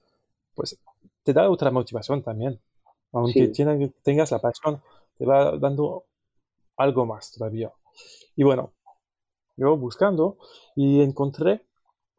pues 0.55 0.79
te 1.25 1.35
da 1.35 1.51
otra 1.51 1.71
motivación 1.71 2.23
también. 2.23 2.59
Aunque 3.13 3.49
tengas 4.03 4.31
la 4.31 4.39
pasión, 4.39 4.81
te 5.19 5.27
va 5.27 5.57
dando 5.59 6.05
algo 6.77 7.05
más 7.05 7.33
todavía. 7.33 7.71
Y 8.37 8.45
bueno, 8.45 8.73
yo 9.59 9.77
buscando 9.77 10.39
y 10.75 11.03
encontré 11.03 11.63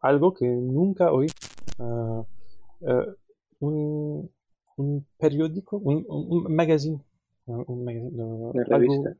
algo 0.01 0.33
que 0.33 0.45
nunca 0.45 1.11
oí. 1.11 1.27
Ah, 1.79 2.23
ah, 2.85 3.05
un, 3.59 4.29
un, 4.77 5.07
periódico, 5.17 5.77
un, 5.77 6.05
un 6.07 6.53
magazine. 6.53 7.01
Un 7.45 7.83
magazine 7.83 8.23
¿Una 8.23 8.63
revista? 8.63 9.15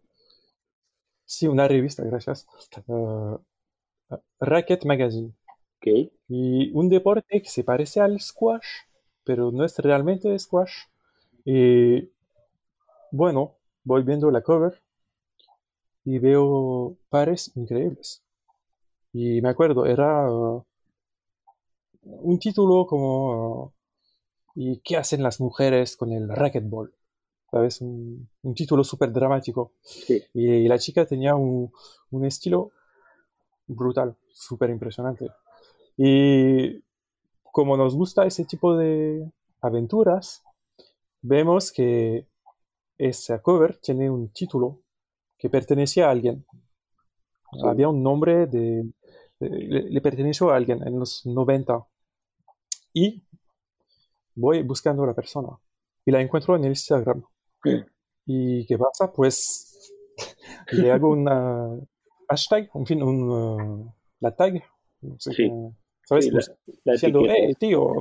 sí, 1.26 1.48
una 1.48 1.68
revista, 1.68 2.04
gracias. 2.04 2.48
Racket 4.40 4.86
Magazine. 4.86 5.34
Okay. 5.78 6.12
Y 6.28 6.72
un 6.74 6.90
deporte 6.90 7.42
que 7.42 7.50
se 7.50 7.64
parece 7.64 8.02
al 8.02 8.20
squash, 8.20 8.68
pero 9.24 9.52
no 9.52 9.64
es 9.64 9.78
realmente 9.80 10.38
squash. 10.38 10.74
Y 11.46 12.12
bueno, 13.12 13.56
voy 13.84 14.04
viendo 14.04 14.30
la 14.30 14.42
cover 14.42 14.82
y 16.10 16.18
veo 16.18 16.98
pares 17.10 17.52
increíbles. 17.56 18.24
Y 19.14 19.42
me 19.44 19.50
acuerdo, 19.50 19.86
era 19.86 20.28
uh, 20.32 20.66
un 22.02 22.40
título 22.40 22.88
como 22.88 23.66
uh, 23.66 23.72
¿Y 24.56 24.80
qué 24.80 24.98
hacen 24.98 25.22
las 25.22 25.40
mujeres 25.40 25.96
con 25.96 26.12
el 26.12 26.28
racquetball? 26.28 26.92
¿Sabes? 27.52 27.82
Un, 27.82 28.28
un 28.42 28.56
título 28.56 28.84
súper 28.84 29.12
dramático. 29.12 29.74
Sí. 29.84 30.24
Y, 30.34 30.68
la 30.68 30.80
chica 30.80 31.06
tenía 31.06 31.36
un, 31.36 31.72
un 32.10 32.26
estilo 32.26 32.72
brutal, 33.68 34.16
súper 34.34 34.72
impresionante. 34.72 35.28
Y 35.96 36.84
como 37.44 37.78
nos 37.78 37.96
gusta 37.96 38.26
ese 38.26 38.46
tipo 38.46 38.76
de 38.76 39.32
aventuras, 39.62 40.44
vemos 41.22 41.72
que 41.72 42.26
esa 42.98 43.44
cover 43.44 43.78
tiene 43.78 44.10
un 44.10 44.30
título 44.30 44.80
que 45.40 45.50
pertenecía 45.50 46.08
a 46.08 46.12
alguien. 46.12 46.46
Había 47.64 47.88
un 47.88 48.04
nombre 48.04 48.46
de, 48.46 48.92
le, 49.40 50.02
perteneció 50.02 50.52
a 50.52 50.58
alguien 50.58 50.86
en 50.86 51.00
los 51.00 51.26
90. 51.26 51.88
Y 52.94 53.24
voy 54.36 54.62
buscando 54.64 55.04
a 55.04 55.08
la 55.08 55.14
persona 55.14 55.58
y 56.06 56.12
la 56.12 56.22
encuentro 56.22 56.56
en 56.56 56.66
el 56.66 56.72
Instagram. 56.72 57.24
¿Y 58.26 58.66
qué 58.68 58.78
pasa? 58.78 59.12
Pues 59.12 59.94
le 60.72 60.92
hago 60.92 61.10
una 61.12 61.80
hashtag, 62.28 62.70
en 62.74 62.86
fin, 62.86 63.02
un, 63.02 63.30
uh, 63.30 63.94
la 64.20 64.36
tag. 64.36 64.62
¿Sabes? 65.18 66.26
Sí, 66.26 66.32
la, 66.32 66.42
la 66.84 66.94
diciendo, 66.94 67.22
hey, 67.28 67.54
tío, 67.58 67.94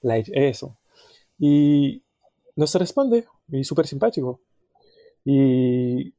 like, 0.00 0.30
eso. 0.34 0.78
Y 1.38 2.02
nos 2.56 2.74
responde, 2.74 3.26
y 3.48 3.62
súper 3.62 3.86
simpático. 3.86 4.40
Y 5.24 6.15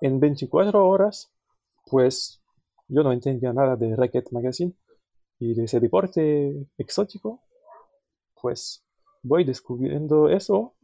en 0.00 0.20
24 0.20 0.86
horas, 0.86 1.32
pues 1.86 2.42
yo 2.88 3.02
no 3.02 3.12
entendía 3.12 3.52
nada 3.52 3.76
de 3.76 3.94
Racket 3.94 4.32
Magazine 4.32 4.74
y 5.38 5.54
de 5.54 5.64
ese 5.64 5.80
deporte 5.80 6.66
exótico. 6.78 7.40
Pues 8.40 8.84
voy 9.22 9.44
descubriendo 9.44 10.28
eso 10.28 10.74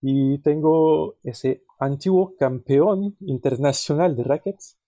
y 0.00 0.38
tengo 0.38 1.16
ese 1.22 1.64
antiguo 1.78 2.34
campeón 2.38 3.16
internacional 3.20 4.16
de 4.16 4.24
rackets 4.24 4.78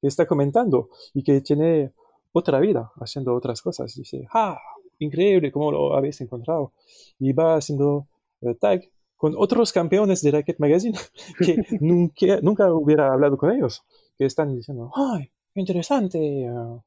que 0.00 0.08
está 0.08 0.26
comentando 0.26 0.90
y 1.14 1.22
que 1.22 1.40
tiene 1.40 1.92
otra 2.32 2.60
vida 2.60 2.92
haciendo 2.96 3.34
otras 3.34 3.62
cosas. 3.62 3.94
Dice, 3.94 4.26
¡ah! 4.32 4.58
Increíble 5.00 5.52
cómo 5.52 5.70
lo 5.70 5.96
habéis 5.96 6.20
encontrado. 6.20 6.72
Y 7.20 7.32
va 7.32 7.56
haciendo 7.56 8.08
eh, 8.40 8.54
tag 8.54 8.82
con 9.18 9.34
otros 9.36 9.72
campeones 9.72 10.22
de 10.22 10.30
Racket 10.30 10.58
Magazine 10.60 10.96
que 11.44 11.56
nunca, 11.80 12.40
nunca 12.40 12.72
hubiera 12.72 13.12
hablado 13.12 13.36
con 13.36 13.50
ellos, 13.50 13.84
que 14.16 14.24
están 14.24 14.54
diciendo, 14.56 14.90
¡ay! 14.94 15.30
Interesante. 15.54 16.48
ah, 16.48 16.80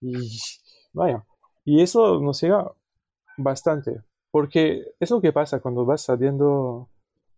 y 0.00 0.14
vaya. 0.92 1.24
Y 1.64 1.82
eso 1.82 2.20
nos 2.20 2.40
llega 2.40 2.72
bastante, 3.36 4.00
porque 4.30 4.84
es 4.98 5.10
lo 5.10 5.20
que 5.20 5.32
pasa 5.32 5.60
cuando 5.60 5.84
vas 5.84 6.02
sabiendo 6.02 6.88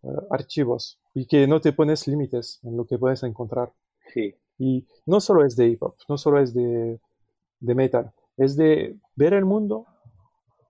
eh, 0.03 0.09
archivos 0.31 1.01
y 1.15 1.27
que 1.27 1.47
no 1.47 1.61
te 1.61 1.73
pones 1.73 2.07
límites 2.07 2.61
en 2.63 2.77
lo 2.77 2.87
que 2.87 2.99
puedes 2.99 3.23
encontrar. 3.23 3.73
Sí, 4.13 4.35
Y 4.59 4.87
no 5.07 5.21
solo 5.21 5.45
es 5.45 5.57
de 5.57 5.69
hip 5.69 5.83
hop, 5.83 5.97
no 6.09 6.19
solo 6.19 6.41
es 6.41 6.53
de, 6.55 7.01
de 7.61 7.75
metal, 7.75 8.13
es 8.37 8.57
de 8.57 8.99
ver 9.17 9.33
el 9.33 9.45
mundo 9.45 9.87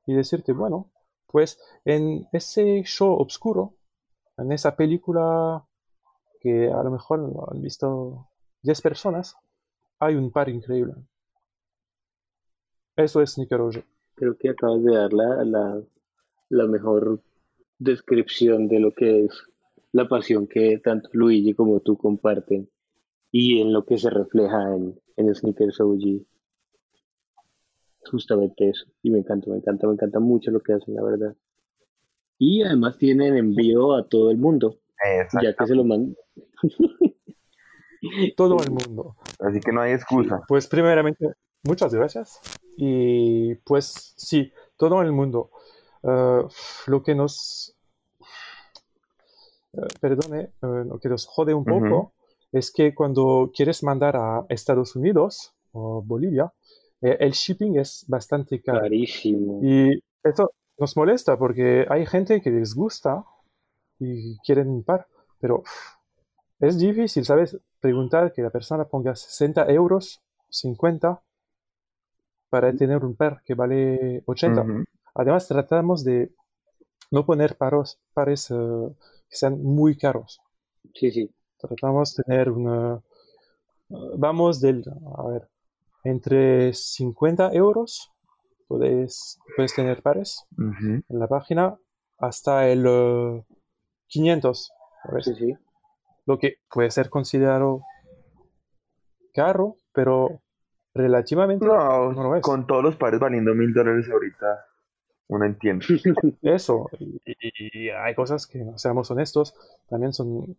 y 0.06 0.14
decirte, 0.14 0.52
bueno, 0.52 0.90
pues 1.34 1.58
en 1.84 2.28
ese 2.30 2.84
show 2.84 3.20
oscuro, 3.20 3.74
en 4.38 4.52
esa 4.52 4.76
película 4.76 5.66
que 6.40 6.70
a 6.70 6.80
lo 6.84 6.92
mejor 6.92 7.48
han 7.50 7.60
visto 7.60 8.28
10 8.62 8.80
personas, 8.80 9.34
hay 9.98 10.14
un 10.14 10.30
par 10.30 10.48
increíble. 10.48 10.94
Eso 12.94 13.20
es 13.20 13.36
Nickelodeon. 13.36 13.84
creo 14.14 14.38
que 14.38 14.50
acabas 14.50 14.84
de 14.84 14.94
dar 14.94 15.12
la, 15.12 15.44
la, 15.44 15.82
la 16.50 16.66
mejor 16.68 17.20
descripción 17.80 18.68
de 18.68 18.78
lo 18.78 18.92
que 18.92 19.24
es 19.24 19.32
la 19.90 20.06
pasión 20.06 20.46
que 20.46 20.78
tanto 20.78 21.08
Luigi 21.14 21.52
como 21.52 21.80
tú 21.80 21.98
comparten 21.98 22.70
y 23.32 23.60
en 23.60 23.72
lo 23.72 23.84
que 23.84 23.98
se 23.98 24.08
refleja 24.08 24.72
en, 24.72 25.00
en 25.16 25.34
Sneakers 25.34 25.80
OG. 25.80 26.26
Justamente 28.10 28.68
eso. 28.68 28.86
Y 29.02 29.10
me 29.10 29.18
encanta, 29.18 29.50
me 29.50 29.56
encanta, 29.56 29.86
me 29.86 29.94
encanta 29.94 30.20
mucho 30.20 30.50
lo 30.50 30.60
que 30.60 30.74
hacen, 30.74 30.94
la 30.94 31.02
verdad. 31.02 31.34
Y 32.38 32.62
además 32.62 32.98
tienen 32.98 33.36
envío 33.36 33.94
a 33.94 34.08
todo 34.08 34.30
el 34.30 34.38
mundo, 34.38 34.78
ya 35.42 35.54
que 35.54 35.66
se 35.66 35.74
lo 35.74 35.84
mandan. 35.84 36.16
Todo 38.36 38.58
el 38.62 38.70
mundo. 38.70 39.16
Así 39.40 39.60
que 39.60 39.72
no 39.72 39.80
hay 39.80 39.92
excusa. 39.92 40.42
Pues 40.46 40.66
primeramente, 40.66 41.32
muchas 41.62 41.94
gracias. 41.94 42.38
Y 42.76 43.54
pues 43.56 44.14
sí, 44.16 44.52
todo 44.76 45.00
el 45.02 45.12
mundo. 45.12 45.50
Eh, 46.02 46.42
lo 46.86 47.02
que 47.02 47.14
nos, 47.14 47.74
eh, 49.72 49.86
perdone, 50.00 50.40
eh, 50.40 50.84
lo 50.86 50.98
que 50.98 51.08
nos 51.08 51.26
jode 51.26 51.54
un 51.54 51.64
poco 51.64 52.12
es 52.52 52.70
que 52.70 52.94
cuando 52.94 53.50
quieres 53.54 53.82
mandar 53.82 54.16
a 54.16 54.44
Estados 54.48 54.96
Unidos 54.96 55.54
o 55.72 56.02
Bolivia, 56.02 56.52
eh, 57.00 57.16
el 57.20 57.32
shipping 57.32 57.78
es 57.78 58.04
bastante 58.08 58.60
caro. 58.62 58.80
Carísimo. 58.80 59.60
Y 59.62 60.02
eso 60.22 60.52
nos 60.78 60.96
molesta 60.96 61.38
porque 61.38 61.86
hay 61.88 62.06
gente 62.06 62.40
que 62.40 62.50
les 62.50 62.74
gusta 62.74 63.24
y 63.98 64.38
quieren 64.38 64.68
un 64.68 64.82
par, 64.82 65.06
pero 65.40 65.62
es 66.60 66.78
difícil, 66.78 67.24
¿sabes? 67.24 67.58
Preguntar 67.80 68.32
que 68.32 68.42
la 68.42 68.50
persona 68.50 68.84
ponga 68.84 69.14
60 69.14 69.70
euros, 69.70 70.22
50, 70.48 71.22
para 72.48 72.72
tener 72.72 73.04
un 73.04 73.16
par 73.16 73.42
que 73.44 73.54
vale 73.54 74.22
80. 74.26 74.62
Ujú. 74.62 74.84
Además, 75.14 75.46
tratamos 75.46 76.04
de 76.04 76.32
no 77.10 77.24
poner 77.26 77.56
paros, 77.56 77.98
pares 78.12 78.50
eh, 78.50 78.54
que 79.28 79.36
sean 79.36 79.62
muy 79.62 79.96
caros. 79.96 80.40
Sí, 80.94 81.10
sí. 81.10 81.30
Tratamos 81.58 82.16
de 82.16 82.22
tener 82.24 82.50
una... 82.50 83.00
Vamos 84.16 84.60
del, 84.60 84.84
a 85.16 85.28
ver, 85.28 85.48
entre 86.04 86.72
50 86.74 87.52
euros 87.52 88.12
puedes, 88.68 89.38
puedes 89.56 89.74
tener 89.74 90.02
pares 90.02 90.46
en 90.58 91.02
la 91.08 91.26
página 91.28 91.76
hasta 92.18 92.68
el 92.68 92.84
eh, 92.86 93.44
500, 94.06 94.70
¿sabes? 95.04 95.24
Sí, 95.24 95.34
sí. 95.34 95.54
Lo 96.26 96.38
que 96.38 96.56
puede 96.70 96.90
ser 96.90 97.10
considerado 97.10 97.82
caro, 99.34 99.76
pero 99.92 100.40
relativamente 100.94 101.66
No, 101.66 102.12
no 102.12 102.22
lo 102.22 102.36
es. 102.36 102.42
con 102.42 102.66
todos 102.66 102.82
los 102.82 102.96
pares 102.96 103.20
valiendo 103.20 103.54
mil 103.54 103.72
dólares 103.74 104.08
ahorita, 104.10 104.64
uno 105.28 105.44
entiende. 105.44 105.84
Eso, 106.42 106.88
y, 106.98 107.16
y- 107.26 107.86
y 107.86 107.90
hay 107.90 108.14
cosas 108.14 108.46
que, 108.46 108.64
seamos 108.76 109.10
honestos, 109.10 109.54
también 109.88 110.12
son 110.12 110.56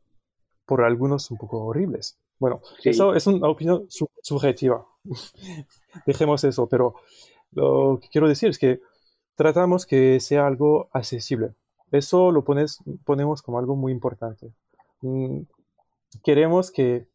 por 0.66 0.84
algunos 0.84 1.30
un 1.32 1.38
poco 1.38 1.64
horribles. 1.66 2.18
Bueno, 2.40 2.62
Sí. 2.80 2.90
eso 2.90 3.14
es 3.16 3.28
una 3.28 3.48
opinión 3.50 3.86
su- 3.90 4.10
subjetiva. 4.22 4.86
Dejemos 6.06 6.44
eso, 6.44 6.68
pero 6.68 6.96
lo 7.52 8.00
que 8.02 8.10
quiero 8.10 8.28
decir 8.28 8.50
es 8.50 8.60
que 8.60 8.82
tratamos 9.36 9.86
que 9.86 10.20
sea 10.20 10.46
algo 10.48 10.90
accesible. 10.92 11.54
Eso 11.92 12.32
lo 12.32 12.44
pones, 12.44 12.80
ponemos 13.06 13.42
como 13.42 13.60
algo 13.60 13.76
muy 13.76 13.92
importante. 13.92 14.52
Mm, 15.02 15.42
Queremos 16.24 16.72
que 16.72 17.08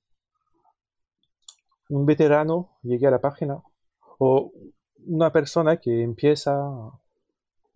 un 1.89 2.07
veterano 2.07 2.69
llegue 2.83 3.07
a 3.07 3.11
la 3.11 3.21
página 3.21 3.63
o 4.19 4.53
una 5.07 5.33
persona 5.33 5.79
que 5.79 6.03
empieza 6.03 6.53
a 6.55 7.01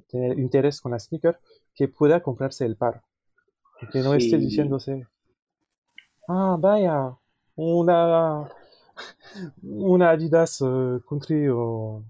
tener 0.08 0.38
interés 0.38 0.80
con 0.80 0.92
la 0.92 0.98
sneaker 0.98 1.40
que 1.74 1.88
pueda 1.88 2.22
comprarse 2.22 2.64
el 2.66 2.76
par. 2.76 3.02
Que 3.90 4.00
no 4.00 4.14
esté 4.14 4.36
diciéndose, 4.38 5.06
ah, 6.28 6.56
vaya, 6.58 7.16
una, 7.56 8.48
una 9.62 10.10
Adidas 10.10 10.60
eh, 10.62 11.00
Country 11.08 11.48
o 11.50 12.04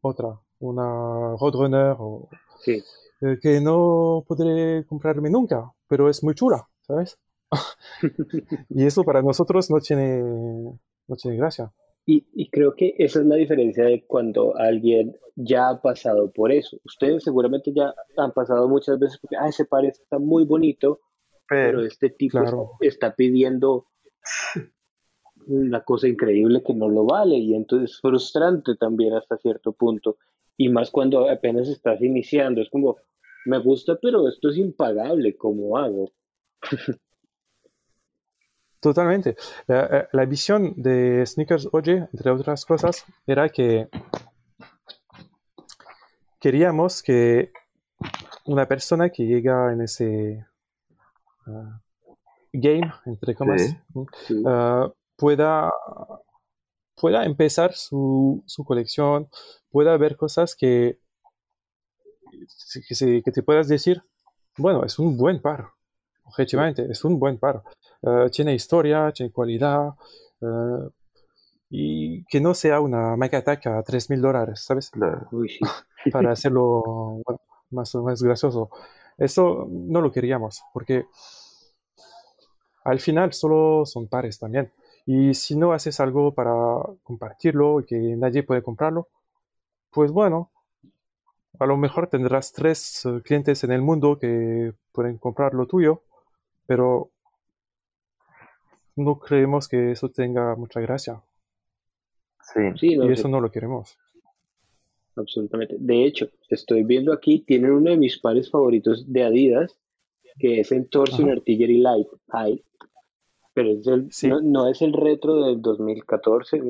otra, 0.00 0.38
una 0.60 1.36
Roadrunner 1.38 1.96
o, 1.98 2.28
Sí. 2.64 2.82
eh, 3.22 3.38
que 3.40 3.60
no 3.60 4.24
podré 4.26 4.84
comprarme 4.86 5.30
nunca, 5.30 5.72
pero 5.88 6.08
es 6.08 6.22
muy 6.22 6.34
chula, 6.34 6.68
¿sabes? 6.86 7.18
y 8.70 8.86
eso 8.86 9.02
para 9.04 9.22
nosotros 9.22 9.70
no 9.70 9.78
tiene, 9.80 10.22
no 10.22 11.16
tiene 11.16 11.36
gracia. 11.36 11.72
Y, 12.04 12.26
y 12.34 12.50
creo 12.50 12.74
que 12.74 12.94
esa 12.98 13.20
es 13.20 13.26
la 13.26 13.36
diferencia 13.36 13.84
de 13.84 14.04
cuando 14.06 14.56
alguien 14.56 15.16
ya 15.36 15.68
ha 15.68 15.80
pasado 15.80 16.32
por 16.32 16.50
eso. 16.50 16.76
Ustedes 16.84 17.22
seguramente 17.22 17.72
ya 17.72 17.94
han 18.16 18.32
pasado 18.32 18.68
muchas 18.68 18.98
veces 18.98 19.18
porque, 19.20 19.36
ah, 19.36 19.48
ese 19.48 19.64
par 19.66 19.84
está 19.84 20.18
muy 20.18 20.44
bonito, 20.44 21.00
pero 21.52 21.78
Pero, 21.78 21.86
este 21.86 22.10
tipo 22.10 22.38
Claro. 22.38 22.70
está 22.80 23.14
pidiendo 23.14 23.86
una 25.46 25.82
cosa 25.82 26.08
increíble 26.08 26.62
que 26.64 26.74
no 26.74 26.88
lo 26.88 27.04
vale 27.04 27.36
y 27.36 27.54
entonces 27.54 27.90
es 27.92 28.00
frustrante 28.00 28.76
también 28.76 29.14
hasta 29.14 29.36
cierto 29.38 29.72
punto. 29.72 30.16
Y 30.56 30.68
más 30.68 30.90
cuando 30.90 31.28
apenas 31.28 31.68
estás 31.68 32.00
iniciando, 32.02 32.60
es 32.60 32.68
como, 32.70 32.96
me 33.46 33.58
gusta, 33.58 33.98
pero 34.00 34.28
esto 34.28 34.50
es 34.50 34.56
impagable, 34.56 35.36
¿cómo 35.36 35.76
hago? 35.76 36.12
Totalmente. 38.80 39.36
La, 39.68 39.84
eh, 39.86 40.08
la 40.12 40.24
visión 40.26 40.74
de 40.76 41.24
Sneakers 41.24 41.68
Oye, 41.72 42.08
entre 42.12 42.30
otras 42.30 42.64
cosas, 42.66 43.04
era 43.26 43.48
que 43.48 43.88
queríamos 46.40 47.02
que 47.02 47.52
una 48.46 48.66
persona 48.66 49.10
que 49.10 49.24
llega 49.24 49.72
en 49.72 49.82
ese 49.82 50.44
ah, 51.46 51.80
game, 52.52 52.92
entre 53.06 53.34
comas, 53.34 53.62
Sí. 53.62 53.76
¿no? 53.94 54.06
Sí. 54.26 54.42
ah, 54.46 54.92
pueda, 55.16 55.72
pueda 56.96 57.24
empezar 57.24 57.72
su, 57.74 58.42
su 58.46 58.64
colección, 58.64 59.28
pueda 59.70 59.96
ver 59.96 60.16
cosas 60.16 60.54
que, 60.54 60.98
que, 62.88 62.94
se- 62.94 63.22
que 63.22 63.32
te 63.32 63.42
puedas 63.42 63.68
decir, 63.68 64.02
bueno, 64.58 64.84
es 64.84 64.98
un 64.98 65.16
buen 65.16 65.40
par, 65.40 65.68
objetivamente, 66.24 66.86
es 66.90 67.04
un 67.04 67.18
buen 67.18 67.38
par. 67.38 67.62
Ah, 68.02 68.26
tiene 68.30 68.54
historia, 68.54 69.12
tiene 69.12 69.32
cualidad, 69.32 69.90
y 71.70 72.24
que 72.26 72.40
no 72.40 72.52
sea 72.54 72.80
una 72.80 73.16
Mac 73.16 73.32
Attack 73.34 73.66
a 73.68 73.82
3 73.82 74.10
mil 74.10 74.20
dólares, 74.20 74.60
¿sabes? 74.64 74.90
claro. 74.90 75.26
Uy, 75.32 75.48
sí. 75.48 75.60
para 76.12 76.32
hacerlo 76.32 76.82
bueno, 77.24 77.40
más, 77.70 77.94
más 77.94 78.22
gracioso. 78.22 78.70
Eso 79.18 79.66
no 79.70 80.00
lo 80.00 80.10
queríamos, 80.10 80.62
porque 80.72 81.06
al 82.84 83.00
final 83.00 83.32
solo 83.32 83.84
son 83.86 84.08
pares 84.08 84.38
también. 84.38 84.72
Y 85.06 85.34
si 85.34 85.56
no 85.56 85.72
haces 85.72 86.00
algo 86.00 86.32
para 86.32 86.52
compartirlo 87.02 87.80
y 87.80 87.84
que 87.84 87.96
nadie 88.16 88.42
puede 88.42 88.62
comprarlo, 88.62 89.08
pues 89.90 90.12
bueno, 90.12 90.50
a 91.58 91.66
lo 91.66 91.76
mejor 91.76 92.08
tendrás 92.08 92.52
tres 92.52 93.04
eh, 93.04 93.20
clientes 93.22 93.62
en 93.64 93.72
el 93.72 93.82
mundo 93.82 94.18
que 94.18 94.72
pueden 94.92 95.18
comprar 95.18 95.54
lo 95.54 95.66
tuyo, 95.66 96.02
pero 96.66 97.10
no 98.96 99.18
creemos 99.18 99.68
que 99.68 99.92
eso 99.92 100.10
tenga 100.10 100.54
mucha 100.56 100.80
gracia. 100.80 101.20
Sí. 102.42 102.60
Sí, 102.76 102.96
no, 102.96 103.04
Y 103.04 103.08
sí, 103.08 103.12
eso 103.12 103.28
no 103.28 103.40
lo 103.40 103.50
queremos. 103.50 103.98
Absolutamente. 105.16 105.76
De 105.78 106.04
hecho, 106.04 106.28
estoy 106.48 106.84
viendo 106.84 107.12
aquí, 107.12 107.40
tienen 107.40 107.72
uno 107.72 107.90
de 107.90 107.96
mis 107.96 108.18
pares 108.18 108.50
favoritos 108.50 109.10
de 109.12 109.22
Adidas, 109.24 109.78
que 110.38 110.60
es 110.60 110.72
el 110.72 110.88
Torsion 110.88 111.28
Ajá. 111.28 111.38
Artillery 111.38 111.78
Light 111.78 112.08
High, 112.28 112.64
pero 113.54 113.70
es 113.70 113.86
el, 113.86 114.10
Sí. 114.12 114.28
no, 114.28 114.40
no 114.40 114.68
es 114.68 114.80
el 114.82 114.92
retro 114.92 115.44
del 115.46 115.60
2014, 115.60 116.60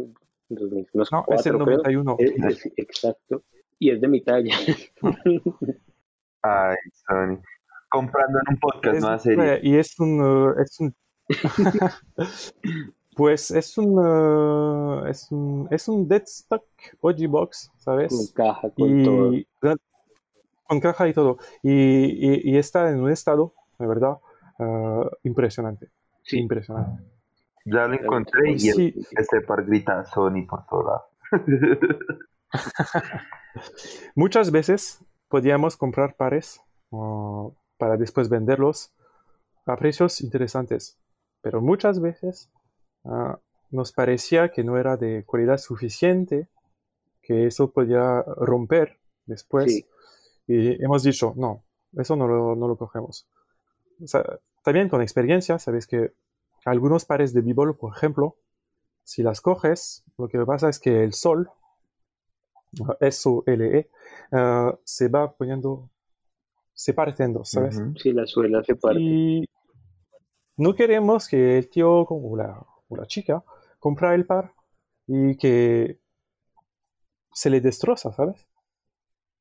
2004 0.48 1.24
No, 1.28 1.34
es 1.34 1.46
el 1.46 1.52
creo. 1.54 1.66
91. 1.66 2.16
Es- 2.18 2.32
es- 2.66 2.72
exacto. 2.76 3.42
Y 3.78 3.90
es 3.90 4.00
de 4.00 4.08
mi 4.08 4.20
talla. 4.22 4.54
Ay, 6.42 6.76
Sony. 7.06 7.40
Comprando 7.88 8.38
en 8.46 8.54
un 8.54 8.60
podcast, 8.60 8.96
Es- 8.96 9.02
no 9.02 9.18
serie. 9.18 9.54
eh, 9.54 9.60
y 9.62 9.76
es 9.76 9.98
un, 10.00 10.54
es 10.60 10.80
un 10.80 10.94
pues 13.14 13.50
es 13.50 13.76
un, 13.78 15.06
es 15.08 15.30
un 15.30 15.68
es 15.70 15.88
un 15.88 16.08
Deadstock 16.08 16.64
OG 17.00 17.26
Box, 17.28 17.68
con 17.70 17.80
¿sabes? 17.80 18.32
caja, 18.34 18.70
con 18.70 19.04
todo. 19.04 19.34
Y 19.34 19.46
con 20.66 20.80
caja 20.80 21.08
y 21.08 21.12
todo. 21.12 21.38
Y, 21.62 21.70
y- 21.72 22.50
y 22.52 22.56
está 22.56 22.88
en 22.90 23.00
un 23.02 23.10
estado, 23.10 23.52
de 23.78 23.86
verdad, 23.86 24.16
eh, 24.58 25.10
impresionante. 25.24 25.90
Sí. 26.22 26.38
Impresionante. 26.38 27.02
Ya 27.64 27.86
lo 27.86 27.94
encontré 27.94 28.52
y 28.52 28.58
Sí. 28.58 28.94
este 29.12 29.40
par 29.42 29.64
grita 29.64 30.04
Sony 30.06 30.46
por 30.48 30.64
todo 30.66 30.82
lado. 30.84 31.04
Muchas 34.14 34.50
veces 34.50 35.04
podíamos 35.28 35.76
comprar 35.76 36.16
pares 36.16 36.60
uh, 36.90 37.50
para 37.78 37.96
después 37.96 38.28
venderlos 38.28 38.92
a 39.66 39.76
precios 39.76 40.20
interesantes, 40.20 40.98
pero 41.40 41.60
muchas 41.60 42.00
veces 42.00 42.50
ah, 43.04 43.38
nos 43.70 43.92
parecía 43.92 44.50
que 44.50 44.64
no 44.64 44.78
era 44.78 44.96
de 44.96 45.24
calidad 45.30 45.58
suficiente, 45.58 46.48
que 47.22 47.46
eso 47.46 47.70
podía 47.72 48.22
romper 48.22 48.98
después, 49.26 49.72
Sí. 49.72 49.86
y 50.46 50.84
hemos 50.84 51.02
dicho, 51.02 51.32
no, 51.36 51.64
eso 51.96 52.16
no 52.16 52.26
lo, 52.26 52.56
no 52.56 52.68
lo 52.68 52.76
cogemos. 52.76 53.26
O 54.02 54.06
sea, 54.06 54.24
también 54.64 54.88
con 54.88 55.00
experiencia, 55.02 55.58
sabes 55.58 55.86
que 55.86 56.12
algunos 56.64 57.04
pares 57.04 57.32
de 57.32 57.40
b-ball, 57.40 57.76
por 57.76 57.96
ejemplo, 57.96 58.36
si 59.04 59.22
las 59.22 59.40
coges, 59.40 60.04
lo 60.18 60.28
que 60.28 60.44
pasa 60.44 60.68
es 60.68 60.78
que 60.78 61.02
el 61.02 61.12
sol, 61.12 61.50
S-O-L-E, 63.00 63.90
ah, 64.32 64.78
se 64.84 65.08
va 65.08 65.32
poniendo, 65.32 65.90
se 66.72 66.94
parte 66.94 67.24
en 67.24 67.34
dos, 67.34 67.50
¿sabes? 67.50 67.80
Sí, 67.96 68.12
la 68.12 68.26
suela 68.26 68.62
se 68.64 68.76
parte. 68.76 69.00
Y 69.00 69.44
no 70.56 70.74
queremos 70.74 71.28
que 71.28 71.58
el 71.58 71.68
tío 71.68 72.06
o 72.08 72.36
la, 72.36 72.64
la 72.96 73.06
chica 73.06 73.44
compra 73.78 74.14
el 74.14 74.26
par 74.26 74.52
y 75.06 75.36
que 75.36 75.98
se 77.32 77.50
le 77.50 77.60
destroza, 77.60 78.12
¿sabes? 78.12 78.46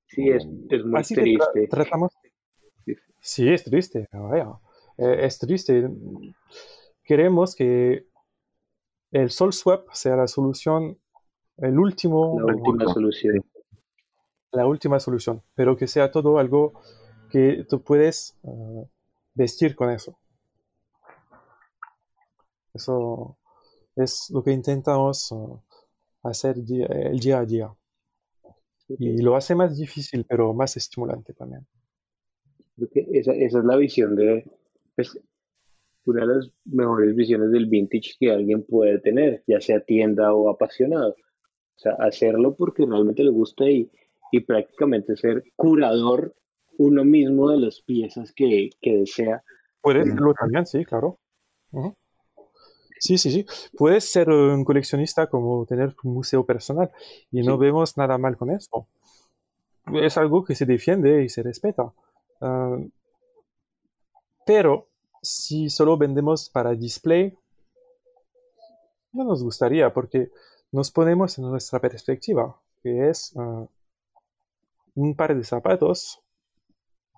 Sí, 0.08 0.30
es, 0.30 0.46
es 0.70 0.86
muy 0.86 1.00
Así 1.00 1.16
que 1.16 1.22
tra- 1.22 1.52
triste. 1.52 1.68
tratamos. 1.68 2.12
Sí. 2.86 2.96
Sí, 3.20 3.50
es 3.54 3.64
triste, 3.64 4.08
vaya. 4.12 4.48
Eh, 4.98 5.26
es 5.26 5.38
triste. 5.40 5.90
Queremos 7.04 7.56
que 7.56 8.08
el 9.12 9.30
Sol 9.30 9.54
Swap 9.54 9.88
sea 9.94 10.16
la 10.16 10.28
solución, 10.28 10.98
el 11.58 11.78
último, 11.80 12.40
La 12.40 12.54
última 12.54 12.86
solución. 12.94 13.46
la 14.52 14.66
última 14.66 15.00
solución, 15.00 15.44
pero 15.54 15.76
que 15.78 15.88
sea 15.88 16.12
todo 16.12 16.40
algo 16.40 16.74
que 17.30 17.66
tú 17.70 17.82
puedes 17.84 18.38
eh, 18.44 18.86
vestir 19.34 19.76
con 19.76 19.92
eso. 19.92 20.18
Eso 22.74 23.38
es 23.96 24.30
lo 24.34 24.44
que 24.44 24.52
intentamos 24.52 25.32
eh, 25.32 25.36
hacer 26.24 26.56
día- 26.64 26.88
el 26.88 27.20
día 27.20 27.40
a 27.40 27.46
día. 27.46 27.74
Y 29.00 29.22
lo 29.22 29.36
hace 29.36 29.56
más 29.56 29.78
difícil, 29.78 30.26
pero 30.28 30.54
más 30.54 30.76
estimulante 30.76 31.34
también. 31.34 31.66
Creo 32.76 32.90
que 32.90 33.08
esa, 33.14 33.32
esa 33.34 33.60
es 33.60 33.66
la 33.66 33.78
visión 33.78 34.16
de, 34.16 34.44
pues, 34.96 35.18
una 36.06 36.26
de 36.26 36.36
las 36.36 36.52
mejores 36.66 37.16
visiones 37.16 37.52
del 37.52 37.68
vintage 37.68 38.16
que 38.20 38.32
alguien 38.32 38.66
puede 38.66 39.00
tener, 39.00 39.44
ya 39.48 39.62
sea 39.62 39.80
tienda 39.82 40.34
o 40.34 40.50
apasionado. 40.50 41.12
O 41.12 41.80
sea, 41.80 41.94
hacerlo 42.00 42.56
porque 42.56 42.86
realmente 42.86 43.24
le 43.24 43.30
gusta 43.32 43.70
y, 43.70 43.90
y 44.32 44.42
prácticamente 44.42 45.16
ser 45.16 45.44
curador 45.56 46.36
uno 46.78 47.06
mismo 47.06 47.50
de 47.50 47.60
las 47.60 47.82
piezas 47.82 48.34
que, 48.34 48.72
que 48.82 48.98
desea. 48.98 49.44
Puedes 49.82 50.06
Sí. 50.06 50.12
serlo 50.12 50.34
también, 50.34 50.66
sí, 50.66 50.84
claro. 50.84 51.20
Sí, 53.02 53.18
sí, 53.18 53.32
sí. 53.32 53.46
Puedes 53.76 54.12
ser 54.12 54.30
eh, 54.30 54.54
un 54.54 54.64
coleccionista 54.64 55.26
como 55.28 55.66
tener 55.66 55.96
tu 55.96 56.08
museo 56.08 56.46
personal 56.46 56.92
y 57.32 57.42
no 57.42 57.56
Sí. 57.56 57.62
vemos 57.62 57.98
nada 57.98 58.20
mal 58.20 58.38
con 58.38 58.52
eso. 58.52 58.88
Es 59.92 60.18
algo 60.18 60.44
que 60.46 60.54
se 60.54 60.68
defiende 60.68 61.24
y 61.24 61.30
se 61.30 61.42
respeta. 61.42 61.92
Ah, 62.42 62.78
pero 64.46 64.88
si 65.24 65.70
solo 65.72 65.98
vendemos 65.98 66.50
para 66.50 66.76
display, 66.76 67.36
no 69.14 69.24
nos 69.24 69.44
gustaría 69.44 69.92
porque 69.92 70.30
nos 70.72 70.92
ponemos 70.92 71.40
en 71.40 71.46
nuestra 71.50 71.80
perspectiva, 71.80 72.56
que 72.84 73.10
es 73.10 73.34
ah, 73.36 73.66
un 74.94 75.16
par 75.16 75.36
de 75.36 75.44
zapatos, 75.44 76.22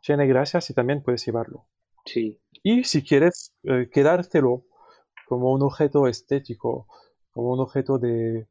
tiene 0.01 0.27
gracia 0.27 0.61
si 0.61 0.73
también 0.73 1.03
puedes 1.03 1.26
llevarlo. 1.26 1.65
Sí, 2.05 2.39
Y 2.64 2.85
si 2.85 3.03
quieres 3.03 3.53
eh, 3.64 3.89
quedártelo 3.91 4.64
como 5.28 5.52
un 5.52 5.62
objeto 5.62 6.08
estético, 6.08 6.88
como 7.32 7.54
un 7.54 7.60
objeto 7.60 7.98
de 7.98 8.40
eh, 8.40 8.48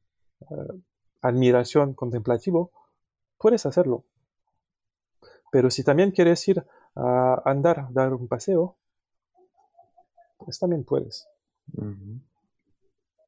admiración 1.20 1.94
contemplativo, 1.94 2.72
puedes 3.38 3.66
hacerlo. 3.66 4.04
Pero 5.50 5.70
si 5.70 5.84
también 5.84 6.10
quieres 6.10 6.46
ir 6.48 6.64
a 6.94 7.42
andar, 7.44 7.88
dar 7.92 8.14
un 8.14 8.26
paseo, 8.28 8.76
pues 10.38 10.58
también 10.58 10.84
puedes. 10.84 11.28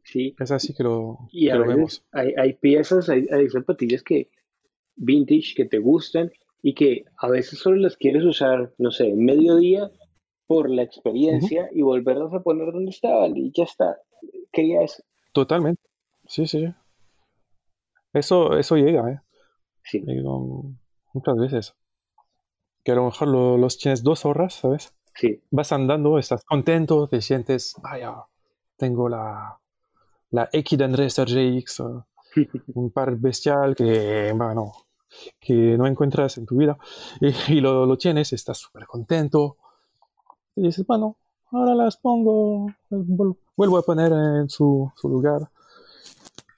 Sí. 0.04 0.34
Es 0.38 0.50
así 0.50 0.74
que 0.74 0.82
lo, 0.82 1.18
Y 1.30 1.46
que 1.46 1.52
a 1.52 1.56
lo 1.56 1.66
veces 1.66 1.76
vemos. 1.76 2.04
hay, 2.12 2.34
hay 2.36 2.54
piezas, 2.54 3.08
hay, 3.08 3.26
hay 3.30 3.48
zapatillas 3.48 4.02
que 4.02 4.30
vintage 4.96 5.54
que 5.56 5.64
te 5.64 5.78
gustan 5.78 6.30
y 6.62 6.74
que 6.74 7.04
a 7.18 7.28
veces 7.28 7.58
solo 7.58 7.76
las 7.76 7.96
quieres 7.96 8.24
usar, 8.24 8.74
no 8.78 8.90
sé, 8.90 9.12
mediodía 9.14 9.90
por 10.46 10.70
la 10.70 10.82
experiencia 10.82 11.68
y 11.72 11.82
volverlas 11.82 12.32
a 12.34 12.40
poner 12.40 12.72
donde 12.72 12.90
estaban 12.90 13.36
y 13.36 13.50
ya 13.52 13.64
está. 13.64 13.96
Quería 14.52 14.82
eso. 14.82 15.02
Totalmente. 15.32 15.82
Sí, 16.26 16.46
sí. 16.46 16.66
Eso, 18.12 18.56
eso 18.58 18.76
llega, 18.76 19.10
¿eh? 19.10 19.20
Sí, 19.82 20.00
Digo, 20.00 20.64
muchas 21.12 21.36
veces. 21.36 21.74
Que 22.84 22.92
a 22.92 22.94
lo 22.96 23.04
mejor 23.06 23.28
lo- 23.28 23.58
los 23.58 23.78
tienes 23.78 24.02
dos 24.02 24.24
horas, 24.24 24.54
¿sabes? 24.54 24.94
sí, 25.16 25.40
Vas 25.50 25.70
andando, 25.72 26.18
estás 26.18 26.44
contento, 26.44 27.06
te 27.08 27.20
sientes, 27.20 27.74
vaya, 27.82 28.14
tengo 28.76 29.08
la, 29.08 29.58
la 30.30 30.48
X 30.52 30.76
de 30.78 30.84
Andrés 30.84 31.18
RGX, 31.18 31.82
un 32.74 32.90
par 32.90 33.16
bestial 33.16 33.76
que, 33.76 34.32
bueno, 34.34 34.72
que 35.40 35.54
no 35.78 35.86
encuentras 35.86 36.36
en 36.38 36.46
tu 36.46 36.56
vida, 36.56 36.76
y, 37.20 37.54
y 37.54 37.60
lo, 37.60 37.86
lo 37.86 37.96
tienes, 37.96 38.32
estás 38.32 38.58
súper 38.58 38.86
contento, 38.86 39.56
y 40.56 40.62
dices, 40.62 40.86
bueno, 40.86 41.16
ahora 41.50 41.74
las 41.74 41.96
pongo, 41.96 42.66
vuel- 42.90 43.36
vuelvo 43.56 43.78
a 43.78 43.82
poner 43.82 44.12
en 44.12 44.48
su, 44.48 44.90
su 44.96 45.08
lugar, 45.08 45.42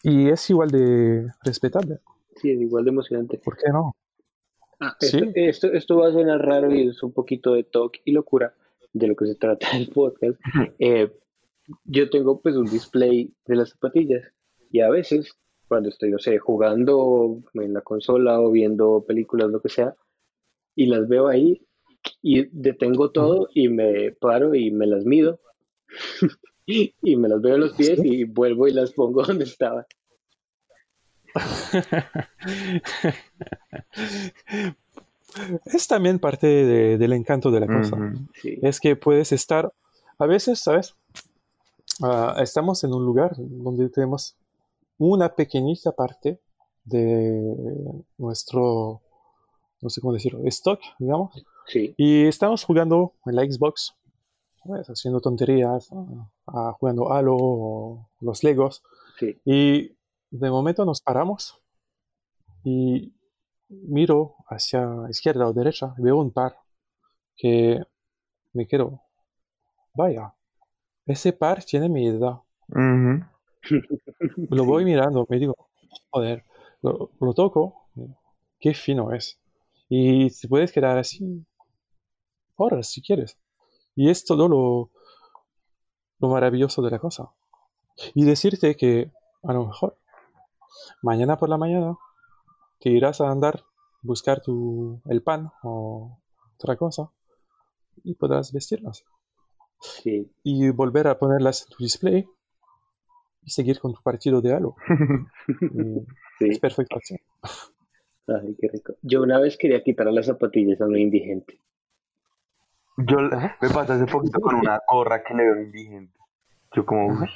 y 0.02 0.28
es 0.28 0.48
igual 0.50 0.70
de 0.70 1.26
respetable, 1.44 1.98
sí, 2.36 2.50
es 2.50 2.60
igual 2.60 2.84
de 2.84 2.90
emocionante. 2.90 3.38
¿por 3.38 3.56
qué 3.56 3.70
no? 3.70 3.94
Ah, 4.78 4.94
Sí. 5.00 5.16
esto, 5.16 5.30
esto, 5.34 5.66
esto 5.72 5.96
va 5.96 6.08
a 6.08 6.12
sonar 6.12 6.40
raro 6.44 6.72
y 6.74 6.88
es 6.88 7.02
un 7.02 7.12
poquito 7.12 7.54
de 7.54 7.64
talk 7.64 7.94
y 8.04 8.12
locura 8.12 8.54
de 8.92 9.06
lo 9.08 9.16
que 9.16 9.26
se 9.26 9.34
trata 9.34 9.68
el 9.76 9.88
podcast. 9.88 10.38
Eh, 10.78 11.10
yo 11.84 12.10
tengo 12.10 12.40
pues 12.40 12.56
un 12.56 12.66
display 12.66 13.32
de 13.46 13.56
las 13.56 13.70
zapatillas 13.70 14.22
y 14.70 14.80
a 14.80 14.90
veces 14.90 15.32
cuando 15.66 15.88
estoy, 15.88 16.10
no 16.10 16.18
sé, 16.18 16.38
jugando 16.38 17.40
en 17.54 17.72
la 17.72 17.80
consola 17.80 18.40
o 18.40 18.50
viendo 18.52 19.02
películas, 19.08 19.50
lo 19.50 19.60
que 19.60 19.68
sea, 19.70 19.96
y 20.76 20.86
las 20.86 21.08
veo 21.08 21.26
ahí 21.26 21.65
y 22.22 22.46
detengo 22.52 23.10
todo 23.10 23.48
y 23.54 23.68
me 23.68 24.12
paro 24.12 24.54
y 24.54 24.70
me 24.70 24.86
las 24.86 25.04
mido 25.04 25.40
y 26.66 27.16
me 27.16 27.28
las 27.28 27.40
veo 27.40 27.54
en 27.54 27.60
los 27.60 27.74
pies 27.74 28.00
y 28.04 28.24
vuelvo 28.24 28.68
y 28.68 28.72
las 28.72 28.92
pongo 28.92 29.22
donde 29.22 29.44
estaban. 29.44 29.84
es 35.66 35.86
también 35.86 36.18
parte 36.18 36.46
de- 36.46 36.98
del 36.98 37.12
encanto 37.12 37.50
de 37.50 37.60
la 37.60 37.66
cosa. 37.66 37.96
Sí, 38.40 38.58
Es 38.62 38.80
que 38.80 38.96
puedes 38.96 39.32
estar, 39.32 39.72
a 40.18 40.26
veces, 40.26 40.60
¿sabes? 40.60 40.94
Ah, 42.02 42.36
estamos 42.42 42.84
en 42.84 42.92
un 42.94 43.04
lugar 43.04 43.32
donde 43.36 43.88
tenemos 43.88 44.36
una 44.98 45.34
pequeñita 45.34 45.92
parte 45.92 46.40
de 46.84 47.42
nuestro, 48.18 49.00
no 49.80 49.90
sé 49.90 50.00
cómo 50.00 50.12
decirlo, 50.14 50.40
stock, 50.46 50.80
digamos, 50.98 51.44
sí, 51.66 51.94
y 51.96 52.26
estamos 52.26 52.64
jugando 52.64 53.14
en 53.26 53.36
la 53.36 53.42
Xbox, 53.42 53.94
¿sabes? 54.64 54.88
Haciendo 54.88 55.20
tonterías, 55.20 55.88
ah, 55.92 56.30
ah, 56.46 56.72
jugando 56.78 57.12
Halo 57.12 57.36
o 57.38 58.08
los 58.20 58.42
Legos, 58.42 58.82
sí, 59.18 59.40
y 59.44 59.96
de 60.30 60.50
momento 60.50 60.84
nos 60.84 61.00
paramos 61.00 61.60
y 62.64 63.12
miro 63.68 64.36
hacia 64.48 64.86
izquierda 65.08 65.48
o 65.48 65.52
derecha 65.52 65.94
y 65.98 66.02
veo 66.02 66.16
un 66.18 66.32
par 66.32 66.56
que 67.36 67.80
me 68.52 68.66
quedo, 68.66 69.02
vaya, 69.94 70.34
ese 71.06 71.32
par 71.32 71.62
tiene 71.62 71.88
mi 71.88 72.08
edad. 72.08 72.40
Lo 74.50 74.64
voy 74.64 74.84
mirando, 74.84 75.26
me 75.28 75.38
digo, 75.38 75.54
joder, 76.10 76.44
lo, 76.82 77.10
lo 77.20 77.34
toco, 77.34 77.88
qué 78.58 78.74
fino 78.74 79.12
es. 79.12 79.38
Y 79.88 80.30
te 80.30 80.48
puedes 80.48 80.72
quedar 80.72 80.98
así 80.98 81.44
horas 82.56 82.88
si 82.88 83.02
quieres. 83.02 83.38
Y 83.94 84.10
es 84.10 84.24
todo 84.24 84.48
lo, 84.48 84.90
lo 86.18 86.28
maravilloso 86.28 86.82
de 86.82 86.90
la 86.90 86.98
cosa. 86.98 87.30
Y 88.14 88.24
decirte 88.24 88.76
que 88.76 89.10
a 89.42 89.52
lo 89.52 89.66
mejor 89.66 89.98
mañana 91.02 91.36
por 91.36 91.48
la 91.48 91.56
mañana 91.56 91.96
te 92.80 92.90
irás 92.90 93.20
a 93.20 93.30
andar, 93.30 93.64
buscar 94.02 94.42
tu, 94.42 95.00
el 95.06 95.22
pan 95.22 95.50
o 95.62 96.18
otra 96.54 96.76
cosa 96.76 97.10
y 98.04 98.14
podrás 98.14 98.52
vestirlas. 98.52 99.04
sí. 99.80 100.30
Y 100.42 100.70
volver 100.70 101.08
a 101.08 101.18
ponerlas 101.18 101.62
en 101.62 101.76
tu 101.76 101.82
display 101.82 102.28
y 103.42 103.50
seguir 103.50 103.78
con 103.78 103.94
tu 103.94 104.02
partido 104.02 104.40
de 104.40 104.52
Halo. 104.52 104.74
Y 105.60 106.06
sí. 106.38 106.48
es 106.50 106.58
perfecto 106.58 106.96
así. 106.96 107.16
Ay, 108.26 108.56
qué 108.60 108.68
rico. 108.68 108.94
Yo 109.02 109.22
una 109.22 109.38
vez 109.38 109.56
quería 109.56 109.82
quitar 109.82 110.12
las 110.12 110.26
zapatillas 110.26 110.80
a 110.80 110.86
un 110.86 110.98
indigente. 110.98 111.60
Yo 112.98 113.18
me 113.20 113.68
pasé 113.74 113.92
hace 113.92 114.06
poquito 114.06 114.40
con 114.40 114.54
una 114.56 114.80
gorra 114.90 115.22
que 115.22 115.34
le 115.34 115.44
veo 115.44 115.62
indigente. 115.62 116.18
Yo 116.74 116.84
como, 116.86 117.08
"Uy, 117.08 117.28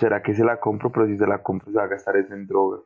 ¿será 0.00 0.22
que 0.22 0.34
se 0.34 0.44
la 0.44 0.58
compro? 0.60 0.90
Pero 0.92 1.06
si 1.06 1.16
se 1.16 1.26
la 1.26 1.42
compro 1.42 1.70
se 1.70 1.76
va 1.78 1.84
a 1.84 1.88
gastar 1.88 2.16
eso 2.16 2.34
en 2.34 2.46
droga. 2.46 2.80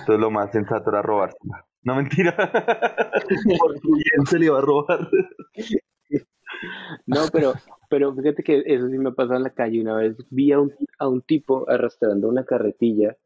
Entonces 0.00 0.20
lo 0.20 0.30
más 0.30 0.50
sensato 0.52 0.90
era 0.90 1.02
robársela. 1.02 1.64
No 1.82 1.94
mentira. 1.96 2.34
Por 3.58 3.78
su 3.80 3.92
bien 3.92 4.26
se 4.26 4.38
le 4.38 4.46
iba 4.46 4.58
a 4.58 4.62
robar. 4.62 5.08
No, 7.06 7.20
pero, 7.32 7.54
pero 7.88 8.14
fíjate 8.14 8.42
que 8.42 8.62
eso 8.66 8.88
sí 8.88 8.98
me 8.98 9.12
pasó 9.12 9.34
en 9.34 9.44
la 9.44 9.50
calle. 9.50 9.80
Una 9.80 9.96
vez 9.96 10.16
vi 10.30 10.52
a 10.52 10.60
un, 10.60 10.72
a 10.98 11.08
un 11.08 11.22
tipo 11.22 11.68
arrastrando 11.70 12.28
una 12.28 12.44
carretilla, 12.44 13.16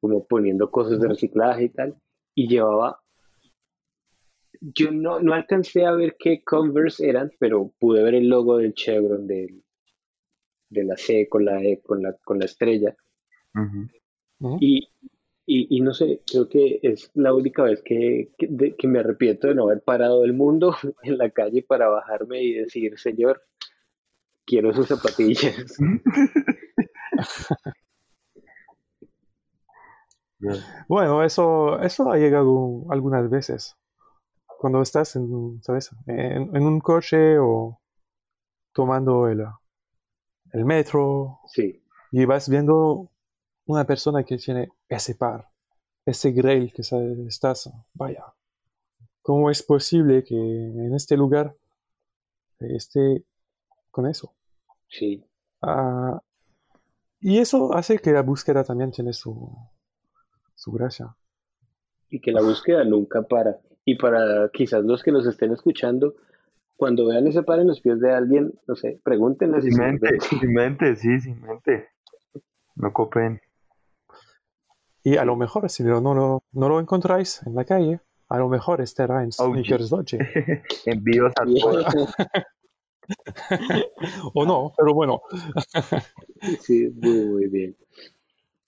como 0.00 0.24
poniendo 0.26 0.70
cosas 0.70 1.00
de 1.00 1.08
reciclaje 1.08 1.64
y 1.64 1.68
tal, 1.70 1.96
y 2.34 2.48
llevaba. 2.48 2.99
Yo 4.60 4.90
no, 4.90 5.20
no 5.20 5.34
alcancé 5.34 5.84
a 5.84 5.92
ver 5.92 6.16
qué 6.18 6.42
Converse 6.44 7.08
eran, 7.08 7.30
pero 7.38 7.72
pude 7.78 8.02
ver 8.02 8.14
el 8.14 8.28
logo 8.28 8.58
del 8.58 8.74
Chevron 8.74 9.26
del, 9.26 9.62
de 10.70 10.84
la 10.84 10.96
C 10.96 11.28
con 11.28 11.44
la 11.44 11.62
E, 11.62 11.80
con 11.82 12.02
la, 12.02 12.14
con 12.24 12.38
la 12.38 12.46
estrella. 12.46 12.96
Y, 14.60 14.88
y, 15.46 15.76
y 15.76 15.80
no 15.80 15.92
sé, 15.94 16.22
creo 16.30 16.48
que 16.48 16.78
es 16.82 17.10
la 17.14 17.34
única 17.34 17.62
vez 17.64 17.82
que, 17.84 18.30
que, 18.38 18.46
de- 18.48 18.76
que 18.76 18.88
me 18.88 19.00
arrepiento 19.00 19.48
de 19.48 19.54
no 19.54 19.64
haber 19.64 19.82
parado 19.82 20.24
el 20.24 20.32
mundo 20.34 20.74
en 21.02 21.18
la 21.18 21.30
calle 21.30 21.62
para 21.62 21.88
bajarme 21.88 22.42
y 22.42 22.54
decir, 22.54 22.98
señor, 22.98 23.42
quiero 24.46 24.72
sus 24.74 24.88
zapatillas. 24.88 25.76
Bueno, 30.88 31.22
eso, 31.24 31.80
eso 31.80 32.10
ha 32.10 32.16
llegado 32.18 32.84
algunas 32.90 33.28
veces. 33.30 33.76
Cuando 34.60 34.82
estás 34.82 35.16
en, 35.16 35.60
¿sabes? 35.64 35.90
En, 36.06 36.54
en 36.56 36.62
un 36.64 36.80
coche 36.80 37.38
o 37.40 37.80
tomando 38.74 39.28
el, 39.28 39.44
el 40.52 40.64
metro 40.64 41.40
Sí, 41.54 41.82
y 42.12 42.24
vas 42.26 42.48
viendo 42.48 43.10
una 43.66 43.84
persona 43.86 44.24
que 44.24 44.38
tiene 44.38 44.68
ese 44.88 45.14
par, 45.16 45.48
ese 46.06 46.32
grail 46.32 46.72
que 46.74 46.82
estás, 47.28 47.70
vaya, 47.94 48.24
¿cómo 49.22 49.50
es 49.50 49.62
posible 49.62 50.24
que 50.24 50.36
en 50.36 50.94
este 50.94 51.16
lugar 51.16 51.56
esté 52.60 53.24
con 53.90 54.06
eso? 54.06 54.34
sí, 54.88 55.24
Ah, 55.62 56.20
y 57.20 57.38
eso 57.38 57.72
hace 57.74 57.98
que 57.98 58.12
la 58.12 58.20
búsqueda 58.22 58.62
también 58.62 58.90
tiene 58.90 59.14
su, 59.14 59.50
su 60.54 60.70
gracia. 60.70 61.16
y 62.10 62.20
que 62.20 62.30
la 62.30 62.42
búsqueda 62.42 62.84
nunca 62.84 63.22
para. 63.22 63.58
Y 63.84 63.96
para 63.96 64.48
quizás 64.52 64.84
los 64.84 65.02
que 65.02 65.12
nos 65.12 65.26
estén 65.26 65.52
escuchando, 65.52 66.14
cuando 66.76 67.06
vean 67.06 67.26
ese 67.26 67.42
par 67.42 67.60
en 67.60 67.68
los 67.68 67.80
pies 67.80 68.00
de 68.00 68.12
alguien, 68.12 68.52
no 68.66 68.76
sé, 68.76 69.00
pregúntenle 69.02 69.60
si 69.60 69.68
Sin 69.68 69.76
se 69.76 69.82
mente, 69.82 70.20
sin 70.20 70.52
mente, 70.52 70.96
sí, 70.96 71.20
sin 71.20 71.40
mente. 71.40 71.88
No 72.76 72.92
copen. 72.92 73.40
Y 75.02 75.16
a 75.16 75.24
lo 75.24 75.36
mejor, 75.36 75.68
si 75.70 75.82
no, 75.82 76.00
no, 76.00 76.14
lo- 76.14 76.42
no 76.52 76.68
lo 76.68 76.80
encontráis 76.80 77.42
en 77.46 77.54
la 77.54 77.64
calle, 77.64 78.00
a 78.28 78.38
lo 78.38 78.48
mejor 78.48 78.80
estará 78.80 79.22
en 79.22 79.30
Oh, 79.38 79.50
Sneakers 79.52 79.90
Dolce. 79.90 80.18
Envíos 80.86 81.32
a 81.40 81.44
todos. 81.44 81.86
O 84.34 84.44
no, 84.46 84.72
pero 84.76 84.94
bueno. 84.94 85.22
Sí, 86.60 86.88
muy, 86.94 87.26
muy 87.26 87.46
bien. 87.48 87.76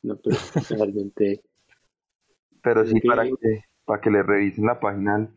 No, 0.02 0.16
pero 0.16 0.36
realmente, 0.68 1.43
Pero 2.62 2.84
sí 2.84 3.01
para 3.01 3.24
que, 3.24 3.64
para 3.85 4.01
que 4.01 4.11
le 4.11 4.23
revisen 4.23 4.67
la 4.67 4.81
página 4.81 5.31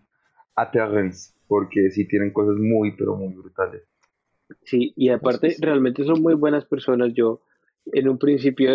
a 0.56 0.72
Terrence, 0.72 1.34
porque 1.48 1.92
sí 1.92 2.08
tienen 2.08 2.34
cosas 2.34 2.56
muy, 2.58 2.96
pero 2.98 3.16
muy 3.16 3.34
brutales. 3.34 3.84
sí, 4.64 4.94
y 4.96 5.10
aparte 5.10 5.56
realmente 5.60 6.04
son 6.06 6.22
muy 6.22 6.34
buenas 6.36 6.66
personas. 6.66 7.14
Yo 7.14 7.42
en 7.92 8.10
un 8.10 8.18
principio 8.18 8.72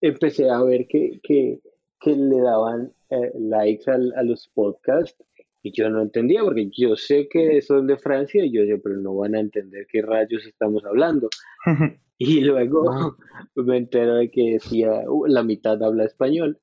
empecé 0.00 0.50
a 0.50 0.62
ver 0.62 0.86
que, 0.88 1.20
que, 1.22 1.60
que 2.00 2.16
le 2.16 2.40
daban 2.40 2.92
eh, 3.10 3.32
likes 3.38 3.90
al- 3.90 4.12
a 4.16 4.22
los 4.22 4.48
podcasts 4.54 5.22
y 5.62 5.72
yo 5.72 5.90
no 5.90 6.02
entendía, 6.02 6.42
porque 6.42 6.70
yo 6.76 6.96
sé 6.96 7.28
que 7.28 7.60
son 7.62 7.86
de 7.88 7.98
Francia, 7.98 8.44
y 8.44 8.52
yo 8.52 8.62
decía, 8.62 8.78
pero 8.82 8.96
no 8.96 9.14
van 9.16 9.34
a 9.34 9.40
entender 9.40 9.86
qué 9.90 10.02
rayos 10.02 10.46
estamos 10.46 10.84
hablando. 10.84 11.32
y 12.18 12.40
luego 12.42 13.16
me 13.56 13.76
entero 13.78 14.16
de 14.16 14.30
que 14.30 14.52
decía, 14.54 15.02
uh, 15.08 15.26
la 15.26 15.42
mitad 15.42 15.82
habla 15.82 16.04
español. 16.04 16.60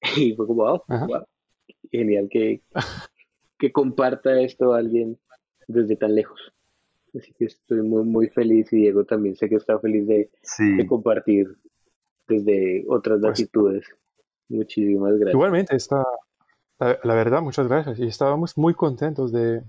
Y 0.16 0.34
fue 0.34 0.46
como, 0.46 0.64
oh, 0.64 0.84
wow, 0.88 1.24
genial 1.90 2.28
que, 2.30 2.62
que 3.58 3.72
comparta 3.72 4.40
esto 4.40 4.72
a 4.72 4.78
alguien 4.78 5.18
desde 5.66 5.96
tan 5.96 6.14
lejos. 6.14 6.40
Así 7.16 7.32
que 7.32 7.46
estoy 7.46 7.82
muy, 7.82 8.04
muy 8.04 8.28
feliz 8.28 8.72
y 8.72 8.76
Diego 8.76 9.04
también 9.04 9.34
sé 9.36 9.48
que 9.48 9.56
está 9.56 9.78
feliz 9.78 10.06
de, 10.06 10.30
de 10.76 10.86
compartir 10.86 11.56
desde 12.28 12.84
otras 12.88 13.18
pues 13.20 13.40
latitudes. 13.40 13.86
Muchísimas 14.48 15.12
gracias. 15.12 15.34
Igualmente, 15.34 15.76
está, 15.76 16.04
la, 16.78 17.14
verdad, 17.14 17.42
muchas 17.42 17.66
gracias. 17.66 17.98
Y 17.98 18.06
estábamos 18.06 18.56
muy 18.56 18.74
contentos 18.74 19.32
de, 19.32 19.62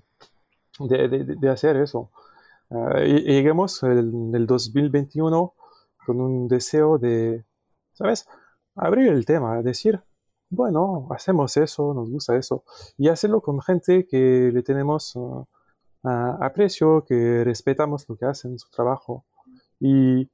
de, 0.79 1.35
de, 1.39 1.49
hacer 1.49 1.77
eso. 1.77 2.11
Uh, 2.69 2.99
y, 3.03 3.21
llegamos 3.21 3.81
en 3.83 4.33
el 4.35 4.45
2021 4.45 5.53
con 6.05 6.21
un 6.21 6.47
deseo 6.47 6.97
de, 6.97 7.43
¿sabes? 7.93 8.27
Abrir 8.75 9.09
el 9.09 9.25
tema, 9.25 9.61
decir, 9.61 10.01
bueno, 10.49 11.07
hacemos 11.11 11.55
eso, 11.57 11.93
nos 11.93 12.09
gusta 12.09 12.35
eso, 12.35 12.63
y 12.97 13.09
hacerlo 13.09 13.41
con 13.41 13.61
gente 13.61 14.07
que 14.07 14.51
le 14.53 14.63
tenemos 14.63 15.15
uh, 15.15 15.45
aprecio, 16.03 17.05
que 17.07 17.43
respetamos 17.43 18.07
lo 18.09 18.15
que 18.15 18.25
hacen, 18.25 18.57
su 18.57 18.69
trabajo. 18.69 19.25
Y, 19.79 20.29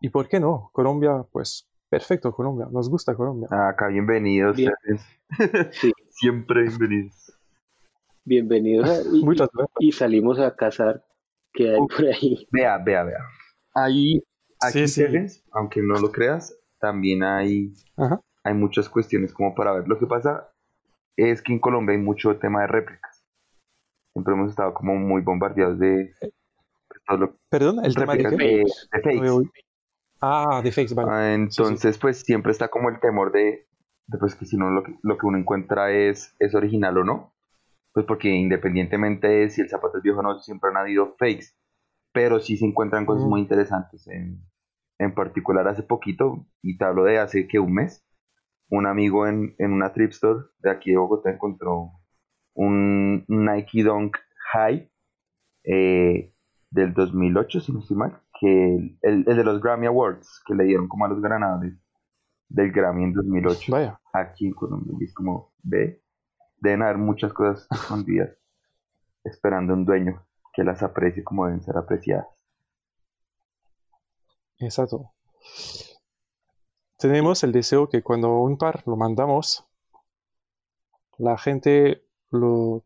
y 0.00 0.10
¿por 0.10 0.28
qué 0.28 0.40
no? 0.40 0.70
Colombia, 0.72 1.24
pues 1.30 1.68
perfecto, 1.88 2.32
Colombia, 2.32 2.68
nos 2.70 2.90
gusta 2.90 3.14
Colombia. 3.14 3.48
Ah, 3.50 3.68
acá 3.70 3.88
bienvenidos. 3.88 4.56
Siempre 6.10 6.62
bienvenidos. 6.62 7.32
Bienvenidos. 8.24 9.06
Y, 9.12 9.24
Muchas 9.24 9.48
gracias. 9.52 9.76
Y 9.78 9.92
salimos 9.92 10.40
a 10.40 10.56
cazar, 10.56 11.04
que 11.52 11.70
hay 11.70 11.86
por 11.86 12.04
ahí. 12.06 12.46
Vea, 12.50 12.78
vea, 12.78 13.04
vea. 13.04 13.20
Ahí, 13.72 14.22
aquí, 14.60 14.88
sí, 14.88 15.04
aunque 15.52 15.80
no 15.80 16.00
lo 16.00 16.10
creas, 16.10 16.58
también 16.80 17.22
hay, 17.22 17.72
hay 18.46 18.54
muchas 18.54 18.88
cuestiones 18.88 19.32
como 19.34 19.54
para 19.54 19.72
ver. 19.72 19.88
Lo 19.88 19.98
que 19.98 20.06
pasa 20.06 20.50
es 21.16 21.42
que 21.42 21.52
en 21.52 21.58
Colombia 21.58 21.94
hay 21.94 22.02
mucho 22.02 22.38
tema 22.38 22.62
de 22.62 22.68
réplicas 22.68 23.16
siempre 24.16 24.32
hemos 24.32 24.50
estado 24.50 24.72
como 24.72 24.96
muy 24.96 25.20
bombardeados 25.20 25.78
de... 25.78 26.14
Pues, 26.18 27.30
Perdón, 27.50 27.84
el 27.84 27.94
tema 27.94 28.14
de, 28.14 28.22
de, 28.22 28.64
fakes. 29.02 29.50
Ah, 30.22 30.62
de 30.64 30.72
fakes, 30.72 30.94
vale. 30.94 31.34
Entonces, 31.34 31.98
pues 31.98 32.20
siempre 32.20 32.52
está 32.52 32.68
como 32.68 32.88
el 32.88 32.98
temor 32.98 33.30
de, 33.30 33.68
pues 34.18 34.34
que 34.34 34.46
si 34.46 34.56
no 34.56 34.70
lo, 34.70 34.82
lo, 35.02 35.18
que 35.18 35.26
uno 35.26 35.36
encuentra 35.36 35.92
es, 35.92 36.34
es 36.38 36.54
original 36.54 36.96
o 36.96 37.04
no. 37.04 37.34
Pues 37.92 38.06
porque 38.06 38.30
independientemente 38.30 39.28
de 39.28 39.50
si 39.50 39.60
el 39.60 39.68
zapato 39.68 39.98
es 39.98 40.02
viejo 40.02 40.20
o 40.20 40.22
no, 40.22 40.38
siempre 40.40 40.70
han 40.70 40.78
habido 40.78 41.14
fakes. 41.18 41.48
Pero 42.14 42.40
sí 42.40 42.56
se 42.56 42.64
encuentran 42.64 43.04
cosas 43.04 43.26
mm. 43.26 43.28
muy 43.28 43.40
interesantes. 43.42 44.06
En, 44.08 44.40
en 44.98 45.14
particular 45.14 45.68
hace 45.68 45.82
poquito, 45.82 46.46
y 46.62 46.78
te 46.78 46.86
hablo 46.86 47.04
de 47.04 47.18
hace 47.18 47.46
que 47.46 47.58
un 47.58 47.74
mes, 47.74 48.02
un 48.68 48.86
amigo 48.86 49.26
en, 49.26 49.54
en 49.58 49.72
una 49.72 49.92
trip 49.92 50.10
store 50.10 50.46
de 50.58 50.70
aquí 50.70 50.90
de 50.90 50.96
Bogotá 50.96 51.30
encontró 51.30 51.92
un 52.54 53.24
Nike 53.28 53.82
Dunk 53.82 54.16
High 54.52 54.90
eh, 55.64 56.32
del 56.70 56.94
2008, 56.94 57.60
si 57.60 57.72
no 57.72 57.80
estoy 57.80 57.96
mal, 57.96 58.20
que 58.40 58.98
el, 59.02 59.24
de 59.24 59.44
los 59.44 59.60
Grammy 59.60 59.86
Awards, 59.86 60.42
que 60.46 60.54
le 60.54 60.64
dieron 60.64 60.88
como 60.88 61.04
a 61.04 61.08
los 61.08 61.20
ganadores 61.20 61.74
del 62.48 62.72
Grammy 62.72 63.04
en 63.04 63.12
2008. 63.12 63.72
Vaya. 63.72 64.00
Aquí 64.12 64.46
en 64.46 64.54
Colombia, 64.54 64.96
es 65.00 65.14
como, 65.14 65.52
ve, 65.62 66.02
deben 66.58 66.82
haber 66.82 66.98
muchas 66.98 67.32
cosas 67.32 67.66
escondidas 67.70 68.30
esperando 69.24 69.74
un 69.74 69.84
dueño 69.84 70.24
que 70.52 70.64
las 70.64 70.82
aprecie 70.82 71.24
como 71.24 71.46
deben 71.46 71.62
ser 71.62 71.76
apreciadas. 71.76 72.26
Exacto. 74.58 75.12
Tenemos 76.98 77.44
el 77.44 77.52
deseo 77.52 77.88
que 77.88 78.02
cuando 78.02 78.40
un 78.40 78.56
par 78.56 78.82
lo 78.86 78.96
mandamos, 78.96 79.64
la 81.18 81.36
gente 81.36 82.02
lo 82.30 82.84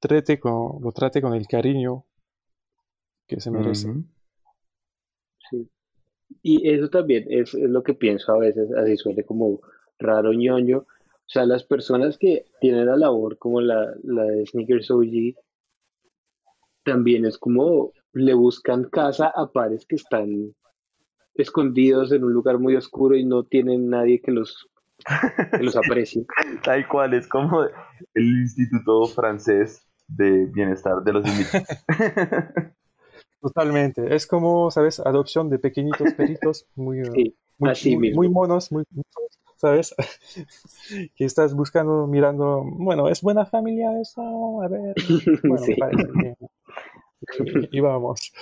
trate 0.00 0.38
con, 0.38 0.82
lo 0.82 0.92
trate 0.92 1.22
con 1.22 1.34
el 1.34 1.46
cariño 1.46 2.04
que 3.26 3.40
se 3.40 3.50
merece. 3.50 3.92
Sí. 5.50 5.68
Y 6.42 6.68
eso 6.68 6.88
también 6.88 7.24
es, 7.28 7.54
lo 7.54 7.82
que 7.82 7.94
pienso 7.94 8.32
a 8.32 8.38
veces, 8.38 8.70
así 8.72 8.96
suele 8.96 9.24
como 9.24 9.60
raro 9.98 10.32
ñoño. 10.32 10.78
O 10.78 11.30
sea, 11.30 11.44
las 11.44 11.64
personas 11.64 12.18
que 12.18 12.46
tienen 12.60 12.86
la 12.86 12.96
labor 12.96 13.38
como 13.38 13.60
la, 13.60 13.94
la 14.02 14.24
de 14.24 14.46
Sneakers 14.46 14.90
OG, 14.90 15.34
también 16.84 17.26
es 17.26 17.38
como 17.38 17.92
le 18.12 18.34
buscan 18.34 18.84
casa 18.84 19.28
a 19.34 19.52
pares 19.52 19.84
que 19.86 19.96
están 19.96 20.54
escondidos 21.42 22.12
en 22.12 22.24
un 22.24 22.32
lugar 22.32 22.58
muy 22.58 22.76
oscuro 22.76 23.16
y 23.16 23.24
no 23.24 23.44
tienen 23.44 23.88
nadie 23.90 24.20
que 24.20 24.32
los 24.32 24.68
que 25.52 25.62
los 25.62 25.76
aprecien. 25.76 26.26
Tal 26.64 26.86
cual, 26.88 27.14
es 27.14 27.28
como 27.28 27.62
el 27.62 28.24
Instituto 28.42 29.06
Francés 29.06 29.86
de 30.08 30.46
Bienestar 30.46 31.02
de 31.04 31.12
los 31.12 31.26
Inmigrantes. 31.26 31.84
Totalmente, 33.40 34.14
es 34.14 34.26
como, 34.26 34.70
¿sabes? 34.70 34.98
Adopción 34.98 35.48
de 35.48 35.60
pequeñitos 35.60 36.12
peritos 36.14 36.66
muy, 36.74 37.02
muy, 37.58 38.28
monos, 38.28 38.72
muy, 38.72 38.82
¿sabes? 39.56 39.94
que 41.16 41.24
estás 41.24 41.54
buscando, 41.54 42.08
mirando, 42.08 42.64
bueno, 42.64 43.08
¿es 43.08 43.22
buena 43.22 43.46
familia 43.46 44.00
eso? 44.00 44.62
A 44.62 44.68
ver, 44.68 44.94
bueno, 45.44 45.66
parece 45.78 46.36
Y 47.70 47.80
vamos. 47.80 48.32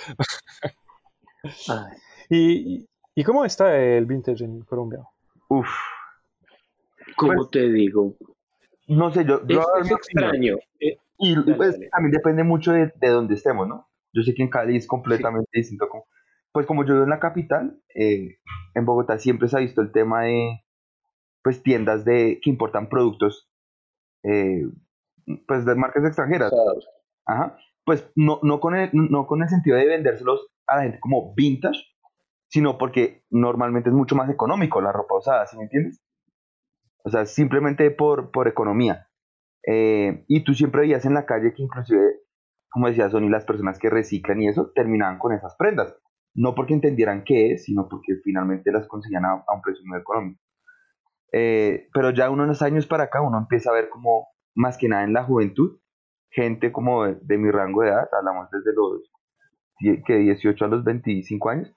¿Y, 2.29 2.87
¿Y 3.15 3.23
cómo 3.23 3.45
está 3.45 3.77
el 3.77 4.05
vintage 4.05 4.43
en 4.43 4.61
Colombia? 4.61 4.99
Uf, 5.49 5.67
¿Cómo 7.15 7.33
pues, 7.33 7.49
te 7.51 7.69
digo? 7.71 8.15
No 8.87 9.11
sé, 9.11 9.25
yo... 9.25 9.41
es, 9.47 9.91
extraño. 9.91 10.57
Eh, 10.79 10.97
y 11.19 11.35
pues, 11.53 11.79
también 11.91 12.11
depende 12.11 12.43
mucho 12.43 12.71
de, 12.71 12.93
de 12.95 13.09
dónde 13.09 13.35
estemos, 13.35 13.67
¿no? 13.67 13.89
Yo 14.13 14.23
sé 14.23 14.33
que 14.33 14.43
en 14.43 14.49
Cali 14.49 14.77
es 14.77 14.87
completamente 14.87 15.49
distinto. 15.51 15.87
pues 16.51 16.65
como 16.65 16.85
yo 16.85 16.93
vivo 16.93 17.03
en 17.03 17.09
la 17.09 17.19
capital, 17.19 17.81
eh, 17.93 18.37
en 18.73 18.85
Bogotá 18.85 19.17
siempre 19.19 19.47
se 19.47 19.57
ha 19.57 19.59
visto 19.59 19.81
el 19.81 19.91
tema 19.91 20.23
de 20.23 20.63
pues 21.43 21.63
tiendas 21.63 22.03
de 22.03 22.39
que 22.41 22.49
importan 22.49 22.89
productos 22.89 23.49
eh, 24.23 24.67
pues 25.47 25.65
de 25.65 25.75
marcas 25.75 26.05
extranjeras. 26.05 26.51
Ajá. 27.25 27.57
Pues 27.85 28.11
no, 28.15 28.39
no, 28.43 28.59
con 28.59 28.75
el, 28.75 28.89
no 28.93 29.27
con 29.27 29.41
el 29.41 29.49
sentido 29.49 29.77
de 29.77 29.87
vendérselos 29.87 30.47
a 30.67 30.77
la 30.77 30.83
gente 30.83 30.99
como 30.99 31.33
vintage, 31.35 31.79
sino 32.47 32.77
porque 32.77 33.23
normalmente 33.29 33.89
es 33.89 33.95
mucho 33.95 34.15
más 34.15 34.29
económico 34.29 34.81
la 34.81 34.91
ropa 34.91 35.17
usada, 35.17 35.45
¿sí 35.47 35.57
me 35.57 35.63
entiendes? 35.63 36.01
O 37.03 37.09
sea, 37.09 37.25
simplemente 37.25 37.89
por, 37.91 38.31
por 38.31 38.47
economía. 38.47 39.07
Eh, 39.65 40.23
y 40.27 40.43
tú 40.43 40.53
siempre 40.53 40.81
veías 40.81 41.05
en 41.05 41.13
la 41.13 41.25
calle 41.25 41.53
que 41.53 41.61
inclusive, 41.61 42.21
como 42.69 42.87
decía 42.87 43.09
Sony, 43.09 43.29
las 43.29 43.45
personas 43.45 43.79
que 43.79 43.89
reciclan 43.89 44.41
y 44.41 44.47
eso 44.47 44.71
terminaban 44.73 45.19
con 45.19 45.33
esas 45.33 45.55
prendas. 45.55 45.95
No 46.33 46.55
porque 46.55 46.73
entendieran 46.73 47.23
qué 47.23 47.53
es, 47.53 47.65
sino 47.65 47.87
porque 47.89 48.15
finalmente 48.23 48.71
las 48.71 48.87
conseguían 48.87 49.25
a, 49.25 49.35
un 49.35 49.61
precio 49.61 49.83
muy 49.85 49.99
económico. 49.99 50.41
Eh, 51.33 51.89
pero 51.93 52.11
ya 52.11 52.29
unos 52.29 52.61
años 52.61 52.87
para 52.87 53.05
acá 53.05 53.21
uno 53.21 53.37
empieza 53.37 53.71
a 53.71 53.73
ver 53.73 53.89
como, 53.89 54.27
más 54.55 54.77
que 54.77 54.87
nada 54.87 55.03
en 55.03 55.13
la 55.13 55.23
juventud, 55.23 55.79
gente 56.29 56.71
como 56.71 57.05
de, 57.05 57.37
mi 57.37 57.51
rango 57.51 57.81
de 57.81 57.89
edad, 57.89 58.07
hablamos 58.17 58.49
desde 58.51 58.73
los 58.73 59.11
que 60.05 60.17
18 60.17 60.65
a 60.65 60.67
los 60.67 60.83
25 60.83 61.49
años, 61.49 61.73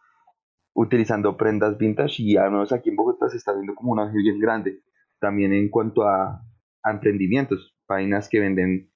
utilizando 0.75 1.37
prendas 1.37 1.77
vintage 1.79 2.23
y 2.23 2.37
al 2.37 2.51
menos 2.51 2.73
aquí 2.73 2.91
en 2.91 2.97
Bogotá 2.97 3.29
se 3.29 3.37
está 3.37 3.53
viendo 3.53 3.75
como 3.75 3.93
una 3.93 4.11
bien 4.11 4.39
grande 4.39 4.83
también 5.21 5.53
en 5.53 5.69
cuanto 5.69 6.03
a, 6.03 6.43
emprendimientos, 6.83 7.77
páginas 7.87 8.29
que 8.31 8.41
venden 8.41 8.91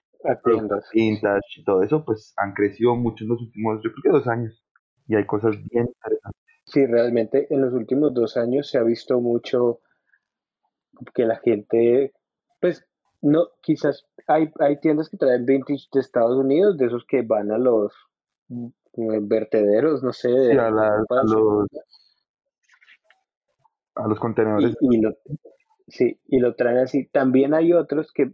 vintage 0.95 1.61
y 1.61 1.65
todo 1.65 1.83
eso, 1.83 2.03
pues 2.03 2.33
han 2.39 2.55
crecido 2.55 2.97
mucho 2.97 3.25
en 3.25 3.31
los 3.31 3.43
últimos, 3.43 3.81
yo 3.85 3.93
creo 3.93 4.03
que 4.03 4.19
dos 4.19 4.27
años. 4.27 4.65
Y 5.07 5.17
hay 5.17 5.27
cosas 5.27 5.55
bien 5.71 5.87
interesantes. 5.87 6.41
Sí, 6.65 6.87
realmente 6.87 7.47
en 7.51 7.61
los 7.61 7.75
últimos 7.75 8.15
dos 8.15 8.39
años 8.39 8.71
se 8.71 8.79
ha 8.79 8.83
visto 8.83 9.21
mucho 9.21 9.81
que 11.13 11.27
la 11.27 11.37
gente, 11.37 12.15
pues, 12.59 12.87
no, 13.21 13.49
quizás 13.61 14.07
hay, 14.27 14.51
hay 14.61 14.81
tiendas 14.81 15.11
que 15.11 15.19
traen 15.19 15.45
vintage 15.45 15.89
de 15.93 16.01
Estados 16.01 16.39
Unidos, 16.39 16.79
de 16.79 16.87
esos 16.87 17.05
que 17.07 17.21
van 17.21 17.51
a 17.51 17.59
los 17.59 17.93
vertederos, 18.97 20.03
no 20.03 20.13
sé. 20.13 20.29
a, 20.59 20.71
los, 20.71 21.67
a 23.95 24.09
los 24.09 24.19
contenedores. 24.19 24.77
Sí, 25.89 26.21
y 26.27 26.39
lo 26.39 26.55
traen 26.55 26.79
así. 26.79 27.07
También 27.09 27.55
hay 27.55 27.73
otros 27.73 28.13
que 28.13 28.33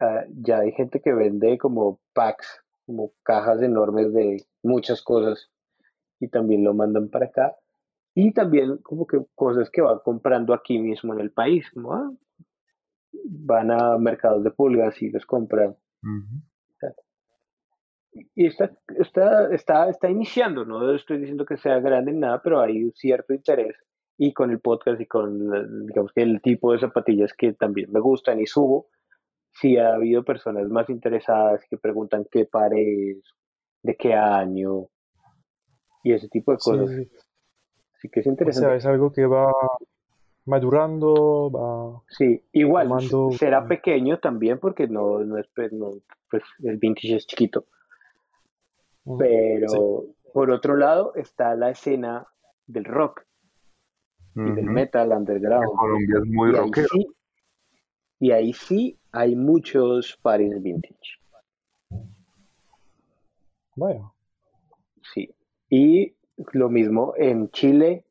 ah, 0.00 0.24
ya 0.28 0.58
hay 0.58 0.72
gente 0.72 1.00
que 1.00 1.12
vende 1.12 1.58
como 1.58 2.00
packs, 2.12 2.62
como 2.86 3.12
cajas 3.22 3.62
enormes 3.62 4.12
de 4.12 4.44
muchas 4.62 5.02
cosas 5.02 5.50
y 6.20 6.28
también 6.28 6.64
lo 6.64 6.74
mandan 6.74 7.08
para 7.08 7.26
acá. 7.26 7.56
Y 8.14 8.32
también 8.32 8.78
como 8.78 9.06
que 9.06 9.24
cosas 9.34 9.70
que 9.70 9.80
van 9.80 10.00
comprando 10.04 10.52
aquí 10.52 10.78
mismo 10.78 11.14
en 11.14 11.20
el 11.20 11.32
país, 11.32 11.66
ah, 11.90 12.10
van 13.24 13.70
a 13.70 13.96
mercados 13.98 14.44
de 14.44 14.50
pulgas 14.50 15.00
y 15.00 15.10
los 15.10 15.24
compran. 15.24 15.76
Y 18.34 18.46
está, 18.46 18.70
está, 18.98 19.52
está, 19.54 19.88
está 19.88 20.10
iniciando, 20.10 20.64
no 20.64 20.94
estoy 20.94 21.18
diciendo 21.18 21.46
que 21.46 21.56
sea 21.56 21.80
grande 21.80 22.12
ni 22.12 22.20
nada, 22.20 22.42
pero 22.42 22.60
hay 22.60 22.84
un 22.84 22.92
cierto 22.92 23.32
interés 23.32 23.74
y 24.18 24.32
con 24.34 24.50
el 24.50 24.60
podcast 24.60 25.00
y 25.00 25.06
con, 25.06 25.86
digamos 25.86 26.12
que 26.12 26.22
el 26.22 26.42
tipo 26.42 26.72
de 26.72 26.78
zapatillas 26.78 27.32
que 27.32 27.54
también 27.54 27.90
me 27.90 28.00
gustan 28.00 28.40
y 28.40 28.46
subo, 28.46 28.88
sí 29.50 29.78
ha 29.78 29.94
habido 29.94 30.24
personas 30.24 30.68
más 30.68 30.90
interesadas 30.90 31.64
que 31.68 31.78
preguntan 31.78 32.26
qué 32.30 32.44
pares, 32.44 33.22
de 33.82 33.96
qué 33.96 34.14
año 34.14 34.88
y 36.04 36.12
ese 36.12 36.28
tipo 36.28 36.52
de 36.52 36.58
cosas. 36.58 36.90
Sí, 38.00 38.08
que 38.10 38.20
es 38.20 38.26
interesante. 38.26 38.66
O 38.66 38.70
sea, 38.70 38.76
es 38.76 38.86
algo 38.86 39.12
que 39.12 39.26
va 39.26 39.52
madurando, 40.44 41.50
va... 41.50 42.02
Sí, 42.08 42.44
igual, 42.52 42.88
será 43.38 43.66
pequeño 43.66 44.18
también 44.18 44.58
porque 44.58 44.88
no, 44.88 45.20
no 45.20 45.38
es, 45.38 45.48
no, 45.72 45.90
pues 46.30 46.42
el 46.64 46.78
vintage 46.78 47.16
es 47.16 47.26
chiquito. 47.26 47.66
Pero 49.18 50.04
por 50.32 50.50
otro 50.50 50.76
lado 50.76 51.14
está 51.14 51.54
la 51.54 51.70
escena 51.70 52.26
del 52.66 52.84
rock 52.84 53.24
y 54.34 54.50
del 54.52 54.66
metal 54.66 55.12
underground. 55.12 55.66
Colombia 55.76 56.18
es 56.18 56.28
muy 56.30 56.52
y 56.94 58.28
y 58.28 58.30
ahí 58.30 58.52
sí 58.52 58.98
hay 59.10 59.34
muchos 59.34 60.16
pares 60.22 60.62
vintage. 60.62 61.18
Bueno. 63.74 64.14
Sí. 65.12 65.34
Y 65.68 66.14
lo 66.52 66.68
mismo 66.68 67.14
en 67.16 67.50
Chile 67.50 68.04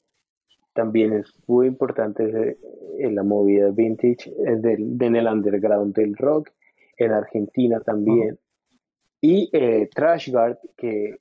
también 0.73 1.13
es 1.13 1.33
muy 1.47 1.67
importante 1.67 2.57
en 2.99 3.15
la 3.15 3.23
movida 3.23 3.71
vintage, 3.71 4.33
en 4.45 5.15
el 5.15 5.27
underground 5.27 5.95
del 5.95 6.15
rock, 6.17 6.49
en 6.97 7.13
Argentina 7.13 7.79
también. 7.79 8.37
Y 9.21 9.49
eh, 9.53 9.87
Trashguard, 9.93 10.57
que 10.75 11.19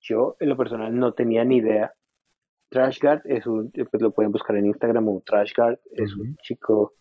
yo 0.00 0.36
en 0.38 0.48
lo 0.48 0.56
personal 0.56 0.96
no 0.96 1.12
tenía 1.12 1.44
ni 1.44 1.56
idea. 1.56 1.92
Trashguard 2.70 3.22
es 3.24 3.46
un, 3.46 3.72
pues 3.72 4.00
lo 4.00 4.12
pueden 4.12 4.30
buscar 4.30 4.56
en 4.56 4.66
Instagram 4.66 5.04
como 5.04 5.22
Trashguard, 5.22 5.80
es 5.90 6.14
un 6.14 6.36
chico, 6.36 6.94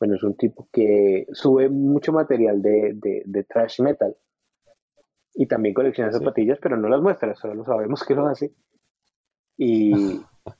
bueno, 0.00 0.16
es 0.16 0.22
un 0.24 0.36
tipo 0.36 0.68
que 0.72 1.26
sube 1.32 1.68
mucho 1.68 2.12
material 2.12 2.60
de, 2.60 2.94
de, 3.24 3.44
trash 3.44 3.80
metal 3.80 4.16
y 5.34 5.46
también 5.46 5.74
colecciona 5.74 6.10
zapatillas, 6.10 6.58
pero 6.60 6.76
no 6.76 6.88
las 6.88 7.00
muestra, 7.00 7.34
solo 7.34 7.64
sabemos 7.64 8.02
que 8.04 8.14
lo 8.14 8.26
hace. 8.26 8.52
Y, 9.56 9.92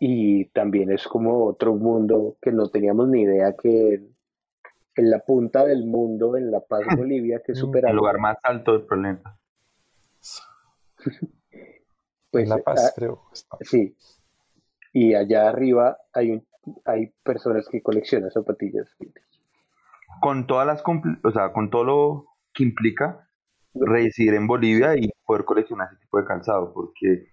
y 0.00 0.44
también 0.50 0.92
es 0.92 1.08
como 1.08 1.46
otro 1.46 1.74
mundo 1.74 2.36
que 2.40 2.52
no 2.52 2.68
teníamos 2.68 3.08
ni 3.08 3.22
idea 3.22 3.56
que 3.56 4.02
en 4.98 5.10
la 5.10 5.20
punta 5.20 5.64
del 5.64 5.86
mundo, 5.86 6.36
en 6.36 6.50
La 6.50 6.60
Paz, 6.60 6.80
Bolivia, 6.98 7.40
que 7.44 7.52
es 7.52 7.62
mm, 7.62 7.76
El 7.86 7.96
lugar 7.96 8.18
más 8.18 8.36
alto 8.42 8.72
del 8.72 8.82
planeta. 8.82 9.38
pues, 12.30 12.48
La 12.48 12.58
Paz, 12.58 12.86
ah, 12.88 12.92
creo. 12.96 13.22
Sí. 13.60 13.96
Y 14.92 15.14
allá 15.14 15.48
arriba 15.48 15.98
hay, 16.12 16.32
un, 16.32 16.46
hay 16.84 17.12
personas 17.22 17.68
que 17.68 17.80
coleccionan 17.80 18.30
zapatillas. 18.32 18.88
Con 20.20 20.48
todas 20.48 20.66
las, 20.66 20.82
o 21.22 21.30
sea, 21.30 21.52
con 21.52 21.70
todo 21.70 21.84
lo 21.84 22.26
que 22.52 22.64
implica 22.64 23.28
residir 23.74 24.34
en 24.34 24.48
Bolivia 24.48 24.96
y 24.96 25.12
poder 25.24 25.44
coleccionar 25.44 25.88
ese 25.92 26.00
tipo 26.00 26.18
de 26.18 26.24
calzado, 26.24 26.72
porque 26.74 27.28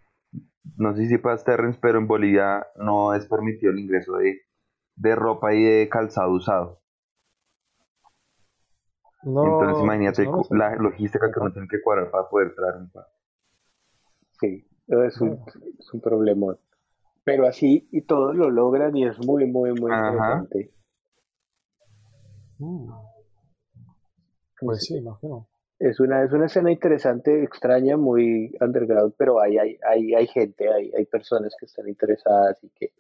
no 0.78 0.96
sé 0.96 1.08
si 1.08 1.18
para 1.18 1.44
Terrence, 1.44 1.80
pero 1.82 1.98
en 1.98 2.06
Bolivia 2.06 2.68
no 2.76 3.16
es 3.16 3.26
permitido 3.26 3.72
el 3.72 3.80
ingreso 3.80 4.18
de, 4.18 4.42
de 4.96 5.16
ropa 5.16 5.56
y 5.56 5.64
de 5.64 5.90
calzado 5.90 6.32
usado. 6.32 6.85
Entonces 9.26 9.84
imagínate 9.84 10.30
la 10.52 10.76
logística 10.76 11.32
que 11.32 11.40
uno 11.40 11.52
tiene 11.52 11.68
que 11.68 11.82
cuadrar 11.82 12.12
para 12.12 12.30
poder 12.30 12.54
traer 12.54 12.76
un 12.78 12.90
par. 12.90 13.08
Sí, 14.40 14.68
es 14.88 15.20
un, 15.20 15.40
es 15.80 15.94
un 15.94 16.02
problema. 16.02 16.56
Pero 17.24 17.48
así 17.48 17.88
y 17.92 18.02
todos 18.02 18.36
lo 18.36 18.52
logran 18.52 18.96
y 18.96 19.08
es 19.08 19.18
muy, 19.26 19.48
muy, 19.48 19.72
muy 19.72 19.92
interesante. 19.92 20.72
Mm. 22.60 22.92
Pues 24.60 24.84
sí, 24.84 24.98
imagino. 24.98 25.48
Es 25.80 26.00
una, 26.00 26.24
es 26.24 26.32
una 26.32 26.46
escena 26.46 26.72
interesante, 26.72 27.44
extraña, 27.44 27.98
muy 27.98 28.56
underground, 28.62 29.14
pero 29.18 29.42
hay, 29.42 29.58
hay, 29.58 29.78
hay, 29.86 30.14
hay 30.14 30.28
gente, 30.28 30.72
hay, 30.72 30.92
hay 30.96 31.06
personas 31.06 31.54
que 31.60 31.66
están 31.66 31.90
interesadas 31.90 32.64
y 32.64 32.70
que 32.70 32.94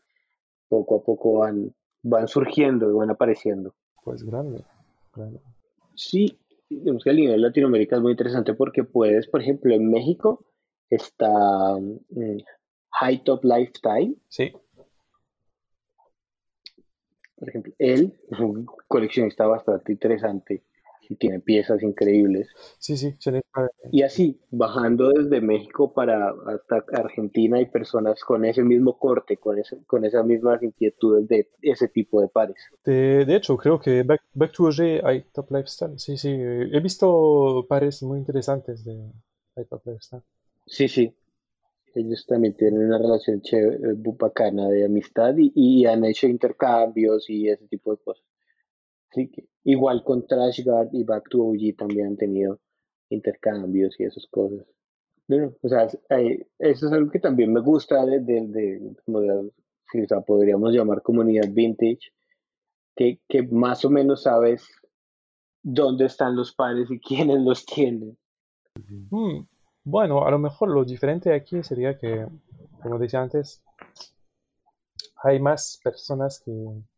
poco 0.67 0.97
a 0.97 1.03
poco 1.03 1.39
van, 1.39 1.73
van 2.03 2.27
surgiendo 2.27 2.89
y 2.89 2.93
van 2.93 3.11
apareciendo. 3.11 3.73
Pues 4.03 4.23
grande, 4.23 4.61
grande. 5.15 5.39
Sí, 5.95 6.37
digamos 6.69 7.03
que 7.03 7.09
a 7.09 7.13
nivel 7.13 7.41
Latinoamérica 7.41 7.95
es 7.95 8.01
muy 8.01 8.11
interesante 8.11 8.53
porque 8.53 8.83
puedes, 8.83 9.27
por 9.27 9.41
ejemplo, 9.41 9.73
en 9.73 9.89
México 9.89 10.45
está 10.89 11.29
mm, 11.79 12.37
High 12.91 13.23
Top 13.23 13.43
Lifetime. 13.43 14.15
Sí. 14.27 14.53
Por 17.37 17.49
ejemplo, 17.49 17.73
él 17.79 18.13
es 18.31 18.39
un 18.39 18.65
coleccionista 18.87 19.45
bastante 19.45 19.91
interesante 19.91 20.63
y 21.09 21.15
tiene 21.15 21.39
piezas 21.39 21.81
increíbles. 21.83 22.47
Sí, 22.79 22.97
sí, 22.97 23.15
Y 23.91 24.01
así, 24.03 24.39
bajando 24.51 25.09
desde 25.09 25.41
México 25.41 25.93
para 25.93 26.33
hasta 26.47 26.83
Argentina 26.93 27.57
hay 27.57 27.67
personas 27.67 28.23
con 28.23 28.45
ese 28.45 28.63
mismo 28.63 28.97
corte, 28.97 29.37
con, 29.37 29.59
ese, 29.59 29.83
con 29.85 30.05
esas 30.05 30.25
mismas 30.25 30.61
inquietudes 30.63 31.27
de 31.27 31.49
ese 31.61 31.87
tipo 31.87 32.21
de 32.21 32.27
pares. 32.27 32.57
De, 32.83 33.25
de 33.25 33.35
hecho, 33.35 33.57
creo 33.57 33.79
que 33.79 34.03
Back, 34.03 34.21
Back 34.33 34.51
to 34.53 34.65
OG 34.65 35.05
hay 35.05 35.23
Top 35.33 35.51
Lifestyle. 35.51 35.97
Sí, 35.99 36.17
sí, 36.17 36.29
he 36.31 36.79
visto 36.79 37.65
pares 37.67 38.01
muy 38.03 38.19
interesantes 38.19 38.83
de 38.83 39.11
Top 39.69 39.85
Lifestyle. 39.85 40.23
Sí, 40.65 40.87
sí. 40.87 41.13
Ellos 41.95 42.25
también 42.27 42.55
tienen 42.55 42.85
una 42.85 42.97
relación 42.97 43.41
chévere, 43.41 43.79
bacana 44.19 44.67
de 44.67 44.85
amistad 44.85 45.33
y, 45.37 45.53
y 45.55 45.85
han 45.85 46.03
hecho 46.03 46.27
intercambios 46.27 47.29
y 47.29 47.47
ese 47.47 47.67
tipo 47.67 47.91
de 47.91 48.03
cosas. 48.03 48.25
Igual 49.63 50.03
con 50.03 50.25
Trash 50.27 50.63
Guard 50.63 50.89
y 50.93 51.03
Back 51.03 51.29
to 51.29 51.43
OG 51.43 51.75
también 51.77 52.07
han 52.07 52.17
tenido 52.17 52.59
intercambios 53.09 53.99
y 53.99 54.03
esas 54.03 54.27
cosas. 54.27 54.65
Bueno, 55.27 55.53
o 55.61 55.69
sea, 55.69 55.85
eso 55.85 55.97
es 56.59 56.91
algo 56.91 57.09
que 57.09 57.19
también 57.19 57.51
me 57.51 57.61
gusta 57.61 58.05
de, 58.05 58.19
de, 58.19 58.95
sea, 60.07 60.21
podríamos 60.21 60.71
llamar 60.71 61.01
comunidad 61.01 61.49
vintage, 61.49 62.11
que, 62.95 63.19
que 63.27 63.43
más 63.43 63.83
o 63.85 63.89
menos 63.89 64.23
sabes 64.23 64.69
dónde 65.63 66.05
están 66.05 66.35
los 66.35 66.53
pares 66.53 66.91
y 66.91 66.99
quiénes 67.07 67.41
los 67.41 67.65
tienen. 67.65 68.17
Mm, 69.09 69.45
bueno, 69.83 70.25
a 70.25 70.31
lo 70.31 70.37
mejor 70.37 70.69
lo 70.69 70.85
diferente 70.85 71.33
aquí 71.33 71.63
sería 71.63 71.97
que, 71.97 72.27
como 72.81 72.99
decía 72.99 73.21
antes, 73.21 73.63
hay 75.23 75.39
más 75.39 75.79
personas 75.83 76.39
que 76.39 76.51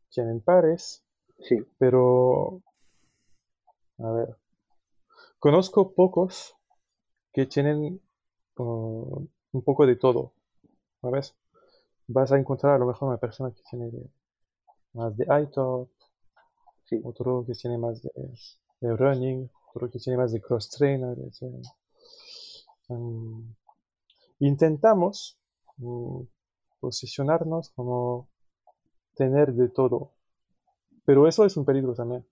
tienen 0.09 0.41
pares 0.41 1.03
Sí. 1.39 1.57
Pero, 1.77 2.61
a 3.99 4.11
ver, 4.11 4.35
conozco 5.39 5.93
pocos 5.93 6.55
que 7.33 7.45
tienen 7.45 8.01
uh, 8.57 9.27
un 9.51 9.61
poco 9.61 9.85
de 9.85 9.95
todo, 9.95 10.33
¿sabes? 11.01 11.35
Vas 12.07 12.31
a 12.31 12.37
encontrar 12.37 12.75
a 12.75 12.79
lo 12.79 12.87
mejor 12.87 13.09
una 13.09 13.17
persona 13.17 13.51
que 13.51 13.61
tiene 13.69 13.91
más 14.93 15.15
de 15.15 15.25
iTop, 15.43 15.89
sí. 16.85 16.99
otro 17.03 17.45
que 17.45 17.53
tiene 17.53 17.77
más 17.77 18.01
de, 18.01 18.11
running, 18.81 19.49
otro 19.73 19.89
que 19.89 19.99
tiene 19.99 20.17
más 20.17 20.31
de 20.31 20.41
cross 20.41 20.69
trainer, 20.69 21.17
um, 22.89 23.53
intentamos 24.39 25.37
mm, 25.77 26.21
posicionarnos 26.79 27.69
como 27.71 28.29
tener 29.15 29.53
de 29.53 29.69
todo 29.69 30.16
pero 31.07 31.25
eso 31.25 31.45
es 31.45 31.55
un 31.55 31.63
peligro 31.63 31.95
también, 31.95 32.25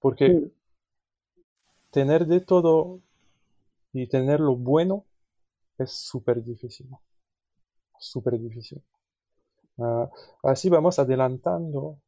porque 0.00 0.50
tener 1.90 2.26
de 2.26 2.40
todo 2.40 3.00
y 3.92 4.06
tener 4.06 4.40
lo 4.40 4.56
bueno 4.56 5.04
es 5.76 5.92
súper 5.92 6.42
difícil. 6.42 6.88
Súper 7.98 8.40
difícil. 8.40 8.82
Ah, 9.76 10.10
así 10.44 10.70
vamos 10.70 10.98
adelantando 10.98 11.98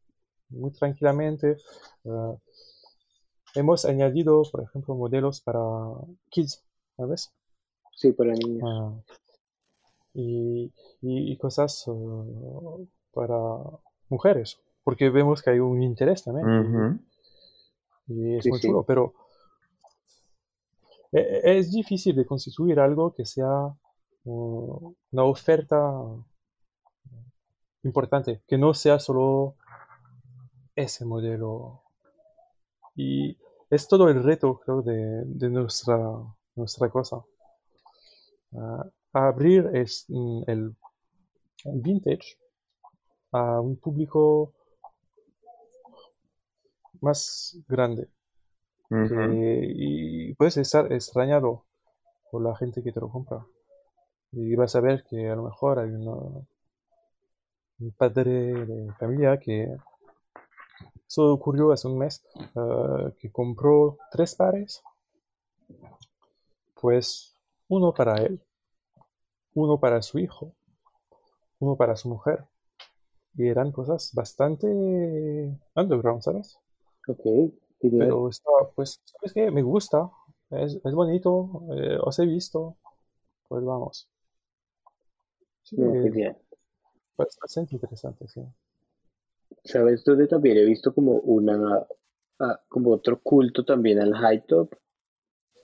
muy 0.48 0.70
tranquilamente. 0.70 1.58
Ah, 2.06 2.36
hemos 3.54 3.84
añadido, 3.84 4.44
por 4.50 4.62
ejemplo, 4.62 4.94
modelos 4.94 5.42
para 5.42 5.60
kids, 6.30 6.64
¿sabes? 6.96 7.34
Sí, 7.92 8.12
para 8.12 8.32
niños. 8.32 8.62
Ah, 8.66 8.94
y, 10.14 10.72
y, 11.02 11.36
cosas 11.36 11.84
para 13.12 13.36
mujeres 14.08 14.58
porque 14.84 15.10
vemos 15.10 15.42
que 15.42 15.50
hay 15.50 15.58
un 15.58 15.82
interés 15.82 16.22
también. 16.22 17.00
Y 18.06 18.36
es 18.36 18.46
muy 18.46 18.60
chulo, 18.60 18.84
pero 18.84 19.14
e, 21.10 21.18
e, 21.18 21.58
es 21.58 21.72
difícil 21.72 22.14
de 22.14 22.26
constituir 22.26 22.78
algo 22.78 23.14
que 23.14 23.24
sea 23.24 23.74
una 24.24 25.24
oferta 25.24 25.78
importante, 27.82 28.42
que 28.46 28.58
no 28.58 28.74
sea 28.74 28.98
solo 28.98 29.56
ese 30.76 31.04
modelo. 31.04 31.82
Y 32.94 33.36
es 33.70 33.88
todo 33.88 34.08
el 34.08 34.22
reto, 34.22 34.60
creo, 34.64 34.82
de, 34.82 35.24
de 35.24 35.48
nuestra, 35.48 35.98
nuestra 36.54 36.88
cosa. 36.90 37.24
Ah, 38.52 38.86
abrir 39.12 39.70
es, 39.72 40.06
mm, 40.08 40.42
el 40.46 40.76
vintage 41.64 42.38
a 43.32 43.60
un 43.60 43.76
público 43.76 44.52
más 47.00 47.56
grande. 47.68 48.08
Que- 49.18 49.72
y 49.74 50.34
puedes 50.34 50.56
estar 50.56 50.92
extrañado 50.92 51.64
por 52.30 52.42
la 52.42 52.56
gente 52.56 52.82
que 52.82 52.92
te 52.92 53.00
lo 53.00 53.08
compra. 53.10 53.44
Y 54.32 54.54
vas 54.56 54.74
a 54.76 54.80
ver 54.80 55.04
que 55.04 55.28
a 55.28 55.36
lo 55.36 55.44
mejor 55.44 55.78
hay 55.78 55.90
una- 55.90 56.46
un 57.80 57.90
padre 57.96 58.30
de 58.66 58.92
familia 58.94 59.38
que 59.38 59.76
eso 61.06 61.32
ocurrió 61.32 61.72
hace 61.72 61.86
un 61.88 61.98
mes, 61.98 62.24
eh, 62.36 63.12
que 63.18 63.30
compró 63.30 63.98
tres 64.10 64.34
pares, 64.34 64.82
pues 66.80 67.36
uno 67.68 67.92
para 67.92 68.16
él, 68.16 68.40
uno 69.54 69.78
para 69.78 70.02
su 70.02 70.18
hijo, 70.18 70.52
uno 71.60 71.76
para 71.76 71.96
su 71.96 72.08
mujer. 72.08 72.44
Y 73.36 73.48
eran 73.48 73.72
cosas 73.72 74.12
bastante 74.14 74.66
underground, 75.74 76.22
¿sabes? 76.22 76.58
Ok. 77.06 77.52
Pero 77.80 78.30
pues, 78.74 79.00
¿sabes 79.04 79.32
qué? 79.34 79.50
Me 79.50 79.62
gusta, 79.62 80.10
es, 80.50 80.80
es 80.82 80.94
bonito, 80.94 81.62
eh, 81.76 81.98
os 82.00 82.18
he 82.18 82.24
visto, 82.24 82.76
pues 83.48 83.62
vamos. 83.64 84.08
Sí, 85.62 85.76
No, 85.76 85.94
es 85.94 86.02
genial. 86.02 86.36
bastante 87.16 87.74
interesante, 87.74 88.26
sí. 88.28 88.42
¿Sabes 89.64 90.04
dónde 90.04 90.26
también 90.26 90.56
he 90.58 90.64
visto 90.64 90.94
como 90.94 91.12
una, 91.12 91.86
ah, 92.40 92.60
como 92.68 92.92
otro 92.92 93.20
culto 93.20 93.64
también 93.64 93.98
al 94.00 94.14
high 94.14 94.46
top? 94.46 94.74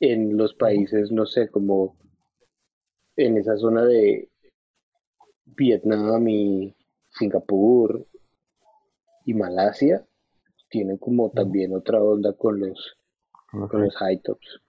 En 0.01 0.37
los 0.37 0.55
países, 0.55 1.11
no 1.11 1.27
sé, 1.27 1.49
como 1.51 1.97
en 3.17 3.37
esa 3.37 3.57
zona 3.57 3.85
de 3.85 4.31
Vietnam 5.45 6.27
y 6.29 6.75
Singapur 7.11 8.07
y 9.27 9.35
Malasia, 9.35 10.07
tienen 10.71 10.97
como 10.99 11.31
también 11.31 11.75
otra 11.75 12.03
onda 12.03 12.33
con 12.35 12.61
los, 12.61 12.97
con 13.69 13.83
los 13.83 13.97
high 13.97 14.21
tops. 14.23 14.61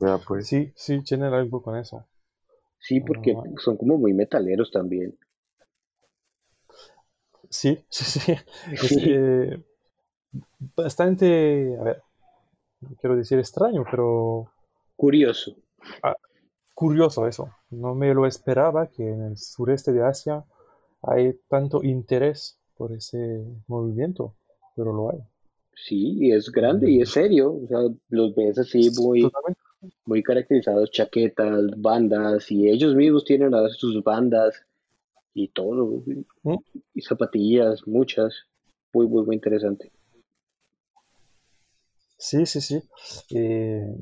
ya, 0.00 0.18
pues. 0.26 0.46
Sí, 0.48 0.72
sí, 0.74 1.02
tienen 1.02 1.34
algo 1.34 1.60
con 1.62 1.76
eso. 1.76 2.06
Sí, 2.78 3.00
porque 3.00 3.34
Ah. 3.36 3.42
son 3.62 3.76
como 3.76 3.98
muy 3.98 4.14
metaleros 4.14 4.70
también. 4.70 5.18
Sí, 7.50 7.84
sí, 7.88 8.04
sí. 8.20 8.32
Es, 8.82 8.92
eh, 8.96 9.62
bastante, 10.76 11.76
a 11.78 11.82
ver, 11.82 12.02
no 12.82 12.96
quiero 13.00 13.16
decir 13.16 13.38
extraño, 13.38 13.84
pero 13.90 14.50
Curioso. 14.96 15.56
curioso 16.74 17.26
eso. 17.26 17.50
No 17.70 17.94
me 17.94 18.14
lo 18.14 18.26
esperaba 18.26 18.88
que 18.88 19.08
en 19.08 19.22
el 19.22 19.36
sureste 19.38 19.92
de 19.92 20.04
Asia 20.04 20.44
hay 21.02 21.34
tanto 21.48 21.82
interés 21.82 22.58
por 22.76 22.92
ese 22.92 23.44
movimiento, 23.66 24.34
pero 24.74 24.92
lo 24.92 25.10
hay. 25.10 25.18
Sí, 25.74 26.16
y 26.20 26.32
es 26.32 26.50
grande 26.50 26.90
y 26.90 27.00
es 27.02 27.10
serio. 27.10 27.52
O 27.52 27.66
sea, 27.68 27.78
los 28.08 28.34
ves 28.34 28.58
así 28.58 28.90
muy, 29.00 29.22
Totalmente. 29.22 29.60
muy 30.06 30.22
caracterizados, 30.22 30.90
chaquetas, 30.90 31.70
bandas, 31.76 32.50
y 32.50 32.68
ellos 32.68 32.94
mismos 32.94 33.24
tienen 33.24 33.54
a 33.54 33.68
sus 33.68 34.02
bandas 34.02 34.64
y 35.34 35.48
todo, 35.48 36.02
¿Mm? 36.42 36.56
y 36.94 37.00
zapatillas, 37.02 37.86
muchas. 37.86 38.34
Muy, 38.92 39.06
muy, 39.06 39.24
muy 39.26 39.34
interesante. 39.36 39.92
Sí, 42.18 42.46
sí, 42.46 42.60
sí. 42.62 42.82
Eh, 43.34 43.94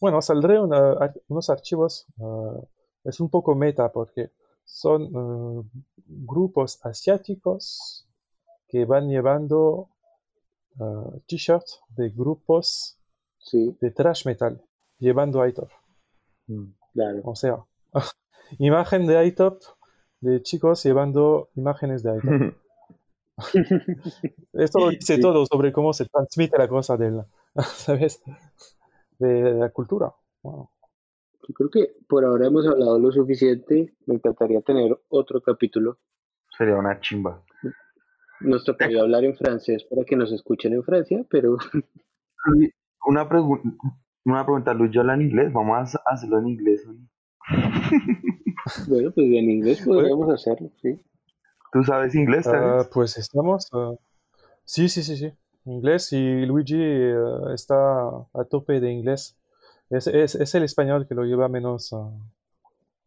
bueno, 0.00 0.20
saldré 0.22 0.60
una- 0.60 1.12
unos 1.28 1.50
archivos. 1.50 2.06
ah, 2.20 2.60
es 3.04 3.18
un 3.20 3.30
poco 3.30 3.54
meta 3.54 3.90
porque 3.90 4.30
son 4.64 5.04
eh, 5.04 5.62
grupos 6.10 6.78
asiáticos 6.84 8.06
que 8.68 8.84
van 8.84 9.08
llevando 9.08 9.88
ah, 10.80 11.10
t-shirts 11.26 11.80
de 11.96 12.10
grupos 12.10 12.96
Sí, 13.42 13.74
de 13.80 13.90
thrash 13.90 14.26
metal, 14.26 14.62
llevando 14.98 15.40
Aitop. 15.40 15.70
Mm. 16.46 16.72
claro. 16.92 17.20
O 17.24 17.34
sea, 17.34 17.64
imagen 18.58 19.06
de 19.06 19.16
Aitop 19.16 19.62
de 20.20 20.42
chicos 20.42 20.82
llevando 20.84 21.48
imágenes 21.54 22.02
de 22.02 22.10
Aitop. 22.10 22.54
Esto 24.52 24.78
lo 24.80 24.90
dice 24.90 25.16
Sí. 25.16 25.20
todo 25.22 25.46
sobre 25.46 25.72
cómo 25.72 25.92
se 25.94 26.04
transmite 26.06 26.58
la 26.58 26.68
cosa 26.68 26.96
del, 26.98 27.22
¿sabes? 27.76 28.22
De 29.18 29.54
la 29.54 29.70
cultura. 29.70 30.14
Wow. 30.42 30.68
Yo 31.50 31.54
creo 31.54 31.70
que 31.70 31.96
por 32.06 32.24
ahora 32.24 32.46
hemos 32.46 32.64
hablado 32.64 32.96
lo 33.00 33.10
suficiente. 33.10 33.92
Me 34.06 34.14
encantaría 34.14 34.60
tener 34.60 34.96
otro 35.08 35.40
capítulo. 35.42 35.98
Sería 36.56 36.76
una 36.76 37.00
chimba. 37.00 37.42
Nos 38.40 38.64
tocaría 38.64 39.02
hablar 39.02 39.24
en 39.24 39.34
francés 39.34 39.82
para 39.84 40.04
que 40.04 40.14
nos 40.14 40.30
escuchen 40.30 40.74
en 40.74 40.84
Francia, 40.84 41.26
pero 41.28 41.56
Una, 43.04 43.28
pregunta 43.28 43.68
una 44.24 44.44
pregunta, 44.44 44.74
Luis, 44.74 44.92
yo 44.92 45.00
hablo 45.00 45.14
en 45.14 45.22
inglés. 45.22 45.52
Vamos 45.52 45.96
a 45.96 46.00
hacerlo 46.06 46.38
en 46.38 46.48
inglés. 46.48 46.86
bueno, 48.88 49.10
pues 49.10 49.26
en 49.26 49.50
inglés 49.50 49.82
podríamos 49.84 50.32
hacerlo, 50.32 50.70
sí. 50.80 51.00
¿Tú 51.72 51.82
sabes 51.82 52.14
inglés? 52.14 52.46
Ah, 52.46 52.84
pues 52.92 53.18
estamos. 53.18 53.68
ah, 53.72 53.94
sí, 54.64 54.88
sí, 54.88 55.02
sí, 55.02 55.16
sí. 55.16 55.32
Inglés 55.64 56.12
y 56.12 56.46
Luigi 56.46 56.76
eh, 56.78 57.14
está 57.54 58.08
a 58.08 58.44
tope 58.48 58.78
de 58.78 58.92
inglés. 58.92 59.39
Es, 59.90 60.06
es, 60.06 60.34
es 60.36 60.54
el 60.54 60.62
español 60.62 61.06
que 61.08 61.14
lo 61.14 61.24
lleva 61.24 61.48
menos, 61.48 61.92
ah, 61.92 62.10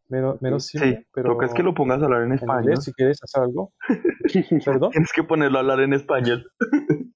menos, 0.08 0.40
menos 0.42 0.66
sí, 0.66 0.78
simple, 0.78 1.06
pero 1.12 1.32
toca 1.32 1.46
es 1.46 1.54
que 1.54 1.62
lo 1.62 1.74
pongas 1.74 2.00
a 2.02 2.04
hablar 2.04 2.22
en 2.22 2.28
en 2.32 2.38
español. 2.38 2.62
inglés, 2.64 2.84
si 2.84 2.92
quieres 2.92 3.18
hacer 3.22 3.42
algo. 3.42 3.72
Perdón. 4.64 4.90
Tienes 4.90 5.12
que 5.12 5.22
ponerlo 5.24 5.58
a 5.58 5.60
hablar 5.62 5.80
en 5.80 5.92
español. 5.94 6.50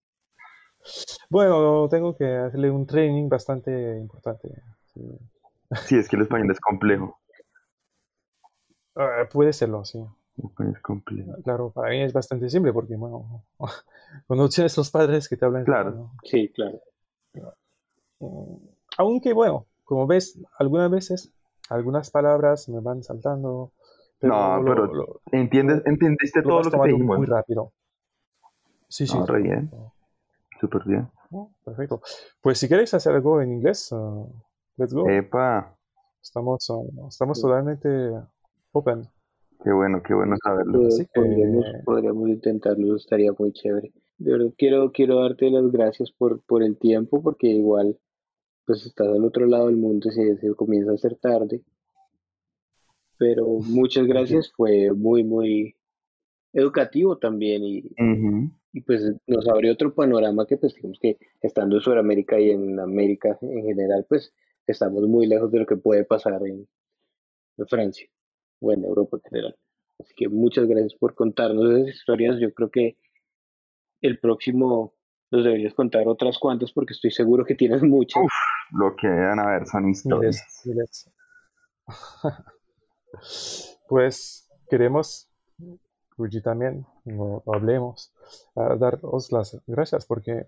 Bueno, 1.29 1.87
tengo 1.91 2.17
que 2.17 2.25
hacerle 2.35 2.71
un 2.71 2.87
training 2.87 3.29
bastante 3.29 3.99
importante. 3.99 4.49
sí. 4.95 5.03
Sí, 5.85 5.99
es 5.99 6.09
que 6.09 6.17
el 6.17 6.23
español 6.23 6.51
es 6.51 6.61
complejo. 6.61 7.21
Ah, 8.97 9.29
puede 9.31 9.53
serlo, 9.53 9.85
sí. 9.85 10.03
Es 10.73 10.81
complejo. 10.81 11.35
Claro, 11.45 11.71
para 11.71 11.91
mí 11.91 12.01
es 12.01 12.13
bastante 12.15 12.49
simple 12.49 12.73
porque, 12.73 12.97
bueno, 12.97 13.45
cuando 14.27 14.49
tienes 14.49 14.75
los 14.79 14.91
padres 14.91 15.29
que 15.29 15.37
te 15.37 15.45
hablan 15.45 15.65
Claro. 15.67 15.91
español, 15.91 16.11
Sí, 16.25 16.49
claro. 16.55 16.81
Mm, 18.21 18.57
Aunque 18.99 19.33
bueno, 19.33 19.67
como 19.85 20.07
ves, 20.07 20.39
algunas 20.59 20.91
veces 20.91 21.33
algunas 21.71 22.11
palabras 22.11 22.69
me 22.69 22.81
van 22.81 23.03
saltando, 23.03 23.73
pero 24.19 24.35
No, 24.35 24.57
lo, 24.63 24.65
pero 24.65 24.87
lo- 24.95 25.21
¿Entiendes, 25.33 25.83
¿Entendiste 25.87 26.41
lo 26.43 26.49
todo 26.49 26.63
lo 26.65 26.71
que 26.71 26.79
te 26.79 26.89
dijimos? 26.89 27.19
muy 27.19 27.27
rápido. 27.27 27.73
Sí, 28.89 29.07
sí. 29.07 29.19
No, 29.19 29.27
re 29.27 29.43
bien. 29.43 29.71
Súper 30.61 30.83
bien. 30.85 31.09
Oh, 31.31 31.51
perfecto. 31.65 32.01
Pues 32.41 32.59
si 32.59 32.69
queréis 32.69 32.93
hacer 32.95 33.15
algo 33.15 33.41
en 33.41 33.53
inglés, 33.53 33.93
uh, 33.93 34.27
let's 34.77 34.93
go. 34.95 35.09
Epa, 35.09 35.75
Estamos, 36.23 36.69
uh, 36.71 37.07
estamos 37.09 37.39
Sí. 37.39 37.43
totalmente 37.43 37.89
open. 38.73 39.09
qué 39.63 39.73
bueno, 39.73 40.03
qué 40.03 40.15
bueno 40.15 40.37
saberlo. 40.43 40.87
Así 40.89 41.05
que- 41.07 41.21
podríamos, 41.21 41.65
podríamos 41.85 42.29
intentarlo, 42.29 42.97
estaría 42.97 43.33
muy 43.39 43.53
chévere. 43.53 43.93
De 44.19 44.33
verdad, 44.33 44.53
quiero, 44.57 44.91
quiero 44.93 45.21
darte 45.21 45.51
las 45.51 45.71
gracias 45.71 46.11
por, 46.13 46.41
por 46.43 46.63
el 46.63 46.77
tiempo, 46.79 47.23
porque 47.23 47.49
igual, 47.49 47.99
pues 48.69 48.85
estás 48.85 49.09
al 49.09 49.25
otro 49.25 49.47
lado 49.47 49.69
del 49.69 49.79
mundo 49.79 50.11
y 50.11 50.13
se, 50.13 50.37
se 50.37 50.55
comienza 50.55 50.91
a 50.91 50.95
hacer 50.95 51.17
tarde. 51.17 51.63
Pero 53.17 53.47
muchas 53.47 54.07
gracias, 54.07 54.53
fue 54.53 54.93
muy, 54.93 55.25
muy 55.25 55.75
educativo 56.53 57.17
también 57.17 57.63
y 57.65 58.81
pues 58.83 59.11
nos 59.27 59.49
abrió 59.49 59.73
otro 59.73 59.95
panorama 59.95 60.47
que 60.47 60.59
pues 60.59 60.75
digamos 60.75 60.99
que 61.01 61.17
estando 61.41 61.77
en 61.77 61.83
Sudamérica 61.83 62.39
y 62.39 62.51
en 62.51 62.79
América 62.79 63.39
en 63.41 63.65
general, 63.65 64.05
pues 64.07 64.35
estamos 64.67 65.03
muy 65.09 65.27
lejos 65.27 65.51
de 65.51 65.61
lo 65.61 65.67
que 65.67 65.77
puede 65.77 66.05
pasar 66.05 66.47
en, 66.47 66.69
en 67.57 67.67
Francia 67.67 68.07
o 68.61 68.71
en 68.71 68.85
Europa 68.85 69.17
en 69.17 69.31
general. 69.31 69.57
Así 69.99 70.13
que 70.15 70.29
muchas 70.29 70.67
gracias 70.67 70.95
por 70.95 71.15
contarnos 71.15 71.73
esas 71.73 71.95
historias. 71.95 72.39
Yo 72.39 72.53
creo 72.53 72.71
que 72.71 72.99
el 74.03 74.19
próximo 74.19 74.93
nos 75.31 75.45
deberías 75.45 75.73
contar 75.73 76.07
otras 76.07 76.39
cuantas 76.39 76.71
porque 76.73 76.93
estoy 76.93 77.11
seguro 77.11 77.47
que 77.47 77.55
tienes 77.55 77.83
muchas. 77.83 78.23
Uf. 78.23 78.58
Lo 78.73 78.95
que 78.97 79.09
van 79.09 79.39
a 79.41 79.47
ver 79.47 79.67
son 79.67 79.89
historias. 79.89 80.63
miles. 80.65 81.11
Pues 83.89 84.47
queremos, 84.69 85.31
Luigi 86.19 86.43
también, 86.43 86.87
hablemos, 87.47 88.13
a 88.55 88.77
daros 88.77 89.33
las 89.33 89.59
gracias 89.67 90.05
porque 90.05 90.47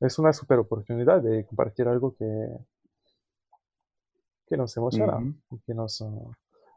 es 0.00 0.18
una 0.18 0.34
super 0.34 0.58
oportunidad 0.58 1.22
de 1.22 1.46
compartir 1.46 1.88
algo 1.88 2.14
que, 2.14 2.48
que 4.46 4.56
nos 4.58 4.76
emociona, 4.76 5.18
que 5.64 5.72
nos 5.74 6.02
ah, 6.02 6.10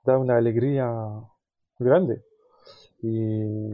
da 0.06 0.18
una 0.18 0.38
alegría 0.38 0.90
grande. 1.78 2.24
Y 3.02 3.72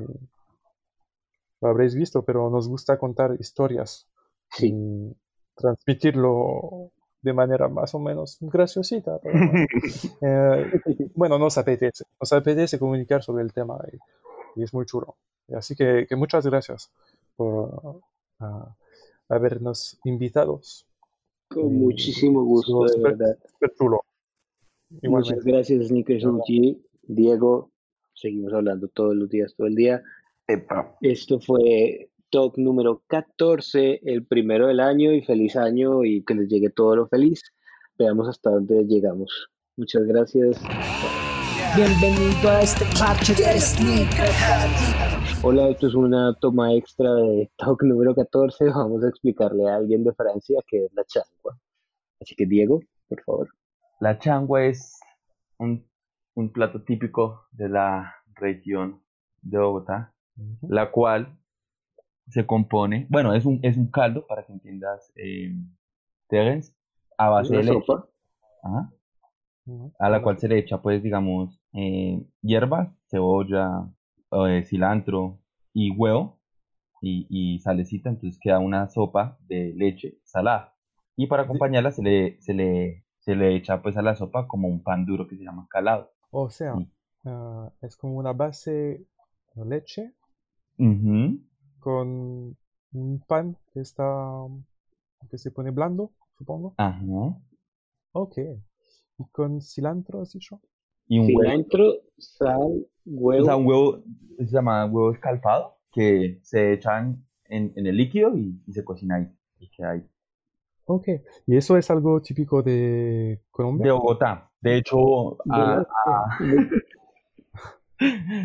lo 1.62 1.68
habréis 1.68 1.94
visto, 1.94 2.24
pero 2.24 2.50
nos 2.50 2.68
gusta 2.68 2.98
contar 2.98 3.36
historias 3.40 4.08
Sí. 4.54 4.68
y 4.74 5.16
transmitirlo 5.62 6.92
de 7.22 7.34
manera 7.34 7.68
más 7.68 7.94
o 7.94 8.00
menos 8.00 8.38
graciosita. 8.42 9.20
pero, 9.20 9.36
eh, 10.22 11.12
bueno, 11.16 11.38
nos 11.38 11.58
apetece, 11.58 12.04
nos 12.20 12.34
apetece 12.34 12.80
comunicar 12.80 13.24
sobre 13.24 13.44
el 13.44 13.54
tema 13.54 13.80
y, 13.92 14.60
y 14.60 14.64
es 14.64 14.74
muy 14.74 14.86
chulo. 14.86 15.16
Así 15.56 15.76
que, 15.76 16.06
que 16.08 16.16
muchas 16.16 16.46
gracias 16.46 16.92
por 17.36 18.02
ah, 18.40 18.76
habernos 19.30 20.00
invitados. 20.06 20.86
Con 21.50 21.76
muchísimo 21.76 22.44
gusto, 22.44 22.86
de 22.86 23.02
verdad. 23.02 23.38
Súper 23.46 23.74
chulo. 23.76 24.02
Muchas 25.04 25.44
gracias, 25.44 25.88
Sneakers 25.88 26.26
OG. 26.26 26.78
Diego, 27.04 27.72
seguimos 28.14 28.54
hablando 28.54 28.88
todos 28.88 29.16
los 29.16 29.30
días, 29.30 29.54
todo 29.56 29.68
el 29.68 29.76
día. 29.76 30.02
Epa. 30.48 30.96
Esto 31.02 31.40
fue 31.40 32.10
Talk 32.32 32.58
número 32.58 33.04
14, 33.08 34.00
el 34.04 34.26
primero 34.26 34.68
del 34.68 34.80
año 34.80 35.12
y 35.12 35.22
feliz 35.22 35.58
año 35.58 36.06
y 36.06 36.24
que 36.24 36.34
les 36.34 36.48
llegue 36.48 36.70
todo 36.70 36.96
lo 36.96 37.08
feliz. 37.08 37.44
Veamos 37.98 38.30
hasta 38.30 38.52
dónde 38.52 38.86
llegamos. 38.86 39.50
Muchas 39.76 40.04
gracias. 40.04 40.62
Bienvenido 41.76 42.50
a 42.50 42.62
este 42.62 42.86
parche 42.98 43.34
de. 43.34 44.08
Hola, 45.44 45.68
esto 45.68 45.88
es 45.88 45.94
una 45.94 46.34
toma 46.40 46.74
extra 46.74 47.14
de 47.16 47.52
Talk 47.58 47.84
número 47.84 48.16
14. 48.16 48.64
Vamos 48.70 49.04
a 49.04 49.10
explicarle 49.10 49.70
a 49.70 49.76
alguien 49.76 50.06
de 50.06 50.14
Francia 50.14 50.62
qué 50.68 50.86
es 50.86 50.94
la 50.94 51.04
changua. 51.04 51.60
Así 52.22 52.34
que 52.36 52.46
Diego, 52.46 52.80
por 53.10 53.22
favor. 53.24 53.50
La 54.00 54.18
changua 54.18 54.64
es 54.64 54.98
un, 55.58 55.86
un 56.36 56.54
plato 56.54 56.82
típico 56.82 57.48
de 57.52 57.68
la 57.68 58.16
región 58.36 59.02
de 59.42 59.58
Bogotá, 59.60 60.14
la 60.62 60.92
cual 60.92 61.38
se 62.32 62.46
compone, 62.48 63.08
bueno, 63.10 63.34
es 63.36 63.46
un, 63.46 63.60
es 63.64 63.78
un 63.78 63.88
caldo, 63.92 64.26
para 64.28 64.46
que 64.46 64.54
entiendas, 64.54 65.12
eh, 65.16 65.54
Terence, 66.30 66.74
a 67.18 67.30
base 67.30 67.56
de 67.56 67.64
leche, 67.64 67.94
ajá, 68.64 68.92
a 70.00 70.10
la 70.10 70.22
cual 70.22 70.40
se 70.40 70.48
le 70.48 70.58
echa, 70.58 70.82
pues, 70.82 71.04
digamos, 71.04 71.62
eh, 71.74 72.24
hierbas, 72.42 72.90
cebolla, 73.10 73.88
eh, 74.32 74.64
cilantro 74.66 75.40
y 75.74 75.92
huevo 75.92 76.40
y, 77.02 77.28
y 77.30 77.60
salecita, 77.60 78.10
entonces 78.10 78.40
queda 78.42 78.60
una 78.60 78.88
sopa 78.90 79.38
de 79.48 79.74
leche 79.76 80.18
salada. 80.24 80.76
Y 81.18 81.28
para 81.28 81.44
acompañarla 81.44 81.92
se 81.92 82.02
le, 82.02 82.42
se 82.42 82.54
le, 82.54 83.06
se 83.20 83.36
le 83.36 83.56
echa, 83.56 83.82
pues, 83.82 83.98
a 83.98 84.02
la 84.02 84.16
sopa 84.16 84.48
como 84.48 84.68
un 84.68 84.84
pan 84.84 85.06
duro 85.06 85.28
que 85.28 85.38
se 85.38 85.44
llama 85.44 85.68
calado. 85.70 86.12
O 86.32 86.50
sea, 86.50 86.76
Sí. 86.76 86.88
ah, 87.26 87.72
es 87.82 87.96
como 87.96 88.16
una 88.16 88.34
base 88.34 89.06
de 89.56 89.66
leche. 89.66 90.14
Con 91.82 92.58
un 92.94 93.20
pan 93.28 93.58
que 93.74 93.82
está 93.82 94.06
que 95.30 95.38
se 95.38 95.52
pone 95.52 95.72
blando, 95.72 96.12
supongo. 96.38 96.74
Ajá. 96.78 97.38
Ok. 98.14 98.38
Y 99.18 99.26
con 99.32 99.62
cilantro, 99.62 100.22
¿has 100.22 100.34
dicho? 100.34 100.60
Y 101.08 101.20
un 101.20 101.26
huevo. 101.28 101.42
Cilantro, 101.42 101.94
sal, 102.18 102.62
O 102.62 102.86
huevo. 103.06 103.46
sea, 103.46 103.56
un 103.56 103.66
huevo 103.68 104.04
se 104.40 104.46
llama 104.48 104.86
huevo 104.86 105.12
escalfado, 105.14 105.78
que 105.92 106.40
se 106.44 106.74
echan 106.74 107.26
en, 107.46 107.74
en 107.76 107.86
el 107.88 107.98
líquido 107.98 108.36
y, 108.38 108.62
y 108.66 108.74
se 108.74 108.84
cocina 108.84 109.16
ahí. 109.18 109.28
Y 109.60 109.70
queda 109.70 109.92
ahí. 109.92 110.04
Ok. 110.86 111.08
¿Y 111.48 111.56
eso 111.58 111.78
es 111.78 111.90
algo 111.92 112.22
típico 112.22 112.64
de 112.64 113.42
Colombia? 113.52 113.86
De 113.86 113.92
Bogotá. 113.92 114.52
De 114.62 114.78
hecho, 114.78 115.38
a- 115.52 115.84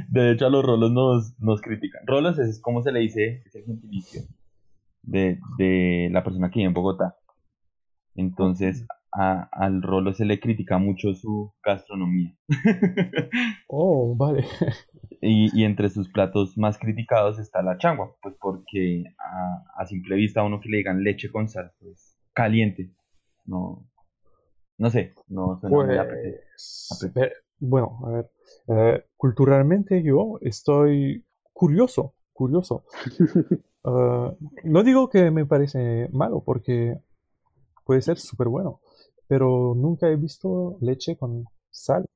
de 0.09 0.33
hecho, 0.33 0.47
a 0.47 0.51
los 0.51 0.65
rolos 0.65 0.93
nos, 0.93 1.35
nos 1.41 1.61
critican. 1.61 2.03
Rolos 2.07 2.39
es 2.39 2.61
como 2.61 2.83
se 2.83 2.93
le 2.93 3.01
dice, 3.01 3.43
es 3.47 3.55
el 3.55 3.65
gentilicio 3.65 4.23
de, 5.03 5.39
de 5.59 6.09
la 6.13 6.25
persona 6.25 6.51
que 6.51 6.61
vive 6.61 6.69
en 6.69 6.75
Bogotá. 6.75 7.17
Entonces, 8.15 8.87
a- 9.13 9.49
al 9.53 9.83
rolo 9.83 10.13
se 10.13 10.25
le 10.25 10.41
critica 10.41 10.79
mucho 10.79 11.15
su 11.15 11.53
gastronomía. 11.65 12.35
Oh, 13.69 14.15
vale. 14.17 14.45
Y, 15.21 15.51
y 15.59 15.65
entre 15.65 15.89
sus 15.89 16.09
platos 16.11 16.57
más 16.57 16.79
criticados 16.79 17.39
está 17.39 17.63
la 17.63 17.79
changua, 17.79 18.15
pues 18.23 18.37
porque 18.41 19.05
a, 19.19 19.65
a 19.83 19.87
simple 19.87 20.17
vista 20.17 20.41
a 20.41 20.45
uno 20.45 20.61
que 20.61 20.69
le 20.69 20.77
digan 20.79 21.03
leche 21.03 21.31
con 21.31 21.49
sal, 21.49 21.73
pues 21.81 22.17
caliente, 22.33 22.93
no, 23.45 23.89
no 24.79 24.91
sé, 24.91 25.15
no 25.29 25.59
suena 25.61 25.77
muy 25.89 25.97
apetecible. 25.97 26.41
Bueno, 27.59 27.99
a 28.05 28.11
ver, 28.11 28.31
eh, 28.69 29.05
culturalmente 29.17 30.03
yo 30.03 30.39
estoy 30.43 31.25
curioso, 31.53 32.15
curioso. 32.33 32.85
Ah, 33.85 34.33
no 34.65 34.83
digo 34.83 35.09
que 35.09 35.31
me 35.31 35.47
parece 35.47 36.09
malo, 36.13 36.43
porque 36.45 36.99
puede 37.87 38.03
ser 38.03 38.19
súper 38.19 38.49
bueno, 38.49 38.81
pero 39.29 39.75
nunca 39.77 40.09
he 40.09 40.17
visto 40.17 40.79
leche 40.81 41.17
con 41.19 41.47
sal. 41.71 42.07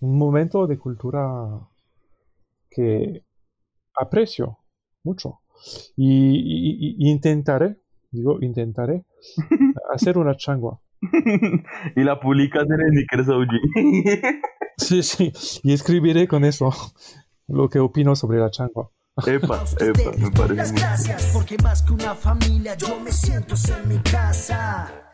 Un 0.00 0.18
momento 0.18 0.66
de 0.66 0.78
cultura 0.78 1.60
que 2.70 3.22
aprecio 3.96 4.58
mucho. 5.04 5.40
Y, 5.96 6.36
y- 6.36 6.96
y- 6.98 7.10
intentaré, 7.10 7.78
digo, 8.10 8.38
intentaré 8.42 9.04
hacer 9.92 10.18
una 10.18 10.36
changua. 10.36 10.80
y 11.96 12.04
la 12.04 12.20
publicas 12.20 12.66
en 12.70 12.80
el. 12.80 13.06
Sí, 14.78 15.02
sí, 15.02 15.32
y 15.62 15.72
escribiré 15.72 16.28
con 16.28 16.44
eso 16.44 16.70
lo 17.48 17.68
que 17.68 17.80
opino 17.80 18.14
sobre 18.14 18.38
la 18.38 18.50
changua. 18.50 18.90
epa, 19.26 19.64
epa, 19.80 20.16
me 20.16 20.30
parece 20.30 20.54
Las 20.54 20.72
gracias, 20.72 21.30
porque 21.32 21.58
más 21.58 21.82
que 21.82 21.92
una 21.92 22.14
familia 22.14 22.76
yo 22.76 22.98
me 23.00 23.10
siento 23.10 23.54
en 23.68 23.88
mi 23.88 23.98
casa. 23.98 25.07